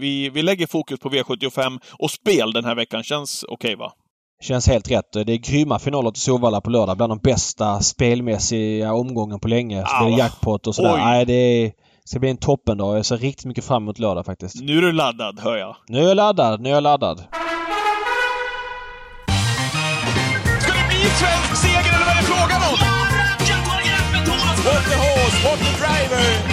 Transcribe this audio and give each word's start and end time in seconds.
vi, 0.00 0.30
vi 0.30 0.42
lägger 0.42 0.66
fokus 0.66 0.98
på 1.00 1.08
V75 1.08 1.78
och 1.98 2.10
spel 2.10 2.52
den 2.52 2.64
här 2.64 2.74
veckan. 2.74 3.02
Känns 3.02 3.44
okej 3.48 3.54
okay, 3.54 3.76
va? 3.76 3.92
Känns 4.42 4.68
helt 4.68 4.90
rätt. 4.90 5.12
Det 5.12 5.32
är 5.32 5.36
grymma 5.36 5.78
finaler 5.78 6.10
till 6.10 6.22
Solvalla 6.22 6.60
på 6.60 6.70
lördag. 6.70 6.96
Bland 6.96 7.10
de 7.10 7.18
bästa 7.18 7.80
spelmässiga 7.80 8.92
omgången 8.92 9.40
på 9.40 9.48
länge. 9.48 9.84
Så 9.86 10.04
blir 10.04 10.16
det 10.16 10.22
jackpot 10.22 10.66
och 10.66 10.74
sådär. 10.74 10.96
Nej, 10.96 11.26
det 11.26 11.32
är, 11.32 11.72
ska 12.04 12.18
bli 12.18 12.30
en 12.30 12.36
toppendag. 12.36 12.96
Jag 12.96 13.06
ser 13.06 13.16
riktigt 13.16 13.44
mycket 13.44 13.64
fram 13.64 13.82
emot 13.82 13.98
lördag 13.98 14.26
faktiskt. 14.26 14.62
Nu 14.62 14.78
är 14.78 14.82
du 14.82 14.92
laddad, 14.92 15.40
hör 15.40 15.56
jag. 15.56 15.76
Nu 15.88 15.98
är 15.98 16.08
jag 16.08 16.16
laddad. 16.16 16.60
Nu 16.60 16.68
är 16.68 16.74
jag 16.74 16.82
laddad. 16.82 17.18
Ska 20.60 20.72
det 20.72 20.88
bli 20.88 20.98
svensk 21.20 21.56
seger 21.62 21.94
eller 21.94 22.06
vad 22.06 22.14
är 22.14 22.20
det 22.20 22.26
frågan 22.26 22.62
om? 22.72 23.00
What 24.64 24.84
the 24.84 24.96
horse, 24.96 25.44
what 25.44 25.58
the 25.58 25.72
driver! 25.78 26.49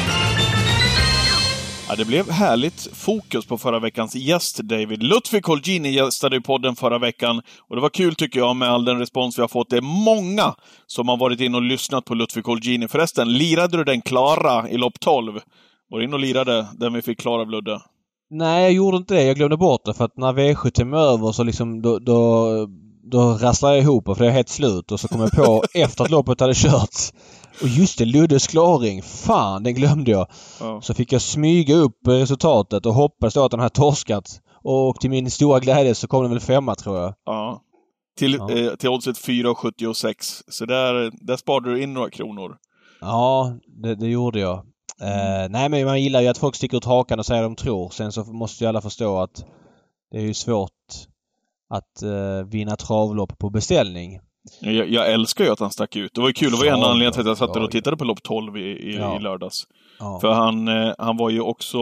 Ja, 1.89 1.95
det 1.95 2.05
blev 2.05 2.29
härligt 2.29 2.87
fokus 2.93 3.45
på 3.45 3.57
förra 3.57 3.79
veckans 3.79 4.15
gäst, 4.15 4.57
David. 4.57 5.03
Lutfi 5.03 5.41
Colgjini 5.41 5.89
gästade 5.89 6.37
i 6.37 6.41
podden 6.41 6.75
förra 6.75 6.99
veckan. 6.99 7.41
Och 7.69 7.75
det 7.75 7.81
var 7.81 7.89
kul 7.89 8.15
tycker 8.15 8.39
jag 8.39 8.55
med 8.55 8.69
all 8.69 8.85
den 8.85 8.99
respons 8.99 9.37
vi 9.37 9.41
har 9.41 9.47
fått. 9.47 9.69
Det 9.69 9.77
är 9.77 10.05
många 10.05 10.55
som 10.87 11.09
har 11.09 11.17
varit 11.17 11.39
in 11.39 11.55
och 11.55 11.61
lyssnat 11.61 12.05
på 12.05 12.13
Lutfi 12.15 12.41
Colgjini. 12.41 12.87
Förresten, 12.87 13.33
lirade 13.33 13.77
du 13.77 13.83
den 13.83 14.01
klara 14.01 14.69
i 14.69 14.77
lopp 14.77 14.99
12? 14.99 15.39
Var 15.89 15.99
du 15.99 16.05
in 16.05 16.13
och 16.13 16.19
lirade 16.19 16.67
den 16.73 16.93
vi 16.93 17.01
fick 17.01 17.19
klar 17.19 17.39
av 17.39 17.49
Ludde? 17.49 17.81
Nej, 18.29 18.63
jag 18.63 18.71
gjorde 18.71 18.97
inte 18.97 19.13
det. 19.13 19.23
Jag 19.23 19.35
glömde 19.35 19.57
bort 19.57 19.85
det 19.85 19.93
för 19.93 20.05
att 20.05 20.17
när 20.17 20.33
V75 20.33 20.95
är 20.97 21.13
över 21.13 21.31
så 21.31 21.43
liksom 21.43 21.81
då, 21.81 21.99
då, 21.99 22.49
då 23.11 23.21
rasslade 23.21 23.75
jag 23.75 23.83
ihop 23.83 24.05
för 24.05 24.23
det 24.23 24.27
är 24.27 24.31
helt 24.31 24.49
slut 24.49 24.91
och 24.91 24.99
så 24.99 25.07
kom 25.07 25.21
jag 25.21 25.31
på 25.31 25.63
efter 25.73 26.03
att 26.03 26.11
loppet 26.11 26.39
hade 26.39 26.53
körts 26.53 27.13
och 27.61 27.67
just 27.67 27.97
det, 27.97 28.05
Luddes 28.05 28.47
klaring. 28.47 29.01
Fan, 29.01 29.63
den 29.63 29.73
glömde 29.73 30.11
jag. 30.11 30.27
Ja. 30.59 30.81
Så 30.81 30.93
fick 30.93 31.11
jag 31.11 31.21
smyga 31.21 31.75
upp 31.75 32.07
resultatet 32.07 32.85
och 32.85 32.93
hoppas 32.93 33.33
då 33.33 33.45
att 33.45 33.51
den 33.51 33.59
hade 33.59 33.75
torskat. 33.75 34.41
Och 34.63 34.95
till 34.99 35.09
min 35.09 35.31
stora 35.31 35.59
glädje 35.59 35.95
så 35.95 36.07
kom 36.07 36.21
den 36.23 36.31
väl 36.31 36.39
femma 36.39 36.75
tror 36.75 36.99
jag. 36.99 37.13
Ja. 37.25 37.61
Till, 38.17 38.33
ja. 38.33 38.51
Eh, 38.51 38.75
till 38.75 38.89
oddset 38.89 39.17
4,76. 39.17 40.43
Så 40.47 40.65
där, 40.65 41.11
där 41.25 41.37
sparade 41.37 41.71
du 41.73 41.83
in 41.83 41.93
några 41.93 42.09
kronor. 42.09 42.57
Ja, 43.01 43.57
det, 43.67 43.95
det 43.95 44.07
gjorde 44.07 44.39
jag. 44.39 44.57
Eh, 45.01 45.49
nej 45.49 45.69
men 45.69 45.85
man 45.85 46.01
gillar 46.01 46.21
ju 46.21 46.27
att 46.27 46.37
folk 46.37 46.55
sticker 46.55 46.77
ut 46.77 46.85
hakan 46.85 47.19
och 47.19 47.25
säger 47.25 47.43
de 47.43 47.55
tror. 47.55 47.89
Sen 47.89 48.11
så 48.11 48.23
måste 48.23 48.63
ju 48.63 48.67
alla 48.67 48.81
förstå 48.81 49.17
att 49.17 49.45
det 50.11 50.17
är 50.17 50.21
ju 50.21 50.33
svårt 50.33 50.71
att 51.69 52.01
eh, 52.01 52.47
vinna 52.47 52.75
travlopp 52.75 53.39
på 53.39 53.49
beställning. 53.49 54.19
Jag, 54.61 54.89
jag, 54.89 55.13
älskar 55.13 55.45
ju 55.45 55.51
att 55.51 55.59
han 55.59 55.71
stack 55.71 55.95
ut. 55.95 56.13
Det 56.13 56.21
var 56.21 56.27
ju 56.27 56.33
kul. 56.33 56.51
Det 56.51 56.57
var 56.57 56.65
en 56.65 56.83
anledning 56.83 57.11
till 57.11 57.21
att 57.21 57.27
jag 57.27 57.37
satt 57.37 57.53
där 57.53 57.63
och 57.63 57.71
tittade 57.71 57.97
på 57.97 58.03
lopp 58.03 58.23
12 58.23 58.57
i, 58.57 58.61
i, 58.61 58.97
ja. 58.97 59.17
i 59.17 59.19
lördags. 59.19 59.67
Ja. 59.99 60.19
För 60.19 60.31
han, 60.31 60.67
eh, 60.67 60.93
han 60.97 61.17
var 61.17 61.29
ju 61.29 61.41
också 61.41 61.77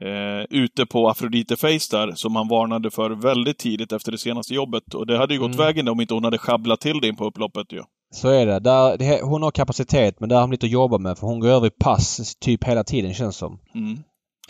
eh, 0.00 0.44
ute 0.50 0.86
på 0.86 1.08
Afrodite 1.08 1.56
Face 1.56 1.96
där, 1.96 2.12
som 2.14 2.36
han 2.36 2.48
varnade 2.48 2.90
för 2.90 3.10
väldigt 3.10 3.58
tidigt 3.58 3.92
efter 3.92 4.12
det 4.12 4.18
senaste 4.18 4.54
jobbet. 4.54 4.94
Och 4.94 5.06
det 5.06 5.18
hade 5.18 5.34
ju 5.34 5.40
gått 5.40 5.54
mm. 5.54 5.66
vägen 5.66 5.88
om 5.88 6.00
inte 6.00 6.14
hon 6.14 6.24
hade 6.24 6.38
schabblat 6.38 6.80
till 6.80 7.00
det 7.00 7.08
in 7.08 7.16
på 7.16 7.24
upploppet 7.24 7.72
ju. 7.72 7.82
Så 8.12 8.28
är 8.28 8.46
det. 8.46 8.58
Där, 8.58 8.96
det. 8.98 9.22
Hon 9.22 9.42
har 9.42 9.50
kapacitet 9.50 10.20
men 10.20 10.28
där 10.28 10.36
har 10.36 10.42
hon 10.42 10.50
lite 10.50 10.66
att 10.66 10.72
jobba 10.72 10.98
med 10.98 11.18
för 11.18 11.26
hon 11.26 11.40
går 11.40 11.48
över 11.48 11.66
i 11.66 11.70
pass 11.70 12.36
typ 12.40 12.64
hela 12.64 12.84
tiden 12.84 13.14
känns 13.14 13.36
som. 13.36 13.58
Mm. 13.74 13.98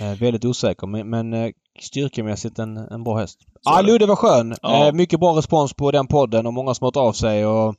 Eh, 0.01 0.19
väldigt 0.19 0.45
osäker 0.45 0.87
men, 0.87 1.11
men 1.11 1.33
eh, 1.33 1.51
styrkemässigt 1.83 2.59
en, 2.59 2.77
en 2.77 3.05
bra 3.05 3.17
häst. 3.17 3.39
Ja, 3.63 3.79
ah, 3.79 3.83
Ludde 3.83 4.07
var 4.07 4.17
skön. 4.17 4.55
Ja. 4.63 4.87
Eh, 4.87 4.93
mycket 4.93 5.21
bra 5.21 5.39
respons 5.39 5.75
på 5.75 5.91
den 5.91 6.07
podden 6.07 6.47
och 6.47 6.55
många 6.55 6.75
som 6.75 6.85
hört 6.85 6.97
av 6.97 7.13
sig 7.13 7.47
och 7.47 7.75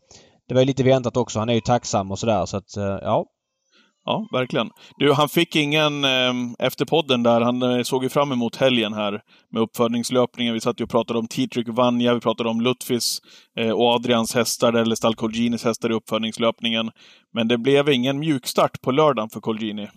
det 0.47 0.55
var 0.55 0.66
lite 0.66 0.83
väntat 0.83 1.17
också. 1.17 1.39
Han 1.39 1.49
är 1.49 1.53
ju 1.53 1.61
tacksam 1.61 2.11
och 2.11 2.19
sådär 2.19 2.45
så 2.45 2.57
att, 2.57 2.77
eh, 2.77 2.83
ja. 2.83 3.25
Ja, 4.05 4.27
verkligen. 4.31 4.69
Du, 4.97 5.13
han 5.13 5.29
fick 5.29 5.55
ingen 5.55 6.03
eh, 6.03 6.33
efter 6.59 6.85
podden 6.85 7.23
där. 7.23 7.41
Han 7.41 7.61
eh, 7.61 7.83
såg 7.83 8.03
ju 8.03 8.09
fram 8.09 8.31
emot 8.31 8.55
helgen 8.55 8.94
här 8.94 9.22
med 9.52 9.61
uppfödningslöpningen. 9.61 10.53
Vi 10.53 10.61
satt 10.61 10.79
ju 10.79 10.83
och 10.83 10.89
pratade 10.89 11.19
om 11.19 11.27
T-Trick 11.27 11.67
Vanja, 11.69 12.13
vi 12.13 12.19
pratade 12.19 12.49
om 12.49 12.61
Lutfis 12.61 13.19
eh, 13.59 13.72
och 13.72 13.94
Adrians 13.94 14.35
hästar, 14.35 14.73
eller 14.73 14.95
Stall 14.95 15.16
Colginis 15.16 15.63
hästar 15.63 15.89
i 15.89 15.94
uppfödningslöpningen. 15.94 16.91
Men 17.33 17.47
det 17.47 17.57
blev 17.57 17.89
ingen 17.89 18.19
mjukstart 18.19 18.81
på 18.81 18.91
lördagen 18.91 19.29
för 19.29 19.39
Colgini. 19.39 19.88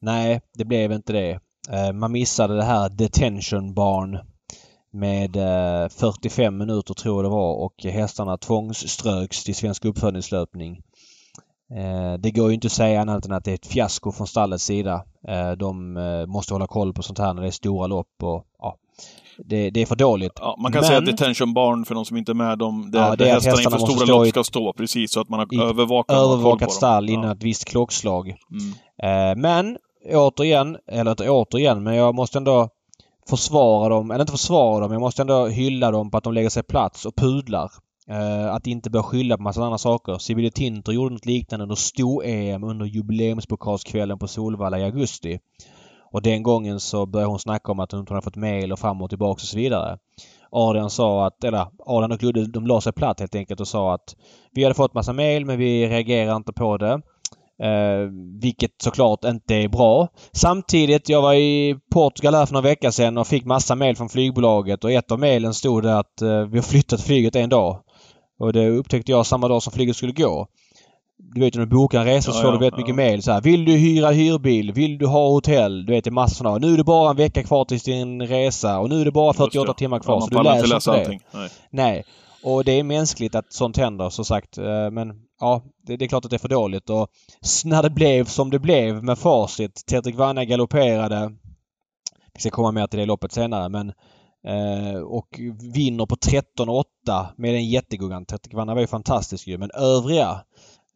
Nej, 0.00 0.40
det 0.54 0.64
blev 0.64 0.92
inte 0.92 1.12
det. 1.12 1.40
Eh, 1.70 1.92
man 1.92 2.12
missade 2.12 2.56
det 2.56 2.64
här 2.64 2.88
detention 2.88 3.74
barn 3.74 4.18
med 4.92 5.32
45 5.92 6.44
eh, 6.44 6.50
minuter 6.50 6.94
tror 6.94 7.16
jag 7.16 7.24
det 7.24 7.34
var 7.36 7.54
och 7.54 7.84
hästarna 7.84 8.36
tvångsströks 8.36 9.44
till 9.44 9.54
Svensk 9.54 9.84
uppfödningslöpning. 9.84 10.82
Eh, 11.76 12.14
det 12.18 12.30
går 12.30 12.48
ju 12.48 12.54
inte 12.54 12.66
att 12.66 12.72
säga 12.72 13.00
annat 13.00 13.26
än 13.26 13.32
att 13.32 13.44
det 13.44 13.50
är 13.50 13.54
ett 13.54 13.66
fiasko 13.66 14.12
från 14.12 14.26
stallets 14.26 14.64
sida. 14.64 15.04
De 15.58 15.92
måste 16.28 16.54
hålla 16.54 16.66
koll 16.66 16.92
på 16.92 17.02
sånt 17.02 17.18
här 17.18 17.34
när 17.34 17.42
det 17.42 17.48
är 17.48 17.52
stora 17.52 17.86
lopp 17.86 18.22
och 18.22 18.44
ja, 18.58 18.76
det, 19.38 19.70
det, 19.70 19.82
är 19.82 19.86
för 19.86 19.96
dåligt. 19.96 20.32
Ja, 20.40 20.56
man 20.58 20.72
kan 20.72 20.80
Men, 20.80 20.86
säga 20.88 20.98
att 20.98 21.06
detention 21.06 21.54
barn 21.54 21.84
för 21.84 21.94
de 21.94 22.04
som 22.04 22.16
inte 22.16 22.32
är 22.32 22.34
med, 22.34 22.58
de, 22.58 22.90
det, 22.90 22.98
ja, 22.98 23.16
det 23.16 23.28
är 23.28 23.34
hästarna, 23.34 23.56
hästarna 23.56 23.76
inför 23.76 23.94
stora 23.94 24.18
lopp 24.18 24.28
ska 24.28 24.44
stå 24.44 24.72
precis 24.72 25.12
så 25.12 25.20
att 25.20 25.28
man 25.28 25.38
har 25.38 25.64
övervakat, 25.64 26.16
övervakat 26.16 26.72
stall 26.72 27.08
innan 27.08 27.24
ja. 27.24 27.32
ett 27.32 27.42
visst 27.42 27.64
klockslag. 27.64 28.34
Mm. 29.02 29.40
Men 29.40 29.78
återigen, 30.08 30.76
eller 30.86 31.10
inte 31.10 31.30
återigen, 31.30 31.82
men 31.82 31.94
jag 31.94 32.14
måste 32.14 32.38
ändå 32.38 32.68
försvara 33.28 33.88
dem, 33.88 34.10
eller 34.10 34.22
inte 34.22 34.32
försvara 34.32 34.80
dem, 34.80 34.92
jag 34.92 35.00
måste 35.00 35.22
ändå 35.22 35.46
hylla 35.46 35.90
dem 35.90 36.10
på 36.10 36.18
att 36.18 36.24
de 36.24 36.34
lägger 36.34 36.50
sig 36.50 36.62
plats 36.62 37.06
och 37.06 37.16
pudlar. 37.16 37.70
Eh, 38.08 38.54
att 38.54 38.66
inte 38.66 38.90
börja 38.90 39.02
skylla 39.02 39.36
på 39.36 39.42
massa 39.42 39.64
andra 39.64 39.78
saker. 39.78 40.18
Sibylle 40.18 40.50
Tinter 40.50 40.92
gjorde 40.92 41.14
något 41.14 41.26
liknande 41.26 41.62
under 41.62 41.74
sto-EM 41.76 42.64
under 42.64 42.86
jubileumspokalskvällen 42.86 44.18
på 44.18 44.28
Solvalla 44.28 44.78
i 44.78 44.84
augusti. 44.84 45.38
Och 46.12 46.22
den 46.22 46.42
gången 46.42 46.80
så 46.80 47.06
började 47.06 47.30
hon 47.30 47.38
snacka 47.38 47.72
om 47.72 47.80
att 47.80 47.92
hon 47.92 48.00
inte 48.00 48.12
hade 48.12 48.24
fått 48.24 48.36
mail 48.36 48.72
och 48.72 48.78
fram 48.78 49.02
och 49.02 49.08
tillbaka 49.08 49.32
och 49.32 49.40
så 49.40 49.56
vidare. 49.56 49.98
Adrian 50.50 50.90
sa 50.90 51.26
att, 51.26 51.44
eller 51.44 51.66
Adrian 51.86 52.12
och 52.12 52.22
Ludde 52.22 52.46
de 52.46 52.66
la 52.66 52.80
sig 52.80 52.92
platt 52.92 53.20
helt 53.20 53.34
enkelt 53.34 53.60
och 53.60 53.68
sa 53.68 53.94
att 53.94 54.16
vi 54.52 54.62
hade 54.62 54.74
fått 54.74 54.94
massa 54.94 55.12
mail 55.12 55.44
men 55.46 55.58
vi 55.58 55.88
reagerar 55.88 56.36
inte 56.36 56.52
på 56.52 56.76
det. 56.76 57.02
Eh, 57.62 58.10
vilket 58.40 58.70
såklart 58.82 59.24
inte 59.24 59.54
är 59.54 59.68
bra. 59.68 60.08
Samtidigt, 60.32 61.08
jag 61.08 61.22
var 61.22 61.34
i 61.34 61.76
Portugal 61.92 62.34
här 62.34 62.46
för 62.46 62.52
några 62.52 62.68
veckor 62.68 62.90
sedan 62.90 63.18
och 63.18 63.26
fick 63.26 63.44
massa 63.44 63.74
mail 63.74 63.96
från 63.96 64.08
flygbolaget 64.08 64.84
och 64.84 64.92
ett 64.92 65.12
av 65.12 65.18
mailen 65.18 65.54
stod 65.54 65.82
det 65.82 65.98
att 65.98 66.22
eh, 66.22 66.40
vi 66.40 66.58
har 66.58 66.62
flyttat 66.62 67.00
flyget 67.00 67.36
en 67.36 67.48
dag. 67.48 67.78
Och 68.38 68.52
det 68.52 68.68
upptäckte 68.68 69.12
jag 69.12 69.26
samma 69.26 69.48
dag 69.48 69.62
som 69.62 69.72
flyget 69.72 69.96
skulle 69.96 70.12
gå. 70.12 70.46
Du 71.18 71.40
vet 71.40 71.54
när 71.54 71.60
du 71.60 71.66
bokar 71.66 72.00
en 72.00 72.06
resa 72.06 72.32
så 72.32 72.42
får 72.42 72.52
du 72.52 72.58
väldigt 72.58 72.72
ja. 72.72 72.78
mycket 72.78 72.94
mail 72.94 73.22
så 73.22 73.32
här. 73.32 73.40
Vill 73.40 73.64
du 73.64 73.72
hyra 73.72 74.10
hyrbil? 74.10 74.72
Vill 74.72 74.98
du 74.98 75.06
ha 75.06 75.28
hotell? 75.28 75.86
Du 75.86 75.92
vet 75.92 76.04
det 76.04 76.08
är 76.08 76.12
massor 76.12 76.34
sådana. 76.34 76.58
Nu 76.58 76.72
är 76.72 76.76
det 76.76 76.84
bara 76.84 77.10
en 77.10 77.16
vecka 77.16 77.42
kvar 77.42 77.64
till 77.64 77.78
din 77.78 78.22
resa 78.22 78.78
och 78.78 78.88
nu 78.88 79.00
är 79.00 79.04
det 79.04 79.12
bara 79.12 79.32
48 79.32 79.74
timmar 79.74 79.98
kvar. 79.98 80.14
Ja, 80.14 80.20
så 80.20 80.28
du 80.28 80.42
läser 80.42 80.74
inte 80.74 80.90
det. 80.90 80.98
Allting. 80.98 81.20
Nej. 81.32 81.48
Nej. 81.70 82.04
Och 82.44 82.64
det 82.64 82.72
är 82.72 82.82
mänskligt 82.82 83.34
att 83.34 83.52
sånt 83.52 83.76
händer 83.76 84.10
som 84.10 84.24
sagt. 84.24 84.58
Eh, 84.58 84.90
men 84.90 85.25
ja, 85.40 85.62
det, 85.86 85.96
det, 85.96 86.04
är 86.04 86.08
klart 86.08 86.24
att 86.24 86.30
det 86.30 86.36
är 86.36 86.38
för 86.38 86.48
dåligt. 86.48 86.90
Och 86.90 87.08
när 87.64 87.82
det 87.82 87.90
blev 87.90 88.24
som 88.24 88.50
det 88.50 88.58
blev 88.58 89.04
med 89.04 89.18
facit. 89.18 89.86
Tetrik 89.86 90.16
Vanna 90.16 90.44
galopperade. 90.44 91.32
Vi 92.34 92.40
ska 92.40 92.50
komma 92.50 92.72
mer 92.72 92.86
till 92.86 92.98
det 92.98 93.06
loppet 93.06 93.32
senare 93.32 93.68
men 93.68 93.92
eh, 94.46 95.00
och 95.00 95.40
vinner 95.74 96.06
på 96.06 96.16
13-8 96.16 96.84
med 97.36 97.54
en 97.54 97.68
jätteguggan. 97.68 98.26
Tetrik 98.26 98.54
Vanna 98.54 98.74
var 98.74 98.80
ju 98.80 98.86
fantastisk 98.86 99.48
ju 99.48 99.58
men 99.58 99.70
övriga 99.70 100.40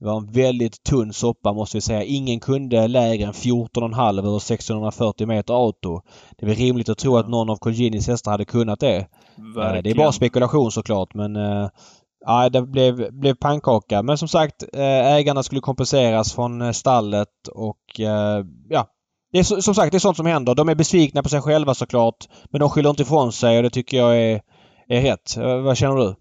det 0.00 0.06
var 0.06 0.16
en 0.16 0.26
väldigt 0.26 0.82
tunn 0.82 1.12
soppa 1.12 1.52
måste 1.52 1.76
vi 1.76 1.80
säga. 1.80 2.04
Ingen 2.04 2.40
kunde 2.40 2.88
lägre 2.88 3.26
än 3.26 3.32
14,5 3.32 4.18
över 4.18 4.38
640 4.38 5.26
meter 5.26 5.54
auto. 5.54 6.00
Det 6.36 6.44
är 6.44 6.46
väl 6.46 6.56
rimligt 6.56 6.88
att 6.88 6.98
tro 6.98 7.16
att 7.16 7.28
någon 7.28 7.50
av 7.50 7.56
Colginis 7.56 8.08
hästar 8.08 8.30
hade 8.30 8.44
kunnat 8.44 8.80
det. 8.80 9.06
Verkligen. 9.36 9.76
Eh, 9.76 9.82
det 9.82 9.90
är 9.90 9.94
bara 9.94 10.12
spekulation 10.12 10.72
såklart 10.72 11.14
men 11.14 11.36
eh, 11.36 11.68
Ja, 12.26 12.48
det 12.48 12.62
blev, 12.62 13.12
blev 13.12 13.34
pannkaka. 13.34 14.02
Men 14.02 14.18
som 14.18 14.28
sagt, 14.28 14.62
eh, 14.72 15.14
ägarna 15.14 15.42
skulle 15.42 15.60
kompenseras 15.60 16.34
från 16.34 16.62
eh, 16.62 16.72
stallet 16.72 17.48
och 17.54 18.00
eh, 18.00 18.44
ja. 18.68 18.86
Det 19.32 19.38
är 19.38 19.42
som 19.42 19.74
sagt, 19.74 19.92
det 19.92 19.96
är 19.96 19.98
sånt 19.98 20.16
som 20.16 20.26
händer. 20.26 20.54
De 20.54 20.68
är 20.68 20.74
besvikna 20.74 21.22
på 21.22 21.28
sig 21.28 21.40
själva 21.40 21.74
såklart. 21.74 22.28
Men 22.50 22.60
de 22.60 22.70
skyller 22.70 22.90
inte 22.90 23.02
ifrån 23.02 23.32
sig 23.32 23.56
och 23.56 23.62
det 23.62 23.70
tycker 23.70 23.96
jag 23.96 24.18
är, 24.18 24.40
är 24.88 25.02
rätt. 25.02 25.36
Vad 25.36 25.76
känner 25.76 25.96
du? 25.96 26.14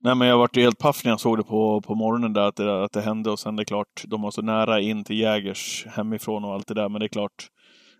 Nej, 0.00 0.14
men 0.14 0.28
jag 0.28 0.38
vart 0.38 0.56
ju 0.56 0.62
helt 0.62 0.78
paff 0.78 1.04
när 1.04 1.12
jag 1.12 1.20
såg 1.20 1.38
det 1.38 1.42
på, 1.42 1.80
på 1.80 1.94
morgonen 1.94 2.32
där, 2.32 2.48
att 2.48 2.56
det, 2.56 2.84
att 2.84 2.92
det 2.92 3.00
hände. 3.00 3.30
Och 3.30 3.38
sen 3.38 3.56
det 3.56 3.62
är 3.62 3.64
klart, 3.64 4.04
de 4.06 4.22
var 4.22 4.30
så 4.30 4.42
nära 4.42 4.80
in 4.80 5.04
till 5.04 5.18
Jägers 5.18 5.86
hemifrån 5.88 6.44
och 6.44 6.54
allt 6.54 6.66
det 6.66 6.74
där. 6.74 6.88
Men 6.88 7.00
det 7.00 7.06
är 7.06 7.08
klart, 7.08 7.48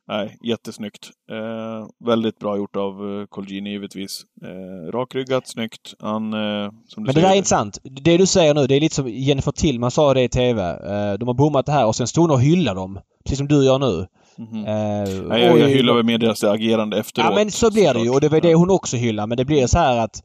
nej, 0.08 0.38
jättesnyggt. 0.43 1.11
Eh, 1.31 2.06
väldigt 2.06 2.38
bra 2.38 2.56
gjort 2.56 2.76
av 2.76 3.20
eh, 3.20 3.26
Colgini 3.26 3.70
givetvis. 3.70 4.23
Eh, 4.43 4.93
rakryggat, 4.93 5.49
snyggt. 5.49 5.94
Han, 5.99 6.32
eh, 6.32 6.70
som 6.87 7.05
du 7.05 7.06
Men 7.06 7.14
det 7.14 7.20
där 7.20 7.31
är 7.31 7.37
intressant. 7.37 7.79
Det 7.82 8.17
du 8.17 8.26
säger 8.26 8.55
nu, 8.55 8.67
det 8.67 8.75
är 8.75 8.81
lite 8.81 8.94
som 8.94 9.08
Jennifer 9.08 9.53
Tillman 9.53 9.91
sa 9.91 10.14
det 10.14 10.23
i 10.23 10.29
TV. 10.29 10.62
Eh, 10.62 11.19
de 11.19 11.29
har 11.29 11.35
bommat 11.35 11.67
det 11.67 11.73
här 11.73 11.87
och 11.87 11.97
sen 11.97 12.06
stod 12.06 12.23
hon 12.23 12.31
och 12.31 12.41
hyllade 12.41 12.81
dem. 12.81 13.00
Precis 13.25 13.38
som 13.38 13.49
du 13.49 13.64
gör 13.64 13.79
nu. 13.79 14.06
Mm 14.38 14.50
-hmm. 14.50 14.58
eh, 14.58 15.29
Nej, 15.29 15.43
jag, 15.43 15.58
jag 15.58 15.69
hyllar 15.69 15.94
väl 15.94 16.05
mer 16.05 16.19
deras 16.19 16.44
agerande 16.44 16.99
efteråt. 16.99 17.31
Ja 17.31 17.35
men 17.35 17.50
så 17.50 17.70
blir 17.73 17.94
det 17.94 18.00
ju 18.00 18.11
och 18.11 18.20
det 18.20 18.29
var 18.29 18.41
det 18.41 18.55
hon 18.55 18.70
också 18.70 18.97
hyllar. 18.97 19.26
Men 19.26 19.37
det 19.37 19.44
blir 19.44 19.67
så 19.67 19.79
här 19.79 19.99
att 19.99 20.23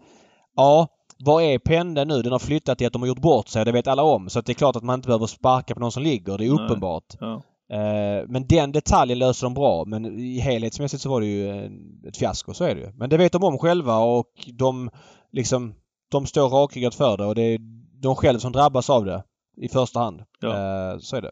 Ja, 0.55 0.87
vad 1.25 1.43
är 1.43 1.59
pendeln 1.59 2.07
nu? 2.07 2.21
Den 2.21 2.31
har 2.31 2.39
flyttat 2.39 2.77
till 2.77 2.87
att 2.87 2.93
de 2.93 3.01
har 3.01 3.09
gjort 3.09 3.21
bort 3.21 3.47
sig. 3.47 3.65
Det 3.65 3.71
vet 3.71 3.87
alla 3.87 4.03
om. 4.03 4.29
Så 4.29 4.41
det 4.41 4.51
är 4.51 4.53
klart 4.53 4.75
att 4.75 4.83
man 4.83 4.95
inte 4.99 5.07
behöver 5.07 5.27
sparka 5.27 5.73
på 5.73 5.79
någon 5.79 5.91
som 5.91 6.03
ligger. 6.03 6.37
Det 6.37 6.45
är 6.45 6.49
uppenbart. 6.49 7.03
Ja. 7.19 7.41
Eh, 7.71 8.25
men 8.27 8.47
den 8.47 8.71
detaljen 8.71 9.19
löser 9.19 9.45
de 9.45 9.53
bra. 9.53 9.85
Men 9.85 10.19
i 10.19 10.39
helhetsmässigt 10.39 11.03
så 11.03 11.09
var 11.09 11.21
det 11.21 11.27
ju 11.27 11.65
ett 12.07 12.17
fiasko. 12.17 12.53
Så 12.53 12.63
är 12.63 12.75
det 12.75 12.81
ju. 12.81 12.91
Men 12.93 13.09
det 13.09 13.17
vet 13.17 13.31
de 13.31 13.43
om 13.43 13.57
själva 13.57 13.97
och 13.97 14.49
de 14.53 14.89
liksom 15.31 15.73
de 16.11 16.25
står 16.25 16.49
rakryggat 16.49 16.95
för 16.95 17.17
det 17.17 17.25
och 17.25 17.35
det 17.35 17.41
är 17.41 17.59
de 18.01 18.15
själva 18.15 18.39
som 18.39 18.51
drabbas 18.51 18.89
av 18.89 19.05
det 19.05 19.23
i 19.61 19.67
första 19.67 19.99
hand. 19.99 20.21
Ja. 20.39 20.47
Eh, 20.47 20.99
så 20.99 21.15
är 21.15 21.21
det. 21.21 21.31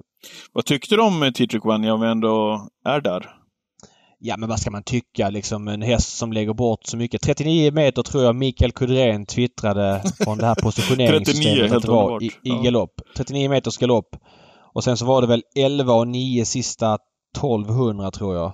Vad 0.53 0.65
tyckte 0.65 0.95
du 0.95 1.01
om 1.01 1.31
T-Trick 1.35 1.65
One 1.65 1.91
om 1.91 2.01
vi 2.01 2.07
ändå 2.07 2.67
är 2.85 3.01
där? 3.01 3.35
Ja 4.21 4.37
men 4.37 4.49
vad 4.49 4.59
ska 4.59 4.71
man 4.71 4.83
tycka 4.83 5.29
liksom 5.29 5.67
en 5.67 5.81
häst 5.81 6.17
som 6.17 6.33
lägger 6.33 6.53
bort 6.53 6.85
så 6.85 6.97
mycket. 6.97 7.21
39 7.21 7.71
meter 7.71 8.03
tror 8.03 8.23
jag 8.23 8.35
Mikael 8.35 8.71
Kudrén 8.71 9.25
twittrade 9.25 10.03
från 10.23 10.37
det 10.37 10.45
här 10.45 10.55
positioneringssystemet 10.63 11.71
att 11.71 11.81
det 11.81 11.91
var 11.91 12.23
i, 12.23 12.31
i 12.43 12.49
galopp. 12.63 13.01
39 13.15 13.49
meters 13.49 13.77
galopp. 13.77 14.15
Och 14.73 14.83
sen 14.83 14.97
så 14.97 15.05
var 15.05 15.21
det 15.21 15.27
väl 15.27 15.43
11 15.55 15.93
och 15.93 16.07
9 16.07 16.45
sista 16.45 16.97
1200 17.37 18.11
tror 18.11 18.35
jag. 18.35 18.53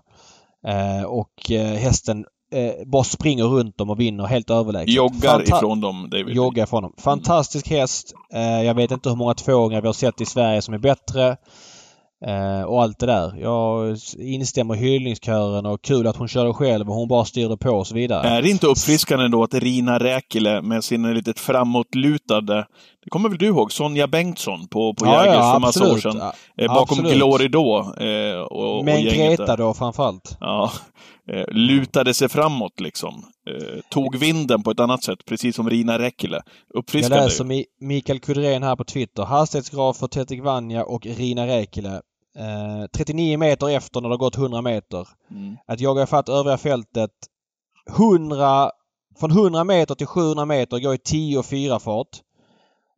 Eh, 0.68 1.04
och 1.04 1.52
eh, 1.52 1.76
hästen 1.76 2.26
eh, 2.52 2.88
bara 2.88 3.04
springer 3.04 3.44
runt 3.44 3.78
dem 3.78 3.90
och 3.90 4.00
vinner 4.00 4.26
helt 4.26 4.50
överlägset. 4.50 4.96
Joggar 4.96 5.32
Fanta 5.32 5.58
ifrån 5.58 5.82
dem, 5.82 6.08
David. 6.12 6.36
Joggar 6.36 6.64
ifrån 6.64 6.84
dem. 6.84 6.94
Fantastisk 6.98 7.70
häst. 7.70 8.14
Eh, 8.34 8.64
jag 8.64 8.74
vet 8.74 8.92
inte 8.92 9.10
hur 9.10 9.16
många 9.16 9.34
tvååringar 9.34 9.82
vi 9.82 9.88
har 9.88 9.94
sett 9.94 10.22
i 10.22 10.26
Sverige 10.26 10.62
som 10.62 10.74
är 10.74 10.78
bättre. 10.78 11.38
Eh, 12.26 12.62
och 12.62 12.82
allt 12.82 13.00
det 13.00 13.06
där. 13.06 13.34
Jag 13.38 13.98
instämmer 14.18 14.76
i 14.76 14.78
hyllningskören 14.78 15.66
och 15.66 15.82
kul 15.82 16.08
att 16.08 16.16
hon 16.16 16.28
körde 16.28 16.54
själv 16.54 16.90
och 16.90 16.96
hon 16.96 17.08
bara 17.08 17.26
styrde 17.26 17.58
på 17.58 17.70
och 17.70 17.88
så 17.88 17.96
vidare. 17.96 18.28
Är 18.28 18.42
det 18.42 18.50
inte 18.50 18.68
uppfriskande 18.68 19.28
då 19.28 19.44
att 19.44 19.54
Rina 19.54 20.00
Räkele 20.00 20.62
med 20.62 20.84
sin 20.84 21.14
lite 21.14 21.34
framåtlutade, 21.38 22.66
det 23.06 23.10
kommer 23.10 23.30
väl 23.30 23.38
du 23.38 23.46
ihåg, 23.46 23.72
Sonja 23.72 24.08
Bengtsson 24.08 24.68
på, 24.68 24.94
på 24.94 25.06
ja, 25.06 25.26
Jägers 25.26 25.36
ja, 25.36 25.54
för 25.54 25.60
massa 25.60 25.92
år 25.94 25.98
sedan. 25.98 26.22
Eh, 26.58 26.68
bakom 26.68 27.00
absolut. 27.00 27.14
Glory 27.14 27.48
då. 27.48 27.94
Eh, 28.00 28.40
och, 28.40 28.80
och 28.80 28.86
Greta 28.86 29.56
då 29.56 29.74
framförallt. 29.74 30.38
Ja. 30.40 30.72
Eh, 31.32 31.46
lutade 31.48 32.14
sig 32.14 32.30
framåt 32.30 32.80
liksom. 32.80 33.14
Eh, 33.50 33.80
tog 33.90 34.16
vinden 34.16 34.64
på 34.64 34.72
ett 34.72 34.80
annat 34.80 35.04
sätt, 35.04 35.20
precis 35.26 35.56
som 35.56 35.70
Rina 35.70 36.00
Räckele. 36.00 36.42
Uppfriskande. 36.74 37.18
Jag 37.18 37.24
läser 37.24 37.44
Mi 37.44 37.66
Mikael 37.80 38.20
Kudrén 38.20 38.64
här 38.64 38.76
på 38.76 38.84
Twitter. 38.84 39.24
Hastighetsgraf 39.24 39.98
för 39.98 40.08
Tetek 40.08 40.44
Vanja 40.44 40.86
och 40.86 41.06
Rina 41.06 41.48
Räckele. 41.48 42.02
Eh, 42.38 42.86
39 42.98 43.38
meter 43.38 43.70
efter 43.70 44.02
när 44.02 44.10
det 44.10 44.14
har 44.14 44.20
gått 44.20 44.38
100 44.38 44.62
meter. 44.62 45.08
Mm. 45.32 45.58
Att 45.68 45.80
jaga 45.80 46.04
ifatt 46.04 46.30
övriga 46.30 46.58
fältet 46.58 47.12
100, 47.98 48.72
från 49.20 49.32
100 49.32 49.64
meter 49.64 49.96
till 49.96 50.08
700 50.08 50.46
meter 50.46 50.80
går 50.80 50.96
i 50.96 50.98
10 50.98 51.38
och 51.38 51.46
4 51.46 51.80
fart. 51.80 52.22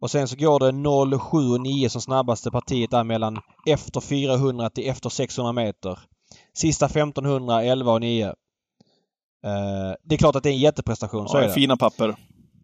Och 0.02 0.12
sen 0.12 0.28
så 0.28 0.36
går 0.36 0.60
det 0.60 0.72
0, 0.72 1.20
7 1.20 1.38
och 1.38 1.62
9 1.62 1.90
som 1.90 2.02
snabbaste 2.02 2.52
partiet 2.52 2.92
där 2.92 3.04
mellan 3.04 3.40
efter 3.68 4.02
400 4.02 4.70
till 4.70 4.90
efter 4.90 5.10
600 5.10 5.54
meter. 5.54 6.00
Sista 6.54 6.86
1500, 6.86 7.64
11 7.64 7.92
och 7.92 8.02
9. 8.02 8.28
Uh, 8.28 8.34
det 10.04 10.16
är 10.16 10.18
klart 10.18 10.36
att 10.36 10.44
det 10.44 10.50
är 10.50 10.54
en 10.54 10.60
jätteprestation. 10.60 11.22
Ja, 11.22 11.28
så 11.28 11.38
är 11.38 11.42
det. 11.42 11.54
Fina 11.54 11.78
papper. 11.78 12.16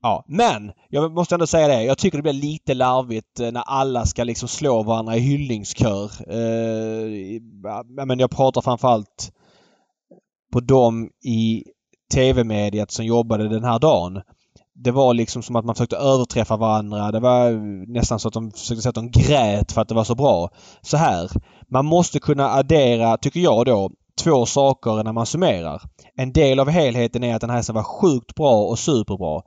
Ja, 0.01 0.23
men 0.27 0.71
jag 0.89 1.11
måste 1.11 1.35
ändå 1.35 1.47
säga 1.47 1.67
det. 1.67 1.83
Jag 1.83 1.97
tycker 1.97 2.17
det 2.17 2.21
blir 2.21 2.33
lite 2.33 2.73
larvigt 2.73 3.39
eh, 3.39 3.51
när 3.51 3.61
alla 3.61 4.05
ska 4.05 4.23
liksom 4.23 4.47
slå 4.47 4.83
varandra 4.83 5.15
i 5.15 5.19
hyllningskör. 5.19 6.11
Uh, 6.35 7.41
men 8.05 8.19
jag 8.19 8.31
pratar 8.31 8.61
framförallt 8.61 9.31
på 10.53 10.59
dem 10.59 11.09
i 11.25 11.63
TV-mediet 12.13 12.91
som 12.91 13.05
jobbade 13.05 13.49
den 13.49 13.63
här 13.63 13.79
dagen. 13.79 14.21
Det 14.75 14.91
var 14.91 15.13
liksom 15.13 15.43
som 15.43 15.55
att 15.55 15.65
man 15.65 15.75
försökte 15.75 15.97
överträffa 15.97 16.57
varandra. 16.57 17.11
Det 17.11 17.19
var 17.19 17.51
nästan 17.93 18.19
så 18.19 18.27
att 18.27 18.33
de 18.33 18.51
försökte 18.51 18.81
säga 18.81 18.89
att 18.89 18.95
de 18.95 19.11
grät 19.11 19.71
för 19.71 19.81
att 19.81 19.87
det 19.87 19.95
var 19.95 20.03
så 20.03 20.15
bra. 20.15 20.49
Så 20.81 20.97
här. 20.97 21.29
Man 21.71 21.85
måste 21.85 22.19
kunna 22.19 22.49
addera, 22.49 23.17
tycker 23.17 23.39
jag 23.39 23.65
då, 23.65 23.91
två 24.23 24.45
saker 24.45 25.03
när 25.03 25.13
man 25.13 25.25
summerar. 25.25 25.81
En 26.15 26.31
del 26.31 26.59
av 26.59 26.69
helheten 26.69 27.23
är 27.23 27.35
att 27.35 27.41
den 27.41 27.49
här 27.49 27.57
hästen 27.57 27.75
var 27.75 27.83
sjukt 27.83 28.35
bra 28.35 28.63
och 28.63 28.79
superbra. 28.79 29.41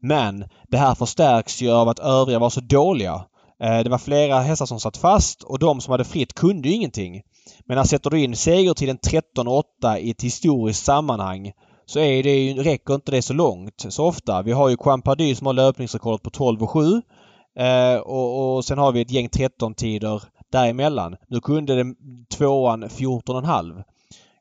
Men 0.00 0.44
det 0.68 0.76
här 0.76 0.94
förstärks 0.94 1.62
ju 1.62 1.70
av 1.70 1.88
att 1.88 1.98
övriga 1.98 2.38
var 2.38 2.50
så 2.50 2.60
dåliga. 2.60 3.24
Eh, 3.62 3.78
det 3.78 3.90
var 3.90 3.98
flera 3.98 4.40
hästar 4.40 4.66
som 4.66 4.80
satt 4.80 4.96
fast 4.96 5.42
och 5.42 5.58
de 5.58 5.80
som 5.80 5.90
hade 5.90 6.04
fritt 6.04 6.34
kunde 6.34 6.68
ju 6.68 6.74
ingenting. 6.74 7.22
Men 7.66 7.78
här 7.78 7.84
sätter 7.84 8.10
du 8.10 8.20
in 8.20 8.36
segertiden 8.36 8.98
13-8 8.98 9.98
i 9.98 10.10
ett 10.10 10.22
historiskt 10.22 10.84
sammanhang 10.84 11.52
så 11.86 12.00
är 12.00 12.22
det 12.22 12.36
ju, 12.36 12.62
räcker 12.62 12.94
inte 12.94 13.10
det 13.10 13.22
så 13.22 13.32
långt 13.32 13.86
så 13.88 14.06
ofta. 14.06 14.42
Vi 14.42 14.52
har 14.52 14.68
ju 14.68 14.76
Champardy 14.76 15.34
som 15.34 15.46
har 15.46 15.54
löpningsrekordet 15.54 16.22
på 16.22 16.30
12 16.30 16.62
och 16.62 16.70
7. 16.70 17.02
Eh, 17.56 17.96
och, 17.96 18.56
och 18.56 18.64
sen 18.64 18.78
har 18.78 18.92
vi 18.92 19.00
ett 19.00 19.10
gäng 19.10 19.28
13-tider 19.28 20.22
däremellan. 20.52 21.16
Nu 21.28 21.40
kunde 21.40 21.74
den 21.74 21.96
tvåan 22.26 22.84
14,5. 22.84 23.82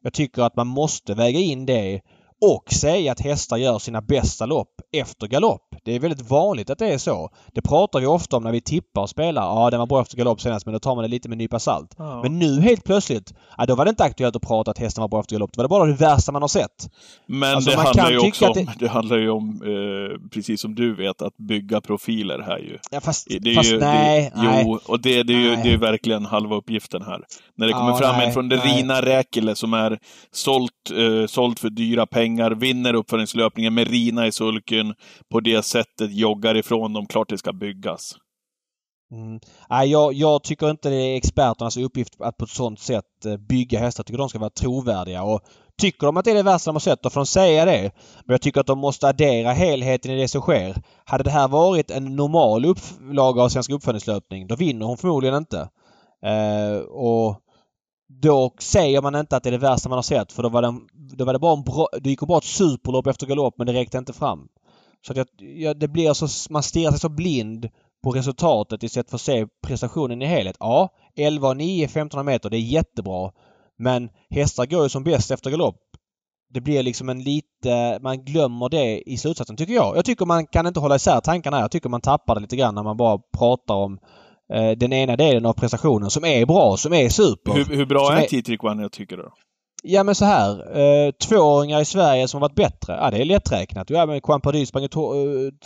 Jag 0.01 0.13
tycker 0.13 0.41
att 0.41 0.55
man 0.55 0.67
måste 0.67 1.13
väga 1.13 1.39
in 1.39 1.65
det 1.65 2.01
och 2.43 2.73
säga 2.73 3.11
att 3.11 3.19
hästar 3.19 3.57
gör 3.57 3.79
sina 3.79 4.01
bästa 4.01 4.45
lopp 4.45 4.69
efter 4.93 5.27
galopp. 5.27 5.61
Det 5.85 5.95
är 5.95 5.99
väldigt 5.99 6.29
vanligt 6.29 6.69
att 6.69 6.79
det 6.79 6.93
är 6.93 6.97
så. 6.97 7.29
Det 7.53 7.61
pratar 7.61 7.99
vi 7.99 8.05
ofta 8.05 8.37
om 8.37 8.43
när 8.43 8.51
vi 8.51 8.61
tippar 8.61 9.01
och 9.01 9.09
spelar. 9.09 9.41
Ja, 9.41 9.69
den 9.69 9.79
var 9.79 9.87
bra 9.87 10.01
efter 10.01 10.17
galopp 10.17 10.41
senast 10.41 10.65
men 10.65 10.73
då 10.73 10.79
tar 10.79 10.95
man 10.95 11.03
det 11.03 11.07
lite 11.07 11.29
med 11.29 11.35
en 11.35 11.37
nypa 11.37 11.59
salt. 11.59 11.95
Ja. 11.97 12.21
Men 12.23 12.39
nu 12.39 12.61
helt 12.61 12.83
plötsligt, 12.83 13.33
ja, 13.57 13.65
då 13.65 13.75
var 13.75 13.85
det 13.85 13.89
inte 13.89 14.03
aktuellt 14.03 14.35
att 14.35 14.41
prata 14.41 14.71
att 14.71 14.77
hästen 14.77 15.01
var 15.01 15.07
bra 15.07 15.19
efter 15.19 15.35
galopp. 15.35 15.53
Det 15.53 15.61
var 15.61 15.69
bara 15.69 15.85
det 15.85 15.93
värsta 15.93 16.31
man 16.31 16.41
har 16.41 16.49
sett. 16.49 16.89
Men 17.27 17.55
alltså, 17.55 17.69
det, 17.71 17.77
handlar 17.77 18.11
ju 18.11 18.27
också 18.27 18.47
om, 18.47 18.53
det... 18.53 18.67
det... 18.79 18.87
handlar 18.87 19.17
ju 19.17 19.29
om, 19.29 19.61
eh, 19.63 20.29
precis 20.29 20.61
som 20.61 20.75
du 20.75 20.95
vet, 20.95 21.21
att 21.21 21.37
bygga 21.37 21.81
profiler 21.81 22.39
här 22.39 22.57
ju. 22.57 22.77
Ja, 22.91 23.01
fast, 23.01 23.27
det 23.41 23.55
fast 23.55 23.71
ju, 23.71 23.79
nej, 23.79 24.31
det, 24.35 24.41
nej. 24.41 24.63
Jo, 24.65 24.79
och 24.85 24.99
det, 24.99 25.23
det, 25.23 25.33
är 25.33 25.37
ju, 25.37 25.55
det 25.55 25.73
är 25.73 25.77
verkligen 25.77 26.25
halva 26.25 26.55
uppgiften 26.55 27.01
här. 27.01 27.21
När 27.57 27.67
det 27.67 27.73
kommer 27.73 27.89
ja, 27.89 27.97
fram 27.97 28.15
nej, 28.17 28.27
en 28.27 28.33
från 28.33 28.51
Rina 28.51 29.01
Räkele 29.01 29.55
som 29.55 29.73
är 29.73 29.99
sålt, 30.31 30.71
eh, 30.91 31.27
sålt 31.27 31.59
för 31.59 31.69
dyra 31.69 32.05
pengar, 32.05 32.32
vinner 32.55 32.93
uppföljningslöpningen 32.93 33.73
med 33.73 33.87
Rina 33.87 34.27
i 34.27 34.31
sulken 34.31 34.93
på 35.31 35.39
det 35.39 35.65
sättet 35.65 36.13
joggar 36.13 36.55
ifrån 36.55 36.93
dem. 36.93 37.05
Klart 37.05 37.29
det 37.29 37.37
ska 37.37 37.53
byggas. 37.53 38.15
Mm. 39.13 39.39
Nej, 39.69 39.91
jag, 39.91 40.13
jag, 40.13 40.43
tycker 40.43 40.69
inte 40.69 40.89
det 40.89 40.95
är 40.95 41.15
experternas 41.17 41.77
uppgift 41.77 42.13
att 42.19 42.37
på 42.37 42.45
ett 42.45 42.51
sådant 42.51 42.79
sätt 42.79 43.25
eh, 43.25 43.37
bygga 43.37 43.79
hästar. 43.79 44.01
Jag 44.01 44.05
tycker 44.05 44.17
de 44.17 44.29
ska 44.29 44.39
vara 44.39 44.49
trovärdiga. 44.49 45.23
Och 45.23 45.41
tycker 45.81 46.07
de 46.07 46.17
att 46.17 46.25
det 46.25 46.31
är 46.31 46.35
det 46.35 46.43
värsta 46.43 46.69
de 46.69 46.75
har 46.75 46.79
sett, 46.79 47.03
då 47.03 47.09
får 47.09 47.19
de 47.19 47.25
säga 47.25 47.65
det. 47.65 47.91
Men 48.25 48.33
jag 48.33 48.41
tycker 48.41 48.61
att 48.61 48.67
de 48.67 48.79
måste 48.79 49.07
addera 49.07 49.51
helheten 49.51 50.11
i 50.11 50.21
det 50.21 50.27
som 50.27 50.41
sker. 50.41 50.75
Hade 51.05 51.23
det 51.23 51.31
här 51.31 51.47
varit 51.47 51.91
en 51.91 52.15
normal 52.15 52.65
upplaga 52.65 53.41
av 53.41 53.49
Svensk 53.49 53.71
uppföljningslöpning, 53.71 54.47
då 54.47 54.55
vinner 54.55 54.85
hon 54.85 54.97
förmodligen 54.97 55.37
inte. 55.37 55.69
Eh, 56.25 56.77
och 56.77 57.42
då 58.21 58.53
säger 58.59 59.01
man 59.01 59.15
inte 59.15 59.37
att 59.37 59.43
det 59.43 59.49
är 59.49 59.51
det 59.51 59.57
värsta 59.57 59.89
man 59.89 59.97
har 59.97 60.03
sett 60.03 60.31
för 60.31 60.43
då 60.43 60.49
var 60.49 60.61
det, 60.61 60.73
då 60.93 61.25
var 61.25 61.33
det 61.33 61.39
bara 61.39 61.57
en 61.57 61.63
bra, 61.63 61.87
det 62.01 62.09
gick 62.09 62.19
bara 62.19 62.37
ett 62.37 62.43
superlopp 62.43 63.07
efter 63.07 63.27
galopp 63.27 63.53
men 63.57 63.67
det 63.67 63.73
räckte 63.73 63.97
inte 63.97 64.13
fram. 64.13 64.47
Så 65.05 65.11
att 65.11 65.17
jag, 65.17 65.27
jag, 65.37 65.79
det 65.79 65.87
blir 65.87 66.13
så, 66.13 66.53
man 66.53 66.63
stirrar 66.63 66.91
sig 66.91 66.99
så 66.99 67.09
blind 67.09 67.69
på 68.03 68.11
resultatet 68.11 68.83
istället 68.83 69.09
för 69.09 69.15
att 69.15 69.21
se 69.21 69.47
prestationen 69.67 70.21
i 70.21 70.25
helhet. 70.25 70.55
Ja, 70.59 70.89
11 71.15 71.53
9 71.53 71.85
1500 71.85 72.31
meter, 72.31 72.49
det 72.49 72.57
är 72.57 72.59
jättebra. 72.59 73.31
Men 73.77 74.09
hästar 74.29 74.65
går 74.65 74.83
ju 74.83 74.89
som 74.89 75.03
bäst 75.03 75.31
efter 75.31 75.51
galopp. 75.51 75.81
Det 76.53 76.61
blir 76.61 76.83
liksom 76.83 77.09
en 77.09 77.23
lite... 77.23 77.99
Man 78.01 78.25
glömmer 78.25 78.69
det 78.69 79.09
i 79.09 79.17
slutsatsen 79.17 79.57
tycker 79.57 79.73
jag. 79.73 79.97
Jag 79.97 80.05
tycker 80.05 80.25
man 80.25 80.47
kan 80.47 80.67
inte 80.67 80.79
hålla 80.79 80.95
isär 80.95 81.19
tankarna. 81.19 81.59
Jag 81.59 81.71
tycker 81.71 81.89
man 81.89 82.01
tappar 82.01 82.35
det 82.35 82.41
lite 82.41 82.55
grann 82.55 82.75
när 82.75 82.83
man 82.83 82.97
bara 82.97 83.19
pratar 83.37 83.75
om 83.75 83.99
den 84.77 84.93
ena 84.93 85.15
delen 85.15 85.45
av 85.45 85.53
prestationen 85.53 86.09
som 86.09 86.25
är 86.25 86.45
bra, 86.45 86.77
som 86.77 86.93
är 86.93 87.09
super. 87.09 87.51
Hur, 87.53 87.65
hur 87.65 87.85
bra 87.85 88.13
är, 88.13 88.21
är 88.21 88.27
T-Trick 88.27 88.63
One 88.63 88.89
tycker 88.89 89.17
du? 89.17 89.29
Ja 89.85 90.03
men 90.03 90.15
så 90.15 90.25
här. 90.25 90.77
Eh, 90.77 91.11
tvååringar 91.11 91.81
i 91.81 91.85
Sverige 91.85 92.27
som 92.27 92.41
har 92.41 92.49
varit 92.49 92.55
bättre. 92.55 92.93
Ja 92.93 93.11
det 93.11 93.17
är 93.17 93.25
lätträknat. 93.25 93.89
Ja 93.89 94.05
men 94.05 94.21
Juan 94.27 94.41
Pardy 94.41 94.65
sprang 94.65 94.87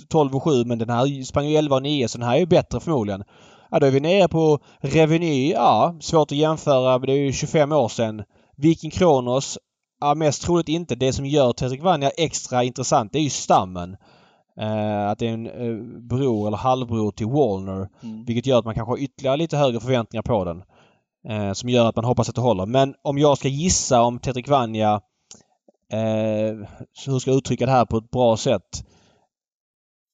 12 0.10 0.36
och 0.36 0.44
7 0.44 0.66
men 0.66 0.80
den 0.80 0.90
här 0.90 1.24
sprang 1.24 1.48
ju 1.48 1.58
11 1.58 1.76
och 1.76 1.84
9 1.84 2.08
så 2.08 2.18
den 2.18 2.28
här 2.28 2.36
är 2.36 2.40
ju 2.40 2.46
bättre 2.46 2.80
förmodligen. 2.80 3.24
Ja 3.72 3.80
då 3.80 3.88
är 3.88 3.92
vi 3.92 4.00
nere 4.00 4.28
på 4.28 4.60
Reveny. 4.80 5.52
Ja, 5.52 5.98
svårt 6.02 6.32
att 6.32 6.38
jämföra. 6.38 7.00
Det 7.00 7.12
är 7.12 7.18
ju 7.18 7.34
25 7.34 7.72
år 7.72 7.90
sedan. 7.90 8.24
Viking 8.58 8.92
Kronos. 8.92 9.58
Ja, 10.02 10.16
mest 10.16 10.42
troligt 10.42 10.70
inte. 10.70 10.96
Det 10.96 11.14
som 11.14 11.26
gör 11.26 11.54
Tedrick 11.54 11.84
Vanja 11.84 12.10
extra 12.10 12.64
intressant 12.64 13.14
det 13.14 13.20
är 13.20 13.24
ju 13.24 13.30
stammen. 13.30 13.98
Eh, 14.60 15.10
att 15.10 15.20
det 15.20 15.28
är 15.28 15.34
en 15.34 15.48
eh, 15.48 16.02
bror 16.02 16.48
eller 16.48 16.58
halvbror 16.58 17.12
till 17.12 17.28
Wallner. 17.28 17.90
Mm. 18.04 18.26
Vilket 18.26 18.46
gör 18.46 18.60
att 18.60 18.66
man 18.66 18.76
kanske 18.76 18.92
har 18.92 18.98
ytterligare 18.98 19.38
lite 19.38 19.58
högre 19.58 19.80
förväntningar 19.80 20.24
på 20.24 20.44
den. 20.44 20.64
Eh, 21.30 21.54
som 21.54 21.70
gör 21.70 21.86
att 21.86 21.96
man 21.96 22.06
hoppas 22.06 22.30
att 22.30 22.36
det 22.36 22.42
håller. 22.42 22.66
Men 22.66 22.96
om 23.04 23.18
jag 23.18 23.38
ska 23.38 23.48
gissa 23.48 24.02
om 24.02 24.20
Tetrik 24.20 24.48
Vanja 24.48 25.02
eh, 25.94 26.68
hur 27.06 27.20
ska 27.20 27.32
jag 27.32 27.38
uttrycka 27.38 27.66
det 27.66 27.72
här 27.72 27.86
på 27.86 27.98
ett 27.98 28.12
bra 28.12 28.38
sätt? 28.38 28.84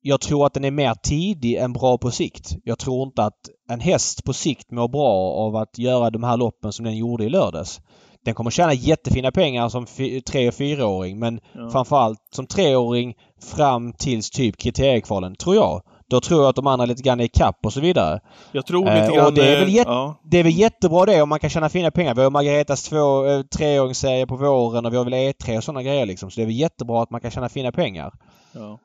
Jag 0.02 0.22
tror 0.22 0.46
att 0.46 0.54
den 0.54 0.66
är 0.66 0.72
mer 0.72 0.94
tidig 0.94 1.56
än 1.56 1.74
bra 1.74 1.98
på 1.98 2.12
sikt. 2.12 2.56
Jag 2.64 2.80
tror 2.80 3.08
inte 3.08 3.24
att 3.24 3.50
en 3.70 3.80
häst 3.80 4.24
på 4.24 4.34
sikt 4.34 4.72
mår 4.72 4.88
bra 4.88 5.34
av 5.34 5.56
att 5.56 5.78
göra 5.78 6.10
de 6.10 6.24
här 6.24 6.38
loppen 6.38 6.72
som 6.72 6.86
den 6.86 6.98
gjorde 6.98 7.24
i 7.24 7.30
lördags. 7.30 7.82
Den 8.26 8.34
kommer 8.34 8.52
tjäna 8.52 8.74
jättefina 8.74 9.32
pengar 9.32 9.70
som 9.70 9.86
tre 10.26 10.48
och 10.48 10.54
fyraåring 10.54 11.20
men 11.20 11.40
ja. 11.54 11.70
framförallt 11.70 12.20
som 12.32 12.48
treåring 12.48 13.16
fram 13.56 13.94
tills 13.94 14.30
typ 14.30 14.58
kriteriekvalen, 14.58 15.36
tror 15.36 15.56
jag. 15.56 15.82
Då 16.08 16.22
tror 16.22 16.42
jag 16.42 16.50
att 16.50 16.56
de 16.56 16.68
andra 16.68 16.86
lite 16.86 17.04
grann 17.04 17.20
är 17.20 17.24
ikapp 17.24 17.66
och 17.66 17.74
så 17.74 17.82
vidare. 17.82 18.20
Jag 18.52 18.66
tror 18.66 18.86
lite 18.86 19.16
grann... 19.16 19.26
Och 19.26 19.34
det, 19.34 19.56
är 19.56 19.60
väl 19.60 19.74
jätte, 19.74 19.92
ja. 19.92 20.16
det 20.24 20.40
är 20.40 20.44
väl 20.44 20.54
jättebra 20.54 21.06
det 21.06 21.22
om 21.22 21.30
man 21.30 21.40
kan 21.40 21.50
tjäna 21.50 21.70
fina 21.70 21.92
pengar. 21.92 22.16
Vi 22.16 22.24
har 22.24 22.30
Margaretas 22.30 22.84
två, 22.84 23.26
eh, 23.26 23.42
treåringsserie 23.42 24.28
på 24.28 24.36
våren 24.36 24.86
och 24.86 24.94
vi 24.94 24.98
har 24.98 25.04
väl 25.04 25.14
E3 25.14 25.58
och 25.58 25.64
sådana 25.64 25.84
grejer 25.84 26.06
liksom. 26.06 26.32
Så 26.32 26.36
det 26.36 26.44
är 26.44 26.46
väl 26.46 26.56
jättebra 26.56 27.04
att 27.04 27.10
man 27.10 27.22
kan 27.22 27.32
tjäna 27.32 27.50
fina 27.50 27.72
pengar. 27.72 28.14
Ja. 28.54 28.80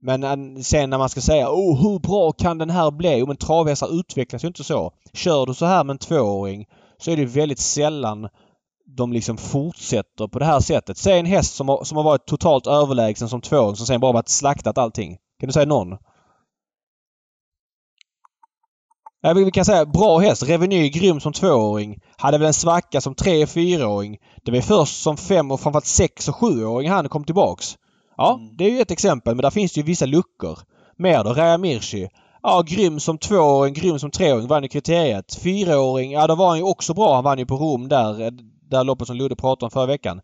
Men 0.00 0.64
sen 0.64 0.90
när 0.90 0.98
man 0.98 1.08
ska 1.08 1.20
säga 1.20 1.48
oh, 1.50 1.82
hur 1.82 1.98
bra 1.98 2.32
kan 2.32 2.58
den 2.58 2.70
här 2.70 2.90
bli? 2.90 3.18
Jo 3.18 3.26
men 3.26 3.36
travhästar 3.36 4.00
utvecklas 4.00 4.44
ju 4.44 4.48
inte 4.48 4.64
så. 4.64 4.92
Kör 5.12 5.46
du 5.46 5.54
så 5.54 5.66
här 5.66 5.84
med 5.84 5.94
en 5.94 5.98
tvååring 5.98 6.66
så 6.98 7.10
är 7.10 7.16
det 7.16 7.24
väldigt 7.24 7.58
sällan 7.58 8.28
de 8.86 9.12
liksom 9.12 9.36
fortsätter 9.36 10.28
på 10.28 10.38
det 10.38 10.44
här 10.44 10.60
sättet. 10.60 10.98
Säg 10.98 11.18
en 11.18 11.26
häst 11.26 11.54
som 11.54 11.68
har, 11.68 11.84
som 11.84 11.96
har 11.96 12.04
varit 12.04 12.26
totalt 12.26 12.66
överlägsen 12.66 13.28
som 13.28 13.40
tvååring 13.40 13.76
som 13.76 13.86
sen 13.86 14.00
bara 14.00 14.12
varit 14.12 14.28
slaktat 14.28 14.78
allting. 14.78 15.16
Kan 15.40 15.46
du 15.46 15.52
säga 15.52 15.66
någon? 15.66 15.96
Ja, 19.20 19.32
vi 19.32 19.50
kan 19.50 19.64
säga 19.64 19.86
bra 19.86 20.18
häst. 20.18 20.42
Reveny 20.42 20.88
grym 20.88 21.20
som 21.20 21.32
tvååring. 21.32 22.00
Hade 22.16 22.38
väl 22.38 22.46
en 22.46 22.54
svacka 22.54 23.00
som 23.00 23.14
tre 23.14 23.42
och 23.42 23.48
fyraåring. 23.48 24.18
Det 24.44 24.52
var 24.52 24.60
först 24.60 25.02
som 25.02 25.16
fem 25.16 25.50
och 25.50 25.60
framförallt 25.60 25.86
sex 25.86 26.28
och 26.28 26.36
sjuåring 26.36 26.90
han 26.90 27.08
kom 27.08 27.24
tillbaks. 27.24 27.76
Ja, 28.16 28.34
mm. 28.34 28.56
det 28.56 28.64
är 28.64 28.70
ju 28.70 28.80
ett 28.80 28.90
exempel 28.90 29.34
men 29.34 29.42
där 29.42 29.50
finns 29.50 29.72
det 29.72 29.80
ju 29.80 29.86
vissa 29.86 30.06
luckor. 30.06 30.58
Mer 30.96 31.24
då, 31.24 31.32
Raja 31.32 31.58
Mirchi. 31.58 32.08
Ja, 32.42 32.62
grym 32.66 33.00
som 33.00 33.18
tvååring, 33.18 33.74
grym 33.74 33.98
som 33.98 34.10
treåring. 34.10 34.46
Vann 34.46 34.62
ju 34.62 34.68
kriteriet. 34.68 35.38
Fyraåring, 35.42 36.12
ja 36.12 36.26
då 36.26 36.34
var 36.34 36.48
han 36.48 36.58
ju 36.58 36.64
också 36.64 36.94
bra. 36.94 37.14
Han 37.14 37.24
vann 37.24 37.38
ju 37.38 37.46
på 37.46 37.56
Rom 37.56 37.88
där. 37.88 38.32
Det 38.70 38.76
här 38.76 38.84
loppet 38.84 39.06
som 39.06 39.16
Ludde 39.16 39.36
pratade 39.36 39.64
om 39.64 39.70
förra 39.70 39.86
veckan. 39.86 40.20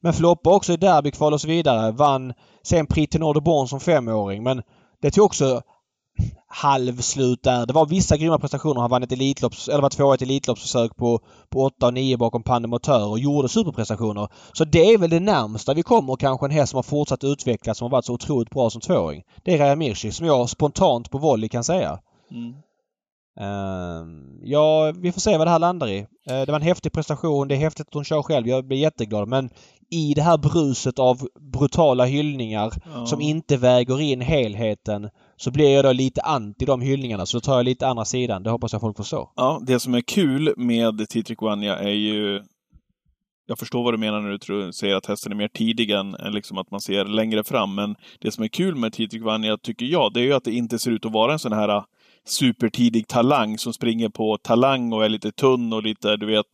Men 0.00 0.12
floppade 0.12 0.56
också 0.56 0.72
i 0.72 0.76
derbykval 0.76 1.32
och 1.32 1.40
så 1.40 1.48
vidare. 1.48 1.92
Vann 1.92 2.32
sen 2.62 2.86
Prix 2.86 3.16
de 3.16 3.44
Born 3.44 3.68
som 3.68 3.80
femåring. 3.80 4.42
Men 4.42 4.62
det 5.02 5.10
tog 5.10 5.24
också 5.24 5.62
halvslut 6.46 7.42
där. 7.42 7.66
Det 7.66 7.72
var 7.72 7.86
vissa 7.86 8.16
grymma 8.16 8.38
prestationer. 8.38 8.80
Han 8.80 8.90
vann 8.90 9.02
ett 9.02 9.12
Elitlopps, 9.12 9.68
eller 9.68 9.82
var 9.82 9.90
tvåa 9.90 10.14
i 10.14 10.14
ett 10.14 10.22
Elitloppsförsök 10.22 10.96
på, 10.96 11.20
på 11.48 11.64
8 11.64 11.86
och 11.86 11.94
9 11.94 12.16
bakom 12.16 12.42
Pandemotör 12.42 13.08
och 13.08 13.18
gjorde 13.18 13.48
superprestationer. 13.48 14.28
Så 14.52 14.64
det 14.64 14.92
är 14.94 14.98
väl 14.98 15.10
det 15.10 15.20
närmsta 15.20 15.74
vi 15.74 15.82
kommer 15.82 16.16
kanske 16.16 16.46
en 16.46 16.52
häst 16.52 16.70
som 16.70 16.76
har 16.76 16.82
fortsatt 16.82 17.24
utvecklas 17.24 17.78
som 17.78 17.84
har 17.84 17.90
varit 17.90 18.04
så 18.04 18.12
otroligt 18.12 18.50
bra 18.50 18.70
som 18.70 18.80
tvååring. 18.80 19.22
Det 19.42 19.54
är 19.54 19.58
Raja 19.58 19.76
Mirchi 19.76 20.12
som 20.12 20.26
jag 20.26 20.50
spontant 20.50 21.10
på 21.10 21.18
volley 21.18 21.48
kan 21.48 21.64
säga. 21.64 21.98
Mm. 22.30 22.54
Uh, 23.40 24.06
ja, 24.42 24.92
vi 24.96 25.12
får 25.12 25.20
se 25.20 25.36
vad 25.38 25.46
det 25.46 25.50
här 25.50 25.58
landar 25.58 25.88
i. 25.88 26.00
Uh, 26.00 26.06
det 26.26 26.46
var 26.46 26.56
en 26.56 26.62
häftig 26.62 26.92
prestation. 26.92 27.48
Det 27.48 27.54
är 27.54 27.58
häftigt 27.58 27.86
att 27.86 27.94
hon 27.94 28.04
kör 28.04 28.22
själv. 28.22 28.48
Jag 28.48 28.66
blir 28.66 28.78
jätteglad. 28.78 29.28
Men 29.28 29.50
i 29.90 30.14
det 30.14 30.22
här 30.22 30.38
bruset 30.38 30.98
av 30.98 31.28
brutala 31.52 32.04
hyllningar 32.04 32.72
ja. 32.94 33.06
som 33.06 33.20
inte 33.20 33.56
väger 33.56 34.00
in 34.00 34.20
helheten 34.20 35.10
så 35.36 35.50
blir 35.50 35.74
jag 35.74 35.84
då 35.84 35.92
lite 35.92 36.22
anti 36.22 36.64
de 36.64 36.80
hyllningarna. 36.80 37.26
Så 37.26 37.36
då 37.36 37.40
tar 37.40 37.56
jag 37.56 37.64
lite 37.64 37.88
andra 37.88 38.04
sidan. 38.04 38.42
Det 38.42 38.50
hoppas 38.50 38.72
jag 38.72 38.80
folk 38.80 38.96
förstår. 38.96 39.28
Ja, 39.36 39.60
det 39.66 39.80
som 39.80 39.94
är 39.94 40.00
kul 40.00 40.54
med 40.56 41.08
Titrikwania 41.08 41.78
är 41.78 41.90
ju 41.90 42.42
jag 43.46 43.58
förstår 43.58 43.84
vad 43.84 43.94
du 43.94 43.98
menar 43.98 44.20
när 44.20 44.30
du 44.30 44.38
tror, 44.38 44.72
säger 44.72 44.96
att 44.96 45.06
hästen 45.06 45.32
är 45.32 45.36
mer 45.36 45.48
tidig 45.48 45.90
än, 45.90 46.14
än 46.14 46.32
liksom 46.32 46.58
att 46.58 46.70
man 46.70 46.80
ser 46.80 47.04
längre 47.04 47.44
fram. 47.44 47.74
Men 47.74 47.96
det 48.20 48.30
som 48.30 48.44
är 48.44 48.48
kul 48.48 48.76
med 48.76 48.92
Titrikvanja, 48.92 49.56
tycker 49.56 49.86
jag, 49.86 50.12
det 50.12 50.20
är 50.20 50.24
ju 50.24 50.32
att 50.32 50.44
det 50.44 50.52
inte 50.52 50.78
ser 50.78 50.90
ut 50.90 51.04
att 51.04 51.12
vara 51.12 51.32
en 51.32 51.38
sån 51.38 51.52
här 51.52 51.82
supertidig 52.26 53.08
talang 53.08 53.58
som 53.58 53.72
springer 53.72 54.08
på 54.08 54.36
talang 54.36 54.92
och 54.92 55.04
är 55.04 55.08
lite 55.08 55.32
tunn 55.32 55.72
och 55.72 55.82
lite, 55.82 56.16
du 56.16 56.26
vet... 56.26 56.46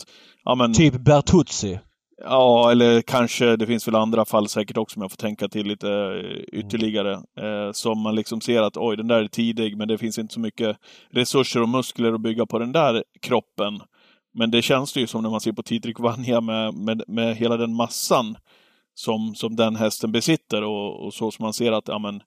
Ja, 0.44 0.54
men... 0.54 0.74
Typ 0.74 0.94
Bertuzzi. 0.94 1.78
Ja, 2.24 2.70
eller 2.70 3.02
kanske, 3.02 3.56
det 3.56 3.66
finns 3.66 3.88
väl 3.88 3.94
andra 3.94 4.24
fall 4.24 4.48
säkert 4.48 4.76
också 4.76 4.98
om 4.98 5.02
jag 5.02 5.10
får 5.10 5.16
tänka 5.16 5.48
till 5.48 5.66
lite 5.66 5.90
eh, 5.90 6.58
ytterligare. 6.60 7.12
Eh, 7.12 7.72
som 7.72 8.00
man 8.00 8.14
liksom 8.14 8.40
ser 8.40 8.62
att 8.62 8.76
oj, 8.76 8.96
den 8.96 9.08
där 9.08 9.22
är 9.22 9.28
tidig, 9.28 9.76
men 9.76 9.88
det 9.88 9.98
finns 9.98 10.18
inte 10.18 10.34
så 10.34 10.40
mycket 10.40 10.76
resurser 11.10 11.62
och 11.62 11.68
muskler 11.68 12.12
att 12.12 12.20
bygga 12.20 12.46
på 12.46 12.58
den 12.58 12.72
där 12.72 13.04
kroppen. 13.22 13.80
Men 14.34 14.50
det 14.50 14.62
känns 14.62 14.92
det 14.92 15.00
ju 15.00 15.06
som 15.06 15.22
när 15.22 15.30
man 15.30 15.40
ser 15.40 15.52
på 15.52 15.62
Tidrik 15.62 15.98
Vanja 15.98 16.40
med, 16.40 16.74
med, 16.74 17.02
med 17.06 17.36
hela 17.36 17.56
den 17.56 17.74
massan 17.74 18.36
som, 18.94 19.34
som 19.34 19.56
den 19.56 19.76
hästen 19.76 20.12
besitter 20.12 20.62
och, 20.62 21.06
och 21.06 21.14
så 21.14 21.30
som 21.30 21.42
man 21.42 21.52
ser 21.52 21.72
att 21.72 21.88
ja, 21.88 21.98
men, 21.98 22.22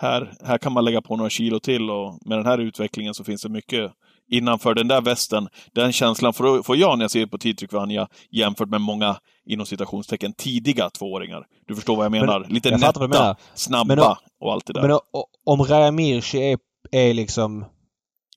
här, 0.00 0.32
här 0.44 0.58
kan 0.58 0.72
man 0.72 0.84
lägga 0.84 1.02
på 1.02 1.16
några 1.16 1.30
kilo 1.30 1.60
till 1.60 1.90
och 1.90 2.18
med 2.26 2.38
den 2.38 2.46
här 2.46 2.58
utvecklingen 2.58 3.14
så 3.14 3.24
finns 3.24 3.42
det 3.42 3.48
mycket 3.48 3.92
innanför 4.30 4.74
den 4.74 4.88
där 4.88 5.00
västen. 5.00 5.48
Den 5.74 5.92
känslan 5.92 6.32
får, 6.32 6.62
får 6.62 6.76
jag 6.76 6.98
när 6.98 7.04
jag 7.04 7.10
ser 7.10 7.26
på 7.26 7.38
Tidrik 7.38 7.72
Vanja 7.72 8.08
jämfört 8.30 8.68
med 8.68 8.80
många 8.80 9.16
inom 9.46 9.66
citationstecken 9.66 10.32
tidiga 10.32 10.90
tvååringar. 10.90 11.46
Du 11.66 11.74
förstår 11.74 11.96
vad 11.96 12.04
jag 12.04 12.12
menar? 12.12 12.40
Men, 12.40 12.50
Lite 12.50 12.68
jag 12.68 12.80
nätta, 12.80 13.36
snabba 13.54 13.94
men, 13.94 13.98
och 14.40 14.52
allt 14.52 14.66
det 14.66 14.72
där. 14.72 14.88
Men 14.88 14.98
om 15.46 15.62
Raja 15.62 15.90
Mirchi 15.90 16.52
är, 16.52 16.58
är 16.92 17.14
liksom 17.14 17.64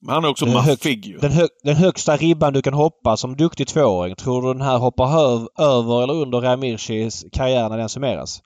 men 0.06 0.14
han 0.14 0.24
är 0.24 0.28
också 0.28 0.46
maffig 0.46 1.06
ju. 1.06 1.18
Den, 1.18 1.32
hö, 1.32 1.46
den 1.62 1.76
högsta 1.76 2.16
ribban 2.16 2.52
du 2.52 2.62
kan 2.62 2.74
hoppa 2.74 3.16
som 3.16 3.36
duktig 3.36 3.66
tvååring. 3.66 4.16
Tror 4.16 4.42
du 4.42 4.52
den 4.52 4.62
här 4.62 4.78
hoppar 4.78 5.06
höv, 5.06 5.48
över 5.58 6.02
eller 6.02 6.14
under 6.14 6.40
Ramircis 6.40 7.24
karriär 7.32 7.68
när 7.68 7.78
den 7.78 7.88
summeras? 7.88 8.42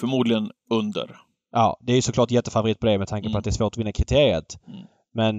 Förmodligen 0.00 0.50
under. 0.70 1.25
Ja, 1.52 1.78
det 1.80 1.92
är 1.92 1.96
ju 1.96 2.02
såklart 2.02 2.30
jättefavorit 2.30 2.80
på 2.80 2.86
det 2.86 2.98
med 2.98 3.08
tanke 3.08 3.24
på 3.24 3.30
mm. 3.30 3.38
att 3.38 3.44
det 3.44 3.50
är 3.50 3.52
svårt 3.52 3.74
att 3.74 3.78
vinna 3.78 3.92
kriteriet. 3.92 4.58
Mm. 4.68 4.80
Men... 5.14 5.36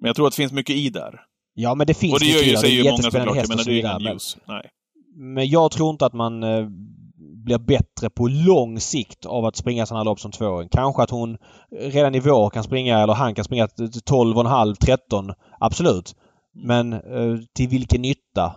Men 0.00 0.08
jag 0.08 0.16
tror 0.16 0.26
att 0.26 0.32
det 0.32 0.36
finns 0.36 0.52
mycket 0.52 0.76
i 0.76 0.90
där. 0.90 1.20
Ja, 1.54 1.74
men 1.74 1.86
det 1.86 1.94
finns 1.94 2.14
Och 2.14 2.20
det 2.20 2.26
gör 2.26 2.42
ju, 2.42 2.56
säger 2.56 2.76
ju 2.76 2.90
många 2.90 3.02
såklart. 3.02 3.36
Jag 3.36 3.48
menar, 3.48 3.64
det 3.64 3.70
är 3.70 3.74
ju 3.74 3.80
ingen 3.80 4.02
news. 4.02 4.36
Nej. 4.48 4.70
Men 5.16 5.48
jag 5.48 5.70
tror 5.70 5.90
inte 5.90 6.06
att 6.06 6.12
man 6.12 6.42
eh, 6.42 6.66
blir 7.44 7.58
bättre 7.58 8.10
på 8.10 8.28
lång 8.28 8.80
sikt 8.80 9.26
av 9.26 9.44
att 9.44 9.56
springa 9.56 9.86
sådana 9.86 10.04
lopp 10.04 10.20
som 10.20 10.30
tvååring. 10.30 10.68
Kanske 10.68 11.02
att 11.02 11.10
hon 11.10 11.38
redan 11.70 12.14
i 12.14 12.20
vår 12.20 12.50
kan 12.50 12.64
springa, 12.64 12.98
eller 12.98 13.14
han 13.14 13.34
kan 13.34 13.44
springa 13.44 13.66
12,5, 13.66 14.74
13. 14.74 15.32
Absolut. 15.60 16.14
Men 16.54 16.92
eh, 16.92 17.38
till 17.54 17.68
vilken 17.68 18.02
nytta? 18.02 18.54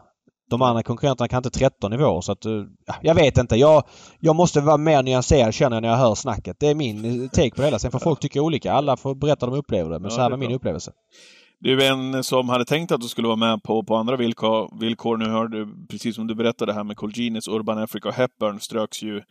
De 0.54 0.62
andra 0.62 0.84
konkurrenterna 0.84 1.28
kan 1.28 1.38
inte 1.38 1.50
13 1.50 1.94
i 1.94 1.98
vår 1.98 2.22
så 2.22 2.32
att... 2.32 2.46
Eh, 2.46 2.64
jag 3.02 3.16
vet 3.16 3.38
inte. 3.38 3.56
Jag, 3.56 3.84
jag 4.20 4.36
måste 4.36 4.62
vara 4.62 4.78
mer 4.78 5.04
nyanserad 5.04 5.54
känner 5.54 5.76
jag 5.76 5.82
när 5.82 5.90
jag 5.90 5.98
hör 5.98 6.16
snacket. 6.16 6.60
Det 6.60 6.68
är 6.68 6.76
min 6.76 7.30
take 7.30 7.50
på 7.50 7.62
det 7.62 7.68
hela. 7.68 7.80
Sen 7.80 7.92
får 7.92 8.00
folk 8.00 8.20
tycka 8.20 8.42
olika. 8.42 8.74
Alla 8.74 8.98
får 8.98 9.16
berätta 9.16 9.46
de 9.46 9.56
upplever 9.56 9.90
det. 9.90 10.00
Men 10.00 10.10
ja, 10.10 10.16
så 10.16 10.22
här 10.22 10.30
var 10.30 10.38
min 10.38 10.52
upplevelse. 10.52 10.92
Du 11.60 11.84
är 11.84 11.92
en 11.92 12.24
som 12.24 12.50
hade 12.50 12.66
tänkt 12.66 12.92
att 12.92 13.02
du 13.02 13.08
skulle 13.08 13.28
vara 13.28 13.38
med 13.38 13.64
på, 13.64 13.84
på 13.84 13.96
andra 13.96 14.16
villkor, 14.16 14.80
villkor. 14.80 15.18
Nu 15.18 15.30
hör 15.30 15.48
du, 15.48 15.88
precis 15.90 16.16
som 16.16 16.28
du 16.28 16.36
berättade 16.36 16.74
här 16.74 16.84
med 16.84 16.98
Colginis, 16.98 17.48
Urban 17.48 17.78
Africa 17.78 18.10
och 18.10 18.16
Hepburn 18.16 18.60
ströks 18.60 19.04
ju 19.04 19.22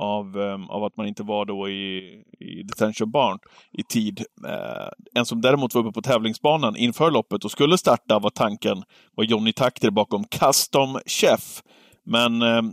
av, 0.00 0.36
um, 0.36 0.70
av 0.70 0.84
att 0.84 0.96
man 0.96 1.06
inte 1.06 1.22
var 1.22 1.44
då 1.44 1.68
i, 1.68 1.98
i 2.38 2.62
detention 2.62 3.10
barn 3.10 3.38
i 3.72 3.82
tid. 3.82 4.24
Uh, 4.46 4.88
en 5.14 5.26
som 5.26 5.40
däremot 5.40 5.74
var 5.74 5.82
uppe 5.82 5.92
på 5.92 6.02
tävlingsbanan 6.02 6.76
inför 6.76 7.10
loppet 7.10 7.44
och 7.44 7.50
skulle 7.50 7.78
starta 7.78 8.18
var 8.18 8.30
tanken 8.30 8.82
var 9.14 9.24
Johnny 9.24 9.52
Takter 9.52 9.90
bakom 9.90 10.24
Custom 10.24 10.98
Chef. 11.06 11.62
Men 12.04 12.42
um, 12.42 12.72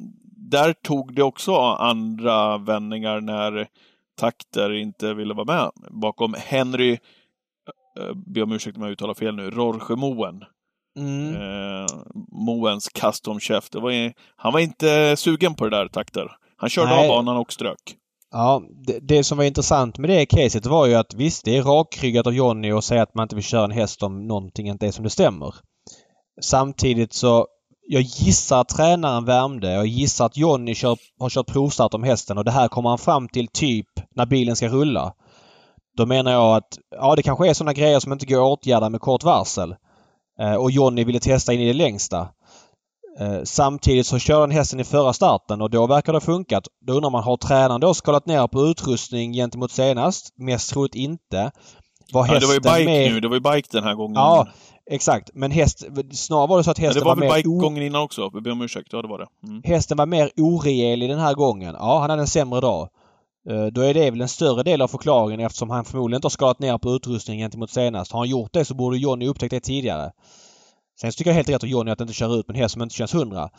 där 0.49 0.73
tog 0.73 1.15
det 1.15 1.23
också 1.23 1.55
andra 1.55 2.57
vändningar 2.57 3.21
när 3.21 3.67
Takter 4.19 4.73
inte 4.73 5.13
ville 5.13 5.33
vara 5.33 5.45
med 5.45 5.71
bakom 5.91 6.35
Henry 6.37 6.91
eh, 7.99 8.13
be 8.15 8.41
om 8.41 8.51
ursäkt 8.51 8.77
om 8.77 8.83
jag 8.83 8.91
uttalar 8.91 9.13
fel 9.13 9.35
nu, 9.35 9.49
Rorge 9.49 9.95
Moen. 9.95 10.43
Mm. 10.97 11.35
Eh, 11.35 11.87
Moens 12.31 12.89
custom 12.89 13.39
chef. 13.39 13.69
Det 13.69 13.79
var, 13.79 14.13
han 14.35 14.53
var 14.53 14.59
inte 14.59 15.15
sugen 15.17 15.55
på 15.55 15.69
det 15.69 15.77
där 15.77 15.87
takter. 15.87 16.37
Han 16.57 16.69
körde 16.69 16.89
Nej. 16.89 17.09
av 17.09 17.15
banan 17.15 17.37
och 17.37 17.53
strök. 17.53 17.95
Ja, 18.31 18.61
det, 18.87 18.99
det, 18.99 19.23
som 19.23 19.37
var 19.37 19.45
intressant 19.45 19.97
med 19.97 20.09
det 20.09 20.25
caset 20.25 20.65
var 20.65 20.85
ju 20.85 20.95
att 20.95 21.13
visst, 21.13 21.45
det 21.45 21.57
är 21.57 21.63
rakryggat 21.63 22.27
av 22.27 22.33
Jonny 22.33 22.71
att 22.71 22.83
säga 22.83 23.01
att 23.01 23.15
man 23.15 23.23
inte 23.23 23.35
vill 23.35 23.43
köra 23.43 23.63
en 23.63 23.71
häst 23.71 24.03
om 24.03 24.27
någonting 24.27 24.67
inte 24.67 24.87
är 24.87 24.91
som 24.91 25.03
det 25.03 25.09
stämmer. 25.09 25.55
Samtidigt 26.41 27.13
så 27.13 27.47
jag 27.87 28.01
gissar 28.01 28.61
att 28.61 28.69
tränaren 28.69 29.25
värmde. 29.25 29.71
Jag 29.71 29.87
gissar 29.87 30.25
att 30.25 30.37
Jonny 30.37 30.75
kör, 30.75 30.97
har 31.19 31.29
kört 31.29 31.47
provstart 31.47 31.93
om 31.93 32.03
hästen 32.03 32.37
och 32.37 32.45
det 32.45 32.51
här 32.51 32.67
kommer 32.67 32.89
han 32.89 32.97
fram 32.97 33.27
till 33.27 33.47
typ 33.47 33.87
när 34.15 34.25
bilen 34.25 34.55
ska 34.55 34.67
rulla. 34.67 35.13
Då 35.97 36.05
menar 36.05 36.31
jag 36.31 36.55
att 36.55 36.77
ja, 36.89 37.15
det 37.15 37.23
kanske 37.23 37.49
är 37.49 37.53
sådana 37.53 37.73
grejer 37.73 37.99
som 37.99 38.13
inte 38.13 38.25
går 38.25 38.53
att 38.53 38.59
åtgärda 38.59 38.89
med 38.89 39.01
kort 39.01 39.23
varsel. 39.23 39.75
Eh, 40.39 40.55
och 40.55 40.71
Jonny 40.71 41.03
ville 41.03 41.19
testa 41.19 41.53
in 41.53 41.61
i 41.61 41.67
det 41.67 41.73
längsta. 41.73 42.27
Eh, 43.19 43.43
samtidigt 43.43 44.07
så 44.07 44.19
kör 44.19 44.39
han 44.39 44.51
hästen 44.51 44.79
i 44.79 44.83
förra 44.83 45.13
starten 45.13 45.61
och 45.61 45.69
då 45.69 45.87
verkar 45.87 46.13
det 46.13 46.15
ha 46.15 46.21
funkat. 46.21 46.67
Då 46.87 46.93
undrar 46.93 47.09
man, 47.09 47.23
har 47.23 47.37
tränaren 47.37 47.81
då 47.81 47.93
skalat 47.93 48.25
ner 48.25 48.47
på 48.47 48.61
utrustning 48.61 49.33
gentemot 49.33 49.71
senast? 49.71 50.33
Mest 50.37 50.69
troligt 50.69 50.95
inte. 50.95 51.51
Var 52.13 52.27
ja, 52.27 52.39
det 52.39 52.45
var 52.45 52.53
ju 52.53 52.59
bike 52.59 52.85
med... 52.85 53.13
nu. 53.13 53.19
Det 53.19 53.27
var 53.27 53.35
ju 53.35 53.41
bike 53.41 53.67
den 53.71 53.83
här 53.83 53.95
gången. 53.95 54.15
Ja, 54.15 54.47
exakt. 54.91 55.29
Men 55.33 55.51
häst... 55.51 55.85
Snarare 56.11 56.47
var 56.47 56.57
det 56.57 56.63
så 56.63 56.71
att 56.71 56.79
hästen 56.79 57.03
var, 57.03 57.11
var 57.11 57.15
mer... 57.15 57.21
Det 57.21 57.27
var 57.27 57.35
väl 57.35 57.43
bike 57.43 57.49
gången 57.49 57.83
innan 57.83 58.01
också? 58.01 58.29
Jag 58.33 58.43
ber 58.43 58.51
om 58.51 58.61
ursäkt. 58.61 58.87
Ja, 58.91 59.01
det 59.01 59.07
var 59.07 59.19
det. 59.19 59.47
Mm. 59.47 59.61
Hästen 59.65 59.97
var 59.97 60.05
mer 60.05 60.31
orejälig 60.37 61.09
den 61.09 61.19
här 61.19 61.33
gången. 61.33 61.75
Ja, 61.79 61.99
han 61.99 62.09
hade 62.09 62.21
en 62.21 62.27
sämre 62.27 62.61
dag. 62.61 62.89
Eh, 63.49 63.65
då 63.65 63.81
är 63.81 63.93
det 63.93 64.11
väl 64.11 64.21
en 64.21 64.27
större 64.27 64.63
del 64.63 64.81
av 64.81 64.87
förklaringen 64.87 65.39
eftersom 65.39 65.69
han 65.69 65.85
förmodligen 65.85 66.17
inte 66.17 66.25
har 66.25 66.29
skalat 66.29 66.59
ner 66.59 66.77
på 66.77 66.91
utrustningen 66.91 67.45
gentemot 67.45 67.69
senast. 67.69 68.11
Har 68.11 68.19
han 68.19 68.29
gjort 68.29 68.53
det 68.53 68.65
så 68.65 68.73
borde 68.73 68.97
Johnny 68.97 69.27
upptäckt 69.27 69.51
det 69.51 69.59
tidigare. 69.59 70.11
Sen 71.01 71.11
så 71.11 71.17
tycker 71.17 71.29
jag 71.29 71.35
helt 71.35 71.49
rätt 71.49 71.63
av 71.63 71.69
Johnny 71.69 71.91
att 71.91 72.01
inte 72.01 72.13
köra 72.13 72.33
ut 72.33 72.47
med 72.47 72.55
en 72.55 72.61
häst 72.61 72.73
som 72.73 72.81
inte 72.81 72.95
känns 72.95 73.13
hundra. 73.13 73.49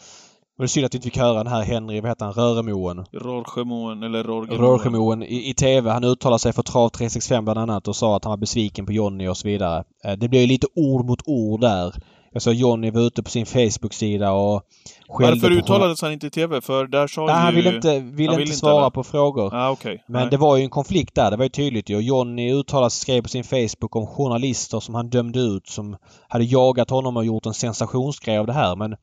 det 0.59 0.63
är 0.63 0.67
synd 0.67 0.87
att 0.87 0.95
vi 0.95 0.97
inte 0.97 1.05
fick 1.05 1.19
höra 1.19 1.35
den 1.35 1.53
här 1.53 1.63
Henry, 1.63 2.01
vad 2.01 2.11
heter 2.11 2.25
han, 2.25 2.35
Röremoen? 2.35 3.05
Rorgemoen 3.13 4.03
eller 4.03 4.25
Rorgemoen. 4.25 4.61
Rorgemoen 4.61 5.23
i, 5.23 5.51
i 5.51 5.55
TV. 5.55 5.91
Han 5.91 6.05
uttalade 6.05 6.39
sig 6.39 6.53
för 6.53 6.63
Trav 6.63 6.89
365 6.89 7.45
bland 7.45 7.59
annat 7.59 7.89
och 7.89 7.97
sa 7.97 8.17
att 8.17 8.25
han 8.25 8.31
var 8.31 8.37
besviken 8.37 8.87
på 8.87 8.93
Jonny 8.93 9.29
och 9.29 9.37
så 9.37 9.49
vidare. 9.49 9.85
Eh, 10.05 10.13
det 10.13 10.29
blev 10.29 10.49
lite 10.49 10.67
ord 10.75 11.07
mot 11.07 11.23
ord 11.27 11.61
där. 11.61 11.95
Jag 12.33 12.43
såg 12.43 12.55
Jonny 12.55 12.91
var 12.91 13.01
ute 13.01 13.23
på 13.23 13.31
sin 13.31 13.47
Facebook-sida 13.47 14.33
och 14.33 14.63
Varför 15.09 15.51
uttalades 15.51 16.03
han 16.03 16.13
inte 16.13 16.27
i 16.27 16.31
TV? 16.31 16.61
För 16.61 16.87
där 16.87 17.07
sa 17.07 17.27
Nej, 17.27 17.35
ju... 17.35 17.41
han 17.41 17.55
ville 17.55 17.75
inte, 17.75 17.99
ville 17.99 18.41
inte 18.41 18.53
svara 18.53 18.81
eller? 18.81 18.91
på 18.91 19.05
frågor. 19.05 19.55
Ah, 19.55 19.71
okay. 19.71 19.99
Men 20.07 20.21
Nej. 20.21 20.31
det 20.31 20.37
var 20.37 20.57
ju 20.57 20.63
en 20.63 20.71
konflikt 20.71 21.15
där. 21.15 21.31
Det 21.31 21.37
var 21.37 21.45
ju 21.45 21.49
tydligt 21.49 21.89
ju. 21.89 22.01
Jonny 22.01 22.53
uttalade 22.53 22.91
sig, 22.91 23.01
skrev 23.01 23.23
på 23.23 23.29
sin 23.29 23.45
Facebook 23.45 23.97
om 23.97 24.07
journalister 24.07 24.81
som 24.81 24.95
han 24.95 25.09
dömde 25.09 25.41
ut 25.41 25.67
som 25.67 25.97
hade 26.29 26.45
jagat 26.45 26.91
honom 26.91 27.17
och 27.17 27.25
gjort 27.25 27.47
en 27.47 27.55
sensationsgrej 27.55 28.39
av 28.39 28.47
det 28.47 28.53
här. 28.53 28.77
Men 28.77 28.97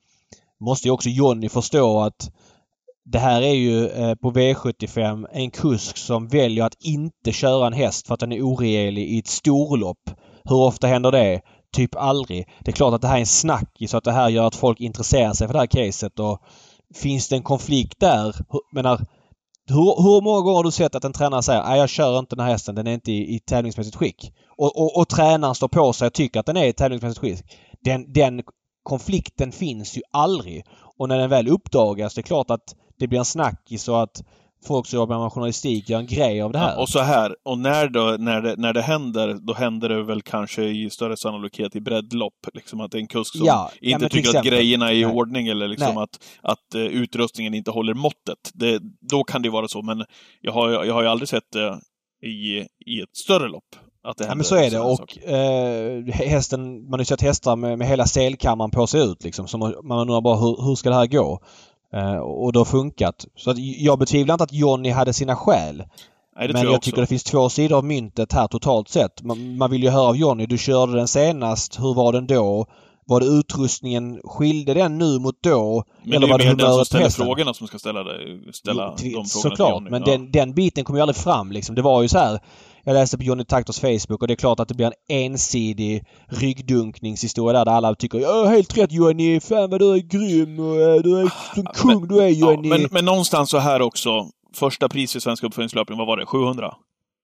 måste 0.60 0.88
ju 0.88 0.92
också 0.92 1.10
Jonny 1.10 1.50
förstå 1.50 2.00
att 2.00 2.30
det 3.06 3.20
här 3.20 3.42
är 3.42 3.54
ju 3.54 3.88
eh, 3.88 4.16
på 4.16 4.32
V75 4.32 5.28
en 5.32 5.52
kusk 5.52 5.98
som 5.98 6.28
väljer 6.28 6.66
att 6.66 6.84
inte 6.84 7.32
köra 7.32 7.68
en 7.68 7.74
häst 7.74 8.08
för 8.08 8.14
att 8.14 8.20
den 8.20 8.32
är 8.32 8.42
oregelig 8.42 9.04
i 9.04 9.20
ett 9.20 9.28
storlopp. 9.28 10.10
Hur 10.44 10.56
ofta 10.56 10.88
händer 10.88 11.12
det? 11.12 11.42
Typ 11.76 11.96
aldrig. 11.96 12.48
Det 12.60 12.72
är 12.72 12.76
klart 12.76 12.94
att 12.94 13.02
det 13.02 13.08
här 13.08 13.16
är 13.16 13.20
en 13.20 13.26
snackis 13.26 13.92
så 13.92 13.98
att 13.98 14.04
det 14.04 14.12
här 14.12 14.30
gör 14.30 14.48
att 14.48 14.56
folk 14.56 14.80
intresserar 14.80 15.34
sig 15.34 15.48
för 15.48 15.54
det 15.54 15.60
här 15.60 15.68
caset 15.68 16.20
och 16.20 16.42
finns 16.96 17.28
det 17.28 17.36
en 17.36 17.44
konflikt 17.44 18.00
där? 18.00 18.36
Hur- 18.50 18.76
Menar, 18.76 19.06
hur, 19.68 20.04
hur 20.04 20.22
många 20.22 20.42
gånger 20.42 20.56
har 20.56 20.64
du 20.64 20.72
sett 20.72 20.96
att 20.96 21.04
en 21.04 21.14
tränare 21.14 21.44
säger 21.44 21.62
att 21.62 21.78
jag 21.78 21.90
kör 21.90 22.20
inte 22.20 22.36
den 22.36 22.46
här 22.46 22.52
hästen, 22.52 22.76
den 22.76 22.88
är 22.88 22.94
inte 22.94 23.12
i, 23.12 23.36
i 23.36 23.40
tävlingsmässigt 23.40 23.96
skick. 23.96 24.34
Och, 24.58 24.78
och, 24.78 24.98
och 24.98 25.10
tränaren 25.10 25.56
står 25.56 25.68
på 25.68 25.94
sig 25.94 26.08
och 26.08 26.14
tycker 26.14 26.40
att 26.40 26.46
den 26.46 26.58
är 26.58 26.66
i 26.66 26.74
tävlingsmässigt 26.74 27.22
skick. 27.22 27.58
Den, 27.82 28.14
den 28.14 28.42
konflikten 28.84 29.52
finns 29.52 29.98
ju 29.98 30.02
aldrig. 30.14 30.66
Och 30.98 31.10
när 31.10 31.18
den 31.18 31.30
väl 31.30 31.48
uppdagas, 31.48 32.14
det 32.14 32.22
är 32.22 32.24
klart 32.24 32.52
att 32.52 32.76
det 33.00 33.08
blir 33.08 33.20
en 33.20 33.26
snackis 33.26 33.88
och 33.88 34.04
att 34.04 34.24
folk 34.66 34.88
som 34.88 35.00
jobbar 35.00 35.20
med 35.20 35.32
journalistik 35.32 35.90
gör 35.90 36.00
en 36.00 36.08
grej 36.08 36.42
av 36.42 36.52
det 36.52 36.60
här. 36.60 36.74
Ja, 36.76 36.82
och 36.82 36.90
så 36.90 37.00
här, 37.00 37.36
och 37.46 37.58
när, 37.60 37.90
då, 37.90 38.16
när, 38.20 38.42
det, 38.42 38.56
när 38.58 38.74
det 38.74 38.82
händer, 38.82 39.34
då 39.34 39.54
händer 39.54 39.90
det 39.90 40.04
väl 40.04 40.22
kanske 40.22 40.64
i 40.64 40.90
större 40.90 41.18
sannolikhet 41.18 41.76
i 41.76 41.82
breddlopp. 41.82 42.34
Liksom 42.54 42.82
att 42.82 42.92
det 42.92 42.98
är 42.98 43.00
en 43.00 43.08
kusk 43.08 43.38
som 43.38 43.46
Ja, 43.46 43.72
ja, 43.82 43.94
inte 43.96 44.10
till 44.10 44.18
tycker 44.18 44.30
att 44.30 44.36
exempel. 44.36 44.52
grejerna 44.52 44.90
är 44.92 44.96
i 44.96 45.06
Nej. 45.06 45.14
ordning 45.16 45.48
eller 45.48 45.68
liksom 45.68 45.96
Nej. 45.96 46.04
att, 46.04 46.20
att 46.42 46.76
eh, 46.76 46.82
utrustningen 46.82 47.54
inte 47.54 47.72
håller 47.72 47.94
måttet. 47.94 48.52
Det, 48.54 48.80
då 49.10 49.24
kan 49.24 49.42
det 49.42 49.50
vara 49.50 49.68
så, 49.68 49.82
men 49.82 50.06
jag 50.42 50.52
har, 50.52 50.86
jag 50.86 50.94
har 50.94 51.02
ju 51.02 51.08
aldrig 51.08 51.30
sett 51.30 51.52
det 51.54 51.80
i, 52.28 52.58
i 52.86 53.02
ett 53.02 53.16
större 53.18 53.48
lopp. 53.48 53.64
Att 54.08 54.18
det 54.18 54.26
Ja 54.26 54.36
men 54.36 54.44
så 54.44 54.56
är 54.56 54.72
det 54.72 54.80
och 54.80 55.18
eh, 55.30 56.04
hästen, 56.28 56.84
man 56.84 56.92
har 56.94 57.00
ju 57.00 57.06
sett 57.06 57.22
hästar 57.22 57.56
med, 57.56 57.78
med 57.78 57.88
hela 57.88 58.06
selkammaren 58.06 58.72
på 58.72 58.88
sig 58.88 59.02
ut 59.02 59.24
liksom. 59.24 59.48
Så 59.48 59.58
man, 59.58 59.74
man 59.84 60.00
undrar 60.00 60.22
bara 60.22 60.38
hur, 60.38 60.66
hur 60.68 60.76
ska 60.76 60.90
det 60.90 60.96
här 60.96 61.08
gå? 61.08 61.40
Eh, 61.96 62.18
och 62.18 62.54
det 62.54 62.60
har 62.60 62.66
funkat. 62.66 63.26
Så 63.36 63.52
att 63.52 63.58
jag 63.60 64.00
betvivlar 64.00 64.34
inte 64.34 64.44
att 64.44 64.54
Jonny 64.54 64.90
hade 64.90 65.14
sina 65.14 65.36
skäl. 65.36 65.84
Nej, 66.38 66.50
men 66.54 66.64
jag, 66.64 66.74
jag 66.74 66.82
tycker 66.82 67.02
det 67.02 67.08
finns 67.08 67.24
två 67.24 67.50
sidor 67.50 67.78
av 67.78 67.86
myntet 67.86 68.34
här 68.34 68.48
totalt 68.48 68.90
sett. 68.90 69.24
Man, 69.24 69.58
man 69.58 69.72
vill 69.72 69.84
ju 69.84 69.90
höra 69.90 70.08
av 70.10 70.18
Jonny. 70.18 70.46
Du 70.46 70.58
körde 70.58 70.94
den 70.94 71.08
senast. 71.08 71.80
Hur 71.80 71.94
var 71.94 72.14
den 72.14 72.28
då? 72.28 72.66
Var 73.08 73.20
det 73.20 73.26
utrustningen? 73.26 74.20
Skilde 74.24 74.74
den 74.74 74.98
nu 74.98 75.20
mot 75.20 75.36
då? 75.44 75.84
Men 76.04 76.14
eller 76.14 76.28
det 76.28 76.34
var 76.34 76.40
är 76.40 76.44
det 76.44 76.56
mer 76.56 76.64
den 76.64 76.74
som 76.74 76.86
ställer 76.86 77.04
hästen? 77.04 77.26
frågorna 77.26 77.54
som 77.54 77.68
ska 77.68 77.80
ställa, 77.80 78.04
det, 78.04 78.54
ställa 78.54 78.84
Jo, 78.86 79.04
de 79.04 79.12
frågorna 79.12 79.26
Såklart, 79.26 79.70
Johnny. 79.70 79.90
men 79.90 80.04
ja. 80.06 80.12
den, 80.12 80.32
den 80.32 80.54
biten 80.54 80.84
kom 80.84 80.96
ju 80.96 81.02
aldrig 81.02 81.16
fram 81.16 81.52
liksom. 81.52 81.76
Det 81.76 81.82
var 81.82 82.02
ju 82.02 82.08
så 82.08 82.18
här. 82.18 82.40
Jag 82.86 82.94
läste 82.94 83.18
på 83.18 83.24
Johnny 83.24 83.46
Taktors 83.46 83.80
Facebook 83.80 84.22
och 84.22 84.28
det 84.28 84.34
är 84.34 84.36
klart 84.36 84.60
att 84.60 84.68
det 84.68 84.74
blir 84.76 84.86
en 84.86 84.94
ensidig 85.24 86.04
ryggdunkningshistoria 86.28 87.54
där, 87.60 87.66
där 87.66 87.72
alla 87.72 87.96
tycker 87.96 88.20
ja 88.20 88.46
helt 88.46 88.78
rätt 88.78 88.92
Johnny, 88.92 89.40
fan 89.40 89.70
vad 89.70 89.80
du 89.82 89.94
är 89.94 89.98
grym 89.98 90.60
och 90.60 90.76
eh, 90.82 91.02
du 91.02 91.20
är 91.20 91.32
som 91.56 91.66
kung 91.66 92.08
du 92.08 92.20
är 92.20 92.28
Ja, 92.30 92.52
Johnny. 92.52 92.70
men, 92.70 92.88
men 92.92 93.06
någonstans 93.06 93.50
så 93.50 93.58
här 93.58 93.82
också. 93.82 94.30
Första 94.56 94.90
pris 94.90 95.16
i 95.16 95.22
Svenska 95.22 95.48
uppföljningslöpningen, 95.48 95.98
vad 95.98 96.08
var 96.08 96.18
det? 96.18 96.26
700? 96.26 96.74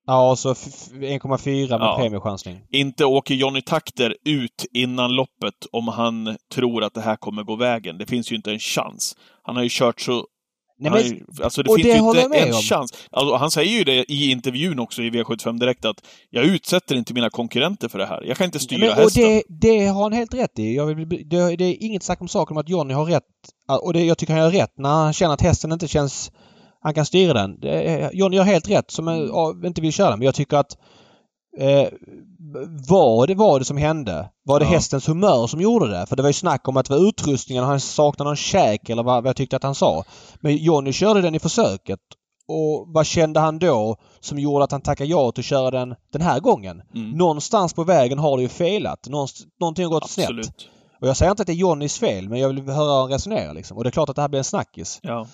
Ja, 0.07 0.31
och 0.31 0.39
så 0.39 0.51
f- 0.51 0.59
f- 0.67 0.91
1,4 0.93 1.69
med 1.69 1.79
Ja. 1.81 1.97
premiechansning. 1.99 2.59
Inte 2.71 3.05
åker 3.05 3.35
Johnny 3.35 3.61
Takter 3.61 4.15
ut 4.25 4.65
innan 4.73 5.15
loppet 5.15 5.53
om 5.71 5.87
han 5.87 6.37
tror 6.53 6.83
att 6.83 6.93
det 6.93 7.01
här 7.01 7.15
kommer 7.15 7.43
gå 7.43 7.55
vägen. 7.55 7.97
Det 7.97 8.05
finns 8.05 8.31
ju 8.31 8.35
inte 8.35 8.51
en 8.51 8.59
chans. 8.59 9.15
Han 9.43 9.55
har 9.55 9.63
ju 9.63 9.69
kört 9.71 10.01
så... 10.01 10.25
Nej, 10.81 10.91
han 10.91 11.01
har 11.01 11.09
men, 11.09 11.17
ju, 11.17 11.43
alltså 11.43 11.63
det 11.63 11.69
och 11.69 11.75
finns 11.75 11.87
det 11.87 11.93
ju 11.93 11.99
inte 11.99 12.19
jag 12.19 12.29
med 12.29 12.41
en 12.41 12.53
om. 12.53 12.61
chans. 12.61 12.93
Alltså, 13.11 13.35
han 13.35 13.51
säger 13.51 13.77
ju 13.77 13.83
det 13.83 14.11
i 14.11 14.31
intervjun 14.31 14.79
också 14.79 15.01
i 15.01 15.09
V75 15.09 15.59
Direkt 15.59 15.85
att 15.85 15.97
jag 16.29 16.45
utsätter 16.45 16.95
inte 16.95 17.13
mina 17.13 17.29
konkurrenter 17.29 17.89
för 17.89 17.99
det 17.99 18.05
här. 18.05 18.23
Jag 18.27 18.37
kan 18.37 18.45
inte 18.45 18.59
styra 18.59 18.79
men, 18.79 18.89
och 18.89 18.95
hästen. 18.95 19.23
det, 19.23 19.43
det 19.47 19.85
har 19.85 20.03
han 20.03 20.13
helt 20.13 20.33
rätt 20.33 20.59
i. 20.59 20.79
Vill, 20.79 21.29
det, 21.29 21.55
det 21.55 21.65
är 21.65 21.83
inget 21.83 22.03
snack 22.03 22.21
om 22.21 22.27
saken 22.27 22.57
om 22.57 22.61
att 22.61 22.69
Johnny 22.69 22.93
har 22.93 23.05
rätt. 23.05 23.23
Och 23.81 23.93
det, 23.93 24.03
jag 24.03 24.17
tycker 24.17 24.33
han 24.33 24.41
gör 24.41 24.51
rätt 24.51 24.77
när 24.77 24.89
han 24.89 25.13
känner 25.13 25.33
att 25.33 25.41
hästen 25.41 25.71
inte 25.71 25.87
känns... 25.87 26.31
Han 26.83 26.93
kan 26.93 27.05
styra 27.05 27.33
den. 27.33 27.59
Det, 27.59 28.09
Johnny 28.13 28.37
har 28.37 28.45
helt 28.45 28.69
rätt 28.69 28.91
som 28.91 29.07
en, 29.07 29.27
ja, 29.27 29.55
inte 29.65 29.81
vill 29.81 29.93
köra 29.93 30.09
den. 30.09 30.19
Men 30.19 30.25
jag 30.25 30.35
tycker 30.35 30.57
att... 30.57 30.77
Eh, 31.57 31.87
vad 32.89 33.27
det 33.27 33.35
var 33.35 33.59
det 33.59 33.65
som 33.65 33.77
hände? 33.77 34.29
Var 34.43 34.59
det 34.59 34.65
Ja. 34.65 34.71
hästens 34.71 35.07
humör 35.09 35.47
som 35.47 35.61
gjorde 35.61 35.87
det? 35.91 36.05
För 36.05 36.15
det 36.15 36.21
var 36.21 36.29
ju 36.29 36.33
snack 36.33 36.67
om 36.67 36.77
att 36.77 36.85
det 36.85 36.93
var 36.97 37.07
utrustningen, 37.07 37.63
han 37.63 37.79
saknade 37.79 38.29
någon 38.29 38.35
käk 38.35 38.89
eller 38.89 39.03
vad, 39.03 39.23
vad 39.23 39.29
jag 39.29 39.35
tyckte 39.35 39.55
att 39.55 39.63
han 39.63 39.75
sa. 39.75 40.03
Men 40.39 40.57
Johnny 40.57 40.93
körde 40.93 41.21
den 41.21 41.35
i 41.35 41.39
försöket. 41.39 41.99
Och 42.47 42.85
vad 42.87 43.05
kände 43.05 43.39
han 43.39 43.59
då 43.59 43.95
som 44.19 44.39
gjorde 44.39 44.63
att 44.63 44.71
han 44.71 44.81
tackade 44.81 45.09
ja 45.09 45.31
till 45.31 45.41
att 45.41 45.45
köra 45.45 45.71
den 45.71 45.95
den 46.13 46.21
här 46.21 46.39
gången? 46.39 46.81
Mm. 46.95 47.09
Någonstans 47.11 47.73
på 47.73 47.83
vägen 47.83 48.19
har 48.19 48.37
det 48.37 48.43
ju 48.43 48.49
felat. 48.49 49.07
Någonst- 49.09 49.45
någonting 49.59 49.85
har 49.85 49.91
gått 49.91 50.09
snett. 50.09 50.25
Absolut. 50.29 50.69
Och 51.01 51.07
jag 51.07 51.17
säger 51.17 51.31
inte 51.31 51.41
att 51.43 51.47
det 51.47 51.53
är 51.53 51.55
Johnnys 51.55 51.97
fel 51.99 52.29
men 52.29 52.39
jag 52.39 52.47
vill 52.49 52.63
höra 52.69 52.93
hur 52.93 52.99
han 53.01 53.09
resonerar 53.09 53.53
liksom. 53.53 53.77
Och 53.77 53.83
det 53.83 53.89
är 53.89 53.91
klart 53.91 54.09
att 54.09 54.15
det 54.15 54.21
här 54.21 54.29
blir 54.29 54.37
en 54.37 54.43
snackis. 54.43 54.99
Ja. 55.01 55.27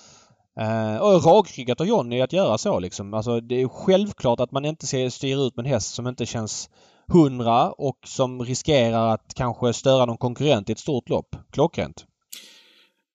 Eh, 0.58 0.96
och 0.96 1.24
rakryggat 1.24 1.80
av 1.80 1.86
Johnny 1.86 2.20
att 2.20 2.32
göra 2.32 2.58
så 2.58 2.78
liksom. 2.78 3.14
Alltså 3.14 3.40
det 3.40 3.62
är 3.62 3.68
självklart 3.68 4.40
att 4.40 4.52
man 4.52 4.64
inte 4.64 4.86
ser- 4.86 5.10
styr 5.10 5.46
ut 5.46 5.56
med 5.56 5.66
en 5.66 5.72
häst 5.72 5.94
som 5.94 6.06
inte 6.06 6.26
känns 6.26 6.70
hundra 7.12 7.70
och 7.70 7.98
som 8.06 8.42
riskerar 8.44 9.14
att 9.14 9.34
kanske 9.34 9.72
störa 9.72 10.04
någon 10.06 10.16
konkurrent 10.16 10.68
i 10.68 10.72
ett 10.72 10.78
stort 10.78 11.08
lopp. 11.08 11.36
Klockrent. 11.52 12.04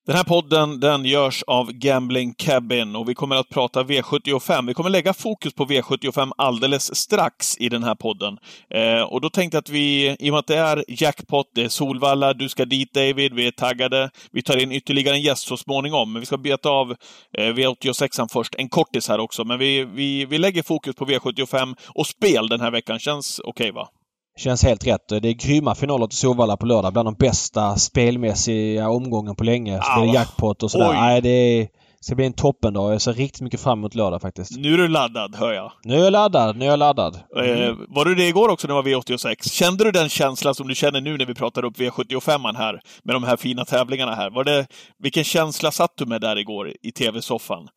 Den 0.06 0.16
här 0.16 0.24
podden 0.24 0.80
den 0.80 1.06
görs 1.06 1.44
av 1.44 1.72
Gambling 1.72 2.34
Cabin 2.34 2.96
och 2.96 3.10
vi 3.10 3.16
kommer 3.16 3.36
att 3.36 3.50
prata 3.50 3.84
V75. 3.84 4.68
Vi 4.68 4.74
kommer 4.74 4.90
lägga 4.90 5.14
fokus 5.14 5.54
på 5.54 5.66
V75 5.66 6.32
alldeles 6.38 6.96
strax 6.96 7.58
i 7.58 7.70
den 7.70 7.84
här 7.84 7.96
podden. 7.96 8.38
Eh, 8.70 9.02
och 9.02 9.22
då 9.22 9.30
tänkte 9.30 9.56
jag 9.56 9.62
att 9.62 9.70
vi, 9.70 10.16
i 10.20 10.30
och 10.30 10.34
med 10.34 10.40
att 10.40 10.48
det 10.48 10.58
är 10.58 10.86
jackpot, 10.88 11.48
det 11.56 11.64
är 11.64 11.70
Solvalla, 11.70 12.34
du 12.34 12.50
ska 12.50 12.66
dit 12.66 12.94
David, 12.94 13.34
vi 13.34 13.48
är 13.48 13.52
taggade. 13.52 14.10
Vi 14.32 14.42
tar 14.42 14.58
in 14.58 14.72
ytterligare 14.72 15.16
en 15.16 15.22
gäst 15.22 15.48
så 15.48 15.58
småningom, 15.58 16.14
men 16.14 16.20
vi 16.20 16.26
ska 16.26 16.38
beta 16.38 16.70
av 16.70 16.92
eh, 17.38 17.54
V86 17.54 18.28
först. 18.34 18.56
En 18.56 18.70
kortis 18.70 19.08
här 19.08 19.20
också, 19.20 19.44
men 19.44 19.60
vi, 19.60 19.84
vi, 19.84 20.26
vi 20.26 20.38
lägger 20.38 20.64
fokus 20.64 20.96
på 20.96 21.06
V75 21.06 21.76
och 21.88 22.08
spel 22.08 22.48
den 22.48 22.62
här 22.62 22.72
veckan. 22.72 23.00
Känns 23.00 23.42
okej 23.44 23.72
va? 23.72 23.90
Känns 24.38 24.64
helt 24.64 24.88
rätt. 24.88 25.08
Det 25.08 25.16
är 25.30 25.34
grymma 25.34 25.76
finaler 25.76 26.08
till 26.08 26.18
Solvalla 26.18 26.58
på 26.58 26.66
lördag. 26.66 26.94
Bland 26.94 27.08
de 27.08 27.14
bästa 27.16 27.76
spelmässiga 27.76 28.90
omgången 28.90 29.36
på 29.36 29.44
länge. 29.44 29.82
Så 29.82 30.00
det 30.00 30.06
är 30.06 30.10
Ah, 30.10 30.14
jackpot 30.14 30.64
och 30.64 30.72
sådär. 30.72 30.90
oj. 30.90 30.96
Nej, 30.96 31.22
det 31.22 31.30
är, 31.30 31.68
ska 32.00 32.16
bli 32.16 32.26
en 32.26 32.34
toppendag. 32.34 32.94
Jag 32.94 33.02
ser 33.02 33.14
riktigt 33.14 33.42
mycket 33.42 33.60
fram 33.62 33.80
emot 33.80 33.96
lördag 33.96 34.22
faktiskt. 34.22 34.58
Nu 34.58 34.74
är 34.74 34.78
du 34.78 34.88
laddad, 34.88 35.36
hör 35.36 35.54
jag. 35.54 35.72
Nu 35.84 35.96
är 35.96 36.04
jag 36.04 36.12
laddad. 36.12 36.58
Nu 36.58 36.66
är 36.66 36.70
jag 36.70 36.80
laddad. 36.80 37.16
Eh, 37.16 37.76
var 37.88 38.06
du 38.06 38.16
det 38.16 38.28
igår 38.28 38.50
också 38.50 38.68
när 38.68 38.76
det 38.76 38.82
var 38.82 38.90
V86? 39.02 39.50
Kände 39.50 39.84
du 39.84 39.92
den 39.92 40.10
känslan 40.10 40.56
som 40.56 40.68
du 40.68 40.76
känner 40.76 41.02
nu 41.02 41.18
när 41.18 41.26
vi 41.26 41.34
pratar 41.36 41.66
upp 41.66 41.78
V75 41.78 42.56
här, 42.58 42.82
med 43.04 43.16
de 43.16 43.24
här 43.24 43.38
fina 43.38 43.66
tävlingarna 43.66 44.16
här? 44.16 44.30
Var 44.30 44.44
det, 44.44 44.66
vilken 45.04 45.24
känsla 45.24 45.72
satt 45.72 45.92
du 45.98 46.06
med 46.06 46.22
där 46.22 46.38
igår 46.38 46.72
i 46.82 46.92
TV-soffan? 46.92 47.68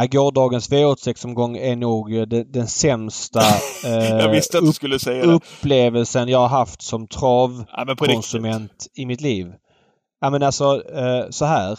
Ja, 0.00 0.06
gårdagens 0.06 0.70
V86-omgång 0.70 1.56
är 1.56 1.76
nog 1.76 2.14
eh, 2.14 2.22
den, 2.22 2.52
den 2.52 2.66
sämsta 2.66 3.40
eh, 3.84 4.18
Jag 4.18 4.30
att 4.54 4.64
det. 5.22 5.32
upplevelsen 5.32 6.28
jag 6.28 6.38
har 6.38 6.48
haft 6.48 6.82
som 6.82 7.06
Ja, 7.06 7.84
travkonsument 7.84 8.86
i 8.94 9.06
mitt 9.06 9.20
liv. 9.20 9.52
Ja 10.20 10.30
men 10.30 10.42
alltså 10.42 10.82
eh, 10.92 11.30
så 11.30 11.44
här. 11.44 11.72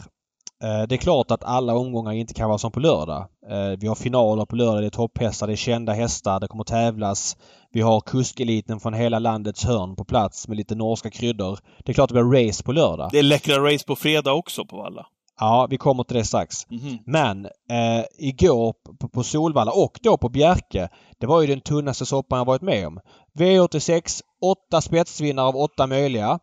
Eh, 0.63 0.87
det 0.89 0.95
är 0.95 0.97
klart 0.97 1.31
att 1.31 1.43
alla 1.43 1.75
omgångar 1.75 2.13
inte 2.13 2.33
kan 2.33 2.47
vara 2.47 2.57
som 2.57 2.71
på 2.71 2.79
lördag. 2.79 3.27
Eh, 3.49 3.79
vi 3.79 3.87
har 3.87 3.95
finaler 3.95 4.45
på 4.45 4.55
lördag, 4.55 4.83
det 4.83 4.87
är 4.87 4.89
topphästar, 4.89 5.47
det 5.47 5.53
är 5.53 5.57
kända 5.57 5.93
hästar, 5.93 6.39
det 6.39 6.47
kommer 6.47 6.63
tävlas. 6.63 7.37
Vi 7.71 7.81
har 7.81 8.01
kuskeliten 8.01 8.79
från 8.79 8.93
hela 8.93 9.19
landets 9.19 9.65
hörn 9.65 9.95
på 9.95 10.05
plats 10.05 10.47
med 10.47 10.57
lite 10.57 10.75
norska 10.75 11.09
kryddor. 11.09 11.59
Det 11.85 11.91
är 11.91 11.93
klart 11.93 12.09
det 12.09 12.23
blir 12.23 12.47
race 12.47 12.63
på 12.63 12.71
lördag. 12.71 13.09
Det 13.11 13.19
är 13.19 13.23
läckra 13.23 13.73
race 13.73 13.85
på 13.85 13.95
fredag 13.95 14.33
också 14.33 14.65
på 14.65 14.77
Valla. 14.77 15.05
Ja, 15.39 15.67
vi 15.69 15.77
kommer 15.77 16.03
till 16.03 16.17
det 16.17 16.25
strax. 16.25 16.69
Mhm. 16.69 16.97
Men 17.05 17.45
eh, 17.45 18.05
igår 18.17 18.73
på, 18.99 19.09
på 19.09 19.23
Solvalla 19.23 19.71
och 19.71 19.99
då 20.03 20.17
på 20.17 20.29
Bjerke. 20.29 20.89
Det 21.19 21.27
var 21.27 21.41
ju 21.41 21.47
den 21.47 21.61
tunnaste 21.61 22.05
soppan 22.05 22.37
jag 22.37 22.45
varit 22.45 22.61
med 22.61 22.87
om. 22.87 22.99
V86, 23.39 24.21
åtta 24.41 24.81
spetsvinnare 24.81 25.45
av 25.45 25.55
åtta 25.55 25.87
möjliga. 25.87 26.39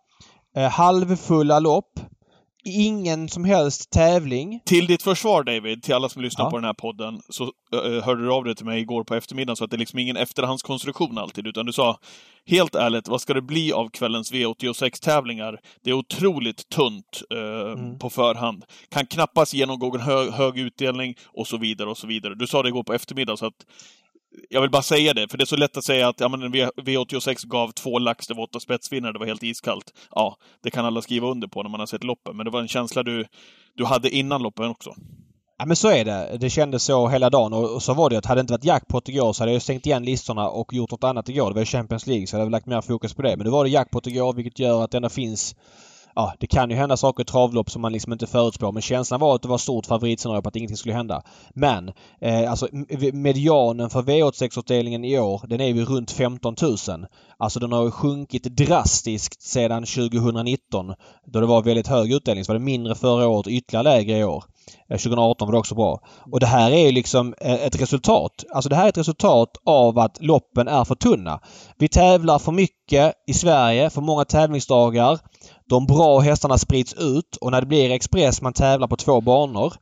Eh, 0.57 0.71
halvfulla 0.71 1.59
lopp. 1.59 2.01
Ingen 2.67 3.29
som 3.29 3.45
helst 3.45 3.91
tävling. 3.91 4.61
Till 4.65 4.87
ditt 4.87 5.03
försvar 5.03 5.43
David, 5.43 5.83
till 5.83 5.95
alla 5.95 6.09
som 6.09 6.23
lyssnar 6.23 6.45
ja. 6.45 6.51
på 6.51 6.57
den 6.57 6.65
här 6.65 6.75
podden, 6.75 7.21
så 7.29 7.45
uh, 7.45 8.03
hörde 8.05 8.23
du 8.23 8.33
av 8.33 8.45
dig 8.45 8.55
till 8.55 8.67
mig 8.67 8.81
igår 8.81 9.05
på 9.05 9.15
eftermiddagen 9.15 9.57
så 9.57 9.65
att 9.65 9.71
det 9.71 9.77
är 9.77 9.79
liksom 9.79 9.99
ingen 9.99 10.17
efterhandskonstruktion 10.17 11.19
alltid, 11.19 11.47
utan 11.47 11.67
du 11.67 11.73
sa 11.73 11.99
helt 12.47 12.75
ärligt, 12.75 13.09
vad 13.09 13.21
ska 13.21 13.35
det 13.35 13.43
bli 13.43 13.73
av 13.73 13.89
kvällens 13.89 14.33
V86-tävlingar? 14.33 15.61
Det 15.85 15.91
är 15.91 15.95
otroligt 15.95 16.69
tunt 16.69 17.23
uh, 17.35 17.73
mm. 17.73 17.99
på 17.99 18.11
förhand. 18.11 18.65
Kan 18.89 19.07
knappast 19.07 19.55
genomgå 19.55 19.95
en 19.95 20.01
hög, 20.01 20.31
hög 20.31 20.59
utdelning 20.59 21.15
och 21.27 21.47
så 21.47 21.57
vidare 21.57 21.91
och 21.91 21.99
så 21.99 22.07
vidare. 22.07 22.35
Du 22.35 22.47
sa 22.47 22.63
det 22.63 22.69
igår 22.69 22.83
på 22.83 22.95
eftermiddagen 22.95 23.37
så 23.37 23.47
att 23.47 23.67
jag 24.51 24.61
vill 24.61 24.71
bara 24.71 24.83
säga 24.83 25.15
det, 25.15 25.29
för 25.29 25.39
det 25.39 25.45
är 25.45 25.47
så 25.47 25.57
lätt 25.57 25.77
att 25.77 25.85
säga 25.85 26.09
att 26.09 26.21
ja, 26.21 26.29
men 26.29 26.55
V86 26.55 27.47
gav 27.47 27.73
två 27.73 27.99
lax, 27.99 28.27
det 28.27 28.35
var 28.35 28.43
åtta 28.43 28.61
spetsvinnare, 28.61 29.13
det 29.13 29.19
var 29.19 29.27
helt 29.27 29.43
iskallt. 29.43 29.93
Ja, 30.15 30.37
det 30.63 30.71
kan 30.71 30.85
alla 30.85 31.03
skriva 31.03 31.29
under 31.29 31.49
på 31.49 31.63
när 31.63 31.71
man 31.71 31.81
har 31.81 31.87
sett 31.87 32.05
loppen, 32.05 32.37
men 32.37 32.45
det 32.47 32.51
var 32.51 32.61
en 32.61 32.69
känsla 32.69 33.03
du, 33.03 33.25
du 33.75 33.85
hade 33.85 34.11
innan 34.11 34.43
loppen 34.43 34.69
också. 34.69 34.95
Ja 35.59 35.67
men 35.67 35.77
så 35.77 35.91
är 35.91 36.05
det. 36.05 36.37
Det 36.41 36.51
kändes 36.51 36.85
så 36.85 37.09
hela 37.09 37.31
dagen 37.31 37.53
och, 37.53 37.83
så 37.83 37.95
var 37.95 38.11
det 38.11 38.17
att 38.17 38.27
hade 38.27 38.39
det 38.39 38.41
inte 38.41 38.53
varit 38.53 38.65
jackpot 38.65 39.09
igår 39.09 39.33
så 39.33 39.43
hade 39.43 39.53
jag 39.53 39.63
stängt 39.63 39.87
igen 39.87 40.05
listorna 40.05 40.49
och 40.49 40.73
gjort 40.73 40.91
något 40.91 41.05
annat 41.05 41.29
igår. 41.29 41.49
Det 41.49 41.55
var 41.55 41.63
ju 41.63 41.67
Champions 41.67 42.07
League 42.07 42.27
så 42.27 42.37
jag 42.37 42.41
hade 42.41 42.51
lagt 42.51 42.67
mer 42.67 42.81
fokus 42.81 43.15
på 43.15 43.23
det. 43.23 43.37
Men 43.37 43.45
nu 43.45 43.51
var 43.51 43.65
det 43.65 43.71
jackpot 43.71 44.07
igår 44.07 44.33
vilket 44.33 44.59
gör 44.59 44.85
att 44.85 44.91
det 44.91 44.97
ändå 44.97 45.09
finns 45.09 45.57
ja, 46.17 46.35
det 46.39 46.47
kan 46.47 46.71
ju 46.71 46.77
hända 46.77 46.97
saker 46.97 47.23
i 47.23 47.27
travlopp 47.27 47.71
som 47.71 47.83
man 47.83 47.93
liksom 47.93 48.13
inte 48.13 48.27
förutspår. 48.27 48.73
Men 48.73 48.83
känslan 48.83 49.21
var 49.21 49.35
att 49.35 49.43
det 49.43 49.49
var 49.49 49.59
stort 49.59 49.87
favoritscenario 49.87 50.43
på 50.43 50.49
att 50.49 50.57
ingenting 50.57 50.77
skulle 50.77 50.95
hända. 50.95 51.23
Men 51.55 51.93
eh, 52.21 52.51
alltså 52.51 52.69
medianen 53.13 53.91
för 53.91 54.03
V86-utdelningen 54.03 55.05
i 55.05 55.19
år 55.19 55.43
den 55.49 55.61
är 55.61 55.67
ju 55.67 55.85
runt 55.85 56.11
15 56.11 56.57
000. 56.63 56.77
Alltså 57.39 57.61
den 57.61 57.73
har 57.73 57.91
sjunkit 57.91 58.45
drastiskt 58.45 59.43
sedan 59.43 59.85
2019 59.85 60.95
då 61.27 61.41
det 61.41 61.47
var 61.47 61.63
väldigt 61.63 61.87
hög 61.87 62.13
utdelning. 62.13 62.45
Så 62.45 62.53
var 62.53 62.59
det 62.59 62.65
mindre 62.65 62.95
förra 62.95 63.29
året 63.29 63.47
och 63.47 63.53
ytterligare 63.53 63.85
lägre 63.85 64.19
i 64.19 64.25
år. 64.25 64.45
Eh, 64.91 64.97
2018 64.97 65.49
var 65.49 65.53
det 65.53 65.59
också 65.59 65.75
bra. 65.75 66.01
Och 66.33 66.41
det 66.41 66.47
här 66.47 66.71
är 66.71 66.87
ju 66.87 66.93
liksom 66.93 67.35
eh, 67.41 67.55
ett 67.55 67.81
resultat. 67.81 68.45
Alltså 68.55 68.69
det 68.69 68.77
här 68.77 68.85
är 68.85 68.89
ett 68.89 68.99
resultat 68.99 69.51
av 69.67 69.99
att 69.99 70.23
loppen 70.23 70.69
är 70.69 70.85
för 70.85 70.95
tunna. 70.95 71.41
Vi 71.79 71.89
tävlar 71.89 72.39
för 72.39 72.53
mycket 72.53 73.13
i 73.27 73.35
Sverige, 73.35 73.91
för 73.91 74.01
många 74.01 74.25
tävlingsdagar. 74.25 75.19
De 75.69 75.87
bra 75.87 76.19
hästarna 76.19 76.59
sprids 76.59 76.95
ut 76.95 77.37
och 77.41 77.51
när 77.51 77.61
det 77.61 77.67
blir 77.67 77.91
Express 77.91 78.43
man 78.43 78.53
tävlar 78.53 78.89
på 78.89 78.97
två 78.97 79.21
banor. 79.21 79.73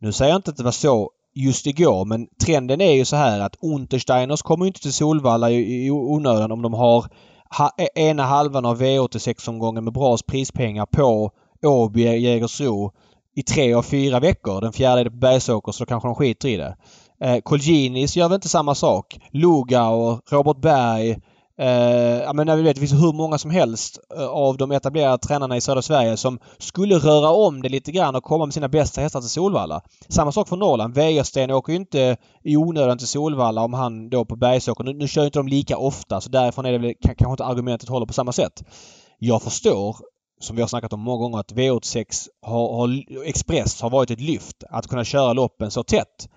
Nu 0.00 0.12
säger 0.12 0.32
jag 0.32 0.38
inte 0.38 0.50
att 0.50 0.56
det 0.56 0.64
var 0.64 0.70
så 0.70 1.10
just 1.34 1.66
igår 1.66 2.04
men 2.04 2.26
trenden 2.44 2.80
är 2.80 2.92
ju 2.92 3.04
så 3.04 3.16
här 3.16 3.40
att 3.40 3.56
Untersteiners 3.62 4.42
kommer 4.42 4.66
inte 4.66 4.80
till 4.80 4.92
Solvalla 4.92 5.50
i, 5.50 5.86
i 5.86 5.90
onödan 5.90 6.52
om 6.52 6.62
de 6.62 6.74
har 6.74 7.06
ha, 7.58 7.70
e, 7.78 7.88
ena 7.94 8.22
halvan 8.22 8.64
av 8.64 8.82
V86-omgången 8.82 9.84
med 9.84 9.92
bra 9.92 10.16
prispengar 10.26 10.86
på 10.86 11.30
Åby, 11.66 12.02
Jägersro 12.02 12.92
i 13.36 13.42
tre 13.42 13.74
av 13.74 13.82
fyra 13.82 14.20
veckor. 14.20 14.60
Den 14.60 14.72
fjärde 14.72 15.00
är 15.00 15.04
det 15.04 15.10
på 15.10 15.16
Bergsåker 15.16 15.72
så 15.72 15.84
då 15.84 15.88
kanske 15.88 16.08
de 16.08 16.14
skiter 16.14 16.48
i 16.48 16.56
det. 16.56 16.76
Eh, 17.20 17.40
Colginis 17.40 18.16
gör 18.16 18.28
väl 18.28 18.34
inte 18.34 18.48
samma 18.48 18.74
sak. 18.74 19.20
Lugauer, 19.30 20.18
Robert 20.30 20.60
Berg, 20.60 21.16
Eh, 21.58 22.32
men 22.34 22.46
när 22.46 22.56
vi 22.56 22.62
vet 22.62 22.76
det 22.76 22.80
finns 22.80 23.02
hur 23.02 23.12
många 23.12 23.38
som 23.38 23.50
helst 23.50 23.98
eh, 24.16 24.26
av 24.26 24.56
de 24.56 24.72
etablerade 24.72 25.18
tränarna 25.18 25.56
i 25.56 25.60
södra 25.60 25.82
Sverige 25.82 26.16
som 26.16 26.38
skulle 26.58 26.94
röra 26.94 27.30
om 27.30 27.62
det 27.62 27.68
lite 27.68 27.92
grann 27.92 28.16
och 28.16 28.24
komma 28.24 28.46
med 28.46 28.54
sina 28.54 28.68
bästa 28.68 29.00
hästar 29.00 29.20
till 29.20 29.30
Solvalla. 29.30 29.80
Samma 30.08 30.32
sak 30.32 30.48
för 30.48 30.56
Norrland. 30.56 30.94
Wäjersten 30.94 31.50
åker 31.50 31.72
ju 31.72 31.76
inte 31.76 32.16
i 32.44 32.56
onödan 32.56 32.98
till 32.98 33.06
Solvalla 33.06 33.62
om 33.62 33.72
han 33.72 34.10
då 34.10 34.24
på 34.24 34.36
Bergsåker. 34.36 34.84
Nu, 34.84 34.92
nu 34.92 35.08
kör 35.08 35.24
inte 35.24 35.38
de 35.38 35.48
lika 35.48 35.78
ofta 35.78 36.20
så 36.20 36.30
därifrån 36.30 36.66
är 36.66 36.72
det 36.72 36.78
väl 36.78 36.94
kanske 37.00 37.30
inte 37.30 37.44
argumentet 37.44 37.88
håller 37.88 38.06
på 38.06 38.12
samma 38.12 38.32
sätt. 38.32 38.62
Jag 39.18 39.42
förstår 39.42 39.96
som 40.40 40.56
vi 40.56 40.62
har 40.62 40.68
snackat 40.68 40.92
om 40.92 41.00
många 41.00 41.22
gånger 41.22 41.38
att 41.38 41.52
V86 41.52 42.28
har, 42.42 42.76
har, 42.76 43.04
Express 43.24 43.82
har 43.82 43.90
varit 43.90 44.10
ett 44.10 44.20
lyft. 44.20 44.64
Att 44.70 44.86
kunna 44.86 45.04
köra 45.04 45.32
loppen 45.32 45.70
så 45.70 45.82
tätt. 45.82 46.28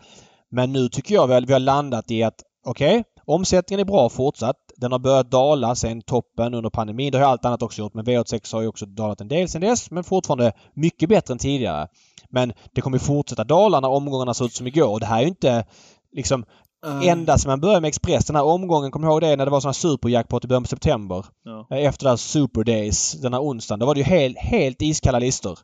Men 0.52 0.74
nu 0.74 0.90
tycker 0.90 1.16
jag 1.16 1.28
väl 1.28 1.46
vi 1.46 1.54
har 1.54 1.60
landat 1.60 2.12
i 2.12 2.24
att 2.24 2.44
okej, 2.66 3.00
okay, 3.00 3.04
omsättningen 3.32 3.80
är 3.80 3.92
bra 3.92 4.10
fortsatt. 4.10 4.58
Den 4.78 4.92
har 4.92 5.00
börjat 5.00 5.32
dala 5.32 5.76
sen 5.76 6.02
toppen 6.02 6.54
under 6.54 6.70
pandemin. 6.70 7.12
Det 7.12 7.18
har 7.18 7.26
allt 7.26 7.46
annat 7.46 7.62
också 7.62 7.82
gjort. 7.82 7.94
Men 7.94 8.06
V86 8.06 8.54
har 8.54 8.62
ju 8.62 8.68
också 8.68 8.86
dalat 8.86 9.22
en 9.22 9.28
del 9.28 9.50
sen 9.50 9.62
dess. 9.62 9.92
Men 9.92 10.04
fortfarande 10.04 10.52
mycket 10.74 11.10
bättre 11.10 11.32
än 11.32 11.38
tidigare. 11.38 11.88
Men 12.30 12.54
det 12.74 12.82
kommer 12.82 12.98
fortsätta 12.98 13.44
dala 13.44 13.80
när 13.80 13.90
omgångarna 13.90 14.34
ser 14.34 14.46
ut 14.46 14.54
som 14.54 14.68
igår. 14.68 15.00
Det 15.00 15.06
här 15.06 15.18
är 15.18 15.22
ju 15.22 15.28
inte 15.28 15.66
liksom 16.12 16.46
Mm. 16.86 17.10
Ända 17.10 17.38
sedan 17.38 17.50
man 17.50 17.60
började 17.60 17.82
med 17.82 17.88
Express. 17.88 18.26
Den 18.26 18.36
här 18.36 18.44
omgången, 18.44 18.92
kommer 18.92 19.08
ihåg 19.08 19.22
det 19.22 19.36
när 19.36 19.46
det 19.46 19.52
var 19.52 19.60
sån 19.60 19.70
här 19.70 19.74
superjackpot 19.74 20.46
i 20.46 20.48
början 20.48 20.64
på 20.64 20.70
september? 20.70 21.26
Ja. 21.44 21.68
Eh, 21.72 21.86
efter 21.86 22.04
det 22.04 22.10
här 22.10 22.18
Super 22.18 22.64
Days, 22.64 23.12
den 23.12 23.34
här 23.34 23.42
onsdagen. 23.42 23.80
Då 23.80 23.86
var 23.86 23.94
det 23.94 24.00
ju 24.00 24.06
helt, 24.06 24.38
helt 24.38 24.82
iskalla 24.82 25.20
listor. 25.20 25.60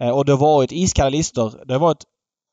Eh, 0.00 0.10
och 0.10 0.24
det 0.24 0.32
har 0.32 0.38
varit 0.38 0.72
iskalla 0.72 1.10
listor. 1.10 1.52
Det 1.66 1.74
har 1.74 1.80
varit 1.80 2.04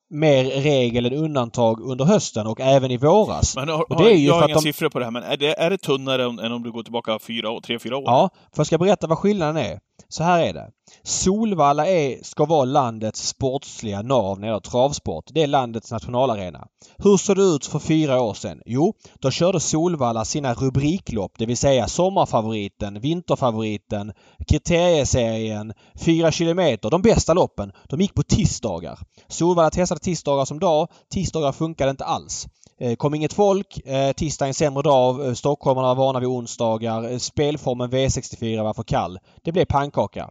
mer 0.10 0.44
regel 0.44 1.06
än 1.06 1.14
undantag 1.14 1.82
under 1.82 2.06
hösten 2.06 2.48
och 2.48 2.62
även 2.62 2.92
i 2.92 2.98
våras. 2.98 3.56
Men 3.56 3.70
har, 3.70 3.92
och 3.92 4.04
det 4.04 4.12
är 4.12 4.16
ju 4.16 4.28
jag 4.28 4.34
har 4.34 4.48
inga 4.48 4.56
de... 4.56 4.62
siffror 4.62 4.90
på 4.90 5.00
det 5.00 5.06
här, 5.06 5.12
men 5.12 5.24
är 5.24 5.38
det, 5.38 5.60
är 5.60 5.70
det 5.70 5.78
tunnare 5.78 6.24
än 6.24 6.52
om 6.52 6.64
du 6.64 6.72
går 6.72 6.84
tillbaka 6.84 7.20
fyra 7.20 7.50
tre, 7.64 7.80
fyra 7.80 7.98
år? 7.98 8.04
Ja, 8.06 8.30
för 8.52 8.60
jag 8.60 8.68
ska 8.68 8.78
berätta 8.78 9.08
vad 9.08 9.18
skillnaden 9.18 9.58
är. 9.58 9.80
Så 10.10 10.24
här 10.24 10.44
är 10.44 10.54
det. 10.54 10.72
Solvalla 11.04 11.88
är, 11.88 12.24
ska 12.24 12.46
vara 12.46 12.66
landets 12.66 13.28
sportsliga 13.28 14.02
nav 14.02 14.40
när 14.40 14.48
det 14.48 14.52
gäller 14.52 14.60
travsport. 14.60 15.26
Det 15.34 15.44
är 15.44 15.48
landets 15.48 15.92
nationalarena. 15.92 16.68
Hur 16.98 17.18
såg 17.18 17.36
det 17.36 17.44
ut 17.44 17.66
för 17.66 17.80
fyra 17.80 18.22
år 18.22 18.34
sedan? 18.34 18.62
Jo, 18.66 18.94
då 19.20 19.32
körde 19.32 19.60
Solvalla 19.60 20.26
sina 20.26 20.54
rubriklopp, 20.54 21.32
det 21.38 21.46
vill 21.46 21.58
säga 21.58 21.88
sommarfavoriten, 21.88 23.00
vinterfavoriten, 23.00 24.14
kriterieserien, 24.48 25.74
fyra 26.00 26.32
kilometer, 26.32 26.90
de 26.90 27.02
bästa 27.02 27.34
loppen. 27.34 27.72
De 27.90 28.02
gick 28.02 28.14
på 28.14 28.24
tisdagar. 28.24 29.00
Solvalla 29.28 29.70
testade 29.70 30.02
tisdagar 30.02 30.46
som 30.46 30.60
dag. 30.60 30.88
Tisdagar 31.10 31.52
funkade 31.52 31.92
inte 31.92 32.06
alls. 32.06 32.48
Eh, 32.80 32.96
kom 32.96 33.16
inget 33.16 33.34
folk. 33.34 33.78
Eh, 33.86 34.12
tisdag 34.12 34.14
tisdag 34.14 34.48
en 34.48 34.54
sämre 34.54 34.84
dag. 34.84 35.28
Eh, 35.28 35.34
stockholmarna 35.34 35.94
var 35.94 36.06
vana 36.06 36.20
vid 36.20 36.30
onsdagar. 36.30 37.18
Spelformen 37.18 37.92
V64 37.92 38.64
var 38.64 38.74
för 38.74 38.84
kall. 38.84 39.20
Det 39.44 39.52
blev 39.52 39.66
pannkaka. 39.92 40.30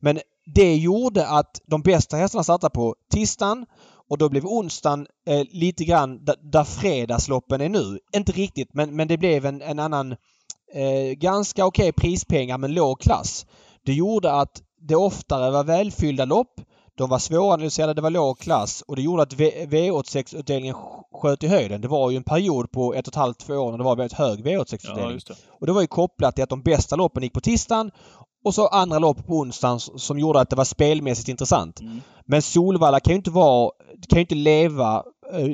Men 0.00 0.20
det 0.54 0.76
gjorde 0.76 1.26
att 1.26 1.60
de 1.66 1.82
bästa 1.82 2.16
hästarna 2.16 2.44
startade 2.44 2.74
på 2.74 2.94
tisdagen 3.12 3.66
och 4.08 4.18
då 4.18 4.28
blev 4.28 4.46
onsdagen 4.46 5.06
eh, 5.26 5.42
lite 5.50 5.84
grann 5.84 6.24
där 6.24 6.64
fredagsloppen 6.64 7.60
är 7.60 7.68
nu. 7.68 7.98
Inte 8.16 8.32
riktigt 8.32 8.74
men, 8.74 8.96
men 8.96 9.08
det 9.08 9.18
blev 9.18 9.46
en, 9.46 9.62
en 9.62 9.78
annan 9.78 10.12
eh, 10.74 11.12
ganska 11.16 11.66
okej 11.66 11.88
okay 11.88 11.92
prispengar 11.92 12.58
men 12.58 12.74
låg 12.74 13.00
klass. 13.00 13.46
Det 13.84 13.92
gjorde 13.92 14.32
att 14.32 14.62
det 14.80 14.96
oftare 14.96 15.50
var 15.50 15.64
välfyllda 15.64 16.24
lopp. 16.24 16.60
De 16.94 17.10
var 17.10 17.18
svåranalyserade, 17.18 17.94
det 17.94 18.00
var 18.00 18.10
låg 18.10 18.38
klass 18.38 18.82
och 18.86 18.96
det 18.96 19.02
gjorde 19.02 19.22
att 19.22 19.32
V86-utdelningen 19.32 20.76
sköt 21.22 21.42
i 21.42 21.48
höjden. 21.48 21.80
Det 21.80 21.88
var 21.88 22.10
ju 22.10 22.16
en 22.16 22.24
period 22.24 22.70
på 22.70 22.94
ett 22.94 23.06
och 23.06 23.12
ett 23.12 23.16
halvt, 23.16 23.38
två 23.38 23.54
år 23.54 23.70
när 23.70 23.78
det 23.78 23.84
var 23.84 23.96
väldigt 23.96 24.18
hög 24.18 24.46
V86-utdelning. 24.46 25.20
Ja, 25.28 25.34
och 25.60 25.66
det 25.66 25.72
var 25.72 25.80
ju 25.80 25.86
kopplat 25.86 26.34
till 26.34 26.44
att 26.44 26.50
de 26.50 26.62
bästa 26.62 26.96
loppen 26.96 27.22
gick 27.22 27.32
på 27.32 27.40
tisdagen 27.40 27.90
och 28.44 28.54
så 28.54 28.66
andra 28.66 28.98
lopp 28.98 29.26
på 29.26 29.34
onsdagen 29.34 29.80
som 29.80 30.18
gjorde 30.18 30.40
att 30.40 30.50
det 30.50 30.56
var 30.56 30.64
spelmässigt 30.64 31.28
intressant. 31.28 31.80
Mm. 31.80 32.00
Men 32.24 32.42
Solvalla 32.42 33.00
kan 33.00 33.10
ju 33.10 33.16
inte 33.16 33.30
vara, 33.30 33.70
kan 34.08 34.16
ju 34.16 34.20
inte 34.20 34.34
leva 34.34 35.04
eh, 35.32 35.48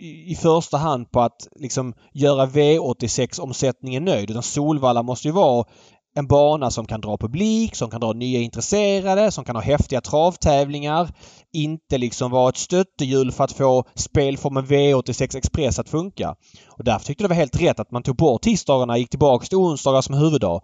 i 0.00 0.34
första 0.34 0.76
hand 0.76 1.10
på 1.10 1.20
att 1.20 1.48
liksom 1.56 1.94
göra 2.12 2.46
V86-omsättningen 2.46 4.04
nöjd. 4.04 4.30
Utan 4.30 4.42
Solvalla 4.42 5.02
måste 5.02 5.28
ju 5.28 5.32
vara 5.32 5.64
en 6.14 6.26
bana 6.26 6.70
som 6.70 6.86
kan 6.86 7.00
dra 7.00 7.16
publik, 7.16 7.74
som 7.74 7.90
kan 7.90 8.00
dra 8.00 8.12
nya 8.12 8.40
intresserade, 8.40 9.30
som 9.30 9.44
kan 9.44 9.56
ha 9.56 9.62
häftiga 9.62 10.00
travtävlingar. 10.00 11.08
Inte 11.52 11.98
liksom 11.98 12.30
vara 12.30 12.48
ett 12.48 12.56
stöttehjul 12.56 13.32
för 13.32 13.44
att 13.44 13.52
få 13.52 13.84
spelformen 13.94 14.66
V86 14.66 15.36
Express 15.36 15.78
att 15.78 15.88
funka. 15.88 16.34
Och 16.68 16.84
därför 16.84 17.06
tyckte 17.06 17.22
jag 17.22 17.30
det 17.30 17.34
var 17.34 17.40
helt 17.40 17.62
rätt 17.62 17.80
att 17.80 17.90
man 17.90 18.02
tog 18.02 18.16
bort 18.16 18.42
tisdagarna 18.42 18.92
och 18.92 18.98
gick 18.98 19.10
tillbaka 19.10 19.46
till 19.46 19.58
onsdagar 19.58 20.00
som 20.00 20.14
huvuddag. 20.14 20.60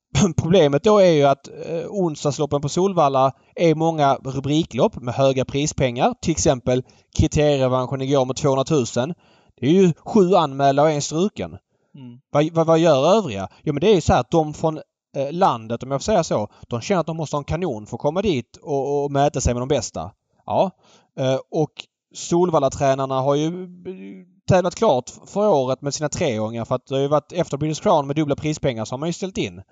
Problemet 0.36 0.84
då 0.84 0.98
är 0.98 1.12
ju 1.12 1.24
att 1.24 1.48
eh, 1.48 1.86
onsdagsloppen 1.88 2.60
på 2.60 2.68
Solvalla 2.68 3.32
är 3.56 3.74
många 3.74 4.14
rubriklopp 4.14 4.96
med 4.96 5.14
höga 5.14 5.44
prispengar. 5.44 6.14
Till 6.22 6.32
exempel 6.32 6.82
kriterierevanschen 7.18 8.02
igår 8.02 8.24
med 8.24 8.36
200 8.36 8.64
000. 8.70 9.14
Det 9.60 9.66
är 9.66 9.70
ju 9.70 9.92
sju 10.04 10.34
anmälda 10.34 10.82
och 10.82 10.90
en 10.90 11.02
struken. 11.02 11.56
Mm. 11.94 12.18
Vad, 12.30 12.52
vad, 12.52 12.66
vad, 12.66 12.78
gör 12.78 13.16
övriga? 13.16 13.48
Jo 13.62 13.72
men 13.72 13.80
det 13.80 13.88
är 13.88 13.94
ju 13.94 14.00
så 14.00 14.12
här 14.12 14.20
att 14.20 14.30
de 14.30 14.54
från 14.54 14.80
Eh, 15.16 15.32
landet, 15.32 15.82
om 15.82 15.90
jag 15.90 16.00
får 16.00 16.04
säga 16.04 16.24
så, 16.24 16.48
de 16.68 16.80
känner 16.80 17.00
att 17.00 17.06
de 17.06 17.16
måste 17.16 17.36
ha 17.36 17.40
en 17.40 17.44
kanon 17.44 17.86
för 17.86 17.96
att 17.96 18.00
komma 18.00 18.22
dit 18.22 18.56
och, 18.62 19.04
och 19.04 19.10
mäta 19.10 19.40
sig 19.40 19.54
med 19.54 19.60
de 19.60 19.68
bästa. 19.68 20.10
Ja. 20.46 20.70
Eh, 21.18 21.38
och 21.50 21.70
Solvalla-tränarna 22.14 23.20
har 23.20 23.34
ju 23.34 23.46
eh, 23.46 24.26
tävlat 24.48 24.74
klart 24.74 25.10
för 25.26 25.48
året 25.48 25.82
med 25.82 25.94
sina 25.94 26.08
treåringar 26.08 26.64
för 26.64 26.74
att 26.74 26.86
det 26.86 26.94
har 26.94 27.02
ju 27.02 27.08
varit 27.08 27.32
efter 27.32 27.56
British 27.56 27.82
Crown 27.82 28.06
med 28.06 28.16
dubbla 28.16 28.36
prispengar 28.36 28.84
så 28.84 28.92
har 28.92 28.98
man 28.98 29.08
ju 29.08 29.12
ställt 29.12 29.38
in. 29.38 29.62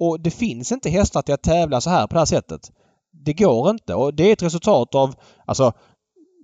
Och 0.00 0.20
det 0.20 0.30
finns 0.30 0.72
inte 0.72 0.90
hästar 0.90 1.22
till 1.22 1.34
att 1.34 1.42
tävla 1.42 1.80
så 1.80 1.90
här 1.90 2.06
på 2.06 2.14
det 2.14 2.20
här 2.20 2.26
sättet. 2.26 2.70
Det 3.12 3.32
går 3.32 3.70
inte 3.70 3.94
och 3.94 4.14
det 4.14 4.28
är 4.28 4.32
ett 4.32 4.42
resultat 4.42 4.94
av, 4.94 5.14
alltså 5.46 5.72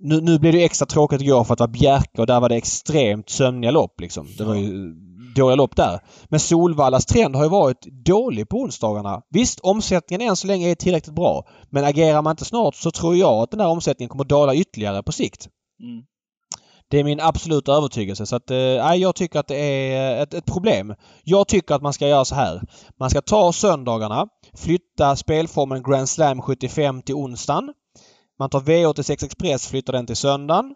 nu, 0.01 0.21
nu 0.21 0.39
blev 0.39 0.53
det 0.53 0.63
extra 0.63 0.85
tråkigt 0.85 1.21
igår 1.21 1.43
för 1.43 1.53
att 1.53 1.57
det 1.57 1.63
var 1.63 1.67
Bjerke 1.67 2.21
och 2.21 2.27
där 2.27 2.39
var 2.39 2.49
det 2.49 2.55
extremt 2.55 3.29
sömniga 3.29 3.71
lopp 3.71 4.01
liksom. 4.01 4.27
Det 4.37 4.43
var 4.43 4.55
ju 4.55 4.95
dåliga 5.39 5.55
lopp 5.55 5.75
där. 5.75 5.99
Men 6.29 6.39
Solvallas 6.39 7.05
trend 7.05 7.35
har 7.35 7.43
ju 7.43 7.49
varit 7.49 7.85
dålig 8.05 8.49
på 8.49 8.57
onsdagarna. 8.57 9.21
Visst, 9.29 9.59
omsättningen 9.59 10.29
än 10.29 10.35
så 10.35 10.47
länge 10.47 10.71
är 10.71 10.75
tillräckligt 10.75 11.15
bra. 11.15 11.47
Men 11.69 11.83
agerar 11.83 12.21
man 12.21 12.31
inte 12.31 12.45
snart 12.45 12.75
så 12.75 12.91
tror 12.91 13.15
jag 13.15 13.33
att 13.33 13.51
den 13.51 13.59
här 13.59 13.67
omsättningen 13.67 14.09
kommer 14.09 14.23
dala 14.23 14.55
ytterligare 14.55 15.03
på 15.03 15.11
sikt. 15.11 15.47
Mm. 15.83 16.03
Det 16.91 16.99
är 16.99 17.03
min 17.03 17.19
absoluta 17.19 17.73
övertygelse. 17.73 18.25
Så 18.25 18.35
att, 18.35 18.51
eh, 18.51 18.95
jag 18.95 19.15
tycker 19.15 19.39
att 19.39 19.47
det 19.47 19.55
är 19.55 20.23
ett, 20.23 20.33
ett, 20.33 20.45
problem. 20.45 20.95
Jag 21.23 21.47
tycker 21.47 21.75
att 21.75 21.81
man 21.81 21.93
ska 21.93 22.07
göra 22.07 22.25
så 22.25 22.35
här. 22.35 22.61
Man 22.99 23.09
ska 23.09 23.21
ta 23.21 23.53
söndagarna, 23.53 24.27
flytta 24.53 25.15
spelformen 25.15 25.83
Grand 25.83 26.09
Slam 26.09 26.41
75 26.41 27.01
till 27.01 27.15
onsdagen. 27.15 27.73
Man 28.39 28.49
tar 28.49 28.59
V86 28.59 29.25
Express, 29.25 29.67
flyttar 29.67 29.93
den 29.93 30.05
till 30.05 30.15
söndagen. 30.15 30.75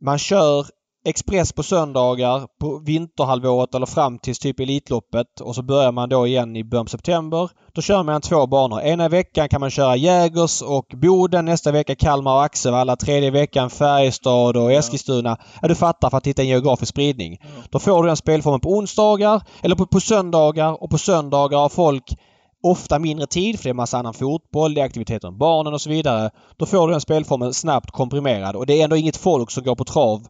Man 0.00 0.18
kör 0.18 0.66
Express 1.08 1.52
på 1.52 1.62
söndagar 1.62 2.46
på 2.60 2.78
vinterhalvåret 2.78 3.74
eller 3.74 3.86
fram 3.86 4.18
till 4.18 4.34
typ 4.34 4.60
Elitloppet 4.60 5.40
och 5.40 5.54
så 5.54 5.62
börjar 5.62 5.92
man 5.92 6.08
då 6.08 6.26
igen 6.26 6.56
i 6.56 6.64
början 6.64 6.86
på 6.86 6.90
september. 6.90 7.50
Då 7.72 7.82
kör 7.82 8.02
man 8.02 8.20
två 8.20 8.46
banor. 8.46 8.80
Ena 8.80 9.08
veckan 9.08 9.48
kan 9.48 9.60
man 9.60 9.70
köra 9.70 9.96
Jägers 9.96 10.62
och 10.62 10.86
Boden. 10.94 11.44
Nästa 11.44 11.72
vecka 11.72 11.94
Kalmar 11.94 12.34
och 12.34 12.44
Axevalla. 12.44 12.96
Tredje 12.96 13.30
veckan 13.30 13.70
Färjestad 13.70 14.56
och 14.56 14.72
Eskilstuna. 14.72 15.36
Ja, 15.62 15.68
du 15.68 15.74
fattar 15.74 16.10
för 16.10 16.16
att 16.16 16.26
hitta 16.26 16.42
en 16.42 16.48
geografisk 16.48 16.90
spridning. 16.90 17.38
Ja. 17.40 17.48
Då 17.70 17.78
får 17.78 18.02
du 18.02 18.06
den 18.08 18.16
spelformen 18.16 18.60
på 18.60 18.70
onsdagar 18.70 19.42
eller 19.62 19.76
på, 19.76 19.86
på 19.86 20.00
söndagar 20.00 20.82
och 20.82 20.90
på 20.90 20.98
söndagar 20.98 21.58
har 21.58 21.68
folk 21.68 22.16
ofta 22.62 22.98
mindre 22.98 23.26
tid 23.26 23.56
för 23.58 23.64
det 23.64 23.70
är 23.70 23.74
massa 23.74 23.98
annan 23.98 24.14
fotboll, 24.14 24.74
det 24.74 24.80
är 24.80 24.84
aktiviteter 24.84 25.30
med 25.30 25.38
barnen 25.38 25.74
och 25.74 25.80
så 25.80 25.90
vidare. 25.90 26.30
Då 26.56 26.66
får 26.66 26.86
du 26.86 26.92
den 26.92 27.00
spelformen 27.00 27.54
snabbt 27.54 27.90
komprimerad 27.90 28.56
och 28.56 28.66
det 28.66 28.80
är 28.80 28.84
ändå 28.84 28.96
inget 28.96 29.16
folk 29.16 29.50
som 29.50 29.64
går 29.64 29.74
på 29.74 29.84
trav 29.84 30.26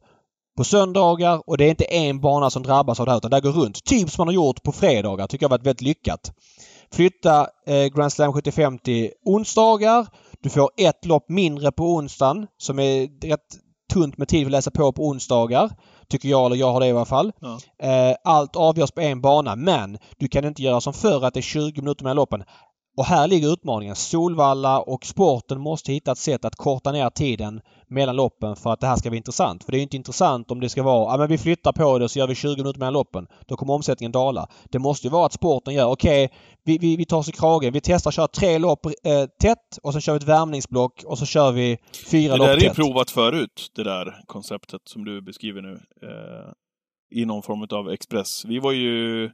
på 0.56 0.64
söndagar 0.64 1.42
och 1.46 1.58
det 1.58 1.64
är 1.64 1.70
inte 1.70 1.84
en 1.84 2.20
bana 2.20 2.50
som 2.50 2.62
drabbas 2.62 3.00
av 3.00 3.06
det 3.06 3.12
här 3.12 3.18
utan 3.18 3.30
det 3.30 3.40
går 3.40 3.52
runt. 3.52 3.84
Typ 3.84 4.10
som 4.10 4.22
man 4.22 4.28
har 4.28 4.34
gjort 4.34 4.62
på 4.62 4.72
fredagar 4.72 5.26
tycker 5.26 5.44
jag 5.44 5.50
varit 5.50 5.66
väldigt 5.66 5.82
lyckat. 5.82 6.32
Flytta 6.92 7.48
eh, 7.66 7.86
Grand 7.86 8.12
Slam 8.12 8.32
75 8.32 8.78
till 8.78 9.10
onsdagar. 9.24 10.06
Du 10.40 10.50
får 10.50 10.70
ett 10.76 11.04
lopp 11.04 11.28
mindre 11.28 11.72
på 11.72 11.84
onsdagen 11.84 12.46
som 12.58 12.78
är 12.78 13.28
rätt 13.28 13.40
tunt 13.92 14.18
med 14.18 14.28
tid 14.28 14.40
för 14.40 14.46
att 14.46 14.52
läsa 14.52 14.70
på 14.70 14.92
på 14.92 15.06
onsdagar. 15.06 15.70
Tycker 16.08 16.28
jag, 16.28 16.46
eller 16.46 16.56
jag 16.56 16.72
har 16.72 16.80
det 16.80 16.86
i 16.86 16.90
alla 16.90 17.04
fall. 17.04 17.32
Ja. 17.40 17.58
Eh, 17.88 18.16
allt 18.24 18.56
avgörs 18.56 18.90
på 18.90 19.00
en 19.00 19.20
bana 19.20 19.56
men 19.56 19.98
du 20.18 20.28
kan 20.28 20.44
inte 20.44 20.62
göra 20.62 20.80
som 20.80 20.92
förr 20.92 21.24
att 21.24 21.34
det 21.34 21.40
är 21.40 21.42
20 21.42 21.80
minuter 21.80 22.04
mellan 22.04 22.16
loppen. 22.16 22.44
Och 22.96 23.04
här 23.04 23.28
ligger 23.28 23.52
utmaningen. 23.52 23.96
Solvalla 23.96 24.80
och 24.80 25.06
sporten 25.06 25.60
måste 25.60 25.92
hitta 25.92 26.12
ett 26.12 26.18
sätt 26.18 26.44
att 26.44 26.56
korta 26.56 26.92
ner 26.92 27.10
tiden 27.10 27.60
mellan 27.88 28.16
loppen 28.16 28.56
för 28.56 28.72
att 28.72 28.80
det 28.80 28.86
här 28.86 28.96
ska 28.96 29.10
bli 29.10 29.16
intressant. 29.16 29.64
För 29.64 29.72
det 29.72 29.78
är 29.78 29.82
inte 29.82 29.96
intressant 29.96 30.50
om 30.50 30.60
det 30.60 30.68
ska 30.68 30.82
vara 30.82 31.12
ja 31.12 31.18
men 31.18 31.28
vi 31.28 31.38
flyttar 31.38 31.72
på 31.72 31.98
det 31.98 32.04
och 32.04 32.10
så 32.10 32.18
gör 32.18 32.26
vi 32.26 32.34
20 32.34 32.56
minuter 32.56 32.78
mellan 32.78 32.92
loppen. 32.92 33.26
Då 33.46 33.56
kommer 33.56 33.74
omsättningen 33.74 34.12
dala. 34.12 34.48
Det 34.70 34.78
måste 34.78 35.06
ju 35.06 35.10
vara 35.10 35.26
att 35.26 35.32
sporten 35.32 35.74
gör 35.74 35.86
okej, 35.86 36.24
okay, 36.24 36.38
vi, 36.64 36.78
vi, 36.78 36.96
vi 36.96 37.04
tar 37.04 37.18
oss 37.18 37.28
i 37.28 37.32
kragen. 37.32 37.72
Vi 37.72 37.80
testar 37.80 38.08
att 38.08 38.14
köra 38.14 38.28
tre 38.28 38.58
lopp 38.58 38.86
eh, 38.86 38.92
tätt 39.40 39.78
och 39.82 39.92
sen 39.92 40.00
kör 40.00 40.12
vi 40.12 40.16
ett 40.16 40.28
värmningsblock 40.28 41.02
och 41.06 41.18
så 41.18 41.26
kör 41.26 41.52
vi 41.52 41.78
fyra 42.10 42.36
lopp 42.36 42.46
tätt. 42.46 42.54
Det 42.54 42.60
där 42.60 42.66
är 42.66 42.68
ju 42.68 42.74
provat 42.74 43.10
förut, 43.10 43.70
det 43.74 43.84
där 43.84 44.22
konceptet 44.26 44.80
som 44.84 45.04
du 45.04 45.22
beskriver 45.22 45.62
nu. 45.62 45.80
Eh, 46.02 46.52
I 47.20 47.24
någon 47.24 47.42
form 47.42 47.66
av 47.70 47.90
express. 47.90 48.44
Vi 48.44 48.58
var 48.58 48.72
ju 48.72 49.30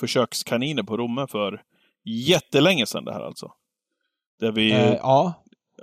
försökskaniner 0.00 0.82
på 0.82 0.96
Romme 0.96 1.26
för 1.26 1.62
jättelänge 2.04 2.86
sedan 2.86 3.04
det 3.04 3.12
här 3.12 3.20
alltså. 3.20 3.52
Där 4.40 4.52
vi... 4.52 4.72
Eh, 4.72 4.92
ja. 4.92 5.34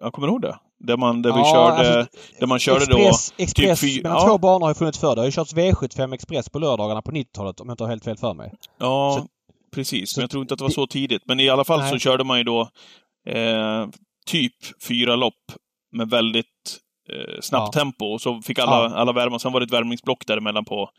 Jag 0.01 0.13
kommer 0.13 0.27
ihåg 0.27 0.41
det. 0.41 0.59
Där 0.79 0.97
man, 0.97 1.21
där 1.21 1.33
vi 1.33 1.39
ja, 1.39 1.53
körde, 1.53 1.99
alltså, 1.99 2.19
där 2.39 2.47
man 2.47 2.59
körde 2.59 2.83
Express, 2.83 3.33
då... 3.37 3.43
Express, 3.43 3.79
typ 3.79 4.03
mellan 4.03 4.17
ja. 4.21 4.27
två 4.27 4.37
banor 4.37 4.61
har 4.61 4.69
ju 4.69 4.75
funnits 4.75 4.99
förr. 4.99 5.15
Det 5.15 5.21
har 5.21 5.25
ju 5.25 5.31
körts 5.31 5.55
V75 5.55 6.13
Express 6.13 6.49
på 6.49 6.59
lördagarna 6.59 7.01
på 7.01 7.11
90-talet 7.11 7.59
om 7.59 7.67
jag 7.67 7.73
inte 7.73 7.83
har 7.83 7.89
helt 7.89 8.03
fel 8.03 8.17
för 8.17 8.33
mig. 8.33 8.53
Ja, 8.79 9.17
så, 9.19 9.27
precis. 9.75 10.17
Men 10.17 10.21
jag 10.21 10.29
tror 10.31 10.41
inte 10.41 10.53
att 10.53 10.57
det 10.57 10.63
var 10.63 10.71
så 10.71 10.87
tidigt. 10.87 11.21
Men 11.25 11.39
i 11.39 11.49
alla 11.49 11.63
fall 11.63 11.79
nej. 11.79 11.89
så 11.89 11.97
körde 11.97 12.23
man 12.23 12.37
ju 12.37 12.43
då 12.43 12.61
eh, 13.27 13.87
typ 14.25 14.55
fyra 14.87 15.15
lopp 15.15 15.51
med 15.91 16.09
väldigt 16.09 16.45
eh, 17.09 17.41
snabbt 17.41 17.75
ja. 17.75 17.79
tempo. 17.79 18.05
Och 18.05 18.21
så 18.21 18.41
fick 18.41 18.59
alla, 18.59 18.83
ja. 18.83 18.95
alla 18.95 19.11
värma. 19.11 19.39
Sen 19.39 19.51
var 19.51 19.59
det 19.59 19.63
ett 19.63 19.73
värmningsblock 19.73 20.25
däremellan 20.27 20.65
på 20.65 20.89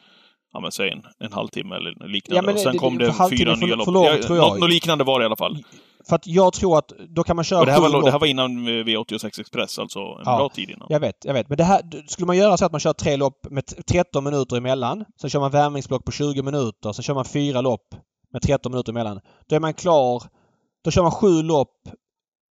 ja, 0.52 0.60
men 0.60 0.72
säg 0.72 0.90
en, 0.90 1.02
en 1.18 1.32
halvtimme 1.32 1.76
eller 1.76 2.08
liknande. 2.08 2.36
Ja, 2.36 2.42
men 2.42 2.54
och 2.54 2.60
sen 2.60 2.72
det, 2.72 2.78
kom 2.78 2.98
det, 2.98 3.14
fyra 3.38 3.54
nya 3.54 3.74
lopp. 3.76 3.86
Något, 3.86 4.28
något 4.60 4.70
liknande 4.70 5.04
var 5.04 5.18
det 5.18 5.22
i 5.22 5.26
alla 5.26 5.36
fall. 5.36 5.58
För 6.08 6.16
att 6.16 6.26
jag 6.26 6.52
tror 6.52 6.78
att 6.78 6.92
då 7.08 7.24
kan 7.24 7.36
man 7.36 7.44
köra 7.44 7.60
och 7.60 7.66
det, 7.66 7.72
här 7.72 7.80
var, 7.80 8.02
det 8.02 8.10
här 8.10 8.18
var 8.18 8.26
innan 8.26 8.68
V86 8.68 9.40
Express, 9.40 9.78
alltså 9.78 9.98
en 9.98 10.22
ja, 10.24 10.36
bra 10.36 10.48
tid 10.48 10.70
innan. 10.70 10.86
Jag 10.90 11.00
vet, 11.00 11.24
jag 11.24 11.34
vet. 11.34 11.48
Men 11.48 11.58
det 11.58 11.64
här, 11.64 11.82
skulle 12.06 12.26
man 12.26 12.36
göra 12.36 12.56
så 12.56 12.64
att 12.64 12.72
man 12.72 12.80
kör 12.80 12.92
tre 12.92 13.16
lopp 13.16 13.46
med 13.50 13.86
13 13.86 14.24
minuter 14.24 14.56
emellan. 14.56 15.04
Sen 15.20 15.30
kör 15.30 15.40
man 15.40 15.50
värmningsblock 15.50 16.04
på 16.04 16.12
20 16.12 16.42
minuter. 16.42 16.92
Sen 16.92 17.02
kör 17.02 17.14
man 17.14 17.24
fyra 17.24 17.60
lopp 17.60 17.94
med 18.32 18.42
13 18.42 18.72
minuter 18.72 18.92
emellan. 18.92 19.20
Då 19.48 19.56
är 19.56 19.60
man 19.60 19.74
klar. 19.74 20.22
Då 20.84 20.90
kör 20.90 21.02
man 21.02 21.12
sju 21.12 21.42
lopp. 21.42 21.76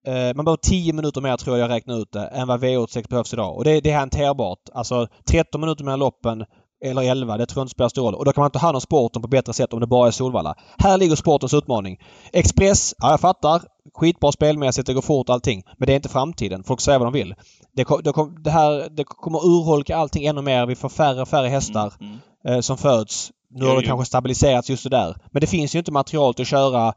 Eh, 0.07 0.35
man 0.35 0.45
behöver 0.45 0.57
10 0.57 0.93
minuter 0.93 1.21
mer 1.21 1.37
tror 1.37 1.59
jag 1.59 1.71
jag 1.71 1.75
räknar 1.75 1.99
ut 2.01 2.13
det, 2.13 2.27
än 2.27 2.49
vad 2.49 2.65
V86 2.65 3.09
behövs 3.09 3.33
idag. 3.33 3.57
Och 3.57 3.65
det, 3.65 3.81
det 3.81 3.91
är 3.91 3.99
hanterbart. 3.99 4.69
Alltså 4.75 5.09
13 5.29 5.61
minuter 5.61 5.85
mellan 5.85 5.99
loppen 5.99 6.45
eller 6.85 7.03
11. 7.03 7.37
Det 7.37 7.47
tror 7.47 7.61
jag 7.61 7.65
inte 7.65 7.71
spelar 7.71 7.89
stor 7.89 8.03
roll. 8.03 8.15
Och 8.15 8.25
då 8.25 8.33
kan 8.33 8.43
man 8.43 8.51
ta 8.51 8.59
hand 8.59 8.75
om 8.75 8.81
sporten 8.81 9.23
på 9.23 9.29
bättre 9.29 9.53
sätt 9.53 9.73
om 9.73 9.81
det 9.81 9.87
bara 9.87 10.07
är 10.07 10.11
Solvalla. 10.11 10.55
Här 10.79 10.99
ligger 10.99 11.17
sportens 11.17 11.55
utmaning. 11.55 11.99
Express, 12.33 12.95
ja 12.99 13.11
jag 13.11 13.21
fattar. 13.21 13.63
Skitbra 13.95 14.33
spelmässigt, 14.33 14.87
det 14.87 14.95
går 14.95 15.03
fort 15.03 15.29
allting. 15.29 15.63
Men 15.79 15.87
det 15.87 15.93
är 15.93 15.97
inte 15.97 16.09
framtiden. 16.09 16.65
Folk 16.65 16.81
säger 16.81 16.99
vad 16.99 17.07
de 17.07 17.13
vill. 17.13 17.35
Det, 17.77 17.85
det, 18.05 18.13
det, 18.45 18.51
här, 18.51 18.89
det 18.91 19.05
kommer 19.05 19.47
urholka 19.47 19.97
allting 19.97 20.27
ännu 20.27 20.43
mer. 20.43 20.67
Vi 20.67 20.75
får 20.75 20.89
färre 20.89 21.23
och 21.23 21.29
färre 21.29 21.49
hästar 21.49 21.93
mm, 22.01 22.13
mm. 22.13 22.21
Eh, 22.47 22.61
som 22.61 22.77
föds. 22.79 23.33
Nu 23.51 23.67
har 23.67 23.77
det 23.77 23.83
kanske 23.83 24.07
stabiliserats 24.07 24.71
just 24.71 24.83
det 24.83 24.91
där. 24.91 25.17
Men 25.31 25.41
det 25.41 25.47
finns 25.47 25.75
ju 25.75 25.79
inte 25.79 25.93
material 25.93 26.35
till 26.35 26.43
att 26.43 26.49
köra 26.49 26.95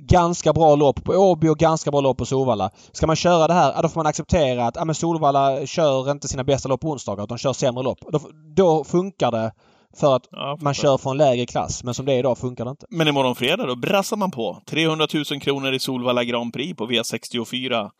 ganska 0.00 0.52
bra 0.52 0.74
lopp 0.74 1.04
på 1.04 1.12
Åby 1.12 1.48
och 1.48 1.58
ganska 1.58 1.90
bra 1.90 2.00
lopp 2.00 2.18
på 2.18 2.26
Solvalla. 2.26 2.70
Ska 2.92 3.06
man 3.06 3.16
köra 3.16 3.46
det 3.46 3.54
här, 3.54 3.82
då 3.82 3.88
får 3.88 4.00
man 4.00 4.06
acceptera 4.06 4.66
att 4.66 4.76
ja, 4.76 4.84
men 4.84 4.94
Solvalla 4.94 5.66
kör 5.66 6.10
inte 6.10 6.28
sina 6.28 6.44
bästa 6.44 6.68
lopp 6.68 6.80
på 6.80 6.90
onsdagar 6.90 7.24
utan 7.24 7.38
kör 7.38 7.52
sämre 7.52 7.82
lopp. 7.82 7.98
Då, 8.12 8.20
då 8.56 8.84
funkar 8.84 9.30
det 9.30 9.52
för 9.96 10.16
att 10.16 10.28
ja, 10.30 10.58
man 10.60 10.74
kör 10.74 10.98
från 10.98 11.16
lägre 11.16 11.46
klass. 11.46 11.84
Men 11.84 11.94
som 11.94 12.06
det 12.06 12.12
är 12.12 12.18
idag 12.18 12.38
funkar 12.38 12.64
det 12.64 12.70
inte. 12.70 12.86
Men 12.90 13.08
imorgon 13.08 13.34
fredag 13.34 13.66
då 13.66 13.76
brassar 13.76 14.16
man 14.16 14.30
på. 14.30 14.62
300 14.66 15.06
000 15.14 15.40
kronor 15.40 15.72
i 15.72 15.78
Solvalla 15.78 16.24
Grand 16.24 16.52
Prix 16.52 16.76
på 16.76 16.86
V64. 16.86 17.90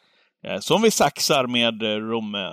Eh, 0.44 0.58
som 0.60 0.82
vi 0.82 0.90
saxar 0.90 1.46
med 1.46 1.82
eh, 1.82 1.96
Romme. 1.96 2.52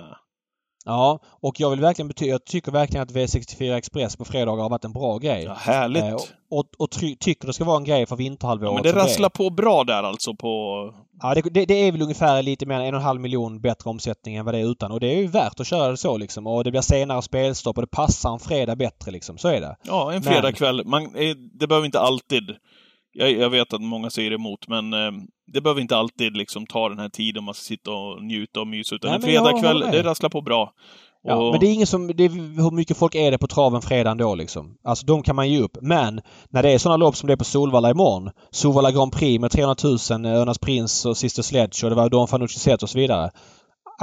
Ja, 0.88 1.18
och 1.24 1.60
jag 1.60 1.70
vill 1.70 1.80
verkligen 1.80 2.08
betyda, 2.08 2.30
jag 2.30 2.44
tycker 2.44 2.72
verkligen 2.72 3.02
att 3.02 3.12
V64 3.12 3.76
Express 3.76 4.16
på 4.16 4.24
fredagar 4.24 4.62
har 4.62 4.70
varit 4.70 4.84
en 4.84 4.92
bra 4.92 5.18
grej. 5.18 5.44
Ja, 5.44 5.54
härligt! 5.54 6.04
Eh, 6.04 6.14
och, 6.50 6.64
och, 6.78 6.90
tycker 7.20 7.46
det 7.46 7.52
ska 7.52 7.64
vara 7.64 7.76
en 7.76 7.84
grej 7.84 8.06
för 8.06 8.16
vinterhalvåret. 8.16 8.70
Ja, 8.70 8.74
men 8.74 8.82
det 8.82 9.00
rasslar 9.00 9.28
på 9.28 9.50
bra 9.50 9.84
där 9.84 10.02
alltså 10.02 10.34
på... 10.34 10.94
Ja, 11.22 11.34
det, 11.34 11.40
det, 11.40 11.64
det, 11.64 11.74
är 11.74 11.92
väl 11.92 12.02
ungefär 12.02 12.42
lite 12.42 12.66
mer 12.66 12.74
än 12.74 12.82
en 12.82 12.94
och 12.94 13.00
en 13.00 13.06
halv 13.06 13.20
miljon 13.20 13.60
bättre 13.60 13.90
omsättning 13.90 14.36
än 14.36 14.44
vad 14.44 14.54
det 14.54 14.58
är 14.58 14.70
utan. 14.70 14.92
Och 14.92 15.00
det 15.00 15.06
är 15.06 15.16
ju 15.16 15.26
värt 15.26 15.60
att 15.60 15.66
köra 15.66 15.90
det 15.90 15.96
så 15.96 16.16
liksom. 16.16 16.46
Och 16.46 16.64
det 16.64 16.70
blir 16.70 16.80
senare 16.80 17.22
spelstopp 17.22 17.76
och 17.76 17.82
det 17.82 17.90
passar 17.90 18.32
en 18.32 18.38
fredag 18.38 18.76
bättre 18.76 19.10
liksom. 19.10 19.38
Så 19.38 19.48
är 19.48 19.60
det. 19.60 19.76
Ja, 19.82 20.12
en 20.12 20.22
fredagkväll. 20.22 20.84
Man, 20.84 21.02
eh, 21.02 21.36
det 21.52 21.66
behöver 21.66 21.86
inte 21.86 22.00
alltid 22.00 22.56
jag, 23.12 23.32
jag, 23.32 23.50
vet 23.50 23.72
att 23.72 23.80
många 23.80 24.10
säger 24.10 24.32
emot, 24.32 24.68
men 24.68 24.92
eh, 24.92 25.10
det 25.52 25.60
behöver 25.60 25.80
inte 25.80 25.96
alltid 25.96 26.36
liksom 26.36 26.66
ta 26.66 26.88
den 26.88 26.98
här 26.98 27.08
tiden 27.08 27.44
man 27.44 27.54
ska 27.54 27.62
sitta 27.62 27.90
och 27.90 28.24
njuta 28.24 28.60
och 28.60 28.66
mysa. 28.66 28.94
Utan 28.94 29.10
Nej, 29.10 29.16
en 29.16 29.22
fredagkväll, 29.22 29.80
det 29.80 30.02
rasslar 30.02 30.30
på 30.30 30.40
bra. 30.40 30.72
Ja, 31.22 31.36
och... 31.36 31.50
men 31.50 31.60
det 31.60 31.66
är 31.66 31.72
ingen 31.72 31.86
som... 31.86 32.06
Det 32.06 32.24
är, 32.24 32.28
hur 32.62 32.70
mycket 32.70 32.96
folk 32.96 33.14
är 33.14 33.30
det 33.30 33.38
på 33.38 33.46
traven 33.46 33.82
fredagen 33.82 34.18
då 34.18 34.34
liksom? 34.34 34.76
Alltså 34.84 35.06
de 35.06 35.22
kan 35.22 35.36
man 35.36 35.50
ge 35.50 35.60
upp. 35.60 35.78
Men 35.80 36.20
när 36.50 36.62
det 36.62 36.70
är 36.70 36.78
sådana 36.78 36.96
lopp 36.96 37.16
som 37.16 37.26
det 37.26 37.32
är 37.32 37.36
på 37.36 37.44
Solvalla 37.44 37.90
imorgon. 37.90 38.30
Solvalla 38.50 38.92
Grand 38.92 39.12
Prix 39.12 39.40
med 39.40 39.50
300 39.50 39.76
000, 39.84 40.26
Örnas 40.26 40.58
Prins 40.58 41.06
och 41.06 41.16
Sister 41.16 41.42
Sledge 41.42 41.84
och 41.84 41.90
det 41.90 41.96
var 41.96 42.08
Don 42.08 42.28
Fanucci 42.28 42.58
Zet 42.58 42.82
och 42.82 42.90
så 42.90 42.98
vidare. 42.98 43.30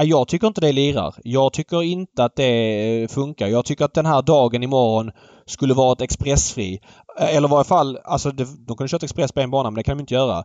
Jag 0.03 0.27
tycker 0.27 0.47
inte 0.47 0.61
det 0.61 0.71
lirar. 0.71 1.15
Jag 1.23 1.53
tycker 1.53 1.83
inte 1.83 2.23
att 2.23 2.35
det 2.35 3.11
funkar. 3.11 3.47
Jag 3.47 3.65
tycker 3.65 3.85
att 3.85 3.93
den 3.93 4.05
här 4.05 4.21
dagen 4.21 4.63
imorgon 4.63 5.11
skulle 5.45 5.73
varit 5.73 6.01
expressfri. 6.01 6.79
Eller 7.19 7.47
i 7.47 7.51
varje 7.51 7.63
fall, 7.63 7.99
alltså 8.03 8.31
de 8.31 8.75
kunde 8.77 8.87
kört 8.87 9.03
express 9.03 9.31
på 9.31 9.41
en 9.41 9.51
bana 9.51 9.69
men 9.69 9.75
det 9.75 9.83
kan 9.83 9.97
de 9.97 10.01
inte 10.01 10.13
göra. 10.13 10.43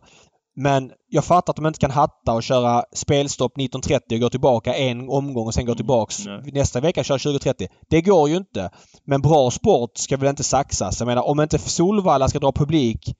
Men 0.55 0.91
jag 1.07 1.25
fattar 1.25 1.51
att 1.51 1.55
de 1.55 1.65
inte 1.65 1.79
kan 1.79 1.91
hatta 1.91 2.33
och 2.33 2.43
köra 2.43 2.83
spelstopp 2.93 3.57
19.30 3.57 4.13
och 4.13 4.19
gå 4.19 4.29
tillbaka 4.29 4.73
en 4.73 5.09
omgång 5.09 5.47
och 5.47 5.53
sen 5.53 5.65
gå 5.65 5.71
mm, 5.71 5.77
tillbaks 5.77 6.25
mm, 6.25 6.41
nästa 6.53 6.79
vecka 6.79 7.03
köra 7.03 7.17
20.30. 7.17 7.67
Det 7.89 8.01
går 8.01 8.29
ju 8.29 8.37
inte. 8.37 8.69
Men 9.05 9.21
bra 9.21 9.51
sport 9.51 9.97
ska 9.97 10.17
väl 10.17 10.29
inte 10.29 10.43
saxas. 10.43 10.99
Jag 10.99 11.07
menar 11.07 11.21
om 11.21 11.41
inte 11.41 11.59
Solvalla 11.59 12.27
ska 12.27 12.39
dra 12.39 12.51
publik 12.51 13.15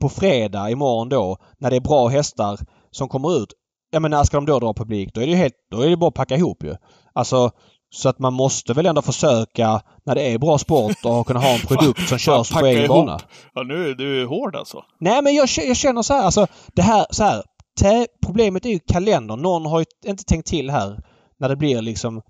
på 0.00 0.08
fredag 0.08 0.70
imorgon 0.70 1.08
då 1.08 1.36
när 1.58 1.70
det 1.70 1.76
är 1.76 1.80
bra 1.80 2.08
hästar 2.08 2.58
som 2.90 3.08
kommer 3.08 3.42
ut. 3.42 3.52
Ja 3.90 4.00
men 4.00 4.10
när 4.10 4.24
ska 4.24 4.36
de 4.36 4.46
då 4.46 4.58
dra 4.58 4.74
publik? 4.74 5.14
Då 5.14 5.20
är 5.20 5.26
det 5.26 5.30
ju 5.32 5.38
helt... 5.38 5.54
Då 5.70 5.80
är 5.80 5.90
det 5.90 5.96
bara 5.96 6.08
att 6.08 6.14
packa 6.14 6.36
ihop 6.36 6.64
ju. 6.64 6.76
Alltså 7.12 7.50
så 7.90 8.08
att 8.08 8.18
man 8.18 8.32
måste 8.32 8.72
väl 8.72 8.86
ändå 8.86 9.02
försöka 9.02 9.82
när 10.04 10.14
det 10.14 10.22
är 10.22 10.38
bra 10.38 10.58
sport 10.58 10.96
och 11.04 11.26
kunna 11.26 11.40
ha 11.40 11.48
en 11.48 11.60
produkt 11.66 12.08
som 12.08 12.18
körs 12.18 12.50
på 12.50 12.66
egen 12.66 12.88
bana. 12.88 13.20
Ja, 13.54 13.62
nu 13.62 13.90
är 13.90 13.94
du 13.94 14.26
hård 14.26 14.56
alltså. 14.56 14.84
Nej, 15.00 15.22
men 15.22 15.34
jag, 15.34 15.48
jag 15.56 15.76
känner 15.76 16.02
så 16.02 16.14
här, 16.14 16.22
alltså 16.22 16.46
det 16.74 16.82
här, 16.82 17.06
så 17.10 17.24
här. 17.24 17.42
Problemet 18.26 18.66
är 18.66 18.70
ju 18.70 18.78
kalendern. 18.78 19.42
Någon 19.42 19.66
har 19.66 19.80
ju 19.80 19.84
inte 20.06 20.24
tänkt 20.24 20.48
till 20.48 20.70
här 20.70 21.02
när 21.38 21.48
det 21.48 21.56
blir 21.56 21.82
liksom 21.82 22.22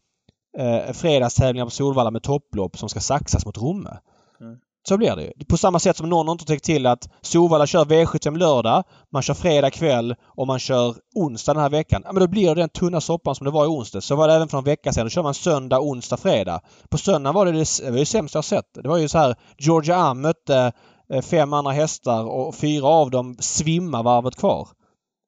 eh, 0.59 0.92
fredagstävlingar 0.92 1.64
på 1.64 1.70
Solvalla 1.70 2.11
med 2.11 2.23
topplopp 2.23 2.79
som 2.79 2.88
ska 2.88 3.01
saxas 3.01 3.46
mot 3.46 3.59
Romme. 3.59 3.99
Mm. 4.40 4.59
Så 4.88 4.97
blir 4.97 5.16
det 5.16 5.23
ju. 5.23 5.45
På 5.49 5.57
samma 5.57 5.79
sätt 5.79 5.97
som 5.97 6.09
någon 6.09 6.29
inte 6.29 6.45
tänkt 6.45 6.64
till 6.64 6.87
att 6.87 7.09
Sovalla 7.21 7.66
kör 7.66 7.85
V75 7.85 8.37
lördag, 8.37 8.85
man 9.12 9.23
kör 9.23 9.35
fredag 9.35 9.71
kväll 9.71 10.14
och 10.23 10.47
man 10.47 10.59
kör 10.59 10.95
onsdag 11.14 11.55
den 11.55 11.62
här 11.62 11.71
veckan. 11.71 12.03
Ja, 12.05 12.12
men 12.12 12.21
då 12.21 12.29
blir 12.29 12.55
det 12.55 12.61
den 12.61 12.69
tunna 12.69 13.01
soppan 13.01 13.35
som 13.35 13.45
det 13.45 13.51
var 13.51 13.64
i 13.64 13.69
onsdag. 13.69 14.01
Så 14.01 14.16
var 14.16 14.29
det 14.29 14.35
även 14.35 14.49
för 14.49 14.59
en 14.59 14.64
vecka 14.64 14.93
sedan. 14.93 15.05
Då 15.05 15.11
kör 15.11 15.23
man 15.23 15.35
söndag, 15.35 15.81
onsdag, 15.81 16.16
fredag. 16.16 16.61
På 16.88 16.99
söndag 16.99 17.33
var 17.33 17.47
det 17.47 17.53
det, 17.53 17.59
det, 17.83 17.90
var 17.90 17.99
det 17.99 18.07
sämsta 18.07 18.37
jag 18.37 18.45
sett. 18.45 18.75
Det 18.75 18.88
var 18.88 18.97
ju 18.97 19.09
så 19.09 19.19
här 19.19 19.35
Georgia 19.59 19.97
Am 19.97 20.21
mötte 20.21 20.73
eh, 21.12 21.23
fem 21.23 21.53
andra 21.53 21.73
hästar 21.73 22.25
och 22.25 22.55
fyra 22.55 22.87
av 22.87 23.11
dem 23.11 23.37
svimmar 23.40 24.03
varvet 24.03 24.37
kvar. 24.37 24.69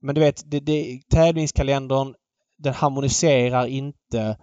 Men 0.03 0.15
du 0.15 0.21
vet, 0.21 0.43
det, 0.51 0.61
det, 0.61 1.01
tävlingskalendern 1.11 2.15
den 2.59 2.75
harmoniserar 2.75 3.67
inte 3.67 4.37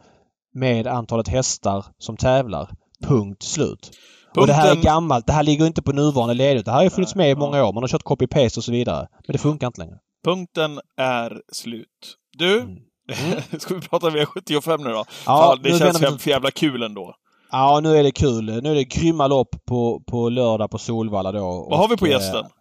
med 0.53 0.87
antalet 0.87 1.27
hästar 1.27 1.85
som 1.97 2.17
tävlar. 2.17 2.69
Punkt 3.07 3.43
slut. 3.43 3.91
Punkten... 4.33 4.41
Och 4.41 4.47
det 4.47 4.53
här 4.53 4.71
är 4.71 4.81
gammalt. 4.81 5.27
Det 5.27 5.33
här 5.33 5.43
ligger 5.43 5.65
inte 5.65 5.81
på 5.81 5.91
nuvarande 5.91 6.33
ledigt. 6.33 6.65
Det 6.65 6.71
här 6.71 6.77
har 6.77 6.83
ju 6.83 6.89
funnits 6.89 7.15
med 7.15 7.31
i 7.31 7.35
många 7.35 7.65
år. 7.65 7.73
Man 7.73 7.83
har 7.83 7.87
kört 7.87 8.03
copy-paste 8.03 8.57
och 8.57 8.63
så 8.63 8.71
vidare. 8.71 9.07
Men 9.27 9.33
det 9.33 9.37
funkar 9.37 9.67
inte 9.67 9.81
längre. 9.81 9.97
Punkten 10.25 10.79
är 10.97 11.41
slut. 11.51 12.15
Du, 12.37 12.59
mm. 12.61 12.79
ska 13.59 13.75
vi 13.75 13.81
prata 13.81 14.09
V75 14.09 14.77
nu 14.77 14.89
då? 14.89 15.05
Ja, 15.25 15.55
Fan, 15.55 15.59
det 15.63 15.79
känns 15.79 16.01
vi... 16.01 16.17
för 16.17 16.29
jävla 16.29 16.51
kul 16.51 16.83
ändå. 16.83 17.15
Ja, 17.51 17.79
nu 17.83 17.97
är 17.97 18.03
det 18.03 18.11
kul. 18.11 18.61
Nu 18.63 18.71
är 18.71 18.75
det 18.75 18.83
grymma 18.83 19.27
lopp 19.27 19.65
på, 19.65 20.03
på 20.07 20.29
lördag 20.29 20.71
på 20.71 20.77
Solvalla 20.77 21.31
då. 21.31 21.39
Vad 21.39 21.67
och, 21.67 21.77
har 21.77 21.87
vi 21.87 21.97
på 21.97 22.07
gästen? 22.07 22.45
Eh, 22.45 22.51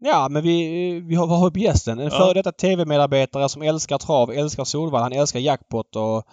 ja, 0.00 0.28
men 0.28 0.42
vi, 0.42 1.00
vi 1.00 1.14
har, 1.14 1.26
vad 1.26 1.38
har 1.38 1.46
vi 1.46 1.52
på 1.52 1.58
gästen? 1.58 1.98
En 1.98 2.04
ja. 2.04 2.10
före 2.10 2.32
detta 2.32 2.52
TV-medarbetare 2.52 3.48
som 3.48 3.62
älskar 3.62 3.98
trav, 3.98 4.32
älskar 4.32 4.64
Solvalla, 4.64 5.02
han 5.02 5.12
älskar 5.12 5.40
jackpot 5.40 5.96
och 5.96 6.26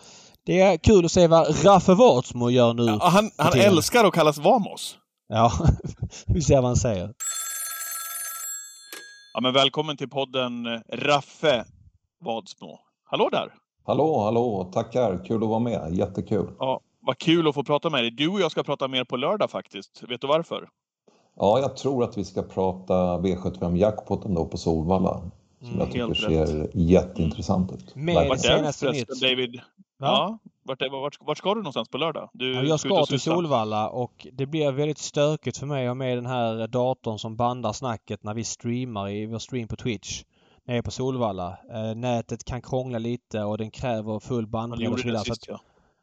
det 0.47 0.61
är 0.61 0.77
kul 0.77 1.05
att 1.05 1.11
se 1.11 1.27
vad 1.27 1.65
Raffe 1.65 1.93
Wartsmo 1.93 2.49
gör 2.49 2.73
nu. 2.73 2.85
Ja, 2.85 2.99
han 3.01 3.31
han 3.37 3.59
älskar 3.59 4.05
att 4.05 4.13
kallas 4.13 4.37
Vamos. 4.37 4.97
Ja, 5.27 5.51
vi 6.27 6.41
ser 6.41 6.55
vad 6.55 6.65
han 6.65 6.75
säger. 6.75 7.13
Ja, 9.33 9.41
men 9.41 9.53
välkommen 9.53 9.97
till 9.97 10.09
podden 10.09 10.65
eh, 10.65 10.79
Raffe 10.89 11.65
Wadsmo. 12.25 12.79
Hallå 13.03 13.29
där! 13.31 13.53
Hallå, 13.85 14.23
hallå! 14.23 14.69
Tackar! 14.73 15.25
Kul 15.25 15.43
att 15.43 15.49
vara 15.49 15.59
med. 15.59 15.93
Jättekul! 15.93 16.49
Ja, 16.59 16.79
vad 17.01 17.17
kul 17.17 17.47
att 17.47 17.55
få 17.55 17.63
prata 17.63 17.89
med 17.89 18.03
dig. 18.03 18.11
Du 18.11 18.27
och 18.27 18.41
jag 18.41 18.51
ska 18.51 18.63
prata 18.63 18.87
mer 18.87 19.03
på 19.03 19.17
lördag 19.17 19.51
faktiskt. 19.51 20.03
Vet 20.09 20.21
du 20.21 20.27
varför? 20.27 20.69
Ja, 21.35 21.59
jag 21.59 21.77
tror 21.77 22.03
att 22.03 22.17
vi 22.17 22.25
ska 22.25 22.43
prata 22.43 22.93
V75 22.93 23.77
jackpoten 23.77 24.33
då 24.33 24.45
på 24.45 24.57
Solvalla. 24.57 25.21
Som 25.59 25.67
mm, 25.67 25.79
jag 25.79 25.91
tycker 25.91 26.13
ser 26.13 26.45
rätt. 26.45 26.69
jätteintressant 26.73 27.71
ut. 27.71 27.95
Med 27.95 28.17
är 28.17 28.71
förresten 28.71 29.19
David? 29.21 29.61
Ja. 29.99 30.39
Vart, 30.63 30.81
vart, 30.91 31.17
vart, 31.21 31.37
ska 31.37 31.49
du 31.53 31.61
någonstans 31.61 31.89
på 31.89 31.97
lördag? 31.97 32.29
Du, 32.33 32.53
ja, 32.53 32.63
jag 32.63 32.79
ska 32.79 33.05
till 33.05 33.19
Solvalla 33.19 33.89
och 33.89 34.27
det 34.33 34.45
blir 34.45 34.71
väldigt 34.71 34.97
stökigt 34.97 35.57
för 35.57 35.65
mig 35.65 35.85
att 35.85 35.89
ha 35.89 35.95
med 35.95 36.17
den 36.17 36.25
här 36.25 36.67
datorn 36.67 37.19
som 37.19 37.35
bandar 37.35 37.73
snacket 37.73 38.23
när 38.23 38.33
vi 38.33 38.43
streamar 38.43 39.09
i 39.09 39.25
vår 39.25 39.39
stream 39.39 39.67
på 39.67 39.75
Twitch. 39.75 40.23
Nere 40.65 40.81
på 40.81 40.91
Solvalla. 40.91 41.57
Eh, 41.73 41.95
nätet 41.95 42.43
kan 42.45 42.61
krångla 42.61 42.99
lite 42.99 43.43
och 43.43 43.57
den 43.57 43.71
kräver 43.71 44.19
full 44.19 44.47
bandbredd 44.47 44.91
och 44.91 44.99
så 44.99 45.07
vidare. 45.07 45.23
Sist, 45.23 45.45
ja. 45.47 45.59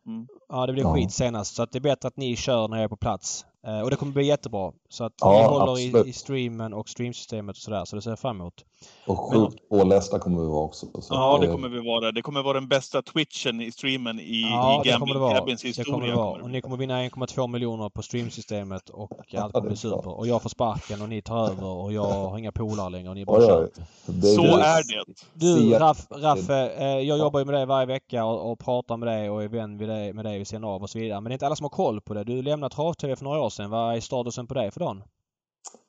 Mm. 0.06 0.26
ja, 0.48 0.66
det 0.66 0.72
blir 0.72 0.82
ja. 0.82 0.94
skit 0.94 1.12
senast. 1.12 1.54
Så 1.54 1.62
att 1.62 1.72
det 1.72 1.78
är 1.78 1.80
bättre 1.80 2.08
att 2.08 2.16
ni 2.16 2.36
kör 2.36 2.68
när 2.68 2.76
jag 2.76 2.84
är 2.84 2.88
på 2.88 2.96
plats. 2.96 3.46
Eh, 3.66 3.80
och 3.80 3.90
det 3.90 3.96
kommer 3.96 4.12
bli 4.12 4.26
jättebra. 4.26 4.72
Så 4.88 5.04
att 5.04 5.12
ja, 5.20 5.38
vi 5.38 5.44
håller 5.44 5.78
i, 5.78 6.08
i, 6.08 6.12
streamen 6.12 6.74
och 6.74 6.88
streamsystemet 6.88 7.56
och 7.56 7.62
sådär. 7.62 7.84
Så 7.84 7.96
det 7.96 8.02
ser 8.02 8.10
jag 8.10 8.18
fram 8.18 8.40
emot. 8.40 8.64
Och 9.06 9.18
sjukt 9.18 9.68
pålästa 9.68 10.18
kommer 10.18 10.40
vi 10.40 10.48
vara 10.48 10.64
också. 10.64 10.86
ja, 11.10 11.38
det 11.40 11.46
kommer 11.46 11.68
vi 11.68 11.86
vara. 11.86 12.12
Det 12.12 12.22
kommer 12.22 12.42
vara 12.42 12.54
den 12.54 12.68
bästa 12.68 13.02
twitchen 13.02 13.60
i 13.60 13.72
streamen 13.72 14.20
i, 14.20 14.42
ja, 14.42 14.82
i 14.84 14.88
Gambling 14.88 15.14
Cabins 15.14 15.64
historia. 15.64 15.84
Det 15.84 15.92
kommer 15.92 16.06
det 16.06 16.16
vara. 16.16 16.42
Och 16.42 16.50
ni 16.50 16.60
kommer 16.60 16.76
vinna 16.76 17.02
1,2 17.02 17.48
miljoner 17.48 17.88
på 17.88 18.02
streamsystemet 18.02 18.90
och 18.90 19.34
allt 19.36 19.52
kommer 19.52 19.68
bli 19.68 19.76
super. 19.76 20.18
Och 20.18 20.26
jag 20.26 20.42
får 20.42 20.48
sparken 20.48 21.02
och 21.02 21.08
ni 21.08 21.22
tar 21.22 21.50
över 21.50 21.66
och 21.66 21.92
jag 21.92 22.02
har 22.02 22.38
inga 22.38 22.52
polare 22.52 22.90
längre 22.90 23.08
och 23.08 23.14
ni 23.14 23.24
bara 23.24 23.40
kör. 23.40 23.68
Så 24.06 24.44
är 24.44 24.82
det. 24.88 25.04
Du 25.34 25.70
Raff, 25.70 26.06
Raffe, 26.10 26.70
eh, 26.78 26.86
jag 26.86 27.18
jobbar 27.18 27.40
ju 27.40 27.46
med 27.46 27.54
dig 27.54 27.66
varje 27.66 27.86
vecka 27.86 28.24
och, 28.24 28.52
och 28.52 28.58
pratar 28.58 28.96
med 28.96 29.08
dig 29.08 29.30
och 29.30 29.42
är 29.42 29.48
vän 29.48 29.76
med 29.76 29.88
dig, 29.88 30.12
med 30.12 30.24
dig 30.24 30.38
vid 30.38 30.46
sidan 30.46 30.64
av 30.64 30.82
och 30.82 30.90
så 30.90 30.98
vidare. 30.98 31.20
Men 31.20 31.30
det 31.30 31.32
är 31.32 31.34
inte 31.34 31.46
alla 31.46 31.56
som 31.56 31.64
har 31.64 31.70
koll 31.70 32.00
på 32.00 32.14
det. 32.14 32.24
Du 32.24 32.42
lämnade 32.42 32.74
Trav-TV 32.74 33.16
för 33.16 33.24
några 33.24 33.40
år 33.40 33.50
sedan. 33.50 33.70
Vad 33.70 33.96
är 33.96 34.00
statusen 34.00 34.46
på 34.46 34.54
dig 34.54 34.70
för 34.70 34.80
dagen? 34.80 35.02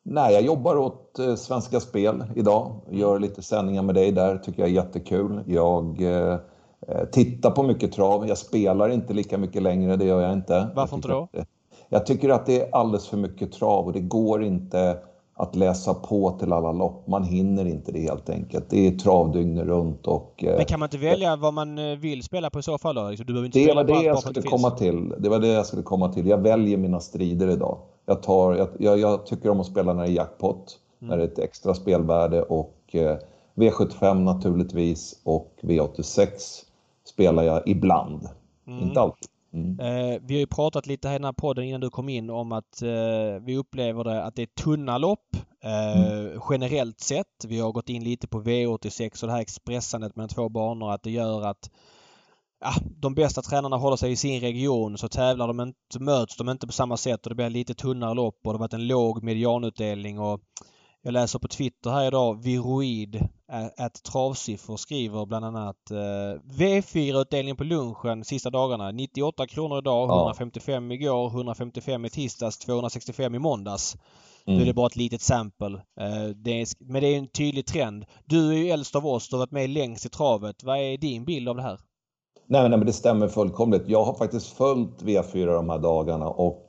Nej, 0.08 0.34
jag 0.34 0.44
jobbar 0.44 0.78
åt 0.78 1.20
eh, 1.20 1.36
Svenska 1.36 1.80
Spel 1.80 2.24
idag. 2.36 2.72
Gör 2.90 3.20
lite 3.20 3.42
sändningar 3.42 3.82
med 3.82 3.96
dig 3.96 4.12
där, 4.12 4.38
tycker 4.38 4.62
jag 4.62 4.70
är 4.70 4.74
jättekul. 4.74 5.44
Jag 5.48 6.02
eh, 6.02 6.38
eh, 6.88 7.06
tittar 7.12 7.52
på 7.52 7.64
mycket 7.64 7.92
trav. 7.92 8.28
Jag 8.28 8.38
spelar 8.38 8.90
inte 8.90 9.14
lika 9.14 9.38
mycket 9.38 9.62
längre, 9.62 9.96
det 9.96 10.06
gör 10.06 10.22
jag 10.22 10.34
inte. 10.34 10.68
Varför 10.76 10.96
inte 10.96 11.08
då? 11.08 11.28
Det, 11.32 11.46
jag 11.90 12.06
tycker 12.06 12.30
att 12.30 12.46
det 12.46 12.62
är 12.62 12.76
alldeles 12.76 13.08
för 13.08 13.18
mycket 13.18 13.52
trav 13.52 13.86
och 13.86 13.94
det 13.94 14.00
går 14.00 14.44
inte 14.44 14.98
att 15.38 15.56
läsa 15.56 15.94
på 15.94 16.32
till 16.32 16.54
alla 16.54 16.72
lopp. 16.72 17.08
Man 17.08 17.24
hinner 17.24 17.66
inte 17.66 17.92
det 17.92 18.00
helt 18.02 18.30
enkelt. 18.30 18.70
Det 18.70 18.88
är 18.88 18.92
trav 18.92 19.32
dygnet 19.32 19.66
runt 19.66 20.08
och... 20.08 20.44
Eh, 20.44 20.56
Men 20.58 20.66
kan 20.66 20.80
man 20.80 20.88
inte 20.88 20.98
välja 20.98 21.36
vad 21.36 21.54
man 21.54 22.00
vill 22.00 22.24
spela 22.24 22.50
på 22.50 22.60
i 22.60 22.64
så 22.64 22.78
fall 22.78 22.96
då? 22.96 23.10
Liksom, 23.10 23.26
du 23.26 23.46
inte 23.46 23.60
det 23.60 23.76
var 23.76 23.84
det 23.84 24.04
jag 24.04 24.20
skulle 24.20 24.42
komma 24.42 24.72
till. 24.72 25.14
Det 25.20 25.30
var 25.30 25.40
det 25.40 25.48
jag 25.48 25.66
skulle 25.66 25.84
komma 25.84 26.14
till. 26.14 26.28
Jag 26.28 26.38
väljer 26.38 26.78
mina 26.78 27.00
strider 27.00 27.50
idag. 27.50 27.78
Jag, 28.06 28.24
tar, 28.24 28.70
jag, 28.80 29.00
jag, 29.00 29.26
tycker 29.26 29.50
om 29.50 29.60
att 29.60 29.66
spela 29.66 29.94
när 29.94 30.04
det 30.04 30.10
är 30.10 30.14
jackpot, 30.14 30.80
mm. 31.02 31.10
när 31.10 31.18
det 31.18 31.24
är 31.24 31.28
ett 31.28 31.40
extra 31.40 31.74
spelvärde 31.74 32.42
och 32.42 32.78
eh, 32.92 33.18
V75 33.56 34.14
naturligtvis 34.14 35.22
och 35.24 35.54
V86 35.62 36.30
spelar 37.04 37.44
jag 37.44 37.68
ibland. 37.68 38.30
Mm. 38.68 38.84
Inte 38.84 39.00
alltid. 39.00 39.30
Mm. 39.54 39.80
Eh, 39.80 40.22
vi 40.22 40.34
har 40.34 40.40
ju 40.40 40.48
pratat 40.48 40.88
lite 40.88 41.08
här 41.08 41.16
i 41.16 41.18
den 41.18 41.26
här 41.26 41.34
podden 41.34 41.66
innan 41.66 41.82
du 41.82 41.90
kom 41.90 42.10
in 42.10 42.30
om 42.30 42.52
att 42.52 42.82
eh, 42.82 43.42
vi 43.42 43.58
upplever 43.58 44.04
det 44.04 44.24
att 44.24 44.36
det 44.36 44.42
är 44.42 44.64
tunna 44.64 44.98
lopp 44.98 45.36
eh, 45.64 46.02
mm. 46.02 46.42
generellt 46.50 47.00
sett. 47.00 47.46
Vi 47.48 47.60
har 47.60 47.72
gått 47.72 47.90
in 47.90 48.04
lite 48.04 48.28
på 48.28 48.42
V86 48.42 49.24
och 49.24 49.28
det 49.28 49.34
här 49.34 49.42
expressandet 49.42 50.16
mellan 50.16 50.30
två 50.30 50.50
banor 50.50 50.92
att 50.92 51.04
det 51.04 51.12
gör 51.12 51.42
att 51.48 51.70
ja, 52.60 52.74
de 53.02 53.14
bästa 53.16 53.42
tränarna 53.42 53.78
håller 53.78 53.98
sig 53.98 54.12
i 54.12 54.16
sin 54.16 54.42
region 54.42 54.98
så 54.98 55.08
tävlar 55.08 55.48
de 55.48 55.60
inte, 55.60 56.00
möts 56.00 56.38
de 56.38 56.50
inte 56.50 56.68
på 56.68 56.74
samma 56.74 56.98
sätt 56.98 57.26
och 57.26 57.30
det 57.30 57.36
blir 57.36 57.50
lite 57.50 57.74
tunnare 57.74 58.14
lopp 58.14 58.40
och 58.44 58.54
det 58.54 58.58
har 58.58 58.60
varit 58.60 58.74
en 58.74 58.88
låg 58.88 59.24
medianutdelning 59.24 60.20
och 60.20 60.42
jag 61.02 61.12
läser 61.12 61.40
på 61.40 61.48
Twitter 61.48 61.90
här 61.90 62.08
idag 62.08 62.44
Viroid 62.44 63.28
att 63.78 64.04
travsiffror 64.04 64.78
skriver 64.78 65.26
bland 65.26 65.46
annat 65.46 65.92
eh, 65.92 66.42
V4-utdelningen 66.60 67.56
på 67.56 67.64
lunchen 67.64 68.24
sista 68.24 68.50
dagarna 68.50 68.92
98 68.92 69.48
kronor 69.48 69.78
idag, 69.78 70.10
ja. 70.10 70.18
155 70.18 70.92
igår, 70.92 71.28
155 71.28 72.06
i 72.06 72.10
tisdags, 72.10 72.58
265 72.58 73.36
i 73.36 73.40
måndags. 73.40 73.98
Mm. 74.48 74.58
Nu 74.58 74.64
är 74.64 74.68
det 74.68 74.74
bara 74.74 74.88
ett 74.88 74.96
litet 74.96 75.22
sample. 75.22 75.76
Eh, 76.00 76.28
det 76.36 76.62
är, 76.62 76.68
men 76.80 77.02
det 77.02 77.08
är 77.08 77.18
en 77.18 77.28
tydlig 77.28 77.66
trend. 77.66 78.06
Du 78.26 78.50
är 78.50 78.58
ju 78.58 78.70
äldst 78.70 78.96
av 78.96 79.08
oss, 79.08 79.30
du 79.30 79.36
har 79.36 79.40
varit 79.40 79.52
med 79.52 79.70
längst 79.70 80.06
i 80.06 80.10
travet. 80.10 80.64
Vad 80.64 80.78
är 80.78 80.98
din 80.98 81.26
bild 81.26 81.50
av 81.50 81.56
det 81.56 81.62
här? 81.62 81.80
Nej, 82.48 82.70
nej, 82.70 82.78
men 82.78 82.86
det 82.86 82.94
stämmer 82.94 83.28
fullkomligt. 83.28 83.84
Jag 83.88 84.04
har 84.04 84.14
faktiskt 84.14 84.48
följt 84.48 85.04
V4 85.04 85.46
de 85.46 85.70
här 85.70 85.80
dagarna 85.80 86.30
och 86.30 86.66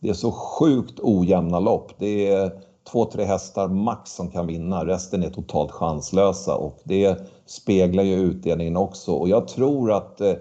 det 0.00 0.08
är 0.08 0.14
så 0.14 0.32
sjukt 0.32 1.00
ojämna 1.02 1.60
lopp. 1.60 1.92
Det 1.98 2.28
är 2.28 2.52
två, 2.92 3.04
tre 3.04 3.24
hästar 3.24 3.68
max 3.68 4.10
som 4.10 4.30
kan 4.30 4.46
vinna. 4.46 4.86
Resten 4.86 5.22
är 5.22 5.30
totalt 5.30 5.70
chanslösa 5.70 6.56
och 6.56 6.78
det 6.84 7.18
speglar 7.46 8.02
ju 8.02 8.14
utdelningen 8.14 8.76
också. 8.76 9.12
Och 9.12 9.28
jag 9.28 9.48
tror 9.48 9.92
att 9.92 10.20
eh, 10.20 10.32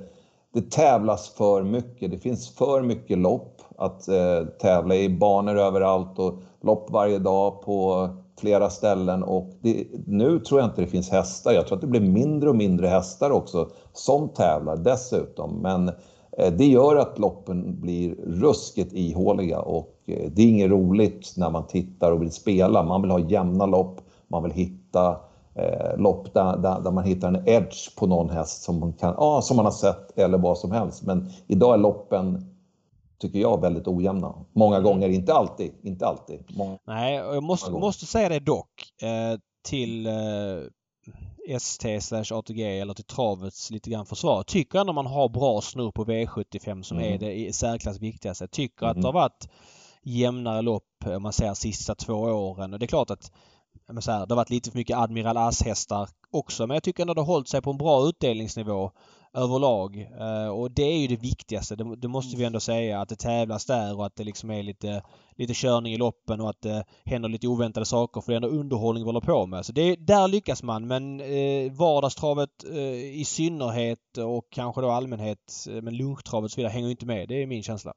det 0.54 0.72
tävlas 0.72 1.30
för 1.30 1.64
mycket. 1.64 2.12
Det 2.12 2.18
finns 2.18 2.50
för 2.50 2.82
mycket 2.82 3.18
lopp 3.18 3.62
att 3.78 4.08
eh, 4.08 4.46
tävla 4.62 4.96
i. 4.96 5.10
Banor 5.10 5.58
överallt 5.58 6.20
och 6.20 6.34
lopp 6.62 6.92
varje 6.92 7.20
dag 7.20 7.62
på 7.62 8.10
flera 8.40 8.70
ställen 8.70 9.24
och 9.24 9.50
det, 9.62 9.88
nu 10.08 10.40
tror 10.40 10.60
jag 10.60 10.70
inte 10.70 10.82
det 10.82 10.88
finns 10.88 11.10
hästar. 11.10 11.52
Jag 11.52 11.68
tror 11.68 11.76
att 11.78 11.82
det 11.82 11.88
blir 11.88 12.02
mindre 12.02 12.50
och 12.50 12.56
mindre 12.56 12.88
hästar 12.88 13.32
också 13.32 13.70
som 13.94 14.30
tävlar 14.30 14.78
dessutom. 14.78 15.62
Men 15.62 15.88
eh, 16.38 16.54
det 16.58 16.66
gör 16.66 16.96
att 16.96 17.20
loppen 17.20 17.82
blir 17.82 18.16
ruskigt 18.16 18.94
ihåliga 18.94 19.60
och 19.60 19.96
eh, 20.08 20.32
det 20.32 20.42
är 20.42 20.48
inget 20.48 20.72
roligt 20.72 21.34
när 21.38 21.50
man 21.50 21.68
tittar 21.68 22.12
och 22.12 22.22
vill 22.22 22.32
spela. 22.32 22.84
Man 22.84 23.02
vill 23.02 23.12
ha 23.12 23.20
jämna 23.20 23.66
lopp, 23.66 24.02
man 24.28 24.44
vill 24.44 24.52
hitta 24.52 25.18
eh, 25.56 25.98
lopp 25.98 26.34
där, 26.34 26.58
där, 26.58 26.82
där, 26.82 26.92
man 26.92 27.04
hittar 27.04 27.28
en 27.28 27.48
edge 27.48 27.96
på 27.98 28.08
någon 28.08 28.30
häst 28.30 28.64
som 28.64 28.80
man, 28.80 28.94
kan, 28.94 29.16
ah, 29.18 29.42
som 29.42 29.58
man 29.58 29.66
har 29.66 29.72
sett 29.72 30.20
eller 30.20 30.38
vad 30.38 30.58
som 30.58 30.72
helst. 30.72 31.04
Men 31.04 31.30
idag 31.48 31.74
är 31.74 31.78
loppen 31.78 32.57
tycker 33.20 33.40
jag, 33.40 33.62
väldigt 33.62 33.88
ojämna. 33.88 34.46
Många 34.54 34.76
mm. 34.76 34.84
gånger, 34.84 35.10
inte 35.10 35.34
alltid. 35.34 35.72
Inte 35.84 36.06
alltid. 36.06 36.40
Många, 36.58 36.78
Nej, 36.88 37.16
jag 37.16 37.44
måste, 37.44 37.72
måste 37.72 38.06
säga 38.06 38.30
det 38.30 38.40
dock 38.40 38.94
eh, 39.02 39.40
till 39.64 40.08
eh, 40.08 41.56
ST 41.56 42.02
slash 42.02 42.26
ATG 42.32 42.80
eller 42.80 42.94
till 42.94 43.06
travets 43.06 43.72
lite 43.72 43.90
grann 43.90 44.06
försvar. 44.06 44.44
Tycker 44.44 44.80
ändå 44.80 44.94
man 44.94 45.06
har 45.06 45.30
bra 45.30 45.62
snurr 45.62 45.92
på 45.92 46.06
V75 46.06 46.82
som 46.82 46.98
mm. 46.98 47.14
är 47.14 47.18
det 47.18 47.34
i 47.34 47.54
särklass 47.54 48.00
viktigaste. 48.00 48.48
Tycker 48.48 48.86
mm. 48.86 48.92
att 48.92 49.02
det 49.02 49.08
har 49.08 49.14
varit 49.14 49.50
jämnare 50.04 50.62
lopp 50.62 50.84
om 51.06 51.24
man 51.24 51.34
säger 51.34 51.54
sista 51.54 51.96
två 51.96 52.14
åren. 52.14 52.74
Och 52.74 52.80
det 52.80 52.86
är 52.86 52.88
klart 52.88 53.10
att 53.10 53.32
här, 53.88 54.26
det 54.26 54.34
har 54.34 54.36
varit 54.36 54.50
lite 54.50 54.72
för 54.72 54.78
mycket 54.78 54.98
Admiral 54.98 55.38
As-hästar 55.38 56.10
också 56.32 56.68
men 56.68 56.76
jag 56.76 56.84
tycker 56.84 57.04
ändå 57.04 57.14
det 57.14 57.22
har 57.22 57.26
hållit 57.26 57.48
sig 57.48 57.62
på 57.62 57.72
en 57.72 57.78
bra 57.78 58.08
utdelningsnivå 58.08 58.92
överlag. 59.38 60.10
Eh, 60.20 60.50
och 60.50 60.72
det 60.72 60.84
är 60.84 60.98
ju 60.98 61.08
det 61.08 61.22
viktigaste. 61.22 61.76
Det, 61.76 61.96
det, 61.96 62.08
måste 62.08 62.38
vi 62.38 62.44
ändå 62.44 62.60
säga 62.60 63.02
att 63.02 63.10
det 63.10 63.16
tävlas 63.16 63.66
där 63.66 63.98
och 63.98 64.06
att 64.06 64.16
det 64.16 64.24
liksom 64.24 64.52
är 64.52 64.64
lite, 64.64 65.02
lite 65.36 65.54
körning 65.54 65.94
i 65.94 65.98
loppen 65.98 66.42
och 66.42 66.50
att 66.50 66.62
det 66.62 66.86
händer 67.06 67.30
lite 67.30 67.48
oväntade 67.48 67.86
saker 67.86 68.22
för 68.22 68.32
det 68.32 68.34
är 68.34 68.44
ändå 68.44 68.60
underhållning 68.60 69.04
vi 69.04 69.08
håller 69.08 69.22
på 69.22 69.46
med. 69.46 69.66
Så 69.66 69.72
det, 69.72 69.96
där 69.96 70.28
lyckas 70.28 70.64
man 70.64 70.88
men 70.88 71.20
eh, 71.20 71.72
vardagstravet 71.72 72.50
eh, 72.72 73.20
i 73.20 73.24
synnerhet 73.26 74.18
och 74.26 74.48
kanske 74.50 74.82
då 74.82 74.90
allmänhet 74.90 75.68
eh, 75.70 75.82
men 75.82 75.98
lunchtravet 75.98 76.46
och 76.46 76.52
så 76.52 76.56
vidare 76.56 76.72
hänger 76.72 76.90
inte 76.90 77.06
med. 77.06 77.30
Det 77.30 77.44
är 77.44 77.48
min 77.48 77.64
känsla. 77.64 77.94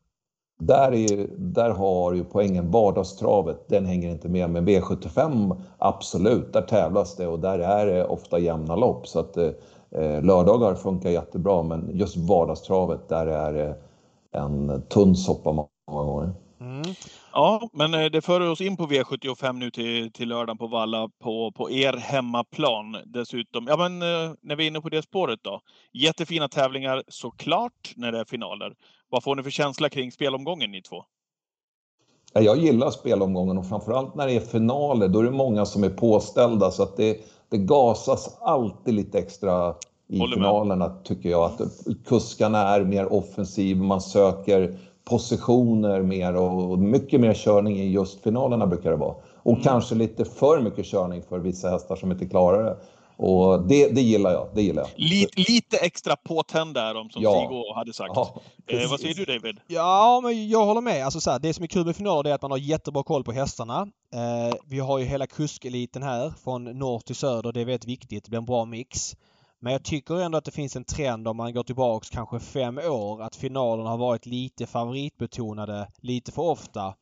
Där, 0.61 0.95
är, 0.95 1.28
där 1.38 1.70
har 1.70 2.12
ju 2.14 2.24
poängen 2.24 2.70
vardagstravet, 2.70 3.68
den 3.68 3.86
hänger 3.86 4.11
inte 4.11 4.28
med. 4.28 4.51
Men 4.51 4.68
V75 4.68 5.61
absolut, 5.78 6.53
där 6.53 6.62
tävlas 6.62 7.16
det 7.16 7.26
och 7.26 7.41
där 7.41 7.59
är 7.59 7.86
det 7.86 8.05
ofta 8.05 8.38
jämna 8.38 8.76
lopp. 8.76 9.07
Så 9.07 9.18
att 9.18 9.36
eh, 9.36 9.51
lördagar 10.22 10.74
funkar 10.74 11.11
jättebra 11.11 11.62
men 11.62 11.91
just 11.95 12.16
vardagstravet, 12.16 13.09
där 13.09 13.26
är 13.26 13.53
det 13.53 13.76
en 14.38 14.82
tunn 14.88 15.16
soppa 15.16 15.53
många 15.53 15.68
gånger. 15.86 16.34
Mm. 16.61 16.82
Ja, 17.32 17.68
men 17.72 17.95
eh, 17.95 18.05
det 18.05 18.20
för 18.20 18.41
oss 18.41 18.61
in 18.61 18.76
på 18.76 18.86
V75 18.86 19.53
nu 19.53 19.70
till, 19.70 20.12
till 20.12 20.28
lördagen 20.28 20.59
på 20.59 20.66
Valla 20.66 21.09
på, 21.22 21.53
på 21.53 21.70
er 21.70 21.93
hemmaplan 21.93 22.97
dessutom. 23.05 23.66
Ja, 23.68 23.76
men 23.76 24.03
eh, 24.03 24.34
när 24.41 24.57
vi 24.57 24.64
är 24.64 24.66
inne 24.66 24.80
på 24.80 24.88
det 24.88 25.03
spåret 25.03 25.41
då. 25.43 25.61
Jättefina 25.93 26.49
tävlingar 26.49 27.03
såklart 27.09 27.93
när 27.97 28.12
det 28.12 28.20
är 28.20 28.24
finaler. 28.24 28.74
Vad 29.11 29.22
får 29.22 29.36
ni 29.36 29.43
för 29.43 29.51
känsla 29.51 29.88
kring 29.88 30.12
spelomgången 30.12 30.70
ni 30.70 30.82
två? 30.82 31.05
Jag 32.32 32.59
gillar 32.59 32.91
spelomgången 32.91 33.59
och 33.59 33.68
framförallt 33.68 34.14
när 34.14 34.26
det 34.26 34.32
är 34.32 34.41
finaler. 34.41 35.09
Då 35.09 35.18
är 35.18 35.24
det 35.24 35.30
många 35.30 35.66
som 35.66 35.84
är 35.84 35.91
påställda 35.91 36.70
så 36.70 36.82
att 36.82 36.97
det, 36.97 37.16
det 37.51 37.59
gasas 37.59 38.38
alltid 38.40 38.94
lite 38.94 39.18
extra 39.18 39.74
i 40.09 40.18
Håller 40.18 40.36
finalerna 40.36 40.88
med. 40.88 41.05
tycker 41.05 41.28
jag. 41.28 41.44
Att 41.44 41.61
kuskarna 42.07 42.59
är 42.59 42.84
mer 42.84 43.12
offensiva, 43.12 43.84
man 43.84 44.01
söker 44.01 44.78
positioner 45.05 46.03
mer 46.03 46.36
och 46.36 46.78
mycket 46.78 47.20
mer 47.20 47.34
körning 47.34 47.76
i 47.76 47.90
just 47.90 48.20
finalerna 48.22 48.66
brukar 48.66 48.90
det 48.90 48.96
vara. 48.96 49.14
Och 49.42 49.53
mm. 49.53 49.62
kanske 49.62 49.94
lite 49.94 50.24
för 50.24 50.61
mycket 50.61 50.86
körning 50.86 51.22
för 51.28 51.38
vissa 51.38 51.70
hästar 51.70 51.96
som 51.96 52.12
inte 52.12 52.26
klarar 52.26 52.64
det. 52.64 52.76
Och 53.23 53.62
det, 53.62 53.89
det 53.89 54.01
gillar 54.01 54.31
jag. 54.31 54.49
Det 54.55 54.62
gillar 54.62 54.83
jag. 54.83 54.91
Lite, 54.97 55.41
lite 55.41 55.77
extra 55.77 56.16
påtänd 56.16 56.75
där 56.75 56.95
om 56.95 57.11
som 57.11 57.23
ja. 57.23 57.41
Sigo 57.41 57.75
hade 57.75 57.93
sagt. 57.93 58.12
Ja, 58.14 58.41
eh, 58.66 58.91
vad 58.91 59.01
säger 59.01 59.14
du 59.14 59.25
David? 59.25 59.61
Ja, 59.66 60.21
men 60.23 60.49
jag 60.49 60.64
håller 60.64 60.81
med. 60.81 61.05
Alltså, 61.05 61.21
så 61.21 61.31
här, 61.31 61.39
det 61.39 61.55
som 61.55 61.62
är 61.62 61.66
kul 61.68 61.87
med 61.87 61.97
finaler 61.97 62.31
är 62.31 62.35
att 62.35 62.43
man 62.43 62.51
har 62.51 62.59
jättebra 62.59 63.03
koll 63.03 63.25
på 63.25 63.33
hästarna. 63.33 63.89
Eh, 64.14 64.57
vi 64.66 64.79
har 64.79 64.99
ju 64.99 65.05
hela 65.05 65.27
kuskeliten 65.27 66.03
här 66.03 66.33
från 66.45 66.64
norr 66.64 67.01
till 67.01 67.16
söder. 67.16 67.53
Det 67.53 67.61
är 67.61 67.64
väldigt 67.64 67.89
viktigt. 67.89 68.25
Det 68.25 68.31
blir 68.31 68.39
en 68.39 68.45
bra 68.45 68.64
mix. 68.64 69.16
Men 69.59 69.73
jag 69.73 69.85
tycker 69.85 70.21
ändå 70.21 70.39
att 70.39 70.45
det 70.45 70.51
finns 70.51 70.77
en 70.77 70.85
trend 70.85 71.29
om 71.29 71.37
man 71.37 71.55
går 71.55 71.62
tillbaks 71.62 72.11
kanske 72.11 72.41
fem 72.41 72.79
år 72.79 73.23
att 73.23 73.37
finalerna 73.37 73.91
har 73.91 73.99
varit 73.99 74.27
lite 74.27 74.66
favoritbetonade 74.66 75.89
lite 76.01 76.33
för 76.33 76.43
ofta. 76.43 76.95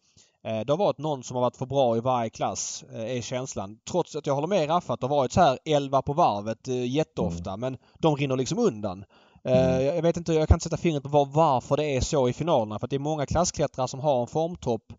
Eh, 0.49 0.61
det 0.61 0.73
har 0.73 0.79
varit 0.79 0.99
någon 0.99 1.23
som 1.23 1.35
har 1.37 1.43
varit 1.43 1.57
för 1.57 1.67
bra 1.67 1.97
i 1.97 2.01
varje 2.01 2.31
klass, 2.31 2.85
eh, 2.93 3.17
är 3.17 3.21
känslan. 3.21 3.79
Trots 3.91 4.17
att 4.17 4.27
jag 4.27 4.35
håller 4.35 4.49
med 4.49 4.69
Raffa 4.69 4.93
att 4.93 5.01
det 5.01 5.07
har 5.07 5.17
varit 5.17 5.33
så 5.33 5.41
här 5.41 5.59
11 5.65 6.03
på 6.03 6.13
varvet 6.13 6.69
eh, 6.69 6.85
jätteofta 6.85 7.51
mm. 7.51 7.61
men 7.61 7.79
de 7.99 8.17
rinner 8.17 8.37
liksom 8.37 8.59
undan. 8.59 9.05
Mm. 9.45 9.85
Jag 9.85 10.03
vet 10.03 10.17
inte, 10.17 10.33
jag 10.33 10.49
kan 10.49 10.57
inte 10.57 10.65
sätta 10.65 10.77
fingret 10.77 11.03
på 11.03 11.25
varför 11.25 11.77
det 11.77 11.85
är 11.85 12.01
så 12.01 12.29
i 12.29 12.33
finalerna. 12.33 12.79
För 12.79 12.87
att 12.87 12.91
det 12.91 12.97
är 12.97 13.01
många 13.01 13.27
klassklättrare 13.27 13.89
som 13.89 14.01
har 14.01 14.21
en 14.21 14.27
formtopp 14.27 14.93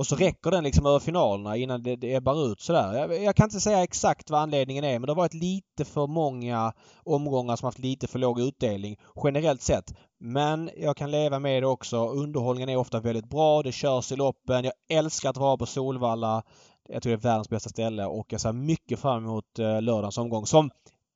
och 0.00 0.06
så 0.06 0.16
räcker 0.16 0.50
den 0.50 0.64
liksom 0.64 0.86
över 0.86 0.98
finalerna 0.98 1.56
innan 1.56 1.82
det, 1.82 1.96
det 1.96 2.14
ebbar 2.14 2.52
ut 2.52 2.60
sådär. 2.60 2.94
Jag, 2.94 3.22
jag, 3.22 3.36
kan 3.36 3.44
inte 3.44 3.60
säga 3.60 3.82
exakt 3.82 4.30
vad 4.30 4.40
anledningen 4.40 4.84
är 4.84 4.98
men 4.98 5.02
det 5.02 5.10
har 5.10 5.16
varit 5.16 5.34
lite 5.34 5.84
för 5.84 6.06
många 6.06 6.72
omgångar 7.04 7.56
som 7.56 7.66
haft 7.66 7.78
lite 7.78 8.06
för 8.06 8.18
låg 8.18 8.40
utdelning 8.40 8.96
generellt 9.24 9.62
sett. 9.62 9.94
Men 10.20 10.70
jag 10.76 10.96
kan 10.96 11.10
leva 11.10 11.38
med 11.38 11.62
det 11.62 11.66
också. 11.66 12.08
Underhållningen 12.08 12.68
är 12.68 12.76
ofta 12.76 13.00
väldigt 13.00 13.30
bra. 13.30 13.62
Det 13.62 13.72
körs 13.72 14.12
i 14.12 14.16
loppen. 14.16 14.64
Jag 14.64 14.72
älskar 14.98 15.30
att 15.30 15.36
vara 15.36 15.56
på 15.56 15.66
Solvalla. 15.66 16.42
Jag 16.88 17.02
tror 17.02 17.10
det 17.10 17.16
är 17.16 17.30
världens 17.30 17.48
bästa 17.48 17.70
ställe 17.70 18.04
och 18.04 18.26
jag 18.28 18.40
ser 18.40 18.52
mycket 18.52 18.98
fram 18.98 19.24
emot 19.24 19.58
eh, 19.58 19.82
lördagens 19.82 20.18
omgång. 20.18 20.46
Som 20.46 20.70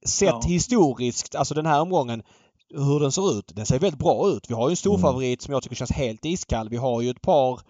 sett 0.07 0.28
ja. 0.28 0.43
historiskt, 0.47 1.35
alltså 1.35 1.55
den 1.55 1.66
här 1.66 1.80
omgången, 1.80 2.22
hur 2.74 3.01
den 3.01 3.12
ser 3.12 3.39
ut. 3.39 3.53
Den 3.55 3.66
ser 3.66 3.78
väldigt 3.78 4.01
bra 4.01 4.28
ut. 4.28 4.51
Vi 4.51 4.55
har 4.55 4.68
ju 4.68 4.72
en 4.72 4.76
stor 4.76 4.99
favorit 4.99 5.43
som 5.43 5.55
jag 5.55 5.62
tycker 5.62 5.76
känns 5.76 5.93
helt 5.93 6.24
iskall. 6.24 6.68
Vi 6.68 6.76
har 6.76 7.03
ju 7.03 7.11
ett 7.11 7.22
par 7.22 7.61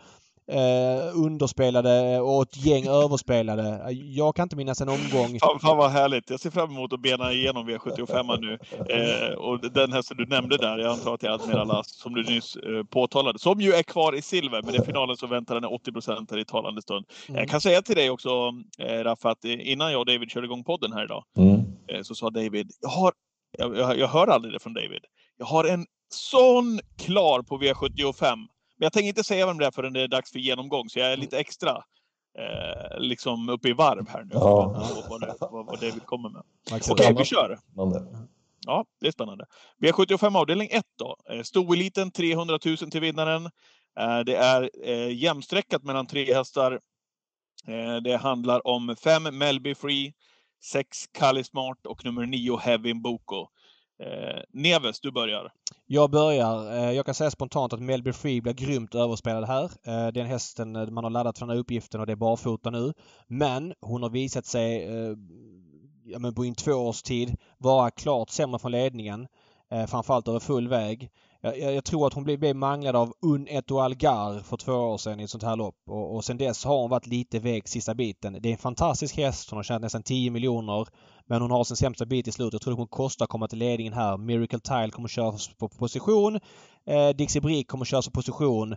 eh, 0.51 1.19
underspelade 1.25 2.21
och 2.21 2.43
ett 2.43 2.67
gäng 2.67 2.87
överspelade. 2.87 3.87
Jag 3.91 4.37
kan 4.37 4.43
inte 4.43 4.57
minnas 4.57 4.81
en 4.81 4.89
omgång. 4.89 5.39
Fan, 5.41 5.61
fan 5.61 5.77
vad 5.77 5.91
härligt. 5.91 6.31
Jag 6.31 6.41
ser 6.41 6.51
fram 6.51 6.71
emot 6.71 6.93
att 6.93 7.01
bena 7.01 7.33
igenom 7.33 7.69
V75 7.69 8.41
nu. 8.41 8.59
Eh, 8.95 9.35
och 9.35 9.73
den 9.73 9.93
hästen 9.93 10.17
du 10.17 10.27
nämnde 10.27 10.57
där, 10.57 10.79
jag 10.79 10.93
antar 10.93 11.15
att 11.15 11.21
det 11.21 11.27
är 11.27 11.31
Admiral 11.31 11.71
As, 11.71 11.99
som 11.99 12.15
du 12.15 12.23
nyss 12.23 12.57
eh, 12.57 12.85
påtalade, 12.91 13.39
som 13.39 13.61
ju 13.61 13.73
är 13.73 13.83
kvar 13.83 14.15
i 14.15 14.23
silver. 14.23 14.63
Men 14.63 14.75
i 14.75 14.85
finalen 14.85 15.17
så 15.17 15.27
väntar 15.27 15.55
den 15.55 15.65
80 15.65 15.93
procent 15.93 16.33
i 16.33 16.45
talande 16.45 16.83
stund. 16.83 17.07
Mm. 17.29 17.41
Jag 17.41 17.49
kan 17.49 17.61
säga 17.61 17.83
till 17.83 17.97
dig 17.97 18.11
också, 18.11 18.53
eh, 18.79 19.05
Raffa, 19.05 19.31
att 19.31 19.45
innan 19.45 19.93
jag 19.93 20.01
och 20.01 20.07
David 20.07 20.31
körde 20.31 20.47
igång 20.47 20.65
podden 20.65 20.93
här 20.93 21.05
idag, 21.05 21.25
mm. 21.37 21.61
eh, 21.89 22.03
så 22.03 22.15
sa 22.15 22.31
David, 22.31 22.71
jag 22.81 22.89
har 22.89 23.13
jag, 23.59 23.77
jag, 23.77 23.99
jag 23.99 24.09
hör 24.09 24.27
aldrig 24.27 24.55
det 24.55 24.59
från 24.59 24.75
David. 24.75 25.05
Jag 25.39 25.47
har 25.47 25.65
en 25.65 25.87
sån 26.09 26.81
klar 26.99 27.43
på 27.43 27.59
V75 27.59 28.37
men 28.37 28.54
jag 28.85 28.93
tänker 28.93 29.09
inte 29.09 29.25
säga 29.25 29.47
vem 29.47 29.59
det 29.59 29.67
är 29.67 29.71
förrän 29.71 29.93
det 29.93 30.03
är 30.03 30.09
dags 30.09 30.33
för 30.33 30.39
genomgång, 30.39 30.89
så 30.89 30.99
jag 30.99 31.13
är 31.13 31.17
lite 31.17 31.39
extra 31.39 31.71
eh, 32.39 32.99
liksom 32.99 33.49
uppe 33.49 33.69
i 33.69 33.73
varv 33.73 34.09
här 34.09 34.25
nu. 34.25 34.31
Ja. 34.33 34.89
Vad, 35.11 35.21
det, 35.21 35.35
vad, 35.41 35.67
vad 35.67 35.81
David 35.81 36.07
kommer 36.07 36.29
med. 36.29 36.43
Okej, 36.73 36.93
okay, 36.93 37.15
vi 37.19 37.25
kör. 37.25 37.59
Ja, 38.67 38.85
det 39.01 39.07
är 39.07 39.13
spännande. 39.13 39.47
V75 39.83 40.39
avdelning 40.39 40.69
1 40.71 40.85
då. 40.99 41.17
Eh, 41.31 41.43
Stoeliten 41.43 42.11
300 42.11 42.59
000 42.65 42.77
till 42.77 43.01
vinnaren. 43.01 43.45
Eh, 44.01 44.19
det 44.27 44.37
är 44.37 44.71
eh, 44.83 45.17
jämsträckat 45.17 45.83
mellan 45.83 46.07
tre 46.07 46.35
hästar. 46.35 46.81
Det 48.05 48.17
handlar 48.17 48.67
om 48.67 48.97
fem 49.05 49.23
Melby 49.23 49.75
Free, 49.75 50.13
sex 50.65 51.07
Kali 51.13 51.45
Smart 51.45 51.87
och 51.87 52.05
nummer 52.05 52.27
nio 52.27 52.57
Heavy 52.57 52.95
Boko. 52.95 53.49
Eh, 54.03 54.43
Neves, 54.53 55.01
du 55.01 55.13
börjar. 55.13 55.53
Jag 55.87 56.11
börjar. 56.11 56.73
Eh, 56.73 56.93
jag 56.93 57.07
kan 57.07 57.15
säga 57.15 57.31
spontant 57.31 57.73
att 57.73 57.81
Melby 57.81 58.13
Free 58.13 58.41
blir 58.41 58.53
grymt 58.53 58.95
överspelad 58.95 59.45
här. 59.45 59.65
Eh, 59.65 60.13
den 60.13 60.27
hästen 60.27 60.77
eh, 60.77 60.87
man 60.87 61.05
har 61.05 61.11
laddat 61.11 61.39
för 61.39 61.47
den 61.47 61.57
här 61.57 61.61
uppgiften 61.61 62.01
och 62.01 62.07
det 62.07 62.13
är 62.13 62.17
barfota 62.17 62.71
nu. 62.71 62.93
Men 63.27 63.75
hon 63.81 64.03
har 64.03 64.11
visat 64.11 64.47
sig 64.47 64.85
eh, 64.85 65.17
ja, 66.05 66.19
men 66.19 66.35
på 66.35 66.45
in 66.45 66.55
två 66.55 66.73
års 66.73 67.03
tid 67.03 67.37
vara 67.59 67.91
klart 67.91 68.31
sämre 68.31 68.59
från 68.59 68.73
ledningen. 68.73 69.27
Eh, 69.71 69.87
framförallt 69.87 70.29
över 70.29 70.41
full 70.41 70.69
väg. 70.69 71.11
Jag, 71.45 71.75
jag, 71.75 71.85
tror 71.85 72.07
att 72.07 72.15
hon 72.15 72.25
blev, 72.25 72.39
blev 72.39 72.57
manglad 72.57 72.97
av 72.97 73.15
Un 73.23 73.49
Eto 73.49 73.79
Algar 73.79 74.41
för 74.41 74.57
två 74.57 74.73
år 74.73 74.99
sedan 74.99 75.21
i 75.21 75.23
ett 75.25 75.31
sånt 75.31 75.43
här 75.43 75.57
lopp. 75.57 75.77
Och, 75.87 76.15
och 76.17 76.25
sen 76.25 76.39
dess 76.39 76.65
har 76.65 76.81
hon 76.81 76.91
varit 76.91 77.07
lite 77.07 77.39
väg 77.39 77.69
sista 77.69 77.95
biten. 77.95 78.39
Det 78.41 78.49
är 78.49 78.53
en 78.53 78.59
fantastisk 78.59 79.17
häst. 79.17 79.51
Hon 79.51 79.57
har 79.57 79.63
tjänat 79.63 79.83
nästan 79.83 80.03
10 80.03 80.31
miljoner. 80.31 80.87
Men 81.27 81.43
hon 81.43 81.51
har 81.51 81.65
sin 81.65 81.77
sämsta 81.77 82.07
bit 82.07 82.29
i 82.29 82.33
slutet. 82.33 82.53
Jag 82.53 82.61
tror 82.61 82.73
det 82.73 82.77
kommer 82.77 82.87
kosta 82.87 83.25
att 83.25 83.31
komma 83.31 83.49
till 83.49 83.59
ledningen 83.59 83.93
här. 83.93 84.17
Miracle 84.17 84.61
Tile 84.61 84.91
kommer 84.91 85.09
köras 85.09 85.49
på 85.49 85.69
position. 85.69 86.41
Eh, 86.87 87.09
Dixie 87.09 87.43
Brick 87.43 87.69
kommer 87.69 87.85
köras 87.85 88.07
på 88.07 88.13
position. 88.13 88.73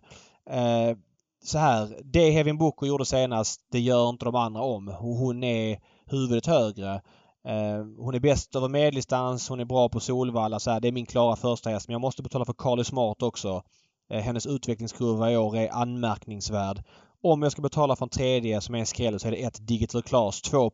Eh, 0.49 0.97
så 1.43 1.57
här, 1.57 2.01
det 2.03 2.29
Hevin 2.29 2.57
Boko 2.57 2.85
gjorde 2.85 3.05
senast, 3.05 3.61
det 3.71 3.79
gör 3.79 4.09
inte 4.09 4.25
de 4.25 4.35
andra 4.35 4.61
om. 4.61 4.87
Hon 4.87 5.43
är 5.43 5.79
huvudet 6.05 6.45
högre. 6.45 7.01
Eh, 7.47 7.85
hon 7.97 8.15
är 8.15 8.19
bäst 8.19 8.55
över 8.55 8.67
medeldistans, 8.67 9.49
hon 9.49 9.59
är 9.59 9.65
bra 9.65 9.89
på 9.89 9.99
Solvalla. 9.99 10.59
Så 10.59 10.71
här, 10.71 10.79
det 10.79 10.87
är 10.87 10.91
min 10.91 11.05
klara 11.05 11.35
första 11.35 11.69
häst. 11.69 11.87
Men 11.87 11.93
jag 11.93 12.01
måste 12.01 12.23
betala 12.23 12.45
för 12.45 12.53
Carly 12.53 12.83
Smart 12.83 13.21
också. 13.21 13.63
Eh, 14.09 14.21
hennes 14.21 14.45
utvecklingskurva 14.47 15.31
i 15.31 15.37
år 15.37 15.57
är 15.57 15.73
anmärkningsvärd. 15.73 16.83
Om 17.23 17.41
jag 17.41 17.51
ska 17.51 17.61
betala 17.61 17.95
från 17.95 18.09
tredje 18.09 18.61
som 18.61 18.75
är 18.75 18.79
en 18.79 18.85
skräll 18.85 19.19
så 19.19 19.27
är 19.27 19.31
det 19.31 19.43
ett 19.43 19.67
Digital 19.67 20.03
Class 20.03 20.41
2 20.41 20.65
eh, 20.65 20.71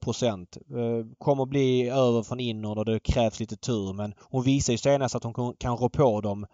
Kommer 1.18 1.46
bli 1.46 1.90
över 1.90 2.24
från 2.24 2.40
inåt 2.40 2.78
och 2.78 2.86
det 2.86 3.00
krävs 3.00 3.40
lite 3.40 3.56
tur 3.56 3.94
men 3.94 4.14
hon 4.20 4.44
visar 4.44 4.74
ju 4.74 4.78
senast 4.78 5.16
att 5.16 5.24
hon 5.24 5.54
kan 5.60 5.78
rå 5.78 5.90
på 5.90 6.22
dem. 6.22 6.46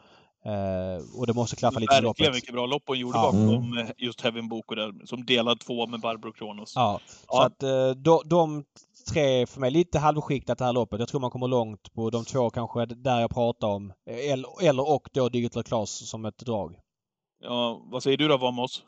Och 1.15 1.27
det 1.27 1.33
måste 1.33 1.55
klaffa 1.55 1.79
lite 1.79 1.95
i 1.95 2.01
loppet. 2.01 2.19
Verkligen 2.19 2.33
vilket 2.33 2.53
bra 2.53 2.65
lopp 2.65 2.83
hon 2.85 2.99
gjorde 2.99 3.17
ja. 3.17 3.23
bakom 3.23 3.71
mm. 3.71 3.87
just 3.97 4.21
Heaven 4.21 4.49
Boko 4.49 4.75
där, 4.75 5.05
som 5.05 5.25
delad 5.25 5.59
två 5.59 5.87
med 5.87 5.99
Barbro 5.99 6.31
Kronos. 6.31 6.73
Ja, 6.75 6.99
ja. 7.27 7.33
så 7.37 7.41
att 7.41 7.59
de, 8.03 8.21
de 8.25 8.63
tre 9.03 9.45
för 9.45 9.59
mig 9.59 9.71
lite 9.71 9.99
halvskiktat 9.99 10.57
det 10.57 10.65
här 10.65 10.73
loppet. 10.73 10.99
Jag 10.99 11.09
tror 11.09 11.21
man 11.21 11.31
kommer 11.31 11.47
långt 11.47 11.93
på 11.93 12.09
de 12.09 12.25
två 12.25 12.49
kanske 12.49 12.85
där 12.85 13.21
jag 13.21 13.29
pratar 13.29 13.67
om. 13.67 13.93
Eller, 14.05 14.67
eller 14.67 14.89
och 14.89 15.09
då 15.13 15.29
Digital 15.29 15.63
Class 15.63 16.09
som 16.09 16.25
ett 16.25 16.37
drag. 16.37 16.75
Ja, 17.43 17.81
vad 17.91 18.03
säger 18.03 18.17
du 18.17 18.27
då 18.27 18.37
Vamos? 18.37 18.83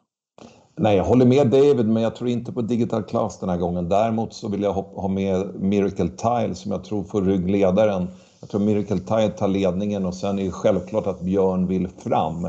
Nej, 0.76 0.98
jag 0.98 1.04
håller 1.04 1.26
med 1.26 1.48
David, 1.48 1.88
men 1.88 2.04
jag 2.04 2.16
tror 2.16 2.30
inte 2.30 2.52
på 2.52 2.62
Digital 2.62 3.04
Class 3.04 3.40
den 3.40 3.50
här 3.50 3.58
gången. 3.58 3.90
Däremot 3.90 4.34
så 4.34 4.50
vill 4.50 4.62
jag 4.62 4.74
ha 4.74 5.08
med 5.08 5.56
Miracle 5.56 6.10
Tile 6.10 6.56
som 6.56 6.72
jag 6.72 6.84
tror 6.84 7.04
får 7.04 7.22
ryggledaren. 7.22 8.08
Jag 8.40 8.50
tror 8.50 8.62
Miracle 8.62 9.00
Tile 9.00 9.30
tar 9.30 9.48
ledningen 9.48 10.06
och 10.06 10.16
sen 10.16 10.40
är 10.40 10.44
det 10.44 10.52
självklart 10.52 11.08
att 11.08 11.22
Björn 11.22 11.68
vill 11.68 11.88
fram. 11.88 12.48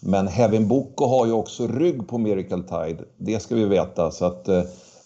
Men 0.00 0.28
Heaven 0.28 0.68
Boko 0.68 1.06
har 1.06 1.26
ju 1.26 1.32
också 1.32 1.66
rygg 1.66 2.08
på 2.08 2.18
Miracle 2.18 2.62
Tide. 2.62 3.04
Det 3.16 3.42
ska 3.42 3.54
vi 3.54 3.64
veta. 3.64 4.10
Så 4.10 4.24
att, 4.24 4.48
eh, 4.48 4.62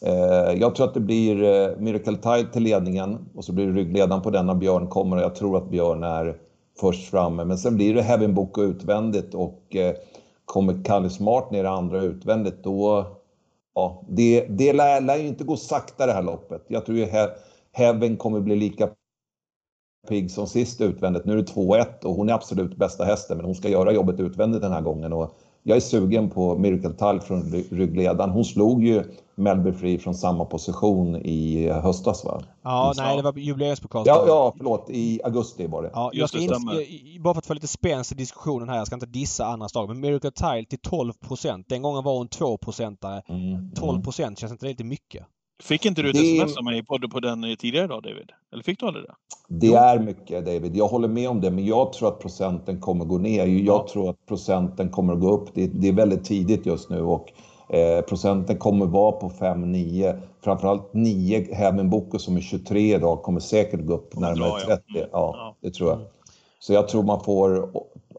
Eh, 0.06 0.60
jag 0.60 0.74
tror 0.74 0.86
att 0.86 0.94
det 0.94 1.00
blir 1.00 1.42
eh, 1.42 1.76
Miracle 1.78 2.16
Tide 2.16 2.52
till 2.52 2.62
ledningen 2.62 3.18
och 3.34 3.44
så 3.44 3.52
blir 3.52 3.66
det 3.66 3.72
ryggledaren 3.72 4.22
på 4.22 4.30
denna 4.30 4.54
Björn 4.54 4.86
kommer 4.86 5.16
och 5.16 5.22
jag 5.22 5.34
tror 5.34 5.56
att 5.56 5.70
Björn 5.70 6.02
är 6.02 6.36
först 6.80 7.10
framme. 7.10 7.44
Men 7.44 7.58
sen 7.58 7.76
blir 7.76 7.94
det 7.94 8.02
Heaven 8.02 8.34
Book 8.34 8.58
utvändigt 8.58 9.34
och 9.34 9.76
eh, 9.76 9.94
kommer 10.44 10.84
Kalle 10.84 11.10
Smart 11.10 11.50
ner 11.50 11.64
andra 11.64 12.02
utvändigt 12.02 12.64
då... 12.64 13.06
Ja, 13.74 14.02
det, 14.08 14.46
det 14.48 14.72
lär, 14.72 15.00
lär 15.00 15.16
ju 15.16 15.26
inte 15.26 15.44
gå 15.44 15.56
sakta 15.56 16.06
det 16.06 16.12
här 16.12 16.22
loppet. 16.22 16.64
Jag 16.68 16.86
tror 16.86 16.98
ju 16.98 17.04
he, 17.04 17.28
Heaven 17.72 18.16
kommer 18.16 18.40
bli 18.40 18.56
lika 18.56 18.88
pigg 20.08 20.30
som 20.30 20.46
sist 20.46 20.80
utvändigt. 20.80 21.24
Nu 21.24 21.32
är 21.32 21.36
det 21.36 21.52
2-1 21.52 22.04
och 22.04 22.14
hon 22.14 22.28
är 22.28 22.32
absolut 22.32 22.76
bästa 22.76 23.04
hästen 23.04 23.36
men 23.36 23.46
hon 23.46 23.54
ska 23.54 23.68
göra 23.68 23.92
jobbet 23.92 24.20
utvändigt 24.20 24.62
den 24.62 24.72
här 24.72 24.80
gången. 24.80 25.12
Och 25.12 25.36
jag 25.62 25.76
är 25.76 25.80
sugen 25.80 26.30
på 26.30 26.58
Miracle 26.58 26.92
Tile 26.92 27.20
från 27.20 27.42
ryggledaren. 27.70 28.30
Hon 28.30 28.44
slog 28.44 28.84
ju 28.84 29.04
Melby 29.34 29.72
Free 29.72 29.98
från 29.98 30.14
samma 30.14 30.44
position 30.44 31.16
i 31.16 31.68
höstas 31.70 32.24
va? 32.24 32.42
Ja, 32.62 32.92
nej 32.96 33.16
det 33.16 33.22
var 33.22 33.38
jubileumspokal. 33.38 34.04
Ja, 34.06 34.24
ja, 34.26 34.54
förlåt. 34.56 34.86
I 34.90 35.20
augusti 35.24 35.66
var 35.66 35.82
det. 35.82 35.90
Ja, 35.92 36.10
jag 36.12 36.28
ska 36.28 36.38
inte, 36.38 36.56
bara 37.20 37.34
för 37.34 37.38
att 37.38 37.46
få 37.46 37.54
lite 37.54 37.68
spänst 37.68 38.12
i 38.12 38.14
diskussionen 38.14 38.68
här. 38.68 38.76
Jag 38.76 38.86
ska 38.86 38.96
inte 38.96 39.06
dissa 39.06 39.46
andra 39.46 39.68
slag. 39.68 39.88
Men 39.88 40.00
Miracle 40.00 40.30
Tile 40.30 40.64
till 40.64 40.78
12% 40.78 41.64
Den 41.68 41.82
gången 41.82 42.04
var 42.04 42.18
hon 42.18 42.28
2 42.28 42.56
procentare. 42.56 43.22
Mm, 43.28 43.70
12 43.74 44.02
procent, 44.02 44.38
känns 44.38 44.52
inte 44.52 44.66
det 44.66 44.70
lite 44.70 44.84
mycket? 44.84 45.26
Fick 45.62 45.84
inte 45.86 46.02
du 46.02 46.10
ett 46.10 46.16
det... 46.16 46.36
sms 46.36 46.56
av 46.56 46.64
mig 46.64 46.84
på, 46.84 46.98
på 47.12 47.20
den 47.20 47.56
tidigare 47.58 47.84
idag 47.84 48.02
David? 48.02 48.32
Eller 48.52 48.62
fick 48.62 48.80
du 48.80 48.86
aldrig 48.86 49.04
det? 49.04 49.14
Det 49.48 49.66
jo. 49.66 49.74
är 49.74 49.98
mycket 49.98 50.44
David, 50.44 50.76
jag 50.76 50.88
håller 50.88 51.08
med 51.08 51.28
om 51.28 51.40
det, 51.40 51.50
men 51.50 51.66
jag 51.66 51.92
tror 51.92 52.08
att 52.08 52.20
procenten 52.20 52.80
kommer 52.80 53.04
gå 53.04 53.18
ner. 53.18 53.46
Jag 53.46 53.64
ja. 53.64 53.86
tror 53.92 54.10
att 54.10 54.26
procenten 54.26 54.90
kommer 54.90 55.12
att 55.12 55.20
gå 55.20 55.30
upp. 55.30 55.48
Det, 55.54 55.66
det 55.66 55.88
är 55.88 55.92
väldigt 55.92 56.24
tidigt 56.24 56.66
just 56.66 56.90
nu 56.90 57.02
och 57.02 57.32
eh, 57.68 58.00
procenten 58.00 58.58
kommer 58.58 58.86
vara 58.86 59.12
på 59.12 59.28
5-9. 59.28 60.18
Framförallt 60.40 60.94
9 60.94 61.54
Heaven 61.54 61.90
Boko 61.90 62.18
som 62.18 62.36
är 62.36 62.40
23 62.40 62.94
idag 62.94 63.22
kommer 63.22 63.40
säkert 63.40 63.86
gå 63.86 63.94
upp 63.94 64.16
närmare 64.16 64.60
30. 64.60 64.82
Ja, 64.94 65.06
ja, 65.12 65.56
det 65.60 65.70
tror 65.70 65.90
jag. 65.90 65.98
Så 66.58 66.72
jag 66.72 66.88
tror 66.88 67.02
man 67.02 67.20
får 67.20 67.70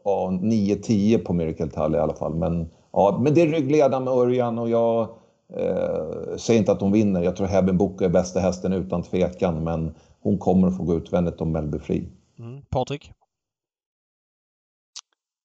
ja, 0.04 0.30
9-10 0.42 1.18
på 1.18 1.32
Miracle 1.32 1.68
Tally 1.68 1.96
i 1.96 2.00
alla 2.00 2.14
fall. 2.14 2.34
Men, 2.34 2.70
ja, 2.92 3.18
men 3.22 3.34
det 3.34 3.42
är 3.42 3.46
ryggledaren 3.46 4.04
med 4.04 4.12
Örjan 4.12 4.58
och 4.58 4.70
jag 4.70 5.08
Eh, 5.54 6.36
säger 6.36 6.60
inte 6.60 6.72
att 6.72 6.80
hon 6.80 6.92
vinner. 6.92 7.22
Jag 7.22 7.36
tror 7.36 7.46
Hebben 7.46 7.78
Boko 7.78 8.04
är 8.04 8.08
bästa 8.08 8.40
hästen 8.40 8.72
utan 8.72 9.02
tvekan, 9.02 9.64
men 9.64 9.94
hon 10.20 10.38
kommer 10.38 10.68
att 10.68 10.76
få 10.76 10.82
gå 10.82 10.94
utvändigt 10.94 11.40
om 11.40 11.52
Mellby 11.52 11.78
Fri. 11.78 12.08
Mm. 12.38 12.62
Patrik? 12.70 13.12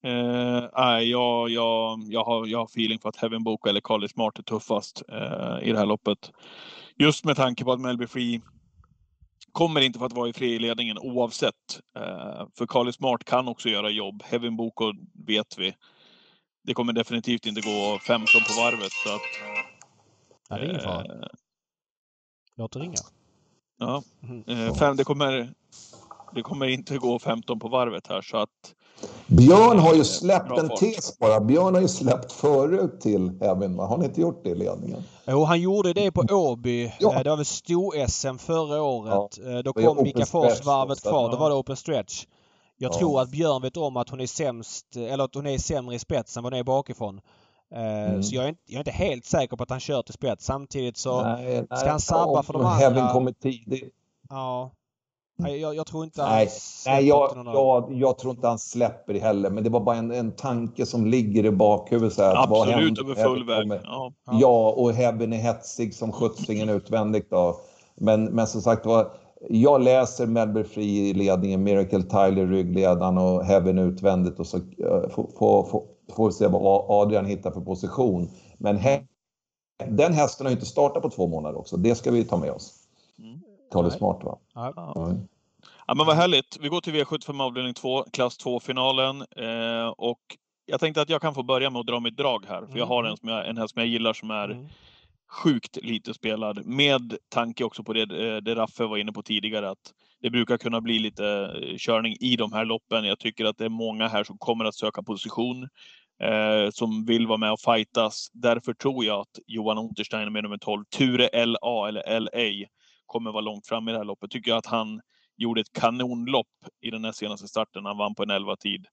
Eh, 0.03 0.69
nej, 0.77 1.09
jag, 1.09 1.49
jag, 1.49 1.99
jag, 2.07 2.23
har, 2.23 2.47
jag 2.47 2.59
har 2.59 2.65
feeling 2.65 2.99
för 2.99 3.09
att 3.09 3.15
Heaven 3.15 3.43
Boko 3.43 3.69
eller 3.69 3.81
Carly 3.81 4.07
Smart 4.07 4.39
är 4.39 4.43
tuffast 4.43 5.03
eh, 5.09 5.67
i 5.67 5.71
det 5.71 5.77
här 5.77 5.85
loppet. 5.85 6.31
Just 6.95 7.25
med 7.25 7.35
tanke 7.35 7.63
på 7.63 7.71
att 7.71 7.81
Melby 7.81 8.07
Free 8.07 8.41
kommer 9.51 9.81
inte 9.81 9.99
för 9.99 10.05
att 10.05 10.13
vara 10.13 10.29
i 10.29 10.33
friledningen 10.33 10.97
oavsett. 10.97 11.81
Eh, 11.95 12.47
för 12.57 12.67
Carly 12.67 12.91
Smart 12.91 13.23
kan 13.23 13.47
också 13.47 13.69
göra 13.69 13.89
jobb. 13.89 14.23
Heaven 14.25 14.57
Boko 14.57 14.93
vet 15.27 15.57
vi. 15.57 15.73
Det 16.63 16.73
kommer 16.73 16.93
definitivt 16.93 17.45
inte 17.45 17.61
gå 17.61 17.99
15 18.07 18.25
på 18.47 18.61
varvet. 18.61 18.91
Så 18.91 19.15
att, 19.15 19.21
Ja, 20.51 20.57
det 20.57 20.65
är 20.65 20.69
ingen 20.69 20.81
fara. 20.81 21.05
Eh, 21.05 21.27
Låt 22.57 22.71
det 22.71 22.79
ringa. 22.79 22.97
Ja, 23.77 24.03
mm. 24.23 24.43
Eh, 24.47 24.73
fem, 24.73 24.95
det, 24.95 25.03
kommer, 25.03 25.53
det 26.35 26.41
kommer 26.41 26.67
inte 26.67 26.97
gå 26.97 27.19
15 27.19 27.59
på 27.59 27.67
varvet 27.67 28.07
här 28.07 28.21
så 28.21 28.37
att... 28.37 28.49
Björn 29.27 29.79
har 29.79 29.93
ju 29.93 29.99
eh, 29.99 30.03
släppt 30.03 30.59
en 30.59 30.69
tes 30.69 31.19
bara. 31.19 31.39
Björn 31.39 31.75
har 31.75 31.81
ju 31.81 31.87
släppt 31.87 32.31
förut 32.31 33.01
till 33.01 33.37
Heaven. 33.41 33.79
Har 33.79 33.97
ni 33.97 34.05
inte 34.05 34.21
gjort 34.21 34.43
det 34.43 34.49
i 34.49 34.55
ledningen? 34.55 35.03
Jo, 35.27 35.43
han 35.43 35.61
gjorde 35.61 35.93
det 35.93 36.11
på 36.11 36.25
Åby. 36.31 36.93
Ja. 36.99 37.23
Det 37.23 37.29
var 37.29 37.37
väl 37.37 37.45
stor-SM 37.45 38.37
förra 38.37 38.81
året. 38.81 39.39
Ja. 39.43 39.61
Då 39.61 39.73
kom 39.73 40.03
Mika 40.03 40.25
Fors 40.25 40.65
varvet 40.65 41.01
kvar. 41.01 41.31
Då 41.31 41.37
var 41.37 41.49
det 41.49 41.55
open 41.55 41.75
stretch. 41.75 42.25
Jag 42.77 42.93
ja. 42.93 42.99
tror 42.99 43.21
att 43.21 43.29
Björn 43.29 43.61
vet 43.61 43.77
om 43.77 43.97
att 43.97 44.09
hon 44.09 44.19
är 44.19 44.27
sämst, 44.27 44.95
eller 44.95 45.23
att 45.23 45.35
hon 45.35 45.47
är 45.47 45.57
sämre 45.57 45.95
i 45.95 45.99
spetsen 45.99 46.39
än 46.39 46.43
vad 46.43 46.53
hon 46.53 46.59
är 46.59 46.63
bakifrån. 46.63 47.21
Eh, 47.75 48.09
mm. 48.09 48.23
Så 48.23 48.35
jag 48.35 48.43
är, 48.43 48.49
inte, 48.49 48.61
jag 48.65 48.75
är, 48.75 48.79
inte, 48.79 48.91
helt 48.91 49.25
säker 49.25 49.57
på 49.57 49.63
att 49.63 49.69
han 49.69 49.79
kör 49.79 50.01
till 50.01 50.13
spets. 50.13 50.45
Samtidigt 50.45 50.97
så 50.97 51.23
nej, 51.23 51.65
ska 51.65 51.89
han 51.89 51.99
sabba 51.99 52.43
för 52.43 52.53
de 52.53 52.65
andra. 52.65 52.75
Heaven 52.75 53.13
kommer 53.13 53.31
tidigt. 53.31 53.93
Ja. 54.29 54.71
Nej, 55.41 55.61
jag, 55.61 55.75
jag, 55.75 55.85
tror 55.87 56.03
inte 56.03 56.21
han 56.21 56.31
Nej, 56.31 56.49
nej 56.85 57.07
jag, 57.07 57.31
jag, 57.45 57.93
jag, 57.93 58.17
tror 58.17 58.33
inte 58.33 58.47
han 58.47 58.59
släpper 58.59 59.13
det 59.13 59.19
heller. 59.19 59.49
Men 59.49 59.63
det 59.63 59.69
var 59.69 59.79
bara 59.79 59.95
en, 59.95 60.11
en 60.11 60.31
tanke 60.31 60.85
som 60.85 61.05
ligger 61.05 61.45
i 61.45 61.51
bakhuvudet. 61.51 62.13
Så 62.13 62.23
här, 62.23 62.43
Absolut, 62.43 62.99
över 62.99 63.15
full 63.15 63.45
väg. 63.45 63.81
Ja. 63.83 64.13
ja, 64.31 64.73
och 64.77 64.93
Heaven 64.93 65.33
är 65.33 65.37
hetsig 65.37 65.95
som 65.95 66.11
sjuttsingen 66.11 66.69
utvändigt. 66.69 67.29
Då. 67.29 67.59
Men, 67.95 68.25
men 68.25 68.47
som 68.47 68.61
sagt 68.61 68.85
var, 68.85 69.11
jag 69.49 69.81
läser 69.81 70.27
Melbourne 70.27 70.69
Free 70.69 71.09
i 71.09 71.13
ledningen, 71.13 71.63
Miracle 71.63 72.03
Tyler 72.03 72.47
ryggledaren 72.47 73.17
och 73.17 73.45
Heaven 73.45 73.79
utvändigt 73.79 74.39
och 74.39 74.47
så 74.47 74.57
uh, 74.57 75.09
får, 76.15 76.27
vi 76.27 76.33
se 76.33 76.47
vad 76.47 76.85
Adrian 76.89 77.25
hittar 77.25 77.51
för 77.51 77.61
position. 77.61 78.29
Men 78.57 78.77
he 78.77 79.01
den 79.87 80.13
hästen 80.13 80.45
har 80.45 80.51
inte 80.51 80.65
startat 80.65 81.03
på 81.03 81.09
två 81.09 81.27
månader 81.27 81.59
också. 81.59 81.77
Det 81.77 81.95
ska 81.95 82.11
vi 82.11 82.23
ta 82.23 82.37
med 82.37 82.51
oss. 82.51 82.80
Mm. 83.73 83.83
Ta 83.83 83.89
det 83.89 83.97
smart 83.97 84.23
va? 84.23 84.37
Ja. 84.53 84.73
ja. 85.87 85.95
men 85.95 86.05
vad 86.05 86.15
härligt. 86.15 86.57
Vi 86.61 86.69
går 86.69 86.81
till 86.81 86.93
V75 86.93 87.43
avdelning 87.43 87.73
2, 87.73 88.03
klass 88.03 88.39
2-finalen. 88.45 89.21
Eh, 89.21 89.87
och 89.87 90.19
jag 90.65 90.79
tänkte 90.79 91.01
att 91.01 91.09
jag 91.09 91.21
kan 91.21 91.33
få 91.33 91.43
börja 91.43 91.69
med 91.69 91.79
att 91.79 91.87
dra 91.87 91.99
mitt 91.99 92.17
drag 92.17 92.45
här. 92.47 92.65
För 92.65 92.77
jag 92.77 92.85
har 92.85 93.03
en, 93.03 93.17
som 93.17 93.29
jag, 93.29 93.49
en 93.49 93.57
häst 93.57 93.73
som 93.73 93.79
jag 93.79 93.87
gillar 93.87 94.13
som 94.13 94.31
är 94.31 94.49
mm. 94.49 94.67
sjukt 95.29 95.77
lite 95.83 96.13
spelad. 96.13 96.65
Med 96.65 97.17
tanke 97.29 97.63
också 97.63 97.83
på 97.83 97.93
det, 97.93 98.01
eh, 98.01 98.37
det 98.37 98.55
Raffe 98.55 98.85
var 98.85 98.97
inne 98.97 99.11
på 99.11 99.23
tidigare. 99.23 99.69
att 99.69 99.93
det 100.21 100.29
brukar 100.29 100.57
kunna 100.57 100.81
bli 100.81 100.99
lite 100.99 101.25
eh, 101.25 101.77
körning 101.77 102.15
i 102.19 102.35
de 102.35 102.53
här 102.53 102.65
loppen. 102.65 103.05
Jag 103.05 103.19
tycker 103.19 103.45
att 103.45 103.57
det 103.57 103.65
är 103.65 103.69
många 103.69 104.07
här 104.07 104.23
som 104.23 104.37
kommer 104.37 104.65
att 104.65 104.75
söka 104.75 105.03
position 105.03 105.63
eh, 106.23 106.69
som 106.71 107.05
vill 107.05 107.27
vara 107.27 107.37
med 107.37 107.51
och 107.51 107.59
fightas. 107.59 108.29
Därför 108.33 108.73
tror 108.73 109.05
jag 109.05 109.19
att 109.19 109.39
Johan 109.47 109.77
Untersteiner 109.77 110.29
med 110.29 110.43
nummer 110.43 110.57
12, 110.57 110.83
Ture 110.97 111.45
LA 111.45 111.87
eller 111.87 112.19
LA, 112.19 112.67
kommer 113.11 113.31
vara 113.31 113.41
långt 113.41 113.67
fram 113.67 113.87
i 113.87 113.91
det 113.91 113.97
här 113.97 114.05
loppet. 114.05 114.31
Tycker 114.31 114.51
jag 114.51 114.57
att 114.57 114.65
han 114.65 115.01
gjorde 115.37 115.61
ett 115.61 115.73
kanonlopp 115.73 116.47
i 116.81 116.91
den 116.91 117.05
här 117.05 117.11
senaste 117.11 117.47
starten. 117.47 117.85
Han 117.85 117.97
vann 117.97 118.15
på 118.15 118.23
en 118.23 118.29
11 118.29 118.55
tid. 118.55 118.85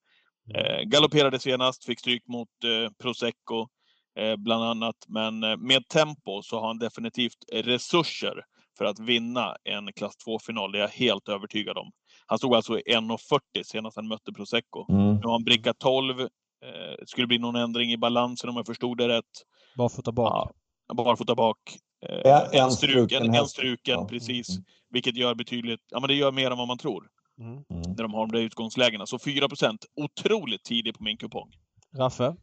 Mm. 0.50 0.64
Eh, 0.64 0.82
galopperade 0.82 1.38
senast, 1.38 1.84
fick 1.84 2.00
stryk 2.00 2.26
mot 2.26 2.48
eh, 2.64 2.92
Prosecco 3.02 3.68
eh, 4.18 4.36
bland 4.36 4.64
annat. 4.64 4.96
Men 5.08 5.44
eh, 5.44 5.56
med 5.56 5.88
tempo 5.88 6.42
så 6.42 6.60
har 6.60 6.66
han 6.66 6.78
definitivt 6.78 7.44
resurser 7.52 8.44
för 8.78 8.84
att 8.84 8.98
vinna 8.98 9.56
en 9.64 9.92
klass 9.92 10.14
2-final. 10.26 10.72
Det 10.72 10.78
är 10.78 10.82
jag 10.82 10.88
helt 10.88 11.28
övertygad 11.28 11.78
om. 11.78 11.90
Han 12.26 12.38
stod 12.38 12.54
alltså 12.54 12.78
i 12.78 12.82
1.40 12.82 13.40
senast 13.64 13.96
han 13.96 14.08
mötte 14.08 14.32
Prosecco. 14.32 14.92
Mm. 14.92 15.14
Nu 15.14 15.22
har 15.22 15.32
han 15.32 15.44
bricka 15.44 15.74
12, 15.74 16.28
Eh, 16.64 17.04
skulle 17.06 17.26
bli 17.26 17.38
någon 17.38 17.56
ändring 17.56 17.92
i 17.92 17.96
balansen 17.96 18.50
om 18.50 18.56
jag 18.56 18.66
förstod 18.66 18.98
det 18.98 19.08
rätt. 19.08 19.24
Barfota 19.76 20.12
bak. 20.12 20.50
Ja, 20.88 20.94
barfota 20.94 21.34
bak. 21.34 21.58
Eh, 22.06 22.60
en, 22.62 22.70
struken, 22.70 23.34
en 23.34 23.46
struken, 23.46 23.94
ja. 23.94 24.06
precis. 24.10 24.48
Mm. 24.48 24.64
Vilket 24.90 25.16
gör 25.16 25.34
betydligt, 25.34 25.80
ja 25.90 26.00
men 26.00 26.08
det 26.08 26.14
gör 26.14 26.32
mer 26.32 26.50
än 26.50 26.58
vad 26.58 26.68
man 26.68 26.78
tror. 26.78 27.04
Mm. 27.40 27.52
mm. 27.52 27.62
När 27.96 28.02
de 28.02 28.14
har 28.14 28.26
de 28.26 28.32
där 28.32 28.44
utgångslägena. 28.44 29.06
Så 29.06 29.16
4% 29.16 29.76
otroligt 29.96 30.64
tidigt 30.64 30.98
på 30.98 31.04
min 31.04 31.16
kupong. 31.16 31.48
Raffe? 31.96 32.34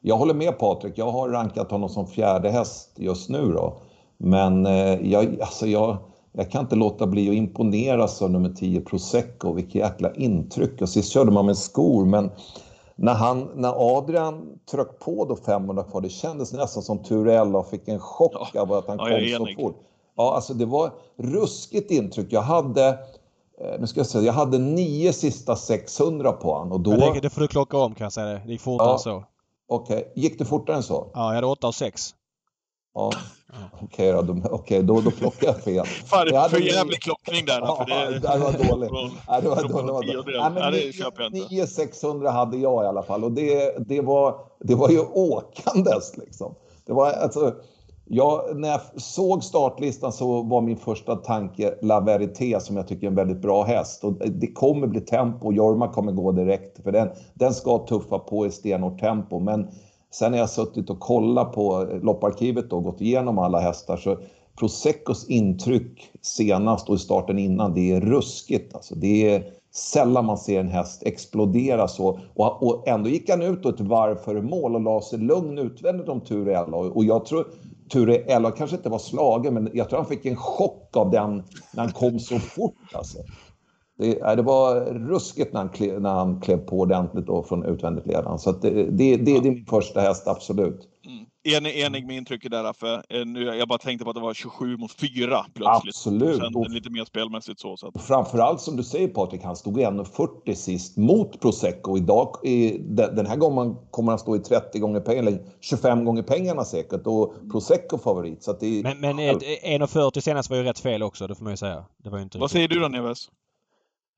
Jag 0.00 0.16
håller 0.16 0.34
med 0.34 0.58
Patrik. 0.58 0.98
Jag 0.98 1.10
har 1.10 1.28
rankat 1.28 1.70
honom 1.70 1.88
som 1.88 2.06
fjärde 2.06 2.50
häst 2.50 2.94
just 2.96 3.28
nu 3.28 3.52
då. 3.52 3.80
Men 4.16 4.66
eh, 4.66 5.10
jag, 5.10 5.40
alltså 5.40 5.66
jag, 5.66 5.96
jag 6.32 6.50
kan 6.50 6.60
inte 6.60 6.76
låta 6.76 7.06
bli 7.06 7.28
att 7.28 7.34
imponeras 7.34 8.22
av 8.22 8.30
nummer 8.30 8.50
10 8.50 8.80
Prosecco. 8.80 9.52
Vilket 9.52 9.74
jäkla 9.74 10.14
intryck. 10.14 10.82
Och 10.82 10.88
sist 10.88 11.12
körde 11.12 11.30
man 11.30 11.46
med 11.46 11.56
skor, 11.56 12.04
men 12.04 12.30
när, 12.96 13.14
han, 13.14 13.50
när 13.54 13.98
Adrian 13.98 14.58
tryckte 14.70 14.94
på 15.04 15.24
då 15.24 15.36
500 15.36 15.84
kvar, 15.84 16.00
det 16.00 16.08
kändes 16.08 16.52
nästan 16.52 16.82
som 16.82 17.02
Turella 17.02 17.62
fick 17.62 17.88
en 17.88 18.00
chock 18.00 18.50
ja. 18.54 18.60
av 18.60 18.72
att 18.72 18.88
han 18.88 18.98
ja, 18.98 19.38
kom 19.38 19.46
så 19.46 19.62
fort. 19.62 19.76
Ja, 20.16 20.34
alltså 20.34 20.54
det 20.54 20.66
var 20.66 20.90
ruskigt 21.16 21.90
intryck. 21.90 22.32
Jag 22.32 22.42
hade, 22.42 22.88
eh, 23.60 23.80
nu 23.80 23.86
ska 23.86 24.00
jag 24.00 24.06
säga, 24.06 24.24
jag 24.24 24.32
hade 24.32 24.58
nio 24.58 25.12
sista 25.12 25.56
600 25.56 26.32
på 26.32 26.54
honom. 26.54 26.72
Och 26.72 26.80
då... 26.80 26.90
det, 26.90 27.20
det 27.20 27.30
får 27.30 27.40
du 27.40 27.48
klocka 27.48 27.78
om 27.78 27.94
kan 27.94 28.04
jag 28.04 28.12
säga. 28.12 28.40
Det 28.46 28.52
gick 28.52 28.60
fortare 28.60 28.88
ja. 28.88 28.92
än 28.92 28.98
så. 28.98 29.24
Okej, 29.68 29.96
okay. 29.96 30.22
gick 30.22 30.38
det 30.38 30.44
fortare 30.44 30.76
än 30.76 30.82
så? 30.82 31.10
Ja, 31.14 31.28
jag 31.28 31.34
hade 31.34 31.46
8 31.46 31.66
och 31.66 31.74
6. 31.74 32.14
Ja, 32.96 33.10
okej 33.82 34.14
okay 34.14 34.26
då, 34.26 34.54
okay, 34.54 34.82
då, 34.82 35.00
då 35.00 35.10
plockade 35.10 35.52
jag 35.52 35.56
fel. 35.56 35.86
Fan, 36.06 36.28
jag 36.32 36.50
för 36.50 36.58
jävlig 36.58 37.02
klockning 37.02 37.46
där. 37.46 37.60
Ja, 37.60 37.84
det, 37.88 38.18
det 38.18 38.38
var 38.38 38.70
dåligt. 38.70 38.90
ja, 39.26 39.40
det 39.40 39.48
var 39.48 39.92
dåligt. 39.92 40.34
Ja, 40.34 40.50
men 40.54 40.72
det 40.72 40.98
jag 40.98 41.12
inte. 41.26 41.54
9600 41.54 42.30
hade 42.30 42.56
jag 42.56 42.84
i 42.84 42.86
alla 42.86 43.02
fall 43.02 43.24
och 43.24 43.32
det, 43.32 43.74
det, 43.88 44.00
var, 44.00 44.34
det 44.60 44.74
var 44.74 44.90
ju 44.90 45.00
åkandes 45.00 46.16
liksom. 46.16 46.54
Det 46.86 46.92
var 46.92 47.10
alltså, 47.10 47.54
jag, 48.04 48.56
när 48.56 48.68
jag 48.68 48.80
såg 48.96 49.44
startlistan 49.44 50.12
så 50.12 50.42
var 50.42 50.60
min 50.60 50.76
första 50.76 51.16
tanke 51.16 51.74
La 51.82 52.00
Verité 52.00 52.60
som 52.60 52.76
jag 52.76 52.88
tycker 52.88 53.06
är 53.06 53.10
en 53.10 53.16
väldigt 53.16 53.42
bra 53.42 53.64
häst. 53.64 54.04
Och 54.04 54.12
det 54.28 54.52
kommer 54.52 54.86
bli 54.86 55.00
tempo, 55.00 55.52
Jorma 55.52 55.92
kommer 55.92 56.12
gå 56.12 56.32
direkt 56.32 56.82
för 56.82 56.92
den, 56.92 57.08
den 57.34 57.54
ska 57.54 57.78
tuffa 57.78 58.18
på 58.18 58.46
i 58.46 58.50
stenhårt 58.50 59.00
tempo. 59.00 59.38
Men 59.38 59.68
Sen 60.18 60.32
när 60.32 60.38
jag 60.38 60.50
suttit 60.50 60.90
och 60.90 61.00
kollat 61.00 61.52
på 61.52 61.82
eh, 61.82 62.00
lopparkivet 62.02 62.72
och 62.72 62.84
gått 62.84 63.00
igenom 63.00 63.38
alla 63.38 63.60
hästar 63.60 63.96
så 63.96 64.18
Proseccos 64.58 65.28
intryck 65.28 66.10
senast 66.22 66.88
och 66.88 66.94
i 66.94 66.98
starten 66.98 67.38
innan, 67.38 67.74
det 67.74 67.92
är 67.92 68.00
ruskigt. 68.00 68.74
Alltså 68.74 68.94
det 68.94 69.34
är 69.34 69.44
sällan 69.74 70.24
man 70.24 70.38
ser 70.38 70.60
en 70.60 70.68
häst 70.68 71.02
explodera 71.02 71.88
så. 71.88 72.20
Och, 72.34 72.62
och 72.62 72.88
ändå 72.88 73.08
gick 73.08 73.30
han 73.30 73.42
ut 73.42 73.66
ett 73.66 73.80
varv 73.80 74.16
före 74.16 74.42
mål 74.42 74.74
och 74.74 74.80
la 74.80 75.00
sig 75.00 75.18
lugn 75.18 75.58
utvändigt 75.58 76.08
om 76.08 76.20
Ture 76.20 76.56
Ella. 76.56 76.76
Och 76.76 77.04
jag 77.04 77.24
tror 77.24 77.46
Ture 77.88 78.16
Ella 78.16 78.50
kanske 78.50 78.76
inte 78.76 78.88
var 78.88 78.98
slagen, 78.98 79.54
men 79.54 79.70
jag 79.74 79.88
tror 79.88 79.98
han 79.98 80.08
fick 80.08 80.26
en 80.26 80.36
chock 80.36 80.96
av 80.96 81.10
den 81.10 81.42
när 81.72 81.82
han 81.82 81.92
kom 81.92 82.18
så 82.18 82.38
fort. 82.38 82.74
Alltså. 82.92 83.18
Det, 83.98 84.36
det 84.36 84.42
var 84.42 84.80
ruskigt 84.84 85.52
när 85.52 85.60
han, 85.60 85.68
klev, 85.68 86.00
när 86.00 86.14
han 86.14 86.40
klev 86.40 86.56
på 86.56 86.80
ordentligt 86.80 87.26
då 87.26 87.42
från 87.42 87.64
utvändigt 87.64 88.06
ledaren. 88.06 88.38
Så 88.38 88.52
det, 88.52 88.70
det, 88.70 88.90
det, 88.90 89.16
det 89.16 89.36
är 89.36 89.42
min 89.42 89.66
första 89.66 90.00
häst, 90.00 90.28
absolut. 90.28 90.88
Mm. 91.06 91.26
Enig, 91.56 91.80
enig 91.80 92.06
med 92.06 92.16
intrycket 92.16 92.50
där, 92.50 92.72
för 92.72 93.02
eh, 93.08 93.26
nu, 93.26 93.44
jag 93.44 93.68
bara 93.68 93.78
tänkte 93.78 94.04
på 94.04 94.10
att 94.10 94.16
det 94.16 94.22
var 94.22 94.34
27 94.34 94.76
mot 94.76 94.92
4 94.92 95.46
plötsligt. 95.54 95.66
Absolut. 95.66 96.42
Och 96.42 96.64
sen 96.64 96.74
lite 96.74 96.90
mer 96.90 97.04
spelmässigt 97.04 97.60
så. 97.60 97.76
så 97.76 97.88
att... 97.88 98.02
Framförallt 98.02 98.60
som 98.60 98.76
du 98.76 98.82
säger 98.82 99.08
Patrik, 99.08 99.42
han 99.42 99.56
stod 99.56 99.80
i 99.80 99.84
1,40 99.84 100.54
sist 100.54 100.96
mot 100.96 101.40
Prosecco. 101.40 101.96
Idag, 101.96 102.36
i, 102.44 102.78
den 102.88 103.26
här 103.26 103.36
gången 103.36 103.76
kommer 103.90 104.12
han 104.12 104.18
stå 104.18 104.36
i 104.36 104.38
30 104.38 104.78
gånger 104.78 105.00
pengarna, 105.00 105.28
eller 105.28 105.40
25 105.60 106.04
gånger 106.04 106.22
pengarna 106.22 106.64
säkert. 106.64 107.06
Och 107.06 107.34
Prosecco 107.52 107.98
favorit. 107.98 108.42
Så 108.42 108.52
det, 108.52 108.82
men 108.82 109.00
men 109.00 109.18
1,40 109.18 110.20
senast 110.20 110.50
var 110.50 110.56
ju 110.56 110.62
rätt 110.62 110.78
fel 110.78 111.02
också, 111.02 111.26
det 111.26 111.34
får 111.34 111.44
man 111.44 111.52
ju 111.52 111.56
säga. 111.56 111.84
Det 112.04 112.10
var 112.10 112.18
inte 112.18 112.38
Vad 112.38 112.50
säger 112.50 112.68
du 112.68 112.80
då 112.80 112.88
Neves? 112.88 113.28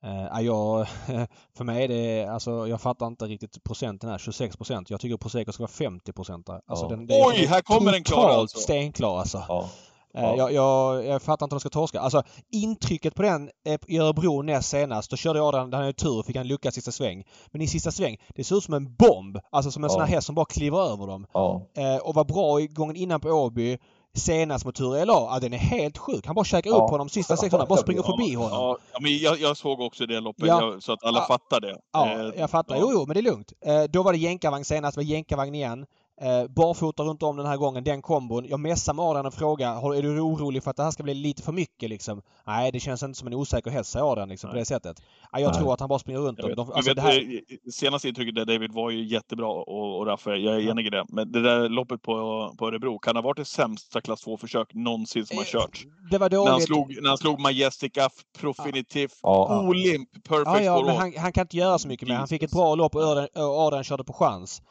Uh, 0.05 0.41
jag, 0.41 0.87
för 1.57 1.63
mig 1.63 1.83
är 1.83 1.87
det, 1.87 2.25
alltså 2.25 2.67
jag 2.67 2.81
fattar 2.81 3.07
inte 3.07 3.25
riktigt 3.25 3.63
procenten 3.63 4.09
här. 4.09 4.17
26 4.17 4.57
procent. 4.57 4.89
Jag 4.89 4.99
tycker 4.99 5.17
Prosecco 5.17 5.51
ska 5.51 5.63
vara 5.63 5.71
50 5.71 6.13
procent. 6.13 6.49
Alltså, 6.49 7.05
ja. 7.07 7.25
Oj, 7.27 7.45
här 7.45 7.61
kommer 7.61 7.91
den 7.91 8.03
klar 8.03 8.29
alltså! 8.29 8.59
stenklar 8.59 9.19
alltså. 9.19 9.43
Ja. 9.47 9.69
Uh, 10.17 10.23
jag, 10.37 10.53
jag, 10.53 11.05
jag, 11.05 11.21
fattar 11.21 11.45
inte 11.45 11.55
om 11.55 11.57
de 11.57 11.59
ska 11.59 11.69
torska. 11.69 11.99
Alltså 11.99 12.23
intrycket 12.51 13.15
på 13.15 13.21
den 13.21 13.49
i 13.87 13.99
Örebro 13.99 14.41
näst 14.41 14.69
senast, 14.69 15.11
då 15.11 15.17
körde 15.17 15.41
Adrian, 15.41 15.73
han 15.73 15.81
hade 15.81 15.93
tur 15.93 16.19
och 16.19 16.25
fick 16.25 16.35
en 16.35 16.47
lucka 16.47 16.71
sista 16.71 16.91
sväng. 16.91 17.23
Men 17.47 17.61
i 17.61 17.67
sista 17.67 17.91
sväng, 17.91 18.17
det 18.35 18.43
ser 18.43 18.57
ut 18.57 18.63
som 18.63 18.73
en 18.73 18.95
bomb. 18.95 19.39
Alltså 19.51 19.71
som 19.71 19.83
en 19.83 19.89
ja. 19.89 19.93
sån 19.93 20.01
här 20.01 20.07
häst 20.07 20.25
som 20.25 20.35
bara 20.35 20.45
kliver 20.45 20.91
över 20.91 21.07
dem. 21.07 21.25
Ja. 21.33 21.61
Uh, 21.77 21.97
och 21.97 22.15
var 22.15 22.25
bra 22.25 22.61
i 22.61 22.67
gången 22.67 22.95
innan 22.95 23.21
på 23.21 23.29
Åby 23.29 23.77
senast 24.13 24.65
mot 24.65 24.75
Ture 24.75 25.05
LA, 25.05 25.13
ja, 25.13 25.39
den 25.41 25.53
är 25.53 25.57
helt 25.57 25.97
sjuk. 25.97 26.25
Han 26.25 26.35
bara 26.35 26.45
käkar 26.45 26.69
ja. 26.69 26.75
upp 26.75 26.89
honom 26.89 27.09
sista 27.09 27.37
600, 27.37 27.65
bara 27.65 27.79
springer 27.79 28.03
förbi 28.03 28.33
honom. 28.33 28.51
Ja, 28.51 28.77
men 29.01 29.17
jag, 29.17 29.39
jag 29.39 29.57
såg 29.57 29.81
också 29.81 30.05
det 30.05 30.19
loppet, 30.19 30.47
ja. 30.47 30.75
så 30.79 30.93
att 30.93 31.03
alla 31.03 31.19
ja. 31.19 31.25
fattar 31.25 31.61
det. 31.61 31.77
Ja, 31.93 32.07
eh, 32.07 32.39
jag 32.39 32.49
fattar. 32.49 32.77
Jo, 32.79 32.89
jo, 32.93 33.05
men 33.05 33.13
det 33.13 33.19
är 33.19 33.31
lugnt. 33.31 33.53
Eh, 33.65 33.83
då 33.83 34.03
var 34.03 34.13
det 34.13 34.19
jänkarvagn 34.19 34.65
senast, 34.65 34.95
det 34.95 34.99
var 34.99 35.05
jänkarvagn 35.05 35.55
igen. 35.55 35.85
Eh, 36.21 36.47
barfota 36.47 37.03
runt 37.03 37.23
om 37.23 37.37
den 37.37 37.45
här 37.45 37.57
gången, 37.57 37.83
den 37.83 38.01
kombon. 38.01 38.45
Jag 38.49 38.59
messar 38.59 38.93
med 38.93 39.05
Adrian 39.05 39.25
och 39.25 39.33
frågar, 39.33 39.95
är 39.95 40.01
du 40.01 40.19
orolig 40.19 40.63
för 40.63 40.71
att 40.71 40.77
det 40.77 40.83
här 40.83 40.91
ska 40.91 41.03
bli 41.03 41.13
lite 41.13 41.43
för 41.43 41.51
mycket 41.51 41.89
liksom? 41.89 42.21
Nej, 42.47 42.71
det 42.71 42.79
känns 42.79 43.03
inte 43.03 43.19
som 43.19 43.27
en 43.27 43.33
osäker 43.33 43.71
häst, 43.71 43.91
säger 43.91 44.11
Adrian 44.11 44.29
liksom, 44.29 44.49
på 44.49 44.55
det 44.55 44.65
sättet. 44.65 45.01
Ja, 45.31 45.39
jag 45.39 45.51
Nej. 45.51 45.59
tror 45.59 45.73
att 45.73 45.79
han 45.79 45.89
bara 45.89 45.99
springer 45.99 46.19
runt 46.19 46.37
dem. 46.37 46.53
De, 46.55 46.71
alltså, 46.71 46.93
vet, 46.93 47.03
här... 47.03 47.41
Senaste 47.71 48.07
intrycket 48.07 48.35
där 48.35 48.45
David 48.45 48.71
var 48.71 48.89
ju 48.89 49.03
jättebra 49.03 49.47
och, 49.47 49.99
och 49.99 50.07
Raffe, 50.07 50.35
jag 50.35 50.55
är 50.55 50.69
enig 50.69 50.87
i 50.87 50.89
det. 50.89 51.05
Men 51.09 51.31
det 51.31 51.41
där 51.41 51.69
loppet 51.69 52.01
på, 52.01 52.13
på 52.57 52.67
Örebro, 52.67 52.99
kan 52.99 53.15
ha 53.15 53.23
varit 53.23 53.37
det 53.37 53.45
sämsta 53.45 54.01
klass 54.01 54.25
2-försök 54.25 54.73
någonsin 54.73 55.25
som 55.25 55.37
har 55.37 55.43
eh, 55.43 55.47
körts. 55.47 55.85
Det 56.11 56.17
var 56.17 56.29
dåligt. 56.29 56.45
När 56.45 56.51
han 56.51 56.61
slog, 56.61 57.01
när 57.01 57.09
han 57.09 57.17
slog 57.17 57.39
Majestic 57.39 57.91
F, 57.97 58.11
Profinitiv, 58.39 59.09
ja. 59.21 59.61
Olimp, 59.67 60.09
Perfect 60.27 60.45
ja, 60.45 60.61
ja, 60.61 60.85
men 60.85 60.95
han, 60.95 61.13
han, 61.17 61.31
kan 61.31 61.41
inte 61.41 61.57
göra 61.57 61.79
så 61.79 61.87
mycket 61.87 62.07
mer. 62.07 62.15
Han 62.15 62.27
fick 62.27 62.43
ett 62.43 62.51
bra 62.51 62.75
lopp 62.75 62.95
och 62.95 63.03
Adrian, 63.03 63.27
Adrian 63.35 63.83
körde 63.83 64.03
på 64.03 64.13
chans. 64.13 64.61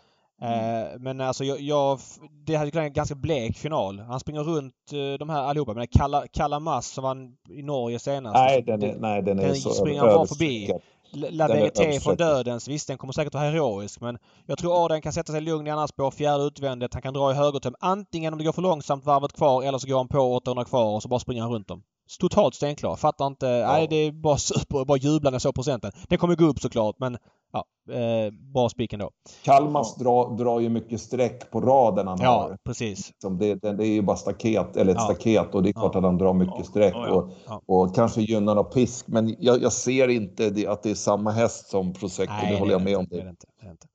Mm. 0.41 0.84
Eh, 0.84 0.99
men 0.99 1.20
alltså 1.20 1.45
jag, 1.45 1.61
jag, 1.61 1.99
det 2.47 2.55
hade 2.55 2.70
kunnat 2.70 2.86
en 2.86 2.93
ganska 2.93 3.14
blek 3.14 3.57
final. 3.57 3.99
Han 3.99 4.20
springer 4.20 4.43
runt 4.43 4.74
eh, 4.93 5.18
de 5.18 5.28
här 5.28 5.43
allihopa. 5.43 5.74
Men 5.74 5.86
Kalla, 5.86 6.26
Kalla 6.32 6.82
som 6.82 7.05
vann 7.05 7.36
i 7.51 7.62
Norge 7.62 7.99
senast. 7.99 8.34
Nej, 8.34 8.62
den 8.62 8.82
är, 8.82 8.97
nej, 8.97 9.22
den 9.22 9.39
är 9.39 9.47
den 9.47 9.57
så 9.57 9.70
springer 9.70 10.01
han 10.01 10.09
bara 10.09 10.26
förbi. 10.26 10.72
La 11.12 11.49
Verité 11.49 12.01
från 12.01 12.16
Dödens, 12.16 12.68
visst 12.68 12.89
den 12.89 12.99
kommer 12.99 13.12
säkert 13.12 13.34
vara 13.34 13.45
heroisk 13.45 14.01
men 14.01 14.18
jag 14.47 14.59
tror 14.59 14.84
Adrian 14.84 15.03
kan 15.03 15.12
sätta 15.12 15.32
sig 15.32 15.41
lugn 15.41 15.66
i 15.66 15.70
andra 15.70 15.86
spår, 15.86 16.11
fjärde 16.11 16.45
utvändigt. 16.45 16.95
Han 16.95 17.03
kan 17.03 17.14
dra 17.14 17.30
i 17.30 17.34
högertöm. 17.34 17.74
Antingen 17.80 18.32
om 18.32 18.39
det 18.39 18.45
går 18.45 18.53
för 18.53 18.62
långsamt 18.62 19.05
varvet 19.05 19.32
kvar 19.32 19.62
eller 19.62 19.78
så 19.78 19.89
går 19.89 19.97
han 19.97 20.09
på 20.09 20.18
800 20.18 20.64
kvar 20.64 20.95
och 20.95 21.03
så 21.03 21.09
bara 21.09 21.20
springer 21.20 21.43
han 21.43 21.53
runt 21.53 21.68
dem. 21.68 21.82
Totalt 22.20 22.55
stenklar. 22.55 22.97
Fattar 22.97 23.26
inte. 23.26 23.47
Ja. 23.47 23.72
Nej, 23.72 23.86
det 23.91 23.97
är 23.97 24.12
bara 24.12 24.39
super. 24.39 24.84
Bara 24.84 25.32
jag 25.32 25.43
såg 25.43 25.55
procenten. 25.55 25.93
Den 26.09 26.18
kommer 26.18 26.36
gå 26.36 26.45
upp 26.45 26.59
såklart 26.59 26.97
men 26.99 27.18
ja, 27.53 27.64
eh, 27.94 28.32
bra 28.32 28.68
ändå. 28.92 29.11
Kalmas 29.42 29.94
ja. 29.99 30.05
drar, 30.05 30.36
drar 30.36 30.61
ju 30.61 30.68
mycket 30.68 31.01
streck 31.01 31.51
på 31.51 31.61
raden 31.61 32.07
han 32.07 32.18
ja, 32.20 32.30
har. 32.30 32.57
precis. 32.64 33.12
Som 33.22 33.38
det, 33.38 33.55
det, 33.55 33.72
det 33.72 33.86
är 33.86 33.92
ju 33.92 34.03
bara 34.03 34.16
staket, 34.16 34.76
eller 34.76 34.92
ett 34.92 34.99
ja. 34.99 35.05
staket 35.05 35.55
och 35.55 35.62
det 35.62 35.68
är 35.68 35.72
klart 35.72 35.94
att 35.96 36.03
han 36.03 36.18
drar 36.18 36.32
mycket 36.32 36.66
streck 36.66 36.94
och, 36.94 37.30
och 37.66 37.94
kanske 37.94 38.20
gynnar 38.20 38.57
av 38.57 38.64
pisk. 38.64 39.07
Men 39.09 39.36
jag, 39.38 39.62
jag 39.62 39.72
ser 39.72 40.09
inte 40.09 40.51
det, 40.51 40.66
att 40.66 40.82
det 40.82 40.90
är 40.90 40.94
samma 40.94 41.30
häst 41.30 41.70
som 41.70 41.92
Prosecco, 41.92 42.32
Nej, 42.32 42.53
det 42.53 42.59
håller 42.59 42.72
jag 42.72 42.82
med 42.82 42.96
om. 42.96 43.07
Det. 43.11 43.22
Det 43.22 43.28
inte, 43.28 43.46
det 43.62 43.70
inte. 43.70 43.86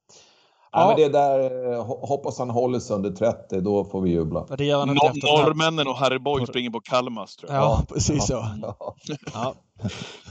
Ja. 0.74 0.88
men 0.88 0.96
det 0.98 1.10
där, 1.10 1.72
eh, 1.74 1.86
hoppas 1.86 2.40
han 2.40 2.50
håller 2.50 2.80
sig 2.80 2.96
under 2.96 3.12
30, 3.12 3.62
då 3.62 3.86
får 3.86 4.02
vi 4.02 4.12
jubla. 4.12 4.46
Det 4.58 4.66
gör 4.66 4.80
han 4.80 4.88
Nor 4.88 5.44
Norrmännen 5.44 5.88
och 5.88 5.96
Harry 5.96 6.20
Boy 6.20 6.46
springer 6.46 6.70
på 6.70 6.80
Kalmas 6.80 7.36
tror 7.36 7.52
jag. 7.52 7.62
Ja, 7.62 7.84
precis 7.94 8.28
så. 8.28 8.34
Ja, 8.62 8.96
ja. 9.34 9.54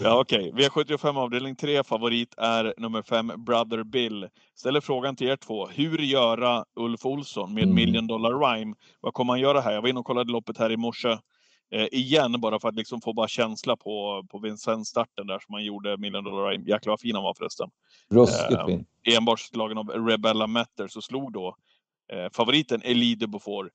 ja 0.00 0.20
okej. 0.20 0.52
Okay. 0.52 0.68
V75 0.68 1.18
avdelning 1.18 1.56
3, 1.56 1.84
favorit 1.84 2.34
är 2.36 2.74
nummer 2.76 3.02
5, 3.02 3.32
Brother 3.36 3.84
Bill. 3.84 4.28
Ställer 4.58 4.80
frågan 4.80 5.16
till 5.16 5.28
er 5.28 5.36
två. 5.36 5.66
Hur 5.66 5.98
göra 5.98 6.64
Ulf 6.76 7.06
Olsson 7.06 7.54
med 7.54 7.62
mm. 7.62 7.74
Million 7.74 8.06
Dollar 8.06 8.30
Rhyme? 8.30 8.74
Vad 9.00 9.14
kommer 9.14 9.32
han 9.32 9.40
göra 9.40 9.60
här? 9.60 9.72
Jag 9.72 9.82
var 9.82 9.88
inne 9.88 10.00
och 10.00 10.06
kollade 10.06 10.32
loppet 10.32 10.58
här 10.58 10.72
i 10.72 10.76
morse 10.76 11.18
eh, 11.72 11.86
igen 11.92 12.40
bara 12.40 12.60
för 12.60 12.68
att 12.68 12.74
liksom 12.74 13.00
få 13.00 13.12
bara 13.12 13.28
känsla 13.28 13.76
på, 13.76 14.24
på 14.30 14.38
Vincennes-starten 14.38 15.26
där 15.26 15.38
som 15.38 15.54
han 15.54 15.64
gjorde 15.64 15.96
Million 15.96 16.24
Dollar 16.24 16.50
Rhyme. 16.50 16.64
Jäklar 16.66 16.92
vad 16.92 17.00
fin 17.00 17.14
han 17.14 17.24
var 17.24 17.34
förresten. 17.34 17.70
Ruskigt 18.10 18.52
eh, 18.52 18.66
fin. 18.66 18.86
Enbart 19.16 19.40
slagen 19.40 19.78
av 19.78 19.88
Rebella 19.88 20.46
Metter 20.46 20.88
så 20.88 21.02
slog 21.02 21.32
då 21.32 21.56
eh, 22.12 22.30
favoriten 22.32 22.80
de 22.80 23.26
Beaufort. 23.26 23.66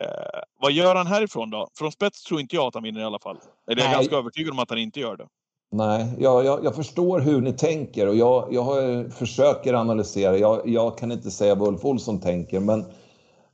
Eh, 0.00 0.40
vad 0.60 0.72
gör 0.72 0.94
han 0.94 1.06
härifrån 1.06 1.50
då? 1.50 1.68
Från 1.78 1.92
spets 1.92 2.22
tror 2.22 2.40
inte 2.40 2.56
jag 2.56 2.66
att 2.66 2.74
han 2.74 2.82
vinner 2.82 3.00
i 3.00 3.04
alla 3.04 3.18
fall. 3.18 3.38
Eller 3.70 3.82
jag 3.82 3.90
är 3.90 3.94
ganska 3.94 4.16
övertygad 4.16 4.52
om 4.52 4.58
att 4.58 4.70
han 4.70 4.78
inte 4.78 5.00
gör 5.00 5.16
det. 5.16 5.26
Nej, 5.72 6.06
jag, 6.18 6.44
jag, 6.44 6.64
jag, 6.64 6.74
förstår 6.74 7.20
hur 7.20 7.40
ni 7.40 7.52
tänker 7.52 8.08
och 8.08 8.16
jag, 8.16 8.48
jag 8.54 8.62
har, 8.62 9.10
försöker 9.10 9.74
analysera. 9.74 10.38
Jag, 10.38 10.68
jag, 10.68 10.98
kan 10.98 11.12
inte 11.12 11.30
säga 11.30 11.54
vad 11.54 11.68
Ulf 11.68 11.84
Olsson 11.84 12.20
tänker, 12.20 12.60
men 12.60 12.84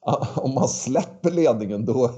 om 0.36 0.54
man 0.54 0.68
släpper 0.68 1.30
ledningen 1.30 1.84
då, 1.84 2.10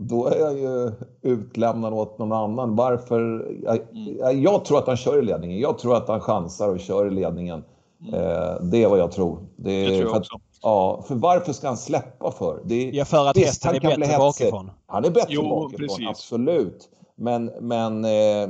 då 0.00 0.26
är 0.26 0.38
jag 0.38 0.58
ju 0.58 0.92
utlämnad 1.22 1.92
åt 1.92 2.18
någon 2.18 2.32
annan. 2.32 2.76
Varför? 2.76 3.48
Jag, 3.62 3.76
mm. 3.76 4.42
jag, 4.42 4.64
tror 4.64 4.78
att 4.78 4.86
han 4.86 4.96
kör 4.96 5.18
i 5.18 5.22
ledningen. 5.22 5.58
Jag 5.58 5.78
tror 5.78 5.96
att 5.96 6.08
han 6.08 6.20
chansar 6.20 6.68
och 6.68 6.80
kör 6.80 7.06
i 7.06 7.10
ledningen. 7.10 7.64
Mm. 8.00 8.14
Eh, 8.14 8.60
det 8.60 8.82
är 8.82 8.88
vad 8.88 8.98
jag 8.98 9.12
tror. 9.12 9.46
Det, 9.56 9.86
det 9.86 9.98
tror 9.98 10.08
jag 10.10 10.16
också. 10.16 10.40
ja, 10.62 11.04
för 11.08 11.14
varför 11.14 11.52
ska 11.52 11.66
han 11.66 11.76
släppa 11.76 12.30
för? 12.30 12.60
Det, 12.64 12.90
ja, 12.90 13.04
för 13.04 13.26
att 13.26 13.36
visst, 13.36 13.46
hästen 13.64 13.74
är 13.74 13.98
bättre 13.98 14.18
bakifrån. 14.18 14.70
Han 14.86 15.04
är 15.04 15.10
bättre 15.10 15.34
jo, 15.34 15.48
bakifrån, 15.48 15.88
precis. 15.88 16.08
absolut. 16.08 16.88
Men, 17.16 17.52
men... 17.60 18.04
Eh, 18.04 18.48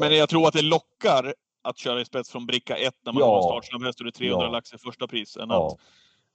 men 0.00 0.16
jag 0.16 0.28
tror 0.28 0.48
att 0.48 0.54
det 0.54 0.62
lockar 0.62 1.34
att 1.64 1.78
köra 1.78 2.00
i 2.00 2.04
spets 2.04 2.30
från 2.30 2.46
bricka 2.46 2.76
1 2.76 2.94
när 3.04 3.12
man 3.12 3.20
ja, 3.20 3.34
har 3.34 3.42
startsnabb 3.42 3.82
häst 3.82 4.00
och 4.00 4.04
det 4.04 4.10
är 4.10 4.18
300 4.18 4.46
ja. 4.46 4.52
lax 4.52 4.72
i 4.72 4.78
första 4.78 5.06
pris. 5.06 5.36
Än 5.36 5.50
ja. 5.50 5.66
att, 5.66 5.78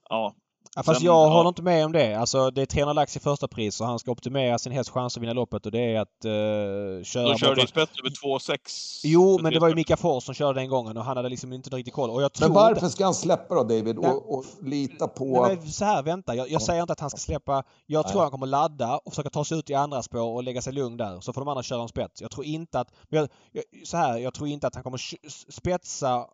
ja, 0.08 0.34
Ja, 0.76 0.82
fast 0.82 1.00
Sen, 1.00 1.06
jag 1.06 1.30
håller 1.30 1.48
inte 1.48 1.62
med 1.62 1.84
om 1.84 1.92
det. 1.92 2.14
Alltså 2.14 2.50
det 2.50 2.62
är 2.62 2.66
300 2.66 2.92
lax 2.92 3.16
i 3.16 3.20
första 3.20 3.48
pris 3.48 3.80
och 3.80 3.86
han 3.86 3.98
ska 3.98 4.10
optimera 4.10 4.58
sin 4.58 4.72
hästs 4.72 4.92
chans 4.92 5.16
att 5.16 5.22
vinna 5.22 5.32
loppet 5.32 5.66
och 5.66 5.72
det 5.72 5.94
är 5.94 6.00
att 6.00 6.24
uh, 6.24 7.04
köra... 7.04 7.28
Då 7.28 7.34
körde 7.38 7.60
ju 7.60 7.66
spets 7.66 7.92
över 8.00 8.38
2,6. 8.38 9.00
Jo, 9.04 9.38
men 9.42 9.52
det 9.52 9.60
var 9.60 9.68
ju 9.68 9.74
Mika 9.74 9.96
Fors 9.96 10.24
som 10.24 10.34
körde 10.34 10.60
den 10.60 10.68
gången 10.68 10.96
och 10.96 11.04
han 11.04 11.16
hade 11.16 11.28
liksom 11.28 11.52
inte 11.52 11.70
riktigt 11.70 11.94
koll. 11.94 12.10
Och 12.10 12.22
jag 12.22 12.32
tror 12.32 12.48
men 12.48 12.54
varför 12.54 12.88
ska 12.88 13.04
han 13.04 13.14
släppa 13.14 13.54
då 13.54 13.62
David 13.62 13.98
och, 13.98 14.38
och 14.38 14.44
lita 14.62 15.08
på... 15.08 15.46
Nej, 15.46 15.56
men 15.56 15.72
så 15.72 15.84
här, 15.84 16.02
vänta. 16.02 16.34
Jag, 16.34 16.50
jag 16.50 16.62
säger 16.62 16.80
inte 16.80 16.92
att 16.92 17.00
han 17.00 17.10
ska 17.10 17.18
släppa. 17.18 17.62
Jag 17.86 18.08
tror 18.08 18.20
han 18.22 18.30
kommer 18.30 18.46
ladda 18.46 18.98
och 18.98 19.12
försöka 19.12 19.30
ta 19.30 19.44
sig 19.44 19.58
ut 19.58 19.70
i 19.70 19.74
andra 19.74 20.02
spår 20.02 20.34
och 20.34 20.42
lägga 20.42 20.62
sig 20.62 20.72
lugn 20.72 20.96
där. 20.96 21.20
Så 21.20 21.32
får 21.32 21.40
de 21.40 21.48
andra 21.48 21.62
köra 21.62 21.82
en 21.82 21.88
spets. 21.88 22.22
Jag 22.22 22.30
tror 22.30 22.46
inte 22.46 22.80
att... 22.80 22.88
Jag, 23.08 23.28
jag, 23.52 23.64
så 23.84 23.96
här, 23.96 24.18
jag 24.18 24.34
tror 24.34 24.48
inte 24.48 24.66
att 24.66 24.74
han 24.74 24.84
kommer 24.84 25.00
spetsa 25.52 26.26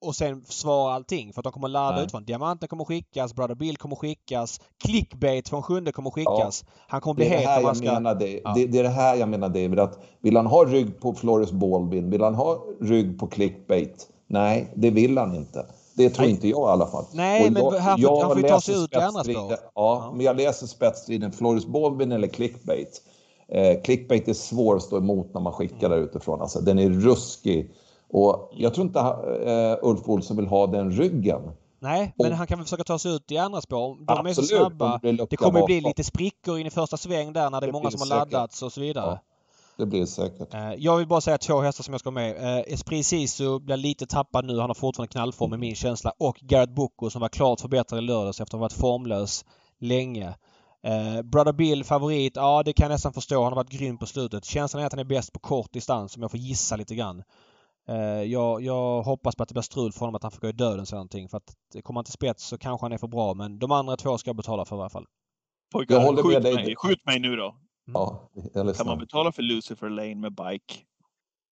och 0.00 0.16
sen 0.16 0.44
svara 0.48 0.94
allting. 0.94 1.32
För 1.32 1.40
att 1.40 1.44
de 1.44 1.52
kommer 1.52 1.68
ladda 1.68 2.02
ut 2.02 2.10
från 2.10 2.24
Diamanten 2.24 2.68
kommer 2.68 2.84
skickas, 2.84 3.34
Brother 3.34 3.54
Bill 3.54 3.76
kommer 3.76 3.96
skickas, 3.96 4.60
Clickbait 4.84 5.48
från 5.48 5.62
sjunde 5.62 5.92
kommer 5.92 6.10
skickas. 6.10 6.64
Ja. 6.66 6.72
Han 6.88 7.00
kommer 7.00 7.14
bli 7.14 7.24
het 7.24 7.40
det, 7.40 7.48
här 7.48 7.74
ska... 7.74 7.92
menar, 7.92 8.14
det, 8.14 8.40
ja. 8.44 8.52
det, 8.54 8.66
det, 8.66 8.78
är 8.78 8.82
det 8.82 8.88
här 8.88 9.16
jag 9.16 9.28
menar 9.28 9.48
David, 9.48 9.78
att 9.78 9.98
vill 10.20 10.36
han 10.36 10.46
ha 10.46 10.64
rygg 10.64 11.00
på 11.00 11.14
Flores 11.14 11.52
Baldwin, 11.52 12.10
vill 12.10 12.22
han 12.22 12.34
ha 12.34 12.64
rygg 12.80 13.18
på 13.18 13.26
Clickbait? 13.26 14.08
Nej, 14.26 14.72
det 14.74 14.90
vill 14.90 15.18
han 15.18 15.34
inte. 15.34 15.66
Det 15.94 16.10
tror 16.10 16.24
Nej. 16.24 16.34
inte 16.34 16.48
jag 16.48 16.68
i 16.68 16.72
alla 16.72 16.86
fall. 16.86 17.04
Nej, 17.12 17.42
jag, 17.42 17.52
men 17.52 17.62
här 17.62 17.96
får, 17.98 18.20
han 18.22 18.30
får 18.30 18.42
ju 18.42 18.48
ta 18.48 18.60
sig 18.60 18.84
ut 18.84 18.92
i 18.92 18.96
andra 18.96 19.24
spår. 19.24 19.34
Ja, 19.50 19.56
ja, 19.74 20.12
men 20.14 20.26
jag 20.26 20.36
läser 20.36 20.66
spetsstriden 20.66 21.32
Flores 21.32 21.66
Baldwin 21.66 22.12
eller 22.12 22.28
Clickbait. 22.28 23.02
Eh, 23.48 23.82
clickbait 23.82 24.28
är 24.28 24.32
svår 24.32 24.76
att 24.76 24.82
stå 24.82 24.96
emot 24.96 25.34
när 25.34 25.40
man 25.40 25.52
skickar 25.52 25.88
där 25.88 25.96
utifrån. 25.96 26.40
Alltså, 26.40 26.60
den 26.60 26.78
är 26.78 26.90
ruskig. 26.90 27.70
Och 28.08 28.50
jag 28.52 28.74
tror 28.74 28.86
inte 28.86 28.98
uh, 28.98 29.88
Ulf 29.90 30.08
Olsson 30.08 30.36
vill 30.36 30.46
ha 30.46 30.66
den 30.66 30.90
ryggen. 30.90 31.40
Nej, 31.78 32.14
men 32.18 32.32
och, 32.32 32.38
han 32.38 32.46
kan 32.46 32.58
väl 32.58 32.64
försöka 32.64 32.84
ta 32.84 32.98
sig 32.98 33.12
ut 33.14 33.32
i 33.32 33.38
andra 33.38 33.60
spår. 33.60 33.96
De 33.96 34.04
absolut, 34.08 34.38
är 34.38 34.42
så 34.42 34.42
snabba. 34.42 34.98
De 35.02 35.12
det 35.30 35.36
kommer 35.36 35.66
bli 35.66 35.80
lite 35.80 36.04
sprickor 36.04 36.58
in 36.58 36.66
i 36.66 36.70
första 36.70 36.96
sväng 36.96 37.32
där 37.32 37.50
när 37.50 37.60
det 37.60 37.66
är 37.66 37.72
många 37.72 37.90
som 37.90 38.00
har 38.00 38.18
laddats 38.18 38.62
och 38.62 38.72
så 38.72 38.80
vidare. 38.80 39.20
det 39.76 39.86
blir 39.86 40.00
det 40.00 40.06
säkert. 40.06 40.54
Eh, 40.54 40.74
jag 40.74 40.96
vill 40.96 41.06
bara 41.06 41.20
säga 41.20 41.38
två 41.38 41.60
hästar 41.60 41.84
som 41.84 41.94
jag 41.94 42.00
ska 42.00 42.06
ha 42.06 42.14
med. 42.14 42.58
Eh, 42.58 42.72
Esprit 42.72 43.06
Sisu 43.06 43.58
blir 43.58 43.76
lite 43.76 44.06
tappad 44.06 44.44
nu. 44.44 44.58
Han 44.58 44.70
har 44.70 44.74
fortfarande 44.74 45.12
knallform 45.12 45.54
i 45.54 45.56
min 45.56 45.74
känsla. 45.74 46.12
Och 46.18 46.36
Garrett 46.40 46.74
Boko 46.74 47.10
som 47.10 47.20
var 47.20 47.28
klart 47.28 47.60
förbättrad 47.60 47.98
i 47.98 48.02
lördags 48.02 48.40
efter 48.40 48.56
att 48.56 48.60
ha 48.60 48.64
varit 48.64 48.72
formlös 48.72 49.44
länge. 49.80 50.34
Eh, 50.82 51.22
Brother 51.22 51.52
Bill 51.52 51.84
favorit, 51.84 52.36
ja 52.36 52.62
det 52.62 52.72
kan 52.72 52.84
jag 52.84 52.90
nästan 52.90 53.12
förstå. 53.12 53.34
Han 53.34 53.52
har 53.52 53.56
varit 53.56 53.70
grym 53.70 53.98
på 53.98 54.06
slutet. 54.06 54.44
Känslan 54.44 54.82
är 54.82 54.86
att 54.86 54.92
han 54.92 55.00
är 55.00 55.04
bäst 55.04 55.32
på 55.32 55.38
kort 55.38 55.72
distans 55.72 56.16
om 56.16 56.22
jag 56.22 56.30
får 56.30 56.40
gissa 56.40 56.76
lite 56.76 56.94
grann. 56.94 57.22
Eh, 57.88 58.22
jag, 58.22 58.62
jag, 58.62 59.02
hoppas 59.02 59.36
på 59.36 59.42
att 59.42 59.48
det 59.48 59.54
blir 59.54 59.62
strul 59.62 59.92
för 59.92 60.00
honom 60.00 60.14
att 60.14 60.22
han 60.22 60.32
får 60.32 60.40
gå 60.40 60.48
i 60.48 60.52
dödens 60.52 60.92
eller 60.92 60.98
någonting. 60.98 61.28
För 61.28 61.36
att 61.36 61.54
kommer 61.82 61.98
han 61.98 62.04
till 62.04 62.12
spets 62.12 62.44
så 62.44 62.58
kanske 62.58 62.84
han 62.84 62.92
är 62.92 62.98
för 62.98 63.08
bra 63.08 63.34
men 63.34 63.58
de 63.58 63.72
andra 63.72 63.96
två 63.96 64.18
ska 64.18 64.28
jag 64.28 64.36
betala 64.36 64.64
för 64.64 64.76
i 64.76 64.80
alla 64.80 64.90
fall. 64.90 65.06
Pojkar, 65.72 66.22
skjut 66.22 66.42
mig. 66.42 66.74
skjut 66.76 67.06
mig 67.06 67.18
nu 67.20 67.36
då. 67.36 67.56
Ja, 67.92 68.30
kan 68.54 68.86
man 68.86 68.98
betala 68.98 69.32
för 69.32 69.42
Lucifer 69.42 69.88
Lane 69.88 70.14
med 70.14 70.32
bike? 70.34 70.74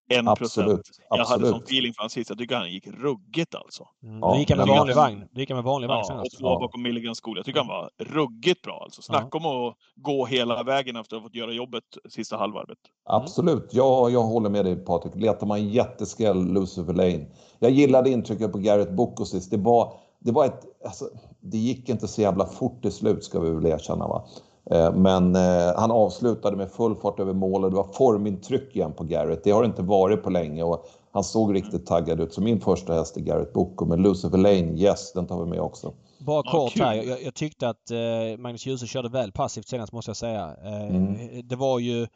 En 0.09 0.35
procent. 0.35 0.81
Jag 1.11 1.25
hade 1.25 1.49
sån 1.49 1.63
feeling 1.63 1.95
för 1.95 2.03
hans 2.03 2.13
sist. 2.13 2.31
Jag 2.31 2.39
tycker 2.39 2.57
han 2.57 2.73
gick 2.73 2.87
ruggigt 2.87 3.55
alltså. 3.55 3.89
Mm. 4.03 4.19
Ja, 4.19 4.39
gick 4.39 4.51
han 4.51 4.59
med 4.59 4.69
vanlig 4.69 4.97
vagn. 4.97 5.25
Då 5.31 5.41
gick 5.41 5.51
han 5.51 5.57
med 5.57 5.65
vanlig 5.65 5.89
vagn 5.89 6.05
ja, 6.09 6.21
och 6.21 6.31
två 6.41 6.47
ja. 6.47 6.59
bakom 6.59 6.83
Milligan 6.83 7.15
skol. 7.15 7.37
Jag 7.37 7.47
tycker 7.47 7.61
han 7.61 7.69
var 7.69 7.91
ruggigt 7.99 8.63
bra 8.63 8.81
alltså. 8.85 9.03
Snacka 9.03 9.29
ja. 9.33 9.39
om 9.39 9.69
att 9.69 9.75
gå 9.97 10.27
hela 10.27 10.63
vägen 10.63 10.97
efter 10.97 11.17
att 11.17 11.23
ha 11.23 11.29
fått 11.29 11.35
göra 11.35 11.53
jobbet 11.53 11.85
sista 12.09 12.37
halvvarvet. 12.37 12.79
Absolut. 13.05 13.69
Ja, 13.73 14.11
jag 14.11 14.23
håller 14.23 14.51
med 14.51 14.65
dig 14.65 14.77
Patrik. 14.77 15.15
Letar 15.15 15.47
man 15.47 15.69
jätteskräll 15.69 16.53
Lucifer 16.53 16.93
Lane. 16.93 17.27
Jag 17.59 17.71
gillade 17.71 18.11
intrycket 18.11 18.53
på 18.53 18.59
Garrett 18.59 18.91
Boko 18.91 19.25
sist. 19.25 19.51
Det 19.51 19.57
var, 19.57 19.93
det 20.19 20.33
var 20.33 20.45
ett... 20.45 20.65
Alltså, 20.85 21.09
det 21.41 21.59
gick 21.59 21.89
inte 21.89 22.09
så 22.09 22.23
jävla 22.23 22.47
fort 22.47 22.85
i 22.85 22.91
slut 22.91 23.25
ska 23.25 23.41
vi 23.41 23.51
väl 23.51 23.67
erkänna 23.67 24.09
va. 24.09 24.25
Eh, 24.71 24.93
men 24.93 25.37
eh, 25.37 25.77
han 25.77 25.91
avslutade 25.91 26.57
med 26.57 26.71
full 26.71 26.97
fart 26.97 27.21
över 27.21 27.33
mål 27.33 27.65
och 27.65 27.71
det 27.71 27.77
var 27.77 27.89
formintryck 27.93 28.77
igen 28.77 28.93
på 28.93 29.05
Garrett. 29.05 29.45
Det 29.45 29.51
har 29.51 29.63
det 29.63 29.67
inte 29.67 29.83
varit 29.83 30.23
på 30.23 30.31
länge 30.31 30.63
och 30.63 30.87
han 31.13 31.25
såg 31.25 31.55
riktigt 31.55 31.87
taggad 31.87 32.21
ut. 32.21 32.35
Så 32.35 32.41
min 32.41 32.61
första 32.61 32.95
häst 32.95 33.17
är 33.17 33.21
Garrett 33.21 33.53
Boko, 33.53 33.85
men 33.85 34.03
Lucifer 34.03 34.39
Lane, 34.39 34.81
yes, 34.81 35.13
den 35.13 35.27
tar 35.27 35.45
vi 35.45 35.51
med 35.51 35.61
också. 35.61 35.93
Bara 36.19 36.43
kort 36.43 36.79
här. 36.79 36.95
Jag, 36.95 37.23
jag 37.23 37.35
tyckte 37.35 37.69
att 37.69 37.91
eh, 37.91 38.39
Magnus 38.39 38.67
Djuse 38.67 38.87
körde 38.87 39.09
väl 39.09 39.33
passivt 39.33 39.69
senast 39.69 39.93
måste 39.93 40.09
jag 40.09 40.17
säga. 40.17 40.55
Mm. 40.55 41.19
Det 41.49 41.57
var 41.57 41.79
ju 41.79 42.07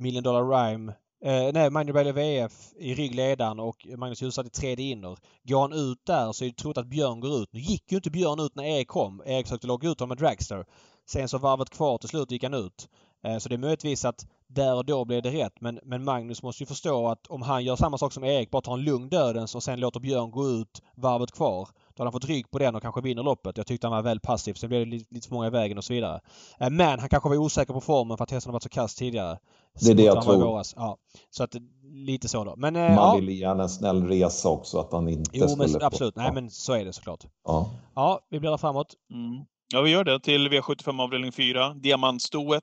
Million 0.00 0.22
Dollar 0.22 0.44
Rhyme 0.44 0.92
Eh, 1.24 1.52
nej, 1.52 1.70
Magnus 1.70 1.94
Berglöf 1.94 2.16
VF 2.16 2.52
i 2.78 2.94
ryggledaren 2.94 3.60
och 3.60 3.86
Magnus 3.96 4.22
Djuse 4.22 4.42
i 4.46 4.50
tredje 4.50 4.86
inner. 4.86 5.18
Går 5.42 5.60
han 5.60 5.72
ut 5.72 5.98
där 6.06 6.32
så 6.32 6.44
är 6.44 6.48
det 6.48 6.56
troligt 6.56 6.78
att 6.78 6.86
Björn 6.86 7.20
går 7.20 7.42
ut. 7.42 7.52
Nu 7.52 7.60
gick 7.60 7.92
ju 7.92 7.96
inte 7.96 8.10
Björn 8.10 8.40
ut 8.40 8.54
när 8.54 8.64
Erik 8.64 8.88
kom. 8.88 9.22
Erik 9.26 9.46
försökte 9.46 9.66
locka 9.66 9.88
ut 9.88 10.00
honom 10.00 10.08
med 10.08 10.18
Dragster. 10.18 10.64
Sen 11.06 11.28
så 11.28 11.38
varvet 11.38 11.70
kvar 11.70 11.98
till 11.98 12.08
slut 12.08 12.30
gick 12.30 12.42
han 12.42 12.54
ut. 12.54 12.88
Eh, 13.24 13.38
så 13.38 13.48
det 13.48 13.54
är 13.54 13.58
möjligtvis 13.58 14.04
att 14.04 14.26
där 14.48 14.74
och 14.74 14.84
då 14.84 15.04
blev 15.04 15.22
det 15.22 15.30
rätt. 15.30 15.60
Men, 15.60 15.80
men 15.84 16.04
Magnus 16.04 16.42
måste 16.42 16.62
ju 16.62 16.66
förstå 16.66 17.08
att 17.08 17.26
om 17.26 17.42
han 17.42 17.64
gör 17.64 17.76
samma 17.76 17.98
sak 17.98 18.12
som 18.12 18.24
Erik, 18.24 18.50
bara 18.50 18.62
tar 18.62 18.74
en 18.74 18.84
lugn 18.84 19.08
dödens 19.08 19.54
och 19.54 19.62
sen 19.62 19.80
låter 19.80 20.00
Björn 20.00 20.30
gå 20.30 20.48
ut 20.48 20.82
varvet 20.96 21.32
kvar. 21.32 21.68
Då 21.94 22.02
hade 22.02 22.06
han 22.06 22.12
fått 22.12 22.24
rygg 22.24 22.50
på 22.50 22.58
den 22.58 22.74
och 22.74 22.82
kanske 22.82 23.00
vinner 23.00 23.22
loppet. 23.22 23.56
Jag 23.56 23.66
tyckte 23.66 23.86
han 23.86 23.96
var 23.96 24.02
väl 24.02 24.20
passiv. 24.20 24.54
Sen 24.54 24.68
blev 24.68 24.80
det 24.80 24.90
lite, 24.90 25.14
lite 25.14 25.28
för 25.28 25.34
många 25.34 25.46
i 25.46 25.50
vägen 25.50 25.78
och 25.78 25.84
så 25.84 25.92
vidare. 25.92 26.20
Eh, 26.60 26.70
men 26.70 26.98
han 26.98 27.08
kanske 27.08 27.28
var 27.28 27.36
osäker 27.36 27.72
på 27.72 27.80
formen 27.80 28.16
för 28.16 28.24
att 28.24 28.30
hästen 28.30 28.50
har 28.50 28.52
varit 28.52 28.62
så 28.62 28.68
kass 28.68 28.94
tidigare. 28.94 29.38
Det 29.80 29.90
är 29.90 29.94
det 29.94 30.02
jag 30.02 30.22
tror. 30.22 30.62
Ja. 30.76 30.96
Så 31.30 31.44
att 31.44 31.54
lite 31.82 32.28
så 32.28 32.44
då. 32.44 32.54
Men, 32.56 32.76
eh, 32.76 32.94
Man 32.94 33.16
vill 33.16 33.40
gärna 33.40 33.62
en 33.62 33.68
snäll 33.68 34.06
resa 34.06 34.48
också 34.48 34.78
att 34.78 34.92
han 34.92 35.08
inte 35.08 35.30
jo, 35.32 35.48
skulle... 35.48 35.68
Men, 35.68 35.82
absolut. 35.82 36.14
På. 36.14 36.20
Nej 36.20 36.32
men 36.32 36.50
så 36.50 36.72
är 36.72 36.84
det 36.84 36.92
såklart. 36.92 37.24
Ja. 37.44 37.70
Ja, 37.94 38.20
vi 38.30 38.40
bläddrar 38.40 38.58
framåt. 38.58 38.94
Mm. 39.12 39.44
Ja, 39.72 39.80
vi 39.80 39.90
gör 39.90 40.04
det 40.04 40.20
till 40.20 40.48
V75 40.48 41.02
avdelning 41.02 41.32
4. 41.32 41.74
Diamantstoet. 41.74 42.62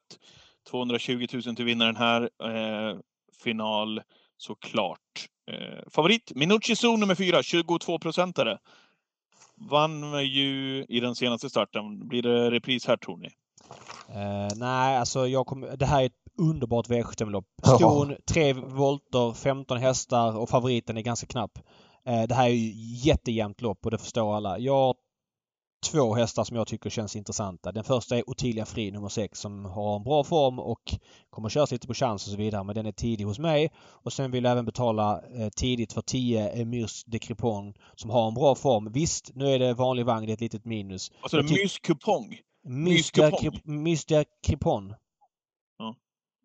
220 0.70 1.28
000 1.46 1.56
till 1.56 1.66
vinnaren 1.66 1.96
här. 1.96 2.22
Eh, 2.22 2.98
final 3.44 4.02
såklart. 4.38 5.28
Eh, 5.52 5.90
favorit 5.90 6.32
Minucci 6.36 6.76
Zon 6.76 7.00
nummer 7.00 7.16
4, 7.16 7.44
22 7.44 8.00
procentare. 8.00 8.58
Vann 9.56 10.26
ju 10.26 10.86
i 10.90 11.00
den 11.00 11.16
senaste 11.16 11.50
starten. 11.50 12.08
Blir 12.08 12.22
det 12.22 12.52
repris 12.52 12.88
här 12.88 12.98
tror 12.98 13.18
ni? 13.18 13.30
Eh, 14.10 14.56
nej, 14.56 14.98
alltså 14.98 15.28
jag 15.28 15.46
kommer, 15.46 15.78
det 15.78 15.86
här 15.86 16.02
är 16.02 16.06
ett 16.06 16.12
underbart 16.38 16.88
V75-lopp. 16.88 17.46
Ston, 17.64 18.16
3 18.26 18.54
volter, 18.54 19.34
15 19.34 19.78
hästar 19.78 20.38
och 20.38 20.50
favoriten 20.50 20.98
är 20.98 21.02
ganska 21.02 21.28
knapp. 21.28 21.60
Eh, 22.06 22.24
det 22.24 22.36
här 22.36 22.46
är 22.46 22.54
ju 22.54 22.72
jättejämnt 23.10 23.62
lopp 23.62 23.86
och 23.86 23.92
det 23.92 23.98
förstår 23.98 24.36
alla. 24.36 24.60
Jag 24.60 24.96
två 25.94 26.14
hästar 26.14 26.44
som 26.44 26.58
jag 26.58 26.68
tycker 26.68 26.90
känns 26.90 27.16
intressanta. 27.16 27.72
Den 27.72 27.84
första 27.84 28.18
är 28.18 28.30
Ottilia 28.30 28.66
Fri 28.66 28.92
nummer 28.92 29.10
6 29.10 29.40
som 29.40 29.66
har 29.66 29.96
en 29.96 30.04
bra 30.04 30.24
form 30.24 30.60
och 30.60 30.96
kommer 31.30 31.50
köras 31.50 31.72
lite 31.72 31.88
på 31.88 31.94
chans 31.94 32.26
och 32.26 32.32
så 32.32 32.38
vidare. 32.38 32.64
Men 32.64 32.76
den 32.76 32.86
är 32.86 32.92
tidig 32.92 33.26
hos 33.26 33.40
mig. 33.40 33.72
Och 33.78 34.14
sen 34.14 34.32
vill 34.32 34.44
jag 34.44 34.52
även 34.52 34.66
betala 34.66 35.22
eh, 35.22 35.50
tidigt 35.50 35.94
för 35.94 36.02
10 36.02 36.50
Emirs 36.50 37.04
de 37.06 37.20
Cripon 37.20 37.74
som 37.96 38.10
har 38.10 38.28
en 38.28 38.34
bra 38.34 38.56
form. 38.56 38.92
Visst, 38.92 39.32
nu 39.36 39.48
är 39.50 39.60
det 39.60 39.74
vanlig 39.74 40.06
vagn, 40.06 40.26
det 40.26 40.32
är 40.32 40.34
ett 40.34 40.42
litet 40.42 40.66
minus. 40.66 41.12
Alltså 41.22 41.42
Mys 41.44 41.80
Kupong? 41.80 42.40
Mys 43.64 44.06
de 44.06 44.26
Cripon. 44.48 44.94
Ja. 45.78 45.96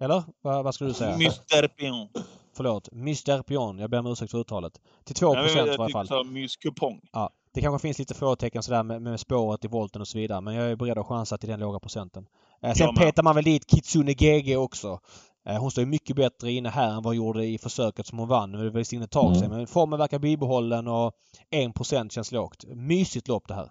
Eller? 0.01 0.23
Vad, 0.43 0.65
vad 0.65 0.75
skulle 0.75 0.91
du 0.91 0.95
säga? 0.95 1.15
Mr 1.15 1.69
Pion. 1.69 2.09
Förlåt. 2.57 2.93
Mr 2.93 3.43
Pion. 3.43 3.79
Jag 3.79 3.91
ber 3.91 3.99
om 3.99 4.07
ursäkt 4.07 4.31
för 4.31 4.39
uttalet. 4.39 4.81
Till 5.05 5.15
2 5.15 5.35
procent 5.35 5.69
i 5.69 5.71
alla 5.71 5.89
fall. 5.89 6.07
Jag 6.11 6.27
Mys 6.27 6.57
Kupong. 6.57 7.01
Ja. 7.13 7.31
Det 7.59 7.63
kanske 7.63 7.87
finns 7.87 7.99
lite 7.99 8.15
frågetecken 8.15 8.63
sådär 8.63 8.83
med, 8.83 9.03
med 9.03 9.21
spåret 9.21 9.65
i 9.65 9.69
volten 9.69 10.01
och 10.01 10.09
så 10.09 10.19
vidare. 10.19 10.41
Men 10.41 10.55
jag 10.55 10.71
är 10.71 10.77
beredd 10.77 10.99
att 10.99 11.07
chansa 11.07 11.39
till 11.39 11.49
den 11.49 11.61
låga 11.61 11.79
procenten. 11.79 12.27
Eh, 12.63 12.73
sen 12.73 12.87
ja, 12.87 13.03
petar 13.03 13.23
man 13.23 13.35
väl 13.35 13.45
dit 13.45 13.67
Kitsune 13.67 14.13
GG 14.13 14.57
också. 14.59 15.01
Eh, 15.49 15.61
hon 15.61 15.71
står 15.71 15.85
ju 15.85 15.91
mycket 15.91 16.17
bättre 16.17 16.53
inne 16.53 16.69
här 16.69 16.89
än 16.89 16.95
vad 16.95 17.05
hon 17.05 17.17
gjorde 17.17 17.45
i 17.45 17.59
försöket 17.59 18.07
som 18.07 18.19
hon 18.19 18.29
vann. 18.29 18.53
Nu 18.53 18.61
är 18.61 18.65
det 18.65 18.71
visst 18.71 18.93
ett 18.93 19.11
tag 19.11 19.37
sedan. 19.37 19.45
Mm. 19.45 19.57
Men 19.57 19.67
formen 19.67 19.99
verkar 19.99 20.19
bibehållen 20.19 20.89
och 20.89 21.13
1% 21.51 22.11
känns 22.11 22.33
lågt. 22.33 22.65
Mysigt 22.69 23.29
lopp 23.29 23.49
det 23.49 23.55
här. 23.55 23.71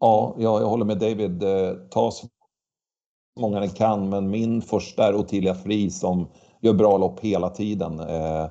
Ja, 0.00 0.34
jag, 0.38 0.62
jag 0.62 0.68
håller 0.68 0.84
med 0.84 0.98
David. 0.98 1.42
Eh, 1.42 1.72
ta 1.90 2.10
så 2.10 2.26
många 3.40 3.60
ni 3.60 3.68
kan, 3.68 4.08
men 4.08 4.30
min 4.30 4.62
första 4.62 5.08
är 5.08 5.14
Ottilia 5.14 5.54
Fri 5.54 5.90
som 5.90 6.28
gör 6.60 6.72
bra 6.72 6.98
lopp 6.98 7.20
hela 7.20 7.50
tiden. 7.50 8.00
Eh, 8.00 8.46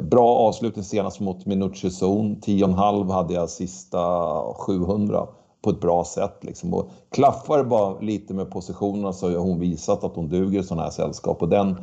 bra 0.00 0.28
avslutning 0.28 0.84
senast 0.84 1.20
mot 1.20 1.46
Minucci 1.46 1.90
Zon. 1.90 2.36
10,5 2.36 3.12
hade 3.12 3.34
jag 3.34 3.50
sista 3.50 3.98
700 4.54 5.26
på 5.62 5.70
ett 5.70 5.80
bra 5.80 6.04
sätt. 6.04 6.38
Liksom. 6.40 6.74
Och 6.74 6.88
klaffar 7.10 7.64
bara 7.64 8.00
lite 8.00 8.34
med 8.34 8.50
positionerna 8.50 9.12
så 9.12 9.30
har 9.30 9.36
hon 9.36 9.60
visat 9.60 10.04
att 10.04 10.16
hon 10.16 10.28
duger 10.28 10.60
i 10.60 10.62
sådana 10.62 10.82
här 10.82 10.90
sällskap. 10.90 11.42
Och 11.42 11.48
den 11.48 11.76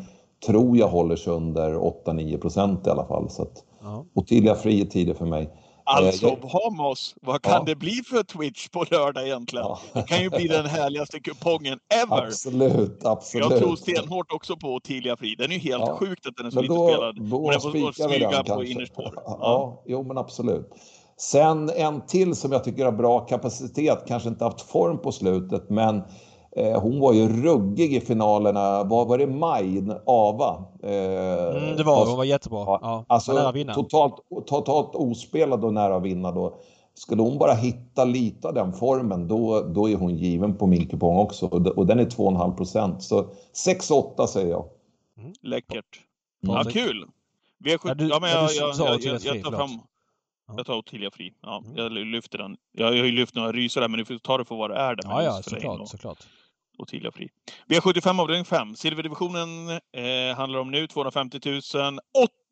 tror 0.45 0.78
jag 0.78 0.88
håller 0.88 1.16
sig 1.16 1.34
under 1.34 1.76
8-9 1.76 2.38
procent 2.38 2.88
i 2.88 2.89
alla 2.89 3.05
fall. 3.05 3.30
Så 3.30 3.41
att, 3.41 3.64
ja. 3.82 4.05
Ottilia 4.14 4.55
Fri 4.55 4.82
är 4.82 4.86
tidig 4.86 5.16
för 5.16 5.26
mig. 5.26 5.49
Alltså 5.90 6.28
eh, 6.28 6.38
Vamos, 6.54 7.16
vad 7.22 7.42
kan 7.42 7.54
ja. 7.54 7.64
det 7.66 7.76
bli 7.76 7.92
för 7.92 8.24
Twitch 8.24 8.70
på 8.70 8.86
lördag 8.92 9.26
egentligen? 9.26 9.66
Ja. 9.66 9.80
Det 9.94 10.04
kan 10.04 10.22
ju 10.22 10.30
bli 10.30 10.48
den 10.48 10.66
härligaste 10.66 11.20
kupongen 11.20 11.80
ever! 12.04 12.28
Absolut, 12.28 13.06
absolut. 13.06 13.50
Jag 13.50 13.60
tror 13.60 13.76
stenhårt 13.76 14.32
också 14.32 14.58
på 14.58 14.74
Ottilia 14.74 15.18
Fri. 15.18 15.36
Den 15.36 15.52
är 15.52 15.56
ju 15.56 15.60
helt 15.60 15.84
ja. 15.88 15.98
sjukt 15.98 16.28
att 16.28 16.38
den 16.38 16.46
är 16.46 16.52
så 16.52 16.62
lite 16.62 16.74
spelad. 16.74 17.30
Då 17.30 17.52
den 17.52 17.62
får 17.62 18.08
smyga 18.08 18.44
den, 18.44 18.56
på 18.56 18.64
innerspår. 18.64 19.14
Ja. 19.26 19.38
ja, 19.42 19.84
jo 19.86 20.04
men 20.04 20.18
absolut. 20.18 20.70
Sen 21.18 21.70
en 21.70 22.06
till 22.06 22.36
som 22.36 22.52
jag 22.52 22.64
tycker 22.64 22.86
har 22.86 22.92
bra 22.92 23.20
kapacitet, 23.20 24.04
kanske 24.08 24.30
inte 24.30 24.44
haft 24.44 24.62
form 24.62 25.02
på 25.02 25.12
slutet, 25.12 25.70
men 25.70 25.96
Eh, 25.98 26.04
hon 26.58 26.99
var 26.99 27.14
ju 27.14 27.43
ruggig 27.43 27.93
i 27.93 27.99
finalerna. 27.99 28.84
Vad 28.84 29.08
var 29.08 29.18
det? 29.18 29.28
Maj? 29.28 29.84
Ava? 30.05 30.64
Eh, 30.84 31.64
mm, 31.64 31.76
det 31.76 31.84
var 31.84 32.05
hon. 32.05 32.18
var 32.18 32.24
jättebra. 32.24 32.60
Ja, 32.60 33.05
alltså, 33.08 33.34
nära 33.34 33.51
vinna. 33.51 33.74
Totalt, 33.74 34.16
totalt 34.45 34.95
ospelad 34.95 35.64
och 35.64 35.74
nära 35.74 35.95
att 35.95 36.03
vinna 36.03 36.32
då. 36.32 36.60
Skulle 36.93 37.22
hon 37.22 37.38
bara 37.38 37.53
hitta 37.53 38.05
lite 38.05 38.47
av 38.47 38.53
den 38.53 38.74
formen, 38.74 39.28
då, 39.28 39.62
då 39.62 39.89
är 39.89 39.95
hon 39.95 40.16
given 40.18 40.58
på 40.58 40.68
min 40.68 40.88
kupong 40.88 41.18
också. 41.18 41.45
Och 41.47 41.86
den 41.86 41.99
är 41.99 42.05
2,5 42.05 42.55
procent. 42.55 43.03
Så 43.03 43.30
6-8 43.66 44.28
säger 44.28 44.49
jag. 44.49 44.66
Mm. 45.18 45.34
Läckert. 45.41 46.01
Mm. 46.43 46.55
Ja, 46.55 46.64
kul! 46.64 47.05
V7... 47.66 47.80
Ja, 47.84 47.93
du, 47.93 48.08
ja, 48.08 48.20
men 48.22 48.30
jag, 48.30 48.51
jag, 48.51 48.76
jag, 48.78 49.01
jag, 49.01 49.22
jag 49.22 49.43
tar 49.43 49.51
fram... 49.51 49.70
Jag 50.58 50.66
tar 50.66 50.78
Ottilia 50.78 51.12
Fri. 51.12 51.34
Ja, 51.41 51.62
mm. 51.66 51.78
Jag 51.78 51.91
lyfter 51.91 52.38
den. 52.38 52.58
Jag 52.72 52.88
har 52.88 52.93
ju 52.93 53.12
lyft 53.12 53.36
några 53.36 53.51
rysare, 53.51 53.88
men 53.88 53.97
du 53.97 54.05
får 54.05 54.18
ta 54.18 54.38
det 54.38 54.45
för 54.45 54.55
vad 54.55 54.70
det 54.70 54.76
är. 54.76 54.95
Där 54.95 55.03
ja, 55.10 55.24
ja, 55.24 55.41
såklart. 55.43 55.89
såklart. 55.89 56.28
Ottilia 56.78 57.11
Fri. 57.11 57.30
V75 57.67 58.21
avdelning 58.21 58.45
5. 58.45 58.75
Silverdivisionen 58.75 59.69
eh, 59.69 60.38
handlar 60.38 60.59
om 60.59 60.71
nu 60.71 60.88
250 60.88 61.39
000. 61.45 61.61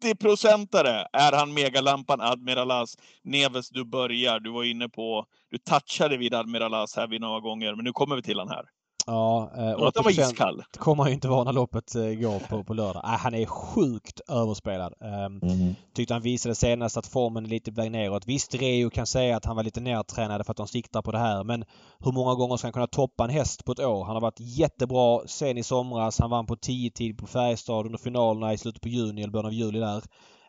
80-procentare 0.03 1.05
är 1.13 1.31
han 1.31 1.53
megalampan 1.53 2.21
Admiralas. 2.21 2.97
Neves, 3.23 3.69
du 3.69 3.85
börjar. 3.85 4.39
Du 4.39 4.51
var 4.51 4.63
inne 4.63 4.89
på... 4.89 5.25
Du 5.51 5.57
touchade 5.57 6.17
vid 6.17 6.33
Admiralas 6.33 6.95
här 6.95 7.07
vid 7.07 7.21
några 7.21 7.39
gånger, 7.39 7.75
men 7.75 7.85
nu 7.85 7.91
kommer 7.91 8.15
vi 8.15 8.21
till 8.21 8.39
han 8.39 8.49
här. 8.49 8.65
Ja, 9.07 9.51
eh, 9.57 9.71
och 9.71 9.93
var 10.03 10.11
iskall. 10.11 10.63
Det 10.71 10.79
kommer 10.79 11.03
han 11.03 11.11
ju 11.11 11.15
inte 11.15 11.27
vara 11.27 11.43
när 11.43 11.53
loppet 11.53 11.95
eh, 11.95 12.01
går 12.03 12.39
på, 12.39 12.63
på 12.63 12.73
lördag. 12.73 13.03
Äh, 13.05 13.09
han 13.09 13.33
är 13.33 13.45
sjukt 13.45 14.19
överspelad. 14.19 14.93
Um, 14.99 15.39
mm. 15.51 15.75
Tyckte 15.93 16.13
han 16.13 16.21
visade 16.21 16.55
senast 16.55 16.97
att 16.97 17.07
formen 17.07 17.45
är 17.45 17.49
lite 17.49 17.71
väg 17.71 17.91
neråt. 17.91 18.27
Visst, 18.27 18.55
Reo 18.55 18.89
kan 18.89 19.05
säga 19.05 19.37
att 19.37 19.45
han 19.45 19.55
var 19.55 19.63
lite 19.63 19.79
nedtränad 19.79 20.45
för 20.45 20.51
att 20.51 20.57
de 20.57 20.67
siktar 20.67 21.01
på 21.01 21.11
det 21.11 21.17
här. 21.17 21.43
Men 21.43 21.65
hur 21.99 22.11
många 22.11 22.35
gånger 22.35 22.57
ska 22.57 22.67
han 22.67 22.73
kunna 22.73 22.87
toppa 22.87 23.23
en 23.23 23.29
häst 23.29 23.65
på 23.65 23.71
ett 23.71 23.79
år? 23.79 24.03
Han 24.05 24.15
har 24.15 24.21
varit 24.21 24.39
jättebra 24.39 25.21
sen 25.27 25.57
i 25.57 25.63
somras. 25.63 26.19
Han 26.19 26.29
vann 26.29 26.45
på 26.45 26.55
10 26.55 26.91
tid 26.91 27.17
på 27.17 27.27
Färjestad 27.27 27.85
under 27.85 27.99
finalerna 27.99 28.53
i 28.53 28.57
slutet 28.57 28.81
på 28.81 28.89
juni 28.89 29.21
eller 29.21 29.31
början 29.31 29.45
av 29.45 29.53
juli 29.53 29.79
där. 29.79 30.03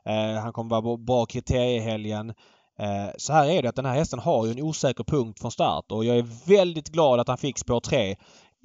Uh, 0.09 0.41
han 0.41 0.53
kommer 0.53 0.81
vara 0.81 0.97
bra 0.97 1.27
kriteriehelgen. 1.27 2.33
Eh, 2.79 3.11
så 3.19 3.33
här 3.33 3.47
är 3.51 3.63
det 3.63 3.69
att 3.69 3.77
den 3.77 3.87
här 3.87 3.95
hästen 3.95 4.19
har 4.19 4.47
ju 4.47 4.53
en 4.53 4.63
osäker 4.63 5.05
punkt 5.05 5.41
från 5.41 5.51
start 5.51 5.93
och 5.93 6.05
jag 6.05 6.19
är 6.19 6.47
väldigt 6.47 6.89
glad 6.89 7.21
att 7.21 7.29
han 7.29 7.39
fick 7.39 7.59
spår 7.59 7.81
3. 7.81 8.17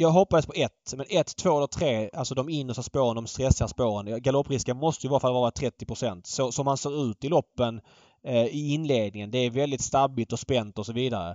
Jag 0.01 0.11
hoppades 0.11 0.45
på 0.45 0.53
ett, 0.55 0.93
men 0.97 1.05
1, 1.09 1.35
2 1.35 1.57
eller 1.57 1.67
tre, 1.67 2.09
alltså 2.13 2.35
de 2.35 2.49
innersta 2.49 2.83
spåren, 2.83 3.15
de 3.15 3.27
stressiga 3.27 3.67
spåren. 3.67 4.21
Galopprisken 4.21 4.77
måste 4.77 5.07
ju 5.07 5.09
i 5.09 5.11
varje 5.11 5.21
fall 5.21 5.33
vara 5.33 5.51
30 5.51 6.21
Så 6.23 6.51
som 6.51 6.67
han 6.67 6.77
ser 6.77 7.11
ut 7.11 7.23
i 7.23 7.29
loppen 7.29 7.81
eh, 8.23 8.45
i 8.45 8.73
inledningen. 8.73 9.31
Det 9.31 9.37
är 9.37 9.49
väldigt 9.49 9.81
stabbigt 9.81 10.33
och 10.33 10.39
spänt 10.39 10.79
och 10.79 10.85
så 10.85 10.93
vidare. 10.93 11.29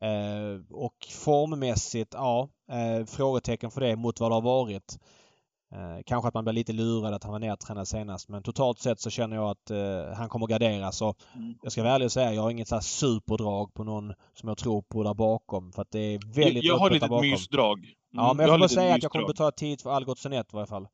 Eh, 0.00 0.60
och 0.70 0.94
formmässigt, 1.10 2.14
ja, 2.14 2.48
eh, 2.70 3.06
frågetecken 3.06 3.70
för 3.70 3.80
det 3.80 3.96
mot 3.96 4.20
vad 4.20 4.30
det 4.30 4.34
har 4.34 4.42
varit. 4.42 4.98
Eh, 5.74 6.02
kanske 6.06 6.28
att 6.28 6.34
man 6.34 6.44
blir 6.44 6.54
lite 6.54 6.72
lurad 6.72 7.14
att 7.14 7.24
han 7.24 7.32
var 7.32 7.38
nedtränad 7.38 7.88
senast 7.88 8.28
men 8.28 8.42
totalt 8.42 8.78
sett 8.78 9.00
så 9.00 9.10
känner 9.10 9.36
jag 9.36 9.50
att 9.50 9.70
eh, 9.70 10.16
han 10.16 10.28
kommer 10.28 10.46
garderas. 10.46 11.02
Och 11.02 11.16
mm. 11.34 11.54
Jag 11.62 11.72
ska 11.72 11.82
vara 11.82 11.92
ärlig 11.92 12.06
och 12.06 12.12
säga 12.12 12.32
jag 12.32 12.42
har 12.42 12.50
inget 12.50 12.68
så 12.68 12.80
superdrag 12.80 13.74
på 13.74 13.84
någon 13.84 14.14
som 14.34 14.48
jag 14.48 14.58
tror 14.58 14.82
på 14.82 15.02
där 15.02 15.14
bakom. 15.14 15.72
För 15.72 15.82
att 15.82 15.90
det 15.90 15.98
är 15.98 16.34
väldigt 16.34 16.64
Jag, 16.64 16.74
jag 16.74 16.78
har 16.78 16.90
lite 16.90 17.20
mysdrag. 17.20 17.78
Mm, 17.78 17.94
ja 18.12 18.34
men 18.34 18.46
jag, 18.46 18.54
jag 18.54 18.60
får 18.60 18.68
säga 18.68 18.94
att 18.94 19.02
jag 19.02 19.12
kommer 19.12 19.26
betala 19.26 19.50
tid 19.50 19.80
för 19.80 19.90
Algotsson 19.90 20.32
1 20.32 20.46
i 20.52 20.56
varje 20.56 20.66
fall. 20.66 20.88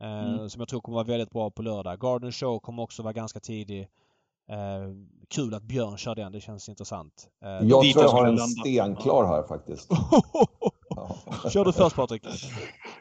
Eh, 0.00 0.34
mm. 0.34 0.50
Som 0.50 0.60
jag 0.60 0.68
tror 0.68 0.80
kommer 0.80 0.96
vara 0.96 1.06
väldigt 1.06 1.30
bra 1.30 1.50
på 1.50 1.62
lördag. 1.62 1.98
Garden 2.00 2.32
Show 2.32 2.58
kommer 2.58 2.82
också 2.82 3.02
vara 3.02 3.12
ganska 3.12 3.40
tidig. 3.40 3.80
Eh, 4.48 4.56
kul 5.28 5.54
att 5.54 5.62
Björn 5.62 5.96
kör 5.96 6.14
den, 6.14 6.32
det 6.32 6.40
känns 6.40 6.68
intressant. 6.68 7.28
Eh, 7.44 7.50
jag 7.50 7.92
tror 7.92 8.04
jag 8.04 8.10
har 8.10 8.26
en 8.26 8.38
stenklar 8.38 9.26
här 9.26 9.42
faktiskt. 9.42 9.90
Kör 11.52 11.64
du 11.64 11.72
först 11.72 11.96
Patrik. 11.96 12.22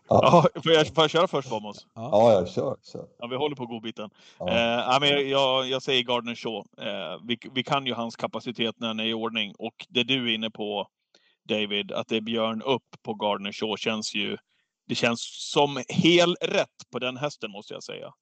Ja. 0.08 0.46
får, 0.64 0.72
jag, 0.72 0.88
får 0.88 1.04
jag 1.04 1.10
köra 1.12 1.28
först 1.28 1.52
Vamos? 1.52 1.88
Ja, 1.94 2.34
jag 2.34 2.50
kör, 2.50 2.78
kör. 2.92 3.08
Ja, 3.20 3.28
vi 3.28 3.36
håller 3.36 3.56
på 3.56 3.66
godbiten. 3.66 4.10
Ja. 4.40 4.50
Eh, 4.50 5.00
men 5.00 5.30
jag, 5.30 5.70
jag 5.70 5.82
säger 5.82 6.04
Gardner 6.04 6.36
Shaw. 6.36 6.64
Eh, 6.78 7.20
vi, 7.28 7.38
vi 7.54 7.64
kan 7.64 7.86
ju 7.86 7.94
hans 7.94 8.16
kapacitet 8.16 8.76
när 8.80 8.88
han 8.88 9.00
är 9.00 9.06
i 9.06 9.14
ordning 9.14 9.54
och 9.58 9.86
det 9.90 10.04
du 10.04 10.30
är 10.32 10.36
inne 10.36 10.50
på 10.50 10.88
David, 11.50 11.92
att 11.92 12.08
det 12.08 12.16
är 12.18 12.22
Björn 12.22 12.62
upp 12.62 12.96
på 13.04 13.14
Gardner 13.14 13.52
Shaw 13.52 13.78
känns 13.78 14.16
ju 14.16 14.38
det 14.88 14.96
känns 14.96 15.52
som 15.52 15.84
hel 15.90 16.36
rätt 16.42 16.92
på 16.92 17.00
den 17.00 17.18
hästen 17.18 17.52
måste 17.52 17.74
jag 17.74 17.84
säga. 17.84 18.14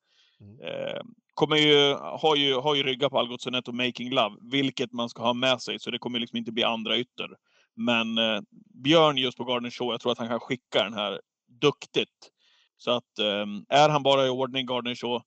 Mm. 0.41 0.59
Eh, 0.59 1.01
kommer 1.33 1.55
ju, 1.55 1.93
har, 1.93 2.35
ju, 2.35 2.55
har 2.55 2.75
ju 2.75 2.83
ryggat 2.83 3.11
på 3.11 3.19
Algotsson 3.19 3.55
och 3.55 3.75
Making 3.75 4.09
Love, 4.09 4.35
vilket 4.51 4.93
man 4.93 5.09
ska 5.09 5.23
ha 5.23 5.33
med 5.33 5.61
sig, 5.61 5.79
så 5.79 5.91
det 5.91 5.99
kommer 5.99 6.19
liksom 6.19 6.37
inte 6.37 6.51
bli 6.51 6.63
andra 6.63 6.97
ytter. 6.97 7.27
Men 7.75 8.17
eh, 8.17 8.41
Björn 8.83 9.17
just 9.17 9.37
på 9.37 9.43
Garden 9.43 9.71
Show, 9.71 9.91
jag 9.91 10.01
tror 10.01 10.11
att 10.11 10.17
han 10.17 10.27
kan 10.27 10.39
skicka 10.39 10.83
den 10.83 10.93
här 10.93 11.21
duktigt. 11.61 12.29
Så 12.77 12.91
att 12.91 13.19
eh, 13.19 13.77
är 13.77 13.89
han 13.89 14.03
bara 14.03 14.25
i 14.25 14.29
ordning, 14.29 14.65
Garden 14.65 14.95
Show, 14.95 15.21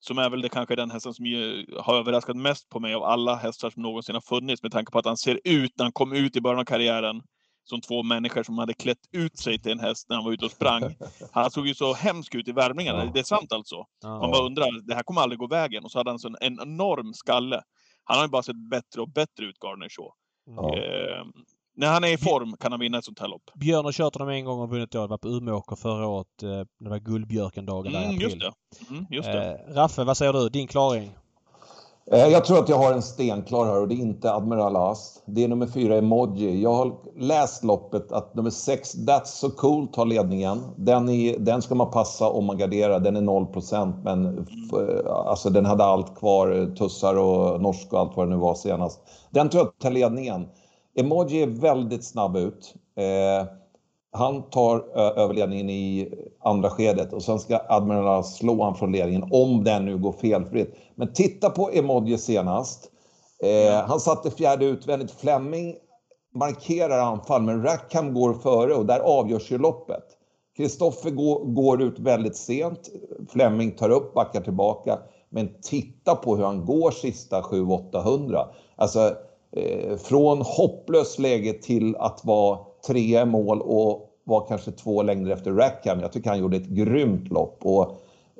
som 0.00 0.18
är 0.18 0.30
väl 0.30 0.40
det 0.40 0.48
kanske 0.48 0.76
den 0.76 0.90
hästen 0.90 1.14
som 1.14 1.26
ju 1.26 1.66
har 1.80 1.96
överraskat 1.96 2.36
mest 2.36 2.68
på 2.68 2.80
mig 2.80 2.94
av 2.94 3.02
alla 3.02 3.34
hästar 3.34 3.70
som 3.70 3.82
någonsin 3.82 4.14
har 4.14 4.22
funnits 4.22 4.62
med 4.62 4.72
tanke 4.72 4.92
på 4.92 4.98
att 4.98 5.06
han 5.06 5.16
ser 5.16 5.40
ut 5.44 5.72
när 5.78 5.84
han 5.84 5.92
kom 5.92 6.12
ut 6.12 6.36
i 6.36 6.40
början 6.40 6.60
av 6.60 6.64
karriären 6.64 7.22
som 7.64 7.80
två 7.80 8.02
människor 8.02 8.42
som 8.42 8.58
hade 8.58 8.74
klätt 8.74 8.98
ut 9.12 9.38
sig 9.38 9.58
till 9.58 9.72
en 9.72 9.80
häst 9.80 10.08
när 10.08 10.16
han 10.16 10.24
var 10.24 10.32
ute 10.32 10.44
och 10.44 10.50
sprang. 10.50 10.82
Han 11.32 11.50
såg 11.50 11.66
ju 11.66 11.74
så 11.74 11.94
hemsk 11.94 12.34
ut 12.34 12.48
i 12.48 12.52
värmningarna. 12.52 13.04
Det 13.04 13.20
är 13.20 13.24
sant 13.24 13.52
alltså. 13.52 13.76
Man 14.02 14.30
bara 14.30 14.46
undrar, 14.46 14.86
det 14.86 14.94
här 14.94 15.02
kommer 15.02 15.20
aldrig 15.20 15.38
gå 15.38 15.46
vägen. 15.46 15.84
Och 15.84 15.90
så 15.90 15.98
hade 15.98 16.10
han 16.10 16.18
så 16.18 16.28
en, 16.28 16.36
en 16.40 16.60
enorm 16.60 17.14
skalle. 17.14 17.62
Han 18.04 18.16
har 18.16 18.24
ju 18.24 18.30
bara 18.30 18.42
sett 18.42 18.70
bättre 18.70 19.00
och 19.00 19.08
bättre 19.08 19.44
ut, 19.46 19.56
Garner 19.64 19.88
Shaw. 19.88 20.10
Ja. 20.46 20.76
Eh, 20.76 21.24
när 21.76 21.86
han 21.86 22.04
är 22.04 22.12
i 22.12 22.18
form 22.18 22.56
kan 22.60 22.72
han 22.72 22.80
vinna 22.80 22.98
ett 22.98 23.04
sånt 23.04 23.20
här 23.20 23.28
lopp. 23.28 23.50
Björn 23.54 23.84
har 23.84 23.92
kört 23.92 24.14
honom 24.14 24.28
en 24.28 24.44
gång 24.44 24.60
och 24.60 24.70
vunnit 24.70 24.90
då. 24.90 25.00
Det 25.00 25.06
var 25.06 25.18
på 25.18 25.28
Umeåker 25.28 25.76
förra 25.76 26.06
året. 26.06 26.42
Eh, 26.42 26.48
det 26.80 26.90
var 26.90 26.98
Guldbjörkendagen 26.98 27.94
mm, 27.94 28.08
där 28.08 28.16
i 28.16 28.22
Just 28.22 28.40
det. 28.40 28.52
Mm, 28.90 29.06
just 29.10 29.32
det. 29.32 29.58
Eh, 29.68 29.74
Raffe, 29.74 30.04
vad 30.04 30.16
säger 30.16 30.32
du? 30.32 30.48
Din 30.48 30.66
klaring? 30.66 31.10
Eh, 32.12 32.26
jag 32.26 32.44
tror 32.44 32.58
att 32.58 32.68
jag 32.68 32.76
har 32.76 32.92
en 32.92 33.02
stenklar 33.02 33.64
här 33.64 33.80
och 33.80 33.88
det 33.88 33.94
är 33.94 33.96
inte 33.96 34.32
Admiral 34.32 34.76
As. 34.76 35.22
Det 35.26 35.44
är 35.44 35.48
nummer 35.48 35.66
fyra 35.66 35.96
Emoji. 35.96 36.62
Jag 36.62 36.74
har 36.74 36.94
läst 37.18 37.64
loppet 37.64 38.12
att 38.12 38.34
nummer 38.34 38.50
sex 38.50 38.94
That's 38.94 39.24
So 39.24 39.50
Cool 39.50 39.88
tar 39.88 40.06
ledningen. 40.06 40.62
Den, 40.76 41.08
är, 41.08 41.38
den 41.38 41.62
ska 41.62 41.74
man 41.74 41.90
passa 41.90 42.30
om 42.30 42.44
man 42.44 42.58
garderar. 42.58 43.00
Den 43.00 43.16
är 43.16 43.20
0% 43.20 44.02
men 44.04 44.46
alltså, 45.06 45.50
den 45.50 45.66
hade 45.66 45.84
allt 45.84 46.18
kvar. 46.18 46.74
Tussar 46.76 47.14
och 47.14 47.62
norsk 47.62 47.92
och 47.92 48.00
allt 48.00 48.16
vad 48.16 48.26
det 48.26 48.30
nu 48.30 48.40
var 48.40 48.54
senast. 48.54 49.00
Den 49.30 49.48
tror 49.48 49.64
jag 49.64 49.78
tar 49.78 49.90
ledningen. 49.90 50.46
Emoji 50.96 51.42
är 51.42 51.46
väldigt 51.46 52.04
snabb 52.04 52.36
ut. 52.36 52.74
Eh, 52.96 53.48
han 54.12 54.42
tar 54.50 54.98
överledningen 54.98 55.70
i 55.70 56.14
andra 56.40 56.70
skedet 56.70 57.12
och 57.12 57.22
sen 57.22 57.38
ska 57.38 57.60
Admiral 57.68 58.24
slå 58.24 58.62
han 58.62 58.74
från 58.74 58.92
ledningen 58.92 59.28
om 59.30 59.64
den 59.64 59.84
nu 59.84 59.98
går 59.98 60.12
felfritt. 60.12 60.74
Men 60.94 61.12
titta 61.12 61.50
på 61.50 61.70
Emoji 61.70 62.18
senast. 62.18 62.90
Eh, 63.42 63.86
han 63.86 64.00
satte 64.00 64.30
fjärde 64.30 64.64
utvändigt. 64.64 65.10
Fleming 65.10 65.76
markerar 66.34 66.98
anfall 66.98 67.42
men 67.42 67.62
Rackham 67.62 68.14
går 68.14 68.34
före 68.34 68.74
och 68.74 68.86
där 68.86 69.00
avgörs 69.00 69.50
ju 69.52 69.58
loppet. 69.58 70.04
Kristoffer 70.56 71.10
går, 71.10 71.44
går, 71.44 71.82
ut 71.82 71.98
väldigt 71.98 72.36
sent. 72.36 72.90
Fleming 73.28 73.70
tar 73.70 73.90
upp, 73.90 74.14
backar 74.14 74.40
tillbaka. 74.40 74.98
Men 75.28 75.48
titta 75.62 76.14
på 76.14 76.36
hur 76.36 76.44
han 76.44 76.64
går 76.64 76.90
sista 76.90 77.40
700-800. 77.40 78.46
Alltså, 78.76 79.00
eh, 79.00 79.12
Eh, 79.56 79.96
från 79.96 80.42
hopplöst 80.42 81.18
läge 81.18 81.52
till 81.52 81.96
att 81.96 82.20
vara 82.24 82.58
trea 82.86 83.22
i 83.22 83.24
mål 83.24 83.60
och 83.60 84.10
var 84.24 84.46
kanske 84.48 84.70
två 84.70 85.02
längder 85.02 85.30
efter 85.30 85.52
Rackham. 85.52 86.00
Jag 86.00 86.12
tycker 86.12 86.30
han 86.30 86.38
gjorde 86.38 86.56
ett 86.56 86.66
grymt 86.66 87.28
lopp. 87.28 87.58
Och, 87.62 87.92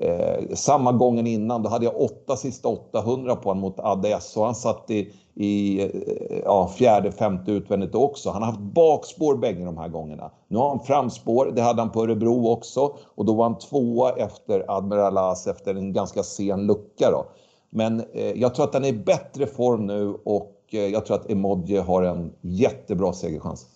eh, 0.05 0.55
samma 0.55 0.93
gången 0.93 1.27
innan, 1.27 1.63
då 1.63 1.69
hade 1.69 1.85
jag 1.85 2.01
åtta 2.01 2.37
sista 2.37 2.69
800 2.69 3.37
på 3.37 3.49
honom 3.49 3.61
mot 3.61 3.81
ADS 3.81 4.37
och 4.37 4.45
han 4.45 4.55
satt 4.55 4.91
i, 4.91 5.13
i 5.35 5.83
eh, 5.83 6.39
ja, 6.45 6.69
fjärde, 6.69 7.13
femte 7.13 7.53
utvändigt 7.53 7.95
också. 7.95 8.31
Han 8.31 8.43
har 8.43 8.51
haft 8.51 8.75
bakspår 8.75 9.37
bägge 9.37 9.65
de 9.65 9.79
här 9.79 9.89
gångerna. 9.89 10.31
Nu 10.49 10.59
har 10.59 10.69
han 10.69 10.81
framspår, 10.81 11.53
det 11.55 11.63
hade 11.63 11.83
han 11.83 11.91
på 11.91 12.03
Örebro 12.03 12.49
också 12.49 12.97
och 13.15 13.25
då 13.25 13.35
var 13.35 13.45
han 13.45 13.59
tvåa 13.59 14.13
efter 14.13 14.65
Admiral 14.69 15.19
As 15.19 15.47
efter 15.47 15.75
en 15.75 15.93
ganska 15.93 16.23
sen 16.23 16.67
lucka. 16.67 17.11
Då. 17.11 17.27
Men 17.71 18.01
eh, 18.13 18.33
jag 18.33 18.55
tror 18.55 18.65
att 18.65 18.75
han 18.75 18.85
är 18.85 18.89
i 18.89 18.93
bättre 18.93 19.47
form 19.47 19.87
nu 19.87 20.15
och 20.25 20.53
jag 20.71 21.07
tror 21.07 21.17
att 21.17 21.31
Emoji 21.31 21.77
har 21.77 22.03
en 22.03 22.33
jättebra 22.41 23.13
segerchans. 23.13 23.67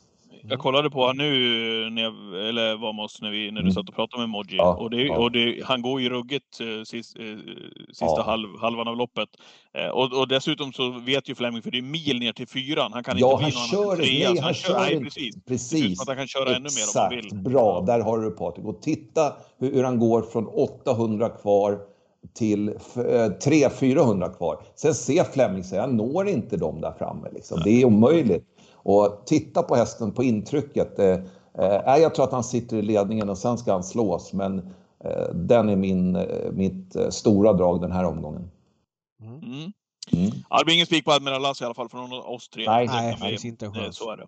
Jag 0.43 0.59
kollade 0.59 0.91
på 0.91 1.01
honom 1.01 1.17
nu, 1.17 1.91
när 1.91 2.03
jag, 2.03 2.15
eller 2.49 2.77
var 2.77 3.05
oss 3.05 3.23
när, 3.23 3.31
vi, 3.31 3.51
när 3.51 3.61
du 3.61 3.61
mm. 3.61 3.73
satt 3.73 3.89
och 3.89 3.95
pratade 3.95 4.19
med 4.21 4.25
Emoji. 4.25 4.57
Ja, 4.57 4.75
och, 4.75 4.91
det, 4.91 5.03
ja. 5.03 5.19
och 5.19 5.33
det, 5.33 5.65
han 5.65 5.83
går 5.83 6.01
ju 6.01 6.09
ruggigt 6.09 6.61
eh, 6.61 6.67
sist, 6.85 7.17
eh, 7.19 7.25
sista 7.89 8.05
ja. 8.07 8.23
halv, 8.23 8.49
halvan 8.61 8.89
av 8.89 8.97
loppet. 8.97 9.29
Eh, 9.75 9.89
och, 9.89 10.21
och, 10.21 10.29
dessutom 10.29 10.73
så 10.73 10.91
vet 10.91 11.29
ju 11.29 11.35
Fleming, 11.35 11.63
för 11.63 11.71
det 11.71 11.79
är 11.79 11.83
mil 11.83 12.19
ner 12.19 12.33
till 12.33 12.49
fyran. 12.49 12.93
Han 12.93 13.05
kan 13.05 13.19
ja, 13.19 13.33
inte 13.33 13.45
bli 13.45 13.79
någon 13.79 13.85
annan 13.85 13.97
trea. 13.97 14.31
Nej, 14.31 14.41
han 14.43 14.55
kör, 14.55 14.81
nej, 14.81 15.01
precis. 15.01 15.45
precis. 15.45 16.07
Han 16.07 16.17
kan 16.17 16.27
köra 16.27 16.43
Exakt. 16.43 16.57
ännu 16.57 16.69
mer 16.69 16.87
om 16.95 17.01
han 17.03 17.45
vill. 17.45 17.53
Bra, 17.53 17.81
där 17.87 18.01
har 18.01 18.19
du 18.19 18.31
Patrik. 18.31 18.67
Och 18.67 18.83
titta 18.83 19.33
hur, 19.59 19.73
hur 19.73 19.85
han 19.85 19.99
går 19.99 20.23
från 20.23 20.47
800 20.47 21.29
kvar 21.29 21.79
till 22.35 22.71
300-400 22.71 24.25
eh, 24.25 24.33
kvar. 24.33 24.63
Sen 24.75 24.95
ser 24.95 25.25
Fleming 25.25 25.65
sig, 25.65 25.79
jag 25.79 25.95
når 25.95 26.29
inte 26.29 26.57
dem 26.57 26.81
där 26.81 26.93
framme. 26.93 27.29
Liksom. 27.33 27.61
Det 27.65 27.71
är 27.71 27.85
omöjligt. 27.85 28.45
Och 28.73 29.23
titta 29.27 29.63
på 29.63 29.75
hästen 29.75 30.13
på 30.13 30.25
intrycket. 30.25 30.99
Eh, 30.99 31.19
eh, 31.59 31.97
jag 31.97 32.15
tror 32.15 32.25
att 32.25 32.33
han 32.33 32.45
sitter 32.45 32.77
i 32.77 32.83
ledningen 32.83 33.29
och 33.29 33.39
sen 33.39 33.59
ska 33.59 33.73
han 33.73 33.85
slås, 33.85 34.33
men 34.33 34.59
eh, 35.05 35.35
den 35.35 35.69
är 35.69 35.77
min, 35.77 36.17
eh, 36.17 36.53
mitt 36.53 36.97
stora 37.11 37.53
drag 37.53 37.81
den 37.81 37.93
här 37.93 38.05
omgången. 38.05 38.51
Mm. 39.23 39.35
Mm. 39.35 39.73
Mm. 40.13 40.31
det 40.59 40.65
blir 40.65 40.75
ingen 40.75 40.87
spik 40.87 41.05
på 41.05 41.13
Admiral 41.13 41.43
Lass 41.43 41.61
i 41.61 41.65
alla 41.65 41.75
fall 41.75 41.89
från 41.89 42.13
oss 42.13 42.49
tre. 42.49 42.65
Nej, 42.67 42.87
nej 42.87 43.17
det 43.21 43.29
finns 43.29 43.45
inte 43.45 43.67
en 43.67 43.75
chans. 43.75 43.97
Så 43.97 44.11
är 44.11 44.17
det. 44.17 44.27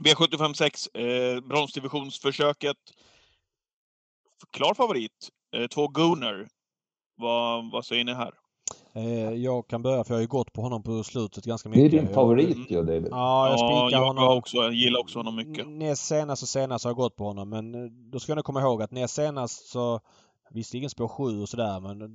V756, 0.00 0.98
eh, 0.98 1.40
bronsdivisionsförsöket. 1.40 2.76
Klar 4.50 4.74
favorit. 4.74 5.28
Eh, 5.56 5.66
två 5.66 5.88
Gunner. 5.88 6.48
Vad, 7.22 7.70
vad 7.70 7.84
säger 7.84 8.04
ni 8.04 8.14
här? 8.14 8.32
Eh, 8.94 9.30
jag 9.30 9.68
kan 9.68 9.82
börja 9.82 10.04
för 10.04 10.14
jag 10.14 10.16
har 10.16 10.22
ju 10.22 10.28
gått 10.28 10.52
på 10.52 10.62
honom 10.62 10.82
på 10.82 11.04
slutet 11.04 11.44
ganska 11.44 11.68
mycket. 11.68 11.90
Det 11.90 11.98
är 11.98 12.00
din 12.02 12.14
favorit 12.14 12.70
ju 12.70 12.78
mm. 12.78 12.86
David. 12.86 13.08
Ja, 13.10 13.48
jag 13.48 13.58
spikar 13.58 14.00
ja, 14.00 14.06
honom. 14.06 14.38
Också. 14.38 14.56
Jag 14.56 14.72
gillar 14.72 15.00
också 15.00 15.18
honom 15.18 15.36
mycket. 15.36 15.68
Näst 15.68 16.04
senast 16.04 16.42
och 16.42 16.48
senast 16.48 16.84
har 16.84 16.90
jag 16.90 16.96
gått 16.96 17.16
på 17.16 17.24
honom 17.24 17.48
men 17.48 17.74
eh, 17.74 17.90
då 17.90 18.20
ska 18.20 18.34
ni 18.34 18.42
komma 18.42 18.60
ihåg 18.60 18.82
att 18.82 18.90
näst 18.90 19.14
senast 19.14 19.68
så 19.68 20.00
Visserligen 20.50 20.90
spår 20.90 21.08
7 21.08 21.42
och 21.42 21.48
sådär 21.48 21.80
men 21.80 22.02
eh, 22.02 22.08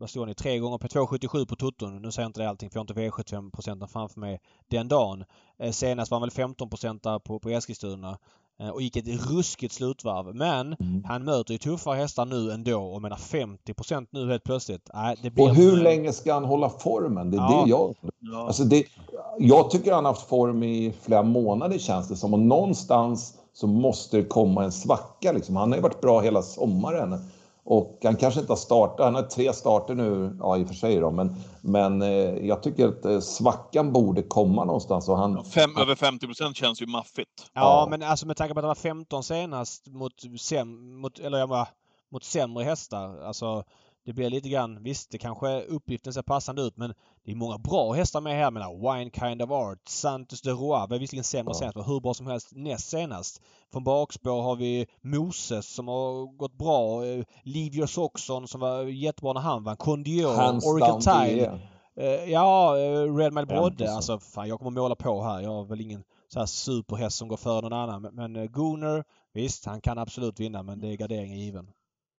vad 0.00 0.10
står 0.10 0.26
ni? 0.26 0.34
Tre 0.34 0.58
gånger 0.58 0.78
på 0.78 0.86
2,77 0.86 1.46
på 1.46 1.56
tutton. 1.56 2.02
Nu 2.02 2.10
säger 2.10 2.24
jag 2.24 2.28
inte 2.28 2.40
det 2.40 2.48
allting 2.48 2.70
för 2.70 2.78
jag 2.78 2.96
har 2.96 3.08
inte 3.10 3.34
V75 3.34 3.50
procenten 3.50 3.88
framför 3.88 4.20
mig 4.20 4.40
den 4.70 4.88
dagen. 4.88 5.24
senast 5.72 6.10
var 6.10 6.18
han 6.18 6.28
väl 6.28 6.30
15 6.30 6.70
procent 6.70 7.02
på, 7.24 7.38
på 7.40 7.50
Eskilstuna. 7.50 8.18
Eh, 8.62 8.68
och 8.68 8.82
gick 8.82 8.96
ett 8.96 9.30
ruskigt 9.30 9.74
slutvarv. 9.74 10.34
Men 10.34 10.76
mm. 10.80 11.04
han 11.04 11.24
möter 11.24 11.52
ju 11.52 11.58
tuffare 11.58 11.96
hästar 11.96 12.24
nu 12.24 12.52
ändå 12.52 12.82
och 12.82 13.02
menar 13.02 13.16
50 13.16 13.74
nu 14.10 14.30
helt 14.30 14.44
plötsligt. 14.44 14.90
Nej, 14.94 15.16
det 15.22 15.30
blir 15.30 15.44
och 15.44 15.54
hur 15.54 15.72
en... 15.72 15.82
länge 15.82 16.12
ska 16.12 16.34
han 16.34 16.44
hålla 16.44 16.68
formen? 16.68 17.30
Det 17.30 17.36
är 17.36 17.40
ja. 17.40 17.62
det 17.64 17.70
jag... 17.70 17.94
Ja. 18.18 18.46
Alltså 18.46 18.64
det, 18.64 18.84
jag 19.38 19.70
tycker 19.70 19.92
han 19.92 20.04
har 20.04 20.12
haft 20.12 20.28
form 20.28 20.62
i 20.62 20.94
flera 21.02 21.22
månader 21.22 21.78
känns 21.78 22.08
det 22.08 22.16
som 22.16 22.34
och 22.34 22.40
någonstans 22.40 23.34
så 23.52 23.66
måste 23.66 24.16
det 24.16 24.24
komma 24.24 24.64
en 24.64 24.72
svacka. 24.72 25.32
Liksom. 25.32 25.56
Han 25.56 25.70
har 25.70 25.76
ju 25.76 25.82
varit 25.82 26.00
bra 26.00 26.20
hela 26.20 26.42
sommaren. 26.42 27.18
Och 27.64 27.98
han 28.04 28.16
kanske 28.16 28.40
inte 28.40 28.52
har 28.52 28.56
startat, 28.56 29.04
han 29.04 29.14
har 29.14 29.22
tre 29.22 29.52
starter 29.52 29.94
nu, 29.94 30.36
ja 30.40 30.58
i 30.58 30.64
och 30.64 30.68
för 30.68 30.74
sig 30.74 30.96
då, 30.96 31.10
men, 31.10 31.36
men 31.60 32.02
eh, 32.02 32.46
jag 32.46 32.62
tycker 32.62 32.88
att 32.88 33.04
eh, 33.04 33.20
svackan 33.20 33.92
borde 33.92 34.22
komma 34.22 34.64
någonstans. 34.64 35.08
Och 35.08 35.16
han, 35.16 35.44
Fem, 35.44 35.76
över 35.76 35.94
50 35.94 36.26
procent 36.26 36.56
känns 36.56 36.82
ju 36.82 36.86
maffigt. 36.86 37.50
Ja, 37.52 37.60
ja, 37.60 37.86
men 37.90 38.02
alltså 38.02 38.26
med 38.26 38.36
tanke 38.36 38.54
på 38.54 38.60
att 38.60 38.64
han 38.64 38.68
var 38.68 38.74
15 38.74 39.24
senast 39.24 39.86
mot, 39.86 40.12
sem, 40.40 41.00
mot, 41.00 41.18
eller 41.18 41.38
jag 41.38 41.48
bara, 41.48 41.68
mot 42.12 42.24
sämre 42.24 42.64
hästar. 42.64 43.22
Alltså 43.22 43.64
det 44.04 44.12
blir 44.12 44.30
lite 44.30 44.48
grann, 44.48 44.82
visst 44.82 45.10
det 45.10 45.18
kanske 45.18 45.62
uppgiften 45.62 46.12
ser 46.12 46.22
passande 46.22 46.62
ut 46.62 46.76
men 46.76 46.94
det 47.24 47.32
är 47.32 47.36
många 47.36 47.58
bra 47.58 47.92
hästar 47.92 48.20
med 48.20 48.36
här. 48.36 48.50
menar, 48.50 48.96
Wine 48.96 49.10
Kind 49.10 49.42
of 49.42 49.50
Art, 49.50 49.88
Santos 49.88 50.42
de 50.42 50.50
Roa 50.50 50.86
var 50.86 50.98
visserligen 50.98 51.24
sämre 51.24 51.50
ja. 51.50 51.58
senast 51.58 51.76
men 51.76 51.84
hur 51.84 52.00
bra 52.00 52.14
som 52.14 52.26
helst 52.26 52.48
näst 52.52 52.88
senast. 52.88 53.40
Från 53.72 53.84
bakspår 53.84 54.42
har 54.42 54.56
vi 54.56 54.86
Moses 55.00 55.74
som 55.74 55.88
har 55.88 56.36
gått 56.36 56.58
bra. 56.58 57.06
Eh, 57.06 57.24
Livius 57.42 57.98
Oxon 57.98 58.48
som 58.48 58.60
var 58.60 58.82
jättebra 58.82 59.32
när 59.32 59.40
han 59.40 59.64
vann. 59.64 59.76
Condior, 59.76 60.30
Oracle 60.66 61.00
Tile. 61.00 61.60
Uh, 62.00 62.30
ja, 62.30 62.74
uh, 62.76 63.16
Red 63.16 63.32
Mile 63.32 63.46
Brodde. 63.46 63.94
Alltså 63.94 64.18
fan 64.18 64.48
jag 64.48 64.58
kommer 64.58 64.70
måla 64.70 64.94
på 64.94 65.22
här. 65.22 65.40
Jag 65.40 65.50
har 65.50 65.64
väl 65.64 65.80
ingen 65.80 66.04
så 66.28 66.38
här 66.38 66.46
superhäst 66.46 67.16
som 67.16 67.28
går 67.28 67.36
före 67.36 67.60
någon 67.60 67.72
annan. 67.72 68.02
Men, 68.02 68.14
men 68.14 68.46
Gunnar, 68.46 69.04
visst 69.32 69.66
han 69.66 69.80
kan 69.80 69.98
absolut 69.98 70.40
vinna 70.40 70.62
men 70.62 70.80
det 70.80 70.88
är 70.88 70.96
gardering 70.96 71.38
given. 71.38 71.70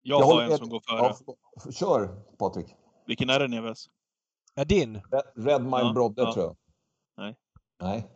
Jag, 0.06 0.22
jag 0.22 0.26
har 0.26 0.42
en 0.42 0.58
som 0.58 0.70
går 0.70 0.82
före. 0.90 1.14
Ja, 1.66 1.72
kör 1.72 2.08
Patrik. 2.38 2.76
Vilken 3.08 3.30
är 3.30 3.40
det 3.40 3.48
Neves? 3.48 3.86
Ja, 4.56 4.66
din. 4.66 4.94
Red, 4.96 5.46
Red 5.46 5.64
Mile 5.64 5.78
ja, 5.78 5.94
Brodde 5.94 6.22
ja. 6.22 6.34
tror 6.34 6.46
jag. 6.46 6.56
Nej. 7.18 7.36
Nej. 7.82 8.08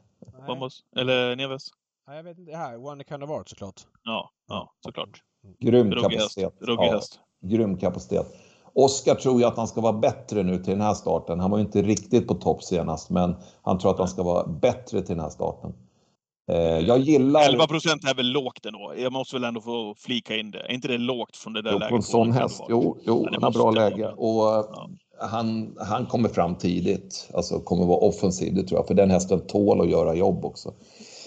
Vamos. 0.47 0.83
Eller 0.95 1.35
Neves? 1.35 1.63
Nej, 2.07 2.17
jag 2.17 2.23
vet 2.23 2.38
inte. 2.38 2.51
Det 2.51 2.57
här, 2.57 2.85
One 2.85 3.03
Kind 3.03 3.23
of 3.23 3.29
Art 3.29 3.49
såklart. 3.49 3.81
Ja, 4.03 4.31
ja 4.47 4.73
såklart. 4.85 5.23
Grym 5.59 5.91
kapacitet. 5.91 6.53
Ruggig 6.59 6.88
häst. 6.88 7.19
Ja, 7.39 7.47
grym 7.47 7.77
kapacitet. 7.77 8.27
Oskar 8.73 9.15
tror 9.15 9.39
ju 9.39 9.45
att 9.45 9.57
han 9.57 9.67
ska 9.67 9.81
vara 9.81 9.93
bättre 9.93 10.43
nu 10.43 10.57
till 10.57 10.73
den 10.73 10.81
här 10.81 10.93
starten. 10.93 11.39
Han 11.39 11.51
var 11.51 11.57
ju 11.57 11.65
inte 11.65 11.81
riktigt 11.81 12.27
på 12.27 12.33
topp 12.33 12.63
senast, 12.63 13.09
men 13.09 13.35
han 13.61 13.79
tror 13.79 13.91
att 13.91 13.99
han 13.99 14.07
ska 14.07 14.23
vara 14.23 14.47
bättre 14.47 15.01
till 15.01 15.15
den 15.15 15.23
här 15.23 15.29
starten. 15.29 15.73
Eh, 16.52 16.80
jag 16.80 17.00
gillar... 17.00 17.41
11 17.50 17.68
procent 17.68 18.10
är 18.10 18.14
väl 18.14 18.32
lågt 18.32 18.66
ändå. 18.66 18.93
Jag 18.98 19.14
måste 19.14 19.36
väl 19.36 19.43
ändå 19.43 19.62
få 19.62 19.95
flika 19.98 20.36
in 20.36 20.52
det. 20.52 20.60
Är 20.60 20.72
inte 20.72 20.88
det 20.88 20.98
lågt 20.98 21.38
från 21.38 21.54
det 21.54 21.62
där 21.62 21.72
jo, 21.72 21.80
läget? 21.80 21.89
På 21.89 21.95
en 21.95 22.02
sån 22.02 22.32
häst. 22.32 22.64
Jo, 22.70 22.98
jo 23.06 23.28
han 23.32 23.43
har 23.43 23.52
bra 23.52 23.72
läge. 23.72 24.08
Och 24.08 24.43
ja. 24.43 24.89
han, 25.20 25.76
han 25.80 26.06
kommer 26.06 26.30
fram 26.30 26.56
tidigt. 26.56 27.30
Alltså 27.34 27.60
kommer 27.60 27.86
vara 27.86 27.98
offensiv, 27.98 28.56
det 28.56 28.64
tror 28.64 28.80
jag. 28.80 28.88
För 28.88 28.93
den 28.93 29.12
hästen 29.12 29.41
tål 29.48 29.82
att 29.82 29.89
göra 29.89 30.16
jobb 30.16 30.45
också. 30.45 30.74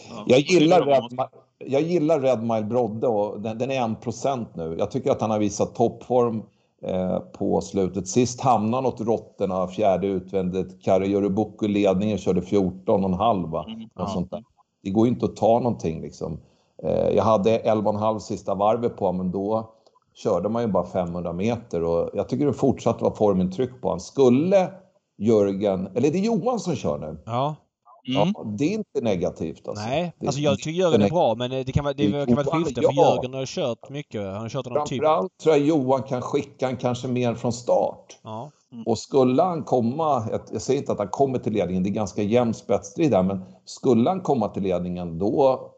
Ja, 0.08 0.24
jag, 0.26 0.40
gillar 0.40 0.86
Red, 0.86 1.18
jag 1.66 1.82
gillar 1.82 2.20
Red 2.20 2.42
Mile 2.42 2.64
Brodde 2.64 3.06
och 3.06 3.40
den, 3.40 3.58
den 3.58 3.70
är 3.70 3.92
1 3.92 4.00
procent 4.00 4.48
nu. 4.56 4.76
Jag 4.78 4.90
tycker 4.90 5.10
att 5.10 5.20
han 5.20 5.30
har 5.30 5.38
visat 5.38 5.74
toppform 5.74 6.42
eh, 6.86 7.18
på 7.18 7.60
slutet. 7.60 8.08
Sist 8.08 8.40
hamnade 8.40 8.76
han 8.76 8.86
åt 8.86 9.00
råttorna, 9.00 9.68
fjärde 9.68 10.06
utvändigt. 10.06 10.82
Kari 10.84 11.10
Jörubuku 11.10 11.68
ledningen 11.68 12.18
körde 12.18 12.40
14,5 12.40 13.64
mm, 13.66 13.88
och 13.94 14.10
sånt 14.10 14.30
där 14.30 14.44
det 14.82 14.90
går 14.90 15.06
ju 15.06 15.12
inte 15.12 15.24
att 15.24 15.36
ta 15.36 15.58
någonting 15.58 16.02
liksom. 16.02 16.40
Eh, 16.82 17.08
jag 17.08 17.24
hade 17.24 17.58
11,5 17.58 18.18
sista 18.18 18.54
varvet 18.54 18.96
på 18.96 19.12
men 19.12 19.30
då 19.30 19.74
körde 20.14 20.48
man 20.48 20.62
ju 20.62 20.68
bara 20.68 20.86
500 20.86 21.32
meter 21.32 21.82
och 21.82 22.10
jag 22.14 22.28
tycker 22.28 22.46
det 22.46 22.52
fortsatt 22.52 23.02
var 23.02 23.10
formintryck 23.10 23.80
på 23.80 23.88
honom. 23.88 24.00
Skulle 24.00 24.70
Jörgen, 25.18 25.86
eller 25.94 26.10
det 26.10 26.18
är 26.18 26.22
Johan 26.22 26.60
som 26.60 26.76
kör 26.76 26.98
nu. 26.98 27.18
Ja. 27.26 27.56
Mm. 28.08 28.32
Ja, 28.34 28.44
det 28.58 28.64
är 28.64 28.72
inte 28.72 29.00
negativt 29.00 29.68
alltså. 29.68 29.84
Nej, 29.84 30.12
alltså 30.26 30.40
jag 30.40 30.58
tycker 30.58 30.70
Jörgen 30.70 31.02
är 31.02 31.10
bra 31.10 31.34
men 31.34 31.50
det 31.50 31.72
kan 31.72 31.84
vara, 31.84 31.94
det 31.94 32.26
kan 32.26 32.36
vara 32.36 32.40
ett 32.40 32.52
skifte 32.52 32.82
för 32.82 32.92
Jörgen 32.92 33.34
har 33.34 33.46
kört 33.46 33.88
mycket. 33.88 34.22
Han 34.22 34.34
har 34.34 34.48
kört 34.48 34.66
honom 34.66 34.86
typ... 34.86 35.02
Framförallt 35.02 35.38
tror 35.42 35.56
jag 35.56 35.66
Johan 35.66 36.02
kan 36.02 36.22
skicka 36.22 36.66
han 36.66 36.76
kanske 36.76 37.08
mer 37.08 37.34
från 37.34 37.52
start. 37.52 38.18
Ja. 38.22 38.50
Mm. 38.72 38.84
Och 38.86 38.98
skulle 38.98 39.42
han 39.42 39.64
komma, 39.64 40.28
jag 40.52 40.62
säger 40.62 40.80
inte 40.80 40.92
att 40.92 40.98
han 40.98 41.08
kommer 41.08 41.38
till 41.38 41.52
ledningen, 41.52 41.82
det 41.82 41.88
är 41.88 41.92
ganska 41.92 42.22
jämn 42.22 42.54
spetsstrid 42.54 43.10
där, 43.10 43.22
men 43.22 43.44
skulle 43.64 44.10
han 44.10 44.20
komma 44.20 44.48
till 44.48 44.62
ledningen 44.62 45.18
då 45.18 45.70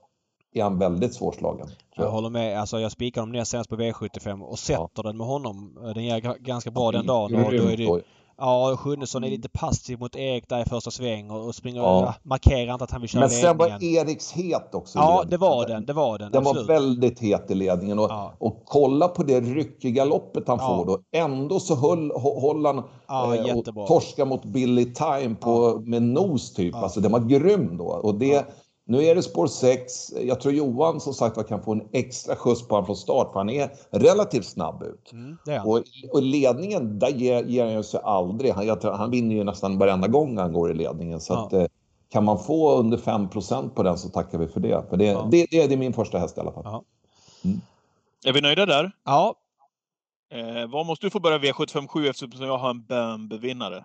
är 0.54 0.62
han 0.62 0.78
väldigt 0.78 1.14
svårslagen. 1.14 1.68
Jag. 1.96 2.06
jag 2.06 2.10
håller 2.10 2.30
med. 2.30 2.60
Alltså 2.60 2.80
jag 2.80 2.92
spikar 2.92 3.20
honom 3.20 3.32
ner 3.32 3.44
senast 3.44 3.70
på 3.70 3.76
V75 3.76 4.42
och 4.42 4.58
sätter 4.58 4.90
ja. 4.94 5.02
den 5.02 5.16
med 5.16 5.26
honom. 5.26 5.78
Den 5.94 6.04
ger 6.04 6.20
ganska 6.38 6.70
bra 6.70 6.92
den 6.92 7.06
dagen. 7.06 7.44
Och 7.44 7.52
då 7.52 7.68
är 7.68 7.76
det, 7.76 8.02
Ja, 8.36 8.76
Sjunnesson 8.76 9.24
är 9.24 9.30
lite 9.30 9.48
passiv 9.48 9.98
mot 9.98 10.16
Erik 10.16 10.48
där 10.48 10.60
i 10.60 10.64
första 10.64 10.90
sväng 10.90 11.30
och, 11.30 11.54
springer 11.54 11.80
ja. 11.80 12.06
och 12.06 12.28
markerar 12.28 12.72
inte 12.72 12.84
att 12.84 12.90
han 12.90 13.00
vill 13.00 13.10
köra 13.10 13.20
Men 13.20 13.30
sen 13.30 13.56
ledningen. 13.58 13.78
var 13.80 14.10
Eriks 14.10 14.32
het 14.32 14.74
också. 14.74 14.98
Ja, 14.98 15.24
det 15.28 15.36
var 15.36 15.66
den. 15.66 15.86
Det 15.86 15.92
var 15.92 16.18
den. 16.18 16.32
Den 16.32 16.46
absolut. 16.46 16.68
var 16.68 16.74
väldigt 16.74 17.20
het 17.20 17.50
i 17.50 17.54
ledningen 17.54 17.98
och, 17.98 18.10
ja. 18.10 18.32
och 18.38 18.62
kolla 18.64 19.08
på 19.08 19.22
det 19.22 19.40
ryckiga 19.40 20.04
loppet 20.04 20.48
han 20.48 20.58
ja. 20.60 20.76
får 20.76 20.86
då. 20.86 20.98
Ändå 21.12 21.60
så 21.60 21.74
höll, 21.74 22.12
höll 22.42 22.66
han 22.66 22.82
ja, 23.08 23.36
eh, 23.36 23.56
och 23.56 23.86
torska 23.86 24.24
mot 24.24 24.44
Billy 24.44 24.94
Time 24.94 25.34
på, 25.40 25.82
med 25.84 26.02
nos 26.02 26.52
typ. 26.52 26.74
Alltså 26.74 27.00
den 27.00 27.12
var 27.12 27.20
grym 27.20 27.76
då. 27.76 27.84
Och 27.84 28.14
det, 28.14 28.46
nu 28.84 29.04
är 29.04 29.14
det 29.14 29.22
spår 29.22 29.46
6. 29.46 30.12
Jag 30.12 30.40
tror 30.40 30.54
Johan 30.54 31.00
som 31.00 31.14
sagt 31.14 31.48
kan 31.48 31.62
få 31.62 31.72
en 31.72 31.88
extra 31.92 32.36
skjuts 32.36 32.68
på 32.68 32.74
honom 32.74 32.86
från 32.86 32.96
start 32.96 33.32
för 33.32 33.40
han 33.40 33.50
är 33.50 33.70
relativt 33.90 34.44
snabb 34.46 34.82
ut. 34.82 35.12
Mm, 35.12 35.36
och, 35.64 35.82
och, 36.12 36.22
ledningen, 36.22 36.98
där 36.98 37.08
ger, 37.08 37.44
ger 37.44 37.64
han 37.64 37.74
ju 37.74 37.82
sig 37.82 38.00
aldrig. 38.04 38.52
Han, 38.52 38.66
jag, 38.66 38.82
han 38.82 39.10
vinner 39.10 39.34
ju 39.34 39.44
nästan 39.44 39.78
varenda 39.78 40.08
gång 40.08 40.38
han 40.38 40.52
går 40.52 40.70
i 40.70 40.74
ledningen. 40.74 41.20
Så 41.20 41.32
ja. 41.32 41.46
att, 41.46 41.52
eh, 41.52 41.66
kan 42.12 42.24
man 42.24 42.38
få 42.38 42.76
under 42.76 42.98
5% 42.98 43.68
på 43.68 43.82
den 43.82 43.98
så 43.98 44.08
tackar 44.08 44.38
vi 44.38 44.48
för 44.48 44.60
det. 44.60 44.84
För 44.90 44.96
det, 44.96 45.04
ja. 45.04 45.28
det, 45.30 45.46
det, 45.50 45.66
det, 45.66 45.74
är 45.74 45.78
min 45.78 45.92
första 45.92 46.18
häst 46.18 46.36
i 46.36 46.40
alla 46.40 46.52
fall. 46.52 46.62
Ja. 46.64 46.82
Mm. 47.44 47.60
Är 48.24 48.32
vi 48.32 48.40
nöjda 48.40 48.66
där? 48.66 48.92
Ja. 49.04 49.34
Eh, 50.32 50.70
vad 50.70 50.86
måste 50.86 51.06
du 51.06 51.10
få 51.10 51.20
börja 51.20 51.38
V757 51.38 52.10
eftersom 52.10 52.46
jag 52.46 52.58
har 52.58 52.70
en 52.70 52.86
Bambi-vinnare? 52.86 53.84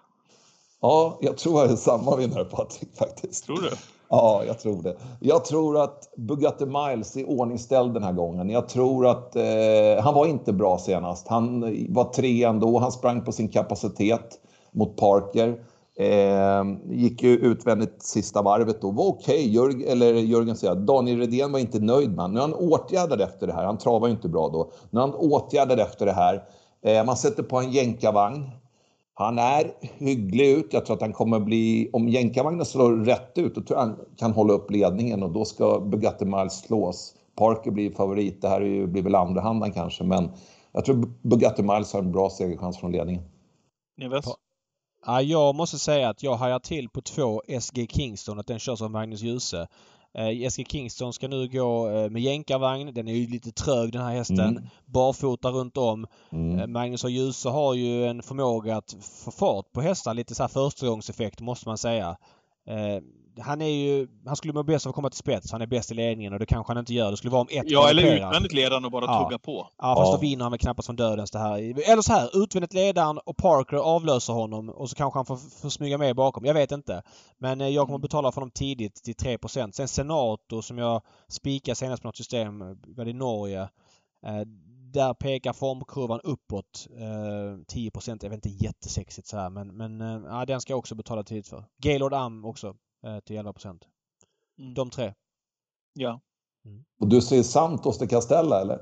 Ja, 0.81 1.17
jag 1.21 1.37
tror 1.37 1.61
jag 1.61 1.71
är 1.71 1.75
samma 1.75 2.15
vinnare 2.15 2.45
Patrik 2.45 2.89
faktiskt. 2.97 3.45
Tror 3.45 3.61
du? 3.61 3.69
Ja, 4.09 4.43
jag 4.47 4.59
tror 4.59 4.83
det. 4.83 4.95
Jag 5.19 5.45
tror 5.45 5.81
att 5.83 6.09
Bugatti 6.17 6.65
Miles 6.65 7.17
är 7.17 7.29
ordningställd 7.29 7.93
den 7.93 8.03
här 8.03 8.13
gången. 8.13 8.49
Jag 8.49 8.69
tror 8.69 9.07
att 9.07 9.35
eh, 9.35 10.03
han 10.03 10.13
var 10.13 10.25
inte 10.25 10.53
bra 10.53 10.77
senast. 10.77 11.27
Han 11.27 11.63
eh, 11.63 11.85
var 11.89 12.03
tre 12.03 12.43
ändå. 12.43 12.79
Han 12.79 12.91
sprang 12.91 13.21
på 13.21 13.31
sin 13.31 13.49
kapacitet 13.49 14.39
mot 14.71 14.97
Parker. 14.97 15.59
Eh, 15.99 16.63
gick 16.89 17.23
ju 17.23 17.37
utvändigt 17.37 18.03
sista 18.03 18.41
varvet 18.41 18.81
då. 18.81 18.91
Var 18.91 19.07
okej. 19.07 19.35
Okay. 19.35 19.49
Jörg, 19.49 19.87
eller 19.87 20.13
Jörgen 20.13 20.55
säger 20.55 20.75
Daniel 20.75 21.19
Redén 21.19 21.51
var 21.51 21.59
inte 21.59 21.79
nöjd 21.79 22.15
med 22.15 22.29
Nu 22.29 22.37
är 22.37 22.41
han 22.41 22.53
åtgärdad 22.53 23.21
efter 23.21 23.47
det 23.47 23.53
här. 23.53 23.65
Han 23.65 23.77
travar 23.77 24.07
ju 24.07 24.13
inte 24.13 24.29
bra 24.29 24.49
då. 24.49 24.71
Nu 24.89 24.99
är 24.99 25.01
han 25.01 25.13
åtgärdad 25.13 25.79
efter 25.79 26.05
det 26.05 26.11
här. 26.11 26.43
Eh, 26.81 27.05
man 27.05 27.17
sätter 27.17 27.43
på 27.43 27.57
en 27.59 27.71
jänkarvagn. 27.71 28.49
Han 29.19 29.39
är 29.39 29.71
hygglig 29.81 30.49
ut. 30.49 30.73
Jag 30.73 30.85
tror 30.85 30.95
att 30.95 31.01
han 31.01 31.13
kommer 31.13 31.39
bli... 31.39 31.89
Om 31.93 32.09
jänkarvagnen 32.09 32.65
slår 32.65 33.05
rätt 33.05 33.37
ut, 33.37 33.55
då 33.55 33.61
tror 33.61 33.79
jag 33.79 33.85
han 33.85 33.99
kan 34.17 34.31
hålla 34.31 34.53
upp 34.53 34.71
ledningen 34.71 35.23
och 35.23 35.31
då 35.31 35.45
ska 35.45 35.79
Bugatti 35.79 36.25
Miles 36.25 36.59
slås. 36.59 37.15
Parker 37.35 37.71
blir 37.71 37.91
favorit. 37.91 38.41
Det 38.41 38.49
här 38.49 38.61
är 38.61 38.65
ju, 38.65 38.87
blir 38.87 39.01
väl 39.01 39.15
andrahandan 39.15 39.71
kanske, 39.71 40.03
men 40.03 40.31
jag 40.71 40.85
tror 40.85 41.11
Bugatti 41.21 41.63
Miles 41.63 41.93
har 41.93 41.99
en 41.99 42.11
bra 42.11 42.29
segerchans 42.29 42.77
från 42.77 42.91
ledningen. 42.91 43.23
Neves? 43.97 44.25
Ja, 45.05 45.21
jag 45.21 45.55
måste 45.55 45.79
säga 45.79 46.09
att 46.09 46.23
jag 46.23 46.35
hajar 46.35 46.59
till 46.59 46.89
på 46.89 47.01
två 47.01 47.41
SG 47.59 47.87
Kingston, 47.89 48.39
att 48.39 48.47
den 48.47 48.59
körs 48.59 48.81
av 48.81 48.91
Magnus 48.91 49.21
Djuse. 49.21 49.67
Eh, 50.17 50.49
SG 50.49 50.65
Kingston 50.67 51.13
ska 51.13 51.27
nu 51.27 51.47
gå 51.47 51.89
eh, 51.89 52.09
med 52.09 52.21
jänkarvagn. 52.21 52.93
Den 52.93 53.07
är 53.07 53.13
ju 53.13 53.27
lite 53.27 53.51
trög 53.51 53.91
den 53.91 54.01
här 54.01 54.15
hästen. 54.15 54.39
Mm. 54.39 54.63
Barfota 54.85 55.49
runt 55.49 55.77
om. 55.77 56.07
Mm. 56.31 56.59
Eh, 56.59 56.67
Magnus 56.67 57.03
och 57.03 57.09
Djuse 57.09 57.49
har 57.49 57.73
ju 57.73 58.05
en 58.05 58.23
förmåga 58.23 58.77
att 58.77 58.95
få 59.23 59.31
fart 59.31 59.71
på 59.71 59.81
hästar. 59.81 60.13
Lite 60.13 60.35
så 60.35 60.43
här 60.43 60.47
förstagångseffekt 60.47 61.41
måste 61.41 61.69
man 61.69 61.77
säga. 61.77 62.17
Han 63.39 63.61
är 63.61 63.69
ju... 63.69 64.07
Han 64.25 64.35
skulle 64.35 64.53
må 64.53 64.63
bäst 64.63 64.85
av 64.85 64.89
att 64.89 64.95
komma 64.95 65.09
till 65.09 65.17
spets. 65.17 65.51
Han 65.51 65.61
är 65.61 65.67
bäst 65.67 65.91
i 65.91 65.93
ledningen 65.93 66.33
och 66.33 66.39
det 66.39 66.45
kanske 66.45 66.73
han 66.73 66.79
inte 66.79 66.93
gör. 66.93 67.11
Det 67.11 67.17
skulle 67.17 67.31
vara 67.31 67.41
om 67.41 67.47
ett 67.51 67.63
Ja, 67.71 67.89
eller 67.89 68.15
utvändigt 68.15 68.53
ledaren 68.53 68.85
och 68.85 68.91
bara 68.91 69.05
ja. 69.05 69.23
tugga 69.23 69.39
på. 69.39 69.67
Ja, 69.77 69.95
fast 69.95 70.07
ja. 70.07 70.15
då 70.15 70.21
vinner 70.21 70.43
han 70.43 70.51
väl 70.51 70.59
knappast 70.59 70.85
från 70.85 70.95
dödens 70.95 71.31
det 71.31 71.39
här. 71.39 71.57
Eller 71.91 72.01
så 72.01 72.13
här, 72.13 72.43
utvändigt 72.43 72.73
ledaren 72.73 73.19
och 73.25 73.37
Parker 73.37 73.77
avlöser 73.77 74.33
honom 74.33 74.69
och 74.69 74.89
så 74.89 74.95
kanske 74.95 75.17
han 75.17 75.25
får, 75.25 75.37
får 75.61 75.69
smyga 75.69 75.97
med 75.97 76.15
bakom. 76.15 76.45
Jag 76.45 76.53
vet 76.53 76.71
inte. 76.71 77.01
Men 77.37 77.61
eh, 77.61 77.67
jag 77.67 77.85
kommer 77.85 77.95
mm. 77.95 78.01
betala 78.01 78.31
för 78.31 78.41
honom 78.41 78.51
tidigt 78.51 79.03
till 79.03 79.15
3% 79.15 79.71
Sen 79.71 79.87
Senator 79.87 80.61
som 80.61 80.77
jag 80.77 81.01
spikade 81.27 81.75
senast 81.75 82.01
på 82.01 82.07
något 82.07 82.17
system, 82.17 82.59
var 82.87 83.05
det 83.05 83.11
i 83.11 83.13
Norge. 83.13 83.61
Eh, 84.25 84.41
där 84.93 85.13
pekar 85.13 85.53
formkurvan 85.53 86.19
uppåt. 86.23 86.87
Eh, 86.91 87.63
10 87.67 87.91
är 87.95 88.29
väl 88.29 88.33
inte 88.33 88.49
jättesexigt 88.49 89.27
så 89.27 89.37
här 89.37 89.49
men, 89.49 89.77
men 89.77 90.01
eh, 90.01 90.21
ja, 90.25 90.45
den 90.45 90.61
ska 90.61 90.73
jag 90.73 90.79
också 90.79 90.95
betala 90.95 91.23
tid 91.23 91.45
för. 91.45 91.65
Gaylord 91.81 92.13
Am 92.13 92.45
också 92.45 92.75
till 93.25 93.37
11 93.37 93.53
mm. 94.59 94.73
De 94.73 94.89
tre. 94.89 95.13
Ja. 95.93 96.19
Mm. 96.65 96.85
Och 96.99 97.07
du 97.07 97.21
säger 97.21 97.43
Santos 97.43 97.99
de 97.99 98.07
Castella 98.07 98.61
eller? 98.61 98.79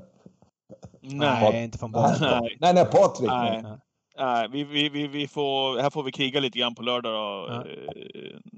Nej, 1.01 1.45
Pat 1.45 1.53
inte 1.53 1.78
från 1.78 1.91
början. 1.91 2.18
Nej, 2.22 2.57
nej, 2.59 2.74
nej 2.74 2.86
Patrik. 2.86 3.30
Nej. 3.30 3.63
Nej. 4.18 4.47
vi, 4.51 4.63
vi, 4.63 4.89
vi, 4.89 5.07
vi 5.07 5.28
får, 5.28 5.80
här 5.82 5.89
får 5.89 6.03
vi 6.03 6.11
kriga 6.11 6.39
lite 6.39 6.59
grann 6.59 6.76
på 6.76 6.82
lördag 6.82 7.13
då. 7.13 7.53
Ja. 7.53 7.63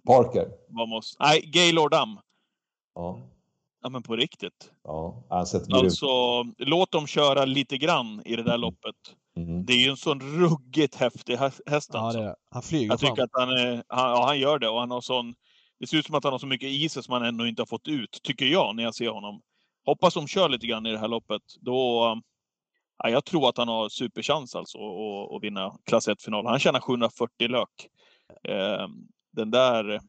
Parker? 0.05 0.47
Måste, 0.69 1.23
nej, 1.23 1.41
Gaylord 1.41 1.91
Dam. 1.91 2.19
Ja. 2.95 3.19
Ja, 3.81 3.89
men 3.89 4.03
på 4.03 4.15
riktigt. 4.15 4.71
Ja, 4.83 5.23
alltså 5.29 5.59
låt 6.57 6.91
dem 6.91 7.07
köra 7.07 7.45
lite 7.45 7.77
grann 7.77 8.21
i 8.25 8.35
det 8.35 8.43
där 8.43 8.57
loppet. 8.57 8.95
Mm. 9.37 9.65
Det 9.65 9.73
är 9.73 9.77
ju 9.77 9.89
en 9.89 9.97
sån 9.97 10.19
ruggigt 10.19 10.95
häftig 10.95 11.37
häst 11.65 11.95
alltså. 11.95 12.19
Ja, 12.19 12.35
han 12.51 12.61
flyger 12.61 12.89
Jag 12.89 12.99
tycker 12.99 13.15
fram. 13.15 13.25
att 13.25 13.31
han, 13.33 13.49
är, 13.49 13.83
han, 13.87 14.09
ja, 14.09 14.25
han 14.25 14.39
gör 14.39 14.59
det 14.59 14.69
och 14.69 14.79
han 14.79 14.91
har 14.91 15.01
sån... 15.01 15.35
Det 15.79 15.87
ser 15.87 15.97
ut 15.97 16.05
som 16.05 16.15
att 16.15 16.23
han 16.23 16.33
har 16.33 16.39
så 16.39 16.47
mycket 16.47 16.69
i 16.69 16.89
sig 16.89 17.03
som 17.03 17.13
han 17.13 17.25
ännu 17.25 17.49
inte 17.49 17.61
har 17.61 17.67
fått 17.67 17.87
ut, 17.87 18.19
tycker 18.23 18.45
jag, 18.45 18.75
när 18.75 18.83
jag 18.83 18.95
ser 18.95 19.09
honom. 19.09 19.41
Hoppas 19.85 20.13
de 20.13 20.27
kör 20.27 20.49
lite 20.49 20.67
grann 20.67 20.85
i 20.85 20.91
det 20.91 20.99
här 20.99 21.07
loppet. 21.07 21.41
Då... 21.59 22.21
Ja, 23.03 23.09
jag 23.09 23.25
tror 23.25 23.49
att 23.49 23.57
han 23.57 23.67
har 23.67 23.89
superchans 23.89 24.55
alltså 24.55 24.77
att, 24.77 25.35
att 25.35 25.43
vinna 25.43 25.77
klass 25.83 26.07
1-finalen. 26.07 26.49
Han 26.49 26.59
tjänar 26.59 26.79
740 26.79 27.47
lök. 27.47 27.87
Eh, 28.43 28.87
den 29.31 29.51
där... 29.51 30.01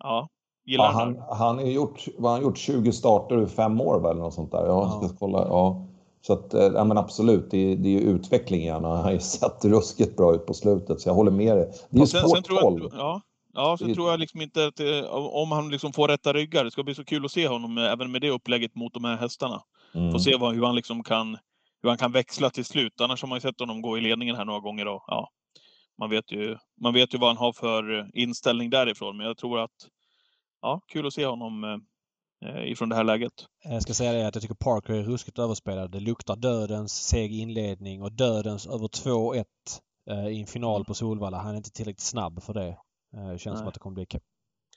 Ja, 0.00 0.28
ja, 0.64 0.90
han, 0.94 1.22
han 1.30 1.56
har 1.56 1.64
gjort, 1.64 2.04
vad 2.18 2.32
han 2.32 2.42
gjort 2.42 2.58
20 2.58 2.92
starter 2.92 3.42
i 3.42 3.46
fem 3.46 3.80
år 3.80 4.00
väl, 4.00 4.16
något 4.16 4.34
sånt 4.34 4.52
där. 4.52 4.66
Jag 4.66 4.90
ska 4.90 5.06
ja. 5.06 5.16
kolla. 5.18 5.38
Ja. 5.38 5.86
Så 6.20 6.32
att, 6.32 6.54
eh, 6.54 6.62
ja 6.62 6.84
men 6.84 6.98
absolut, 6.98 7.50
det 7.50 7.72
är, 7.72 7.76
det 7.76 7.88
är 7.88 7.92
ju 7.92 8.00
utveckling 8.00 8.74
och 8.74 8.82
han 8.82 9.04
har 9.04 9.12
ju 9.12 9.20
sett 9.20 9.64
ruskigt 9.64 10.16
bra 10.16 10.34
ut 10.34 10.46
på 10.46 10.54
slutet 10.54 11.00
så 11.00 11.08
jag 11.08 11.14
håller 11.14 11.30
med 11.30 11.56
dig. 11.56 11.72
Det 11.90 11.96
är 11.96 12.00
ju 12.00 12.06
sport 12.06 12.44
12. 12.62 12.90
Ja, 12.92 13.20
ja, 13.56 13.76
sen 13.78 13.94
tror 13.94 14.10
jag 14.10 14.20
liksom 14.20 14.40
inte 14.40 14.66
att 14.66 14.76
det, 14.76 15.08
om 15.08 15.52
han 15.52 15.70
liksom 15.70 15.92
får 15.92 16.08
rätta 16.08 16.32
ryggar, 16.32 16.64
det 16.64 16.70
ska 16.70 16.82
bli 16.82 16.94
så 16.94 17.04
kul 17.04 17.24
att 17.24 17.30
se 17.30 17.48
honom 17.48 17.78
även 17.78 18.10
med 18.10 18.20
det 18.20 18.30
upplägget 18.30 18.74
mot 18.74 18.94
de 18.94 19.04
här 19.04 19.16
hästarna. 19.16 19.62
Mm. 19.94 20.12
Få 20.12 20.18
se 20.18 20.36
vad, 20.36 20.54
hur 20.54 20.64
han 20.64 20.74
liksom 20.74 21.02
kan 21.02 21.38
hur 21.82 21.88
han 21.88 21.98
kan 21.98 22.12
växla 22.12 22.50
till 22.50 22.64
slut. 22.64 23.00
Annars 23.00 23.22
har 23.22 23.28
man 23.28 23.36
ju 23.36 23.40
sett 23.40 23.60
honom 23.60 23.82
gå 23.82 23.98
i 23.98 24.00
ledningen 24.00 24.36
här 24.36 24.44
några 24.44 24.60
gånger 24.60 24.86
och 24.88 25.04
ja, 25.06 25.28
man 25.98 26.10
vet 26.10 26.32
ju, 26.32 26.56
man 26.80 26.94
vet 26.94 27.14
ju 27.14 27.18
vad 27.18 27.28
han 27.28 27.36
har 27.36 27.52
för 27.52 28.10
inställning 28.14 28.70
därifrån. 28.70 29.16
Men 29.16 29.26
jag 29.26 29.36
tror 29.36 29.60
att, 29.60 29.88
ja, 30.62 30.80
kul 30.88 31.06
att 31.06 31.12
se 31.12 31.26
honom 31.26 31.64
eh, 31.64 31.76
Eh, 32.44 32.72
ifrån 32.72 32.88
det 32.88 32.96
här 32.96 33.04
läget. 33.04 33.32
Jag 33.64 33.82
ska 33.82 33.94
säga 33.94 34.12
det 34.12 34.26
att 34.26 34.34
jag 34.34 34.42
tycker 34.42 34.54
Parker 34.54 34.94
är 34.94 35.02
ruskigt 35.02 35.38
överspelad. 35.38 35.90
Det 35.90 36.00
luktar 36.00 36.36
dödens 36.36 36.92
seg 36.92 37.32
inledning 37.32 38.02
och 38.02 38.12
dödens 38.12 38.66
över 38.66 38.88
2-1 38.88 39.44
eh, 40.10 40.28
i 40.28 40.40
en 40.40 40.46
final 40.46 40.84
på 40.84 40.94
Solvalla. 40.94 41.38
Han 41.38 41.52
är 41.52 41.56
inte 41.56 41.70
tillräckligt 41.70 42.00
snabb 42.00 42.42
för 42.42 42.54
det. 42.54 42.78
Eh, 43.16 43.32
det 43.32 43.38
känns 43.38 43.54
Nej. 43.54 43.56
som 43.56 43.68
att 43.68 43.74
det 43.74 43.80
kommer 43.80 43.94
bli 43.94 44.06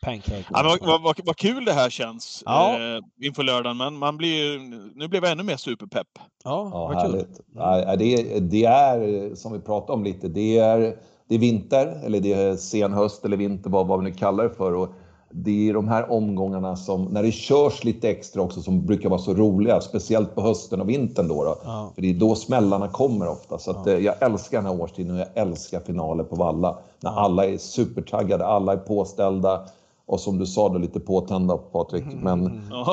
pancake. 0.02 0.46
Ja, 0.50 0.64
vad, 0.64 0.80
vad, 0.88 1.02
vad, 1.02 1.20
vad, 1.26 1.38
kul 1.38 1.66
det 1.66 1.74
här 1.74 1.90
känns 1.90 2.44
ja. 2.46 2.74
eh, 2.74 3.28
inför 3.28 3.44
lördagen. 3.44 3.78
Men 3.78 3.98
man 3.98 4.18
blir, 4.18 4.60
nu 4.96 5.08
blev 5.08 5.24
jag 5.24 5.32
ännu 5.32 5.44
mer 5.44 5.58
superpepp. 5.58 6.08
Ja, 6.44 6.70
ja 6.74 7.00
härligt. 7.00 7.42
Ja, 7.56 7.96
det, 7.96 8.40
det 8.40 8.66
är, 8.66 9.36
som 9.36 9.54
vi 9.54 9.60
pratade 9.60 9.94
om 9.94 10.04
lite, 10.04 10.28
det 10.28 10.58
är, 10.58 10.98
det 11.28 11.36
är 11.36 11.40
vinter 11.40 12.06
eller 12.06 12.20
det 12.20 12.34
är 12.34 12.56
sen 12.56 12.94
höst 12.94 13.26
eller 13.26 13.38
vinter, 13.38 13.70
vad, 13.70 13.88
vad 13.88 14.04
vi 14.04 14.10
nu 14.10 14.16
kallar 14.16 14.44
det 14.44 14.56
för. 14.56 14.74
Och 14.74 14.90
det 15.32 15.69
är 15.69 15.73
de 15.73 15.88
här 15.88 16.11
omgångarna 16.11 16.75
som, 16.75 17.05
när 17.05 17.23
det 17.23 17.32
körs 17.32 17.84
lite 17.84 18.09
extra 18.09 18.41
också, 18.41 18.61
som 18.61 18.86
brukar 18.86 19.09
vara 19.09 19.19
så 19.19 19.34
roliga. 19.34 19.82
Speciellt 19.82 20.36
på 20.36 20.41
hösten 20.41 20.82
och 20.82 20.89
vintern 20.89 21.27
då. 21.27 21.43
då. 21.43 21.55
Ja. 21.63 21.91
För 21.95 22.01
det 22.01 22.09
är 22.09 22.13
då 22.13 22.36
smällarna 22.36 22.88
kommer 22.88 23.30
ofta. 23.30 23.57
Så 23.57 23.71
att, 23.71 23.86
ja. 23.86 23.91
Eh, 23.91 23.99
jag 23.99 24.23
älskar 24.23 24.57
den 24.57 24.65
här 24.65 24.82
årstiden 24.82 25.15
och 25.15 25.19
jag 25.19 25.27
älskar 25.34 25.80
finaler 25.80 26.23
på 26.23 26.36
Valla. 26.36 26.77
När 26.99 27.11
alla 27.11 27.45
är 27.45 27.57
supertaggade, 27.57 28.45
alla 28.45 28.73
är 28.73 28.77
påställda. 28.77 29.65
Och 30.05 30.19
som 30.19 30.38
du 30.38 30.45
sa, 30.45 30.69
då, 30.69 30.77
lite 30.77 30.99
påtända 30.99 31.57
Patrik. 31.57 32.03
Mm. 32.03 32.19
Men 32.19 32.45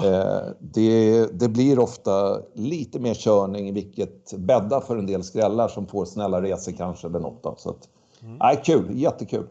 eh, 0.04 0.52
det, 0.58 1.26
det 1.40 1.48
blir 1.48 1.78
ofta 1.78 2.38
lite 2.54 2.98
mer 2.98 3.14
körning, 3.14 3.74
vilket 3.74 4.32
bäddar 4.38 4.80
för 4.80 4.96
en 4.96 5.06
del 5.06 5.22
skrällar 5.22 5.68
som 5.68 5.86
får 5.86 6.04
snälla 6.04 6.42
resor 6.42 6.72
kanske 6.72 7.06
eller 7.06 7.20
något. 7.20 7.42
Då. 7.42 7.54
Så 7.58 7.70
att, 7.70 7.88
mm. 8.22 8.36
nej, 8.36 8.60
kul, 8.64 8.98
jättekul. 8.98 9.46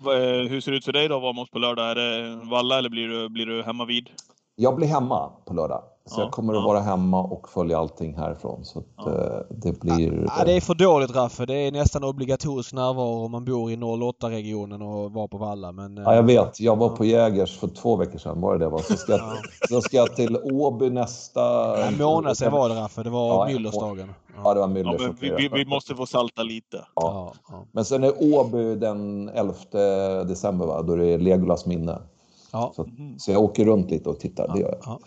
Eh, 0.00 0.50
hur 0.50 0.60
ser 0.60 0.70
det 0.70 0.76
ut 0.78 0.84
för 0.84 0.92
dig 0.92 1.08
då, 1.08 1.16
att 1.16 1.22
vara 1.22 1.32
med 1.32 1.42
oss 1.42 1.50
på 1.50 1.58
lördag? 1.58 1.90
Är 1.90 1.94
det 1.94 2.36
Valla 2.50 2.78
eller 2.78 2.88
blir 2.88 3.08
du, 3.08 3.28
blir 3.28 3.46
du 3.46 3.62
hemma 3.62 3.84
vid? 3.84 4.10
Jag 4.56 4.76
blir 4.76 4.86
hemma 4.88 5.30
på 5.46 5.54
lördag. 5.54 5.82
Så 6.10 6.20
ja, 6.20 6.24
jag 6.24 6.32
kommer 6.32 6.54
att 6.54 6.64
vara 6.64 6.80
hemma 6.80 7.22
och 7.22 7.48
följa 7.48 7.78
allting 7.78 8.16
härifrån. 8.16 8.64
Så 8.64 8.82
ja. 8.96 9.10
Eh, 9.10 9.40
det 9.48 9.80
blir... 9.80 10.24
Ja, 10.38 10.44
det 10.44 10.52
är 10.52 10.60
för 10.60 10.74
dåligt 10.74 11.14
Raffe. 11.16 11.46
Det 11.46 11.54
är 11.54 11.72
nästan 11.72 12.04
obligatorisk 12.04 12.72
närvaro 12.72 13.24
om 13.24 13.30
man 13.30 13.44
bor 13.44 13.70
i 13.70 13.76
08-regionen 13.76 14.82
och 14.82 15.12
var 15.12 15.28
på 15.28 15.38
Valla. 15.38 15.72
Men, 15.72 15.96
ja, 15.96 16.14
jag 16.14 16.22
vet. 16.22 16.60
Jag 16.60 16.76
var 16.76 16.88
på 16.88 17.04
Jägers 17.04 17.58
för 17.58 17.68
två 17.68 17.96
veckor 17.96 18.18
sedan. 18.18 18.40
Var 18.40 18.52
det 18.52 18.64
det 18.64 18.68
var? 18.68 18.78
Så 18.78 18.96
ska, 18.96 19.12
jag, 19.12 19.22
så 19.68 19.80
ska 19.80 19.96
jag 19.96 20.16
till 20.16 20.36
Åby 20.36 20.90
nästa... 20.90 21.76
En 21.86 21.98
månad 21.98 22.36
sedan 22.36 22.52
var 22.52 22.68
det 22.68 22.74
Raffe. 22.74 23.02
Det 23.02 23.10
var 23.10 23.50
ja, 23.50 23.54
Müllersdagen. 23.54 24.08
Ja, 24.44 24.54
det 24.54 24.60
var 24.60 24.68
Müllers. 24.68 25.02
Ja, 25.02 25.12
vi, 25.20 25.30
vi, 25.30 25.48
vi, 25.48 25.64
måste 25.64 25.94
få 25.94 26.06
salta 26.06 26.42
lite. 26.42 26.84
Ja. 26.94 27.32
Men 27.72 27.84
sen 27.84 28.04
är 28.04 28.12
Åby 28.34 28.74
den 28.74 29.28
11 29.28 29.54
december, 30.24 30.66
va? 30.66 30.82
då 30.82 30.92
är 30.92 30.96
det 30.96 31.18
Legolas 31.18 31.66
minne. 31.66 31.98
Ja. 32.52 32.72
Så, 32.76 32.86
så, 33.18 33.32
jag 33.32 33.42
åker 33.42 33.64
runt 33.64 33.90
lite 33.90 34.08
och 34.08 34.20
tittar. 34.20 34.48
Det 34.54 34.60
gör 34.60 34.78
jag. 34.82 34.98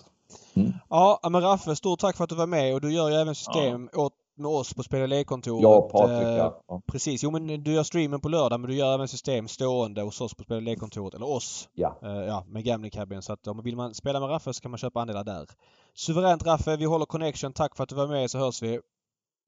Mm. 0.55 0.73
Ja, 0.89 1.19
men 1.29 1.41
Raffe, 1.41 1.75
stort 1.75 1.99
tack 1.99 2.17
för 2.17 2.23
att 2.23 2.29
du 2.29 2.35
var 2.35 2.47
med 2.47 2.73
och 2.73 2.81
du 2.81 2.93
gör 2.93 3.09
ju 3.09 3.15
även 3.15 3.35
system 3.35 3.89
ja. 3.93 3.99
åt, 3.99 4.13
med 4.37 4.47
oss 4.51 4.73
på 4.73 4.83
Spela 4.83 5.23
kontoret 5.23 5.61
Ja, 5.63 5.81
Patrik, 5.81 6.27
ja. 6.27 6.63
ja. 6.67 6.81
Precis. 6.91 7.23
Jo, 7.23 7.31
men 7.31 7.63
du 7.63 7.73
gör 7.73 7.83
streamen 7.83 8.21
på 8.21 8.29
lördag 8.29 8.59
men 8.59 8.69
du 8.69 8.75
gör 8.75 8.93
även 8.93 9.07
system 9.07 9.47
stående 9.47 10.01
hos 10.01 10.21
oss 10.21 10.33
på 10.33 10.43
Spela 10.43 10.75
kontoret 10.75 11.13
eller 11.13 11.29
oss. 11.29 11.69
Ja. 11.73 11.99
Uh, 12.03 12.11
ja, 12.11 12.45
med 12.47 12.63
Gambling 12.63 12.91
Cabin. 12.91 13.21
Så 13.21 13.33
att 13.33 13.47
om 13.47 13.63
vill 13.63 13.75
man 13.75 13.93
spela 13.93 14.19
med 14.19 14.29
Raffe 14.29 14.53
så 14.53 14.61
kan 14.61 14.71
man 14.71 14.77
köpa 14.77 15.01
andelar 15.01 15.23
där. 15.23 15.47
Suveränt 15.95 16.45
Raffe, 16.45 16.77
vi 16.77 16.85
håller 16.85 17.05
connection. 17.05 17.53
Tack 17.53 17.75
för 17.75 17.83
att 17.83 17.89
du 17.89 17.95
var 17.95 18.07
med 18.07 18.31
så 18.31 18.37
hörs 18.37 18.61
vi. 18.61 18.79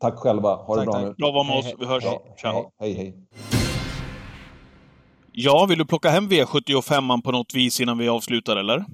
Tack 0.02 0.16
själva. 0.16 0.56
Ha 0.56 0.76
tack, 0.76 0.86
det 0.86 0.92
bra 0.92 0.94
tack. 0.94 1.04
nu. 1.04 1.14
Bra 1.18 1.28
att 1.28 1.34
vara 1.34 1.48
med 1.48 1.58
oss. 1.58 1.74
Vi 1.80 1.86
hörs. 1.86 2.04
Ja, 2.04 2.22
Ciao. 2.38 2.72
Hej, 2.80 2.94
hej. 2.94 3.16
Ja, 5.32 5.66
vill 5.70 5.78
du 5.78 5.86
plocka 5.86 6.10
hem 6.10 6.30
V75 6.30 7.22
på 7.22 7.32
något 7.32 7.54
vis 7.54 7.80
innan 7.80 7.98
vi 7.98 8.10
avslutar 8.10 8.56
eller? 8.56 8.86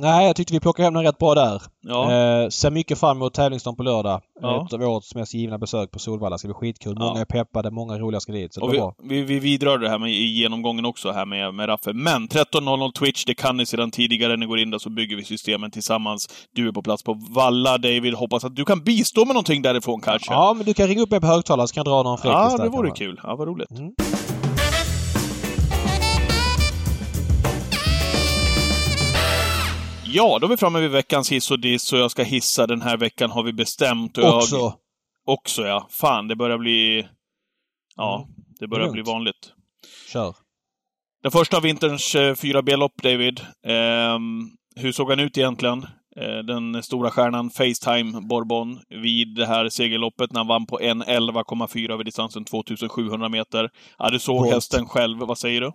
Nej, 0.00 0.26
jag 0.26 0.36
tyckte 0.36 0.54
vi 0.54 0.60
plockade 0.60 0.86
hem 0.86 0.94
den 0.94 1.04
rätt 1.04 1.18
bra 1.18 1.34
där. 1.34 1.62
Ja. 1.82 2.12
Eh, 2.12 2.48
ser 2.48 2.70
mycket 2.70 2.98
fram 3.00 3.16
emot 3.16 3.34
tävlingsdagen 3.34 3.76
på 3.76 3.82
lördag. 3.82 4.20
Ja. 4.40 4.66
Ett 4.66 4.72
av 4.72 4.82
årets 4.82 5.14
mest 5.14 5.34
givna 5.34 5.58
besök 5.58 5.90
på 5.90 5.98
Solvalla. 5.98 6.34
Det 6.34 6.38
ska 6.38 6.48
bli 6.48 6.54
skitkul. 6.54 6.98
Många 6.98 7.14
ja. 7.14 7.20
är 7.20 7.24
peppade, 7.24 7.70
många 7.70 7.98
roliga 7.98 8.20
ska 8.20 8.32
dit. 8.32 8.54
Så 8.54 8.66
det 8.66 8.72
vi, 8.72 8.78
bra. 8.78 8.94
Vi, 9.02 9.22
vi 9.22 9.38
vidrör 9.38 9.78
det 9.78 9.88
här 9.88 9.98
med, 9.98 10.10
i 10.10 10.40
genomgången 10.40 10.84
också 10.84 11.10
här 11.10 11.26
med, 11.26 11.54
med 11.54 11.68
Raffe. 11.68 11.92
Men 11.92 12.28
13.00 12.28 12.92
Twitch, 12.92 13.24
det 13.24 13.34
kan 13.34 13.56
ni 13.56 13.66
sedan 13.66 13.90
tidigare. 13.90 14.36
Ni 14.36 14.46
går 14.46 14.58
in 14.58 14.70
där 14.70 14.78
så 14.78 14.90
bygger 14.90 15.16
vi 15.16 15.24
systemen 15.24 15.70
tillsammans. 15.70 16.28
Du 16.54 16.68
är 16.68 16.72
på 16.72 16.82
plats 16.82 17.02
på 17.02 17.20
Valla, 17.34 17.78
David. 17.78 18.14
Hoppas 18.14 18.44
att 18.44 18.56
du 18.56 18.64
kan 18.64 18.80
bistå 18.84 19.24
med 19.24 19.34
någonting 19.34 19.62
därifrån 19.62 20.00
kanske. 20.00 20.32
Ja, 20.32 20.54
men 20.56 20.66
du 20.66 20.74
kan 20.74 20.86
ringa 20.86 21.02
upp 21.02 21.10
mig 21.10 21.20
på 21.20 21.26
högtalare 21.26 21.68
så 21.68 21.74
kan 21.74 21.80
jag 21.80 21.92
dra 21.92 22.02
någon 22.02 22.18
fräckis 22.18 22.58
Ja, 22.58 22.64
det 22.64 22.68
vore 22.68 22.90
kul. 22.90 23.20
Ja, 23.22 23.36
vad 23.36 23.48
roligt. 23.48 23.70
Mm. 23.70 23.94
Ja, 30.16 30.38
då 30.40 30.46
är 30.46 30.50
vi 30.50 30.56
framme 30.56 30.80
vid 30.80 30.90
veckans 30.90 31.32
hiss 31.32 31.50
och 31.50 31.60
diss 31.60 31.92
och 31.92 31.98
jag 31.98 32.10
ska 32.10 32.22
hissa 32.22 32.66
den 32.66 32.82
här 32.82 32.96
veckan 32.96 33.30
har 33.30 33.42
vi 33.42 33.52
bestämt. 33.52 34.18
Och 34.18 34.36
också? 34.36 34.56
Jag... 34.56 34.72
Också 35.26 35.62
ja. 35.62 35.86
Fan, 35.90 36.28
det 36.28 36.36
börjar 36.36 36.58
bli... 36.58 37.08
Ja, 37.96 38.16
mm. 38.16 38.44
det 38.60 38.68
börjar 38.68 38.90
bli 38.90 39.02
vanligt. 39.02 39.52
Kör. 40.12 40.34
Den 41.22 41.32
första 41.32 41.56
av 41.56 41.62
vinterns 41.62 42.14
eh, 42.14 42.34
fyra 42.34 42.62
B-lopp, 42.62 43.02
David. 43.02 43.40
Eh, 43.66 44.18
hur 44.76 44.92
såg 44.92 45.10
han 45.10 45.20
ut 45.20 45.38
egentligen? 45.38 45.82
Eh, 46.16 46.38
den 46.46 46.82
stora 46.82 47.10
stjärnan 47.10 47.50
Facetime 47.50 48.20
Bourbon 48.20 48.80
vid 49.02 49.34
det 49.34 49.46
här 49.46 49.68
segerloppet 49.68 50.32
när 50.32 50.40
han 50.40 50.46
vann 50.46 50.66
på 50.66 50.78
1.11,4 50.78 51.92
över 51.92 52.04
distansen 52.04 52.44
2700 52.44 53.28
meter. 53.28 53.70
Ja, 53.98 54.10
du 54.10 54.18
såg 54.18 54.42
Bort. 54.42 54.54
hästen 54.54 54.86
själv. 54.86 55.18
Vad 55.18 55.38
säger 55.38 55.60
du? 55.60 55.72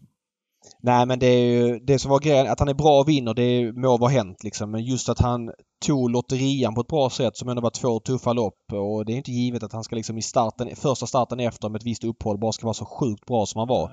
Nej 0.82 1.06
men 1.06 1.20
det 1.20 1.28
är 1.28 1.46
ju 1.46 1.80
det 1.80 2.00
som 2.00 2.12
var 2.12 2.20
grejen, 2.20 2.48
att 2.48 2.60
han 2.60 2.70
är 2.70 2.74
bra 2.74 3.00
och 3.00 3.10
vinner 3.10 3.34
det 3.34 3.74
må 3.74 3.98
vara 3.98 4.12
hänt 4.12 4.44
liksom. 4.44 4.72
Men 4.72 4.84
just 4.84 5.10
att 5.10 5.20
han 5.20 5.52
tog 5.86 6.10
lotterian 6.10 6.76
på 6.76 6.82
ett 6.82 6.88
bra 6.88 7.10
sätt 7.10 7.38
som 7.38 7.50
ändå 7.50 7.62
var 7.62 7.70
två 7.70 8.00
tuffa 8.00 8.34
lopp 8.34 8.74
och 8.74 9.06
det 9.06 9.14
är 9.14 9.18
inte 9.18 9.32
givet 9.32 9.64
att 9.64 9.74
han 9.74 9.84
ska 9.84 9.96
liksom 9.96 10.18
i 10.18 10.22
starten, 10.22 10.76
första 10.76 11.06
starten 11.06 11.40
efter 11.40 11.70
med 11.70 11.80
ett 11.80 11.86
visst 11.86 12.04
uppehåll 12.04 12.38
bara 12.38 12.52
ska 12.52 12.66
vara 12.66 12.74
så 12.74 12.86
sjukt 12.86 13.26
bra 13.26 13.46
som 13.46 13.60
han 13.60 13.68
var. 13.68 13.92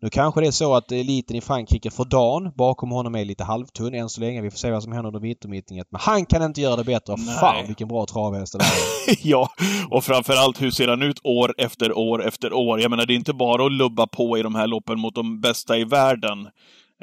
Nu 0.00 0.10
kanske 0.10 0.40
det 0.40 0.46
är 0.46 0.50
så 0.50 0.74
att 0.74 0.92
eliten 0.92 1.36
i 1.36 1.40
Frankrike 1.40 1.90
för 1.90 2.04
dagen 2.04 2.52
bakom 2.56 2.90
honom 2.90 3.14
är 3.14 3.24
lite 3.24 3.44
halvtunn 3.44 3.94
än 3.94 4.08
så 4.08 4.20
länge. 4.20 4.42
Vi 4.42 4.50
får 4.50 4.58
se 4.58 4.70
vad 4.70 4.82
som 4.82 4.92
händer 4.92 5.06
under 5.06 5.20
vintermittningen. 5.20 5.84
Men 5.90 6.00
han 6.00 6.26
kan 6.26 6.42
inte 6.42 6.60
göra 6.60 6.76
det 6.76 6.84
bättre. 6.84 7.14
Nej. 7.18 7.36
Fan 7.40 7.66
vilken 7.66 7.88
bra 7.88 8.06
travhäst 8.06 8.58
det 8.58 8.64
är. 8.64 9.16
ja, 9.22 9.50
och 9.90 10.04
framförallt 10.04 10.62
hur 10.62 10.70
ser 10.70 10.88
han 10.88 11.02
ut 11.02 11.20
år 11.24 11.54
efter 11.58 11.98
år 11.98 12.26
efter 12.26 12.52
år? 12.52 12.80
Jag 12.80 12.90
menar, 12.90 13.06
det 13.06 13.12
är 13.12 13.16
inte 13.16 13.34
bara 13.34 13.66
att 13.66 13.72
lubba 13.72 14.06
på 14.06 14.38
i 14.38 14.42
de 14.42 14.54
här 14.54 14.66
loppen 14.66 15.00
mot 15.00 15.14
de 15.14 15.40
bästa 15.40 15.78
i 15.78 15.84
världen, 15.84 16.48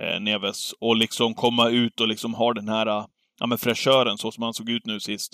eh, 0.02 0.22
Neves, 0.22 0.74
och 0.82 0.96
liksom 0.96 1.34
komma 1.34 1.70
ut 1.70 2.02
och 2.02 2.08
liksom 2.08 2.34
ha 2.34 2.54
den 2.54 2.70
här 2.70 3.06
ja, 3.44 3.48
men 3.48 3.58
fräschören, 3.58 4.18
så 4.18 4.32
som 4.32 4.44
han 4.44 4.54
såg 4.54 4.70
ut 4.70 4.86
nu 4.86 5.00
sist. 5.00 5.34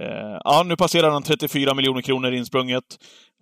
Eh, 0.00 0.38
ja, 0.44 0.62
nu 0.66 0.76
passerar 0.76 1.10
han 1.10 1.22
34 1.22 1.74
miljoner 1.74 2.02
kronor 2.02 2.32
insprunget. 2.32 2.84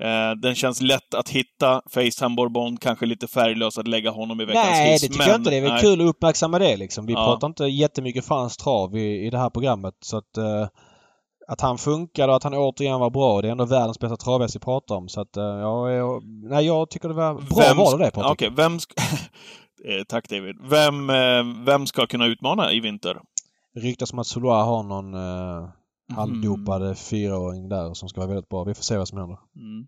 Eh, 0.02 0.30
den 0.42 0.54
känns 0.54 0.80
lätt 0.80 1.14
att 1.14 1.28
hitta. 1.28 1.82
Facetime 1.90 2.34
Bourbon, 2.36 2.76
kanske 2.76 3.06
lite 3.06 3.26
färglös 3.26 3.78
att 3.78 3.88
lägga 3.88 4.10
honom 4.10 4.40
i 4.40 4.44
veckans 4.44 4.66
Nej, 4.68 4.92
hiss. 4.92 5.02
det 5.02 5.08
tycker 5.08 5.18
men, 5.18 5.28
jag 5.28 5.36
inte. 5.40 5.50
Det 5.50 5.56
är 5.56 5.60
väl 5.60 5.72
nej. 5.72 5.80
kul 5.80 6.00
att 6.00 6.06
uppmärksamma 6.06 6.58
det 6.58 6.76
liksom. 6.76 7.06
Vi 7.06 7.12
Ja. 7.12 7.24
pratar 7.24 7.46
inte 7.46 7.64
jättemycket 7.64 8.24
fransk 8.26 8.62
trav 8.62 8.96
i, 8.96 9.26
i 9.26 9.30
det 9.30 9.38
här 9.38 9.50
programmet. 9.50 9.94
Så 10.00 10.16
att, 10.16 10.36
eh, 10.36 10.66
att 11.48 11.60
han 11.60 11.78
funkar 11.78 12.28
och 12.28 12.36
att 12.36 12.44
han 12.44 12.54
återigen 12.54 13.00
var 13.00 13.10
bra. 13.10 13.42
Det 13.42 13.48
är 13.48 13.52
ändå 13.52 13.64
världens 13.64 13.98
bästa 13.98 14.16
travhäst 14.16 14.56
vi 14.56 14.60
pratar 14.60 14.94
om. 14.94 15.08
Så 15.08 15.20
att, 15.20 15.36
eh, 15.36 15.42
ja, 15.44 15.90
jag, 15.90 16.22
nej, 16.50 16.66
jag 16.66 16.90
tycker 16.90 17.08
det 17.08 17.14
var 17.14 17.34
bra 17.34 17.62
Vem 17.68 17.76
val 17.76 17.98
det 17.98 18.10
Patrik. 18.10 18.32
Okej, 18.32 18.50
vem... 18.56 18.78
Sk- 18.78 18.92
eh, 19.88 20.04
tack 20.08 20.28
David. 20.28 20.56
Vem, 20.70 21.10
eh, 21.10 21.64
vem 21.66 21.86
ska 21.86 22.06
kunna 22.06 22.26
utmana 22.26 22.72
i 22.72 22.80
vinter? 22.80 23.16
Ryktas 23.82 24.12
om 24.12 24.18
att 24.18 24.26
Solois 24.26 24.64
har 24.64 24.82
någon 24.82 25.14
eh, 25.14 25.68
halvdopad 26.14 26.98
fyraåring 26.98 27.68
där 27.68 27.94
som 27.94 28.08
ska 28.08 28.20
vara 28.20 28.28
väldigt 28.28 28.48
bra. 28.48 28.64
Vi 28.64 28.74
får 28.74 28.82
se 28.82 28.96
vad 28.96 29.08
som 29.08 29.18
händer. 29.18 29.38
Mm. 29.56 29.86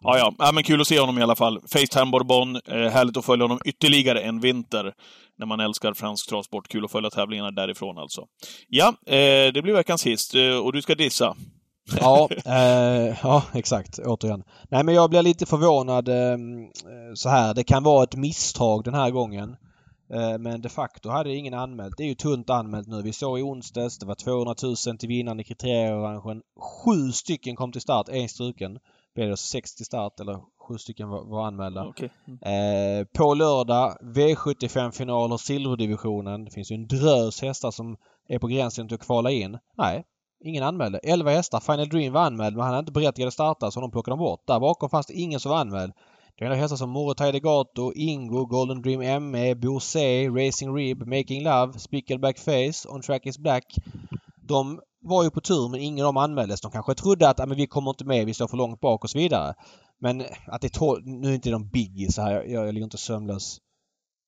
Ja, 0.00 0.18
ja. 0.18 0.34
ja, 0.38 0.52
men 0.52 0.64
kul 0.64 0.80
att 0.80 0.86
se 0.86 1.00
honom 1.00 1.18
i 1.18 1.22
alla 1.22 1.36
fall. 1.36 1.60
Facetime 1.60 2.10
Bourbon, 2.10 2.56
eh, 2.56 2.90
härligt 2.90 3.16
att 3.16 3.24
följa 3.24 3.44
honom 3.44 3.58
ytterligare 3.64 4.20
en 4.20 4.40
vinter. 4.40 4.94
När 5.38 5.46
man 5.46 5.60
älskar 5.60 5.94
fransk 5.94 6.28
travsport. 6.28 6.68
Kul 6.68 6.84
att 6.84 6.92
följa 6.92 7.10
tävlingarna 7.10 7.50
därifrån 7.50 7.98
alltså. 7.98 8.24
Ja, 8.68 8.88
eh, 9.06 9.52
det 9.54 9.62
blir 9.62 9.74
veckans 9.74 10.06
hist 10.06 10.34
eh, 10.34 10.56
och 10.56 10.72
du 10.72 10.82
ska 10.82 10.94
dissa. 10.94 11.36
Ja, 12.00 12.28
eh, 12.46 13.16
ja, 13.22 13.42
exakt. 13.54 13.98
Återigen. 13.98 14.42
Nej, 14.70 14.84
men 14.84 14.94
jag 14.94 15.10
blir 15.10 15.22
lite 15.22 15.46
förvånad 15.46 16.08
eh, 16.08 16.36
så 17.14 17.28
här. 17.28 17.54
Det 17.54 17.64
kan 17.64 17.82
vara 17.82 18.04
ett 18.04 18.16
misstag 18.16 18.84
den 18.84 18.94
här 18.94 19.10
gången. 19.10 19.56
Eh, 20.10 20.38
men 20.38 20.60
de 20.60 20.68
facto 20.68 21.08
hade 21.08 21.34
ingen 21.34 21.54
anmält. 21.54 21.94
Det 21.96 22.02
är 22.02 22.08
ju 22.08 22.14
tunt 22.14 22.50
anmält 22.50 22.88
nu. 22.88 23.02
Vi 23.02 23.12
såg 23.12 23.38
i 23.38 23.42
onsdags. 23.42 23.98
Det 23.98 24.06
var 24.06 24.14
200 24.14 24.54
000 24.62 24.98
till 24.98 25.08
vinnaren 25.08 25.40
i 25.40 25.44
kriterieorangen. 25.44 26.42
Sju 26.60 27.12
stycken 27.12 27.56
kom 27.56 27.72
till 27.72 27.80
start. 27.80 28.08
En 28.08 28.28
struken. 28.28 28.78
Blev 29.14 29.28
det 29.28 29.36
60 29.36 29.84
start 29.84 30.20
eller 30.20 30.40
sju 30.68 30.78
stycken 30.78 31.08
var, 31.08 31.24
var 31.24 31.46
anmälda. 31.46 31.86
Okej. 31.86 32.10
Eh, 32.26 33.06
på 33.18 33.34
lördag 33.34 33.96
V75-finaler 34.02 35.36
silverdivisionen. 35.36 36.44
Det 36.44 36.50
finns 36.50 36.70
ju 36.70 36.74
en 36.74 36.86
drös 36.86 37.42
hästar 37.42 37.70
som 37.70 37.96
är 38.28 38.38
på 38.38 38.46
gränsen 38.46 38.88
till 38.88 38.94
att 38.94 39.06
kvala 39.06 39.30
in. 39.30 39.58
Nej, 39.76 40.04
ingen 40.44 40.62
anmälde. 40.62 40.98
11 40.98 41.30
hästar. 41.30 41.60
Final 41.60 41.88
Dream 41.88 42.12
var 42.12 42.20
anmäld 42.20 42.56
men 42.56 42.64
han 42.64 42.74
är 42.74 42.78
inte 42.78 42.92
berättigad 42.92 43.28
att 43.28 43.34
starta 43.34 43.70
så 43.70 43.80
de 43.80 43.90
plockade 43.90 44.12
de 44.12 44.18
bort. 44.18 44.46
Där 44.46 44.60
bakom 44.60 44.90
fanns 44.90 45.06
det 45.06 45.14
ingen 45.14 45.40
som 45.40 45.50
var 45.50 45.58
anmäld. 45.58 45.92
Det 46.38 46.44
är 46.44 46.54
hästar 46.54 46.76
som 46.76 46.90
Morotai 46.90 47.32
Degato, 47.32 47.92
Ingo, 47.94 48.46
Golden 48.46 48.82
Dream 48.82 49.30
ME, 49.30 49.54
Bosé, 49.54 50.28
Racing 50.28 50.76
Rib, 50.76 51.06
Making 51.06 51.42
Love, 51.42 51.78
Spickleback 51.78 52.38
Face, 52.38 52.88
On 52.88 53.02
Track 53.02 53.26
Is 53.26 53.38
Black. 53.38 53.64
De 54.48 54.80
var 55.02 55.24
ju 55.24 55.30
på 55.30 55.40
tur 55.40 55.68
men 55.68 55.80
ingen 55.80 56.06
av 56.06 56.08
dem 56.14 56.16
anmäldes. 56.16 56.60
De 56.60 56.70
kanske 56.70 56.94
trodde 56.94 57.28
att 57.28 57.40
ah, 57.40 57.46
men 57.46 57.56
vi 57.56 57.66
kommer 57.66 57.90
inte 57.90 58.04
med, 58.04 58.26
vi 58.26 58.34
står 58.34 58.48
för 58.48 58.56
långt 58.56 58.80
bak 58.80 59.04
och 59.04 59.10
så 59.10 59.18
vidare. 59.18 59.54
Men 60.00 60.20
att 60.46 60.60
det 60.60 60.66
är 60.76 61.20
nu 61.20 61.28
är 61.30 61.34
inte 61.34 61.50
de 61.50 61.68
biggie 61.68 62.12
så 62.12 62.22
här. 62.22 62.32
Jag, 62.34 62.50
jag 62.66 62.74
ligger 62.74 62.84
inte 62.84 62.98
sömnlös. 62.98 63.58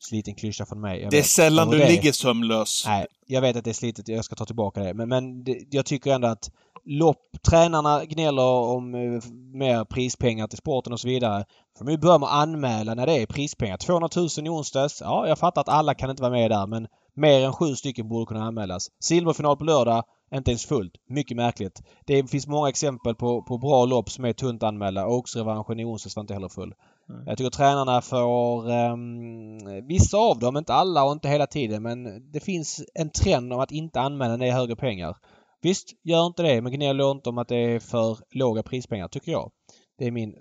Sliten 0.00 0.34
klyscha 0.34 0.66
från 0.66 0.80
mig. 0.80 1.00
Jag 1.02 1.10
Det 1.10 1.16
är 1.16 1.20
vet. 1.20 1.26
sällan 1.26 1.70
du 1.70 1.78
det- 1.78 1.88
ligger 1.88 2.12
sömnlös. 2.12 2.84
Nej, 2.86 3.06
jag 3.26 3.40
vet 3.40 3.56
att 3.56 3.64
det 3.64 3.70
är 3.70 3.74
slitet. 3.74 4.08
Jag 4.08 4.24
ska 4.24 4.36
ta 4.36 4.44
tillbaka 4.44 4.80
det. 4.80 4.94
Men, 4.94 5.08
men 5.08 5.44
det, 5.44 5.58
jag 5.70 5.86
tycker 5.86 6.12
ändå 6.14 6.28
att 6.28 6.50
lopp, 6.88 7.42
tränarna 7.50 8.04
gnäller 8.04 8.42
om 8.42 8.94
eh, 8.94 9.22
mer 9.52 9.84
prispengar 9.84 10.46
till 10.46 10.58
sporten 10.58 10.92
och 10.92 11.00
så 11.00 11.08
vidare. 11.08 11.44
För 11.78 11.84
nu 11.84 11.96
börjar 11.98 12.18
man 12.18 12.42
anmäla 12.42 12.94
när 12.94 13.06
det 13.06 13.22
är 13.22 13.26
prispengar. 13.26 13.76
200 13.76 14.08
000 14.16 14.28
i 14.46 14.48
onsdags. 14.48 15.00
Ja, 15.00 15.28
jag 15.28 15.38
fattar 15.38 15.60
att 15.60 15.68
alla 15.68 15.94
kan 15.94 16.10
inte 16.10 16.22
vara 16.22 16.32
med 16.32 16.50
där 16.50 16.66
men 16.66 16.88
mer 17.14 17.46
än 17.46 17.52
sju 17.52 17.74
stycken 17.74 18.08
borde 18.08 18.26
kunna 18.26 18.44
anmälas. 18.44 18.88
Silverfinal 19.00 19.56
på 19.56 19.64
lördag. 19.64 20.04
Inte 20.34 20.50
ens 20.50 20.66
fullt. 20.66 20.92
Mycket 21.08 21.36
märkligt. 21.36 21.82
Det 22.06 22.30
finns 22.30 22.46
många 22.46 22.68
exempel 22.68 23.14
på, 23.14 23.42
på 23.42 23.58
bra 23.58 23.84
lopp 23.84 24.10
som 24.10 24.24
är 24.24 24.32
tunt 24.32 24.62
anmälda. 24.62 25.06
Oaks-revanschen 25.06 25.80
i 25.80 25.84
onsdags 25.84 26.16
var 26.16 26.20
inte 26.20 26.34
heller 26.34 26.48
full. 26.48 26.74
Nej. 27.08 27.22
Jag 27.26 27.38
tycker 27.38 27.50
tränarna 27.50 28.00
får... 28.00 28.70
ehm, 28.70 29.86
vissa 29.86 30.16
av 30.16 30.38
dem, 30.38 30.56
inte 30.56 30.74
alla 30.74 31.04
och 31.04 31.12
inte 31.12 31.28
hela 31.28 31.46
tiden, 31.46 31.82
men 31.82 32.30
det 32.32 32.40
finns 32.40 32.84
en 32.94 33.10
trend 33.10 33.52
om 33.52 33.60
att 33.60 33.72
inte 33.72 34.00
anmäla 34.00 34.36
när 34.36 34.46
det 34.46 34.52
är 34.52 34.56
högre 34.56 34.76
pengar. 34.76 35.16
Visst, 35.62 35.88
gör 36.04 36.26
inte 36.26 36.42
det, 36.42 36.62
men 36.62 36.72
gnäll 36.72 37.00
inte 37.00 37.28
om 37.30 37.38
att 37.38 37.48
det 37.48 37.56
är 37.56 37.80
för 37.80 38.18
låga 38.30 38.62
prispengar, 38.62 39.08
tycker 39.08 39.32
jag. 39.32 39.50
Det 39.98 40.06
är 40.06 40.10
min 40.10 40.34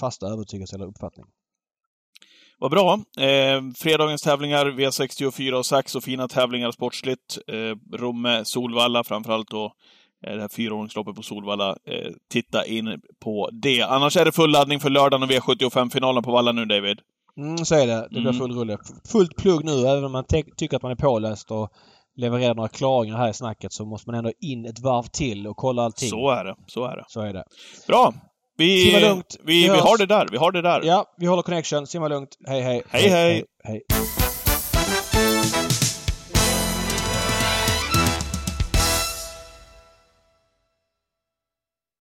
fasta 0.00 0.26
övertygelse 0.26 0.76
eller 0.76 0.86
uppfattning. 0.86 1.26
Vad 2.58 2.70
bra. 2.70 2.94
Eh, 3.18 3.62
fredagens 3.76 4.22
tävlingar, 4.22 4.66
V64 4.66 5.52
och 5.52 5.66
Sax 5.66 5.94
och 5.94 6.04
fina 6.04 6.28
tävlingar 6.28 6.70
sportsligt. 6.70 7.38
Eh, 7.46 7.96
Romme, 7.98 8.44
Solvalla 8.44 9.04
framförallt 9.04 9.50
då. 9.50 9.72
Eh, 10.26 10.34
det 10.34 10.40
här 10.40 10.48
fyraåringsloppet 10.48 11.14
på 11.16 11.22
Solvalla. 11.22 11.76
Eh, 11.84 12.12
titta 12.30 12.66
in 12.66 13.00
på 13.20 13.50
det. 13.52 13.82
Annars 13.82 14.16
är 14.16 14.24
det 14.24 14.32
full 14.32 14.50
laddning 14.50 14.80
för 14.80 14.90
lördagen 14.90 15.22
och 15.22 15.30
V75-finalen 15.30 16.22
på 16.22 16.30
Valla 16.32 16.52
nu, 16.52 16.64
David. 16.64 16.98
Mm, 17.36 17.58
så 17.58 17.74
är 17.74 17.86
det. 17.86 17.94
Det 17.94 18.08
blir 18.10 18.20
Mm. 18.20 18.34
full 18.38 18.52
rulle. 18.58 18.78
Fullt 19.12 19.36
plugg 19.36 19.64
nu, 19.64 19.72
även 19.86 20.04
om 20.04 20.12
man 20.12 20.24
tycker 20.56 20.76
att 20.76 20.82
man 20.82 20.92
är 20.92 20.96
påläst 20.96 21.50
och 21.50 21.72
levererar 22.16 22.54
några 22.54 22.68
klaringar 22.68 23.16
här 23.16 23.30
i 23.30 23.34
snacket 23.34 23.72
så 23.72 23.84
måste 23.84 24.10
man 24.10 24.18
ändå 24.18 24.32
in 24.40 24.66
ett 24.66 24.80
varv 24.80 25.02
till 25.02 25.46
och 25.46 25.56
kolla 25.56 25.82
allting. 25.82 26.08
Så 26.08 26.30
är 26.30 26.44
det. 26.44 26.54
Så 26.66 26.84
är 26.84 26.96
det. 26.96 27.04
Så 27.08 27.20
är 27.20 27.32
det. 27.32 27.44
Bra! 27.86 28.14
Vi, 28.56 28.84
Simma 28.84 29.08
lugnt. 29.08 29.36
vi, 29.44 29.62
Vi 29.62 29.68
vi 29.68 29.78
har 29.78 29.98
det 29.98 30.06
där. 30.06 30.28
Vi 30.30 30.36
har 30.36 30.52
det 30.52 30.62
där. 30.62 30.80
Ja, 30.84 31.06
vi 31.16 31.26
håller 31.26 31.42
connection. 31.42 31.86
Simma 31.86 32.08
lugnt. 32.08 32.36
Hej, 32.48 32.60
hej. 32.60 32.82
Hej, 32.90 33.08
hej. 33.08 33.44
hej. 33.64 33.82
hej. 33.88 34.31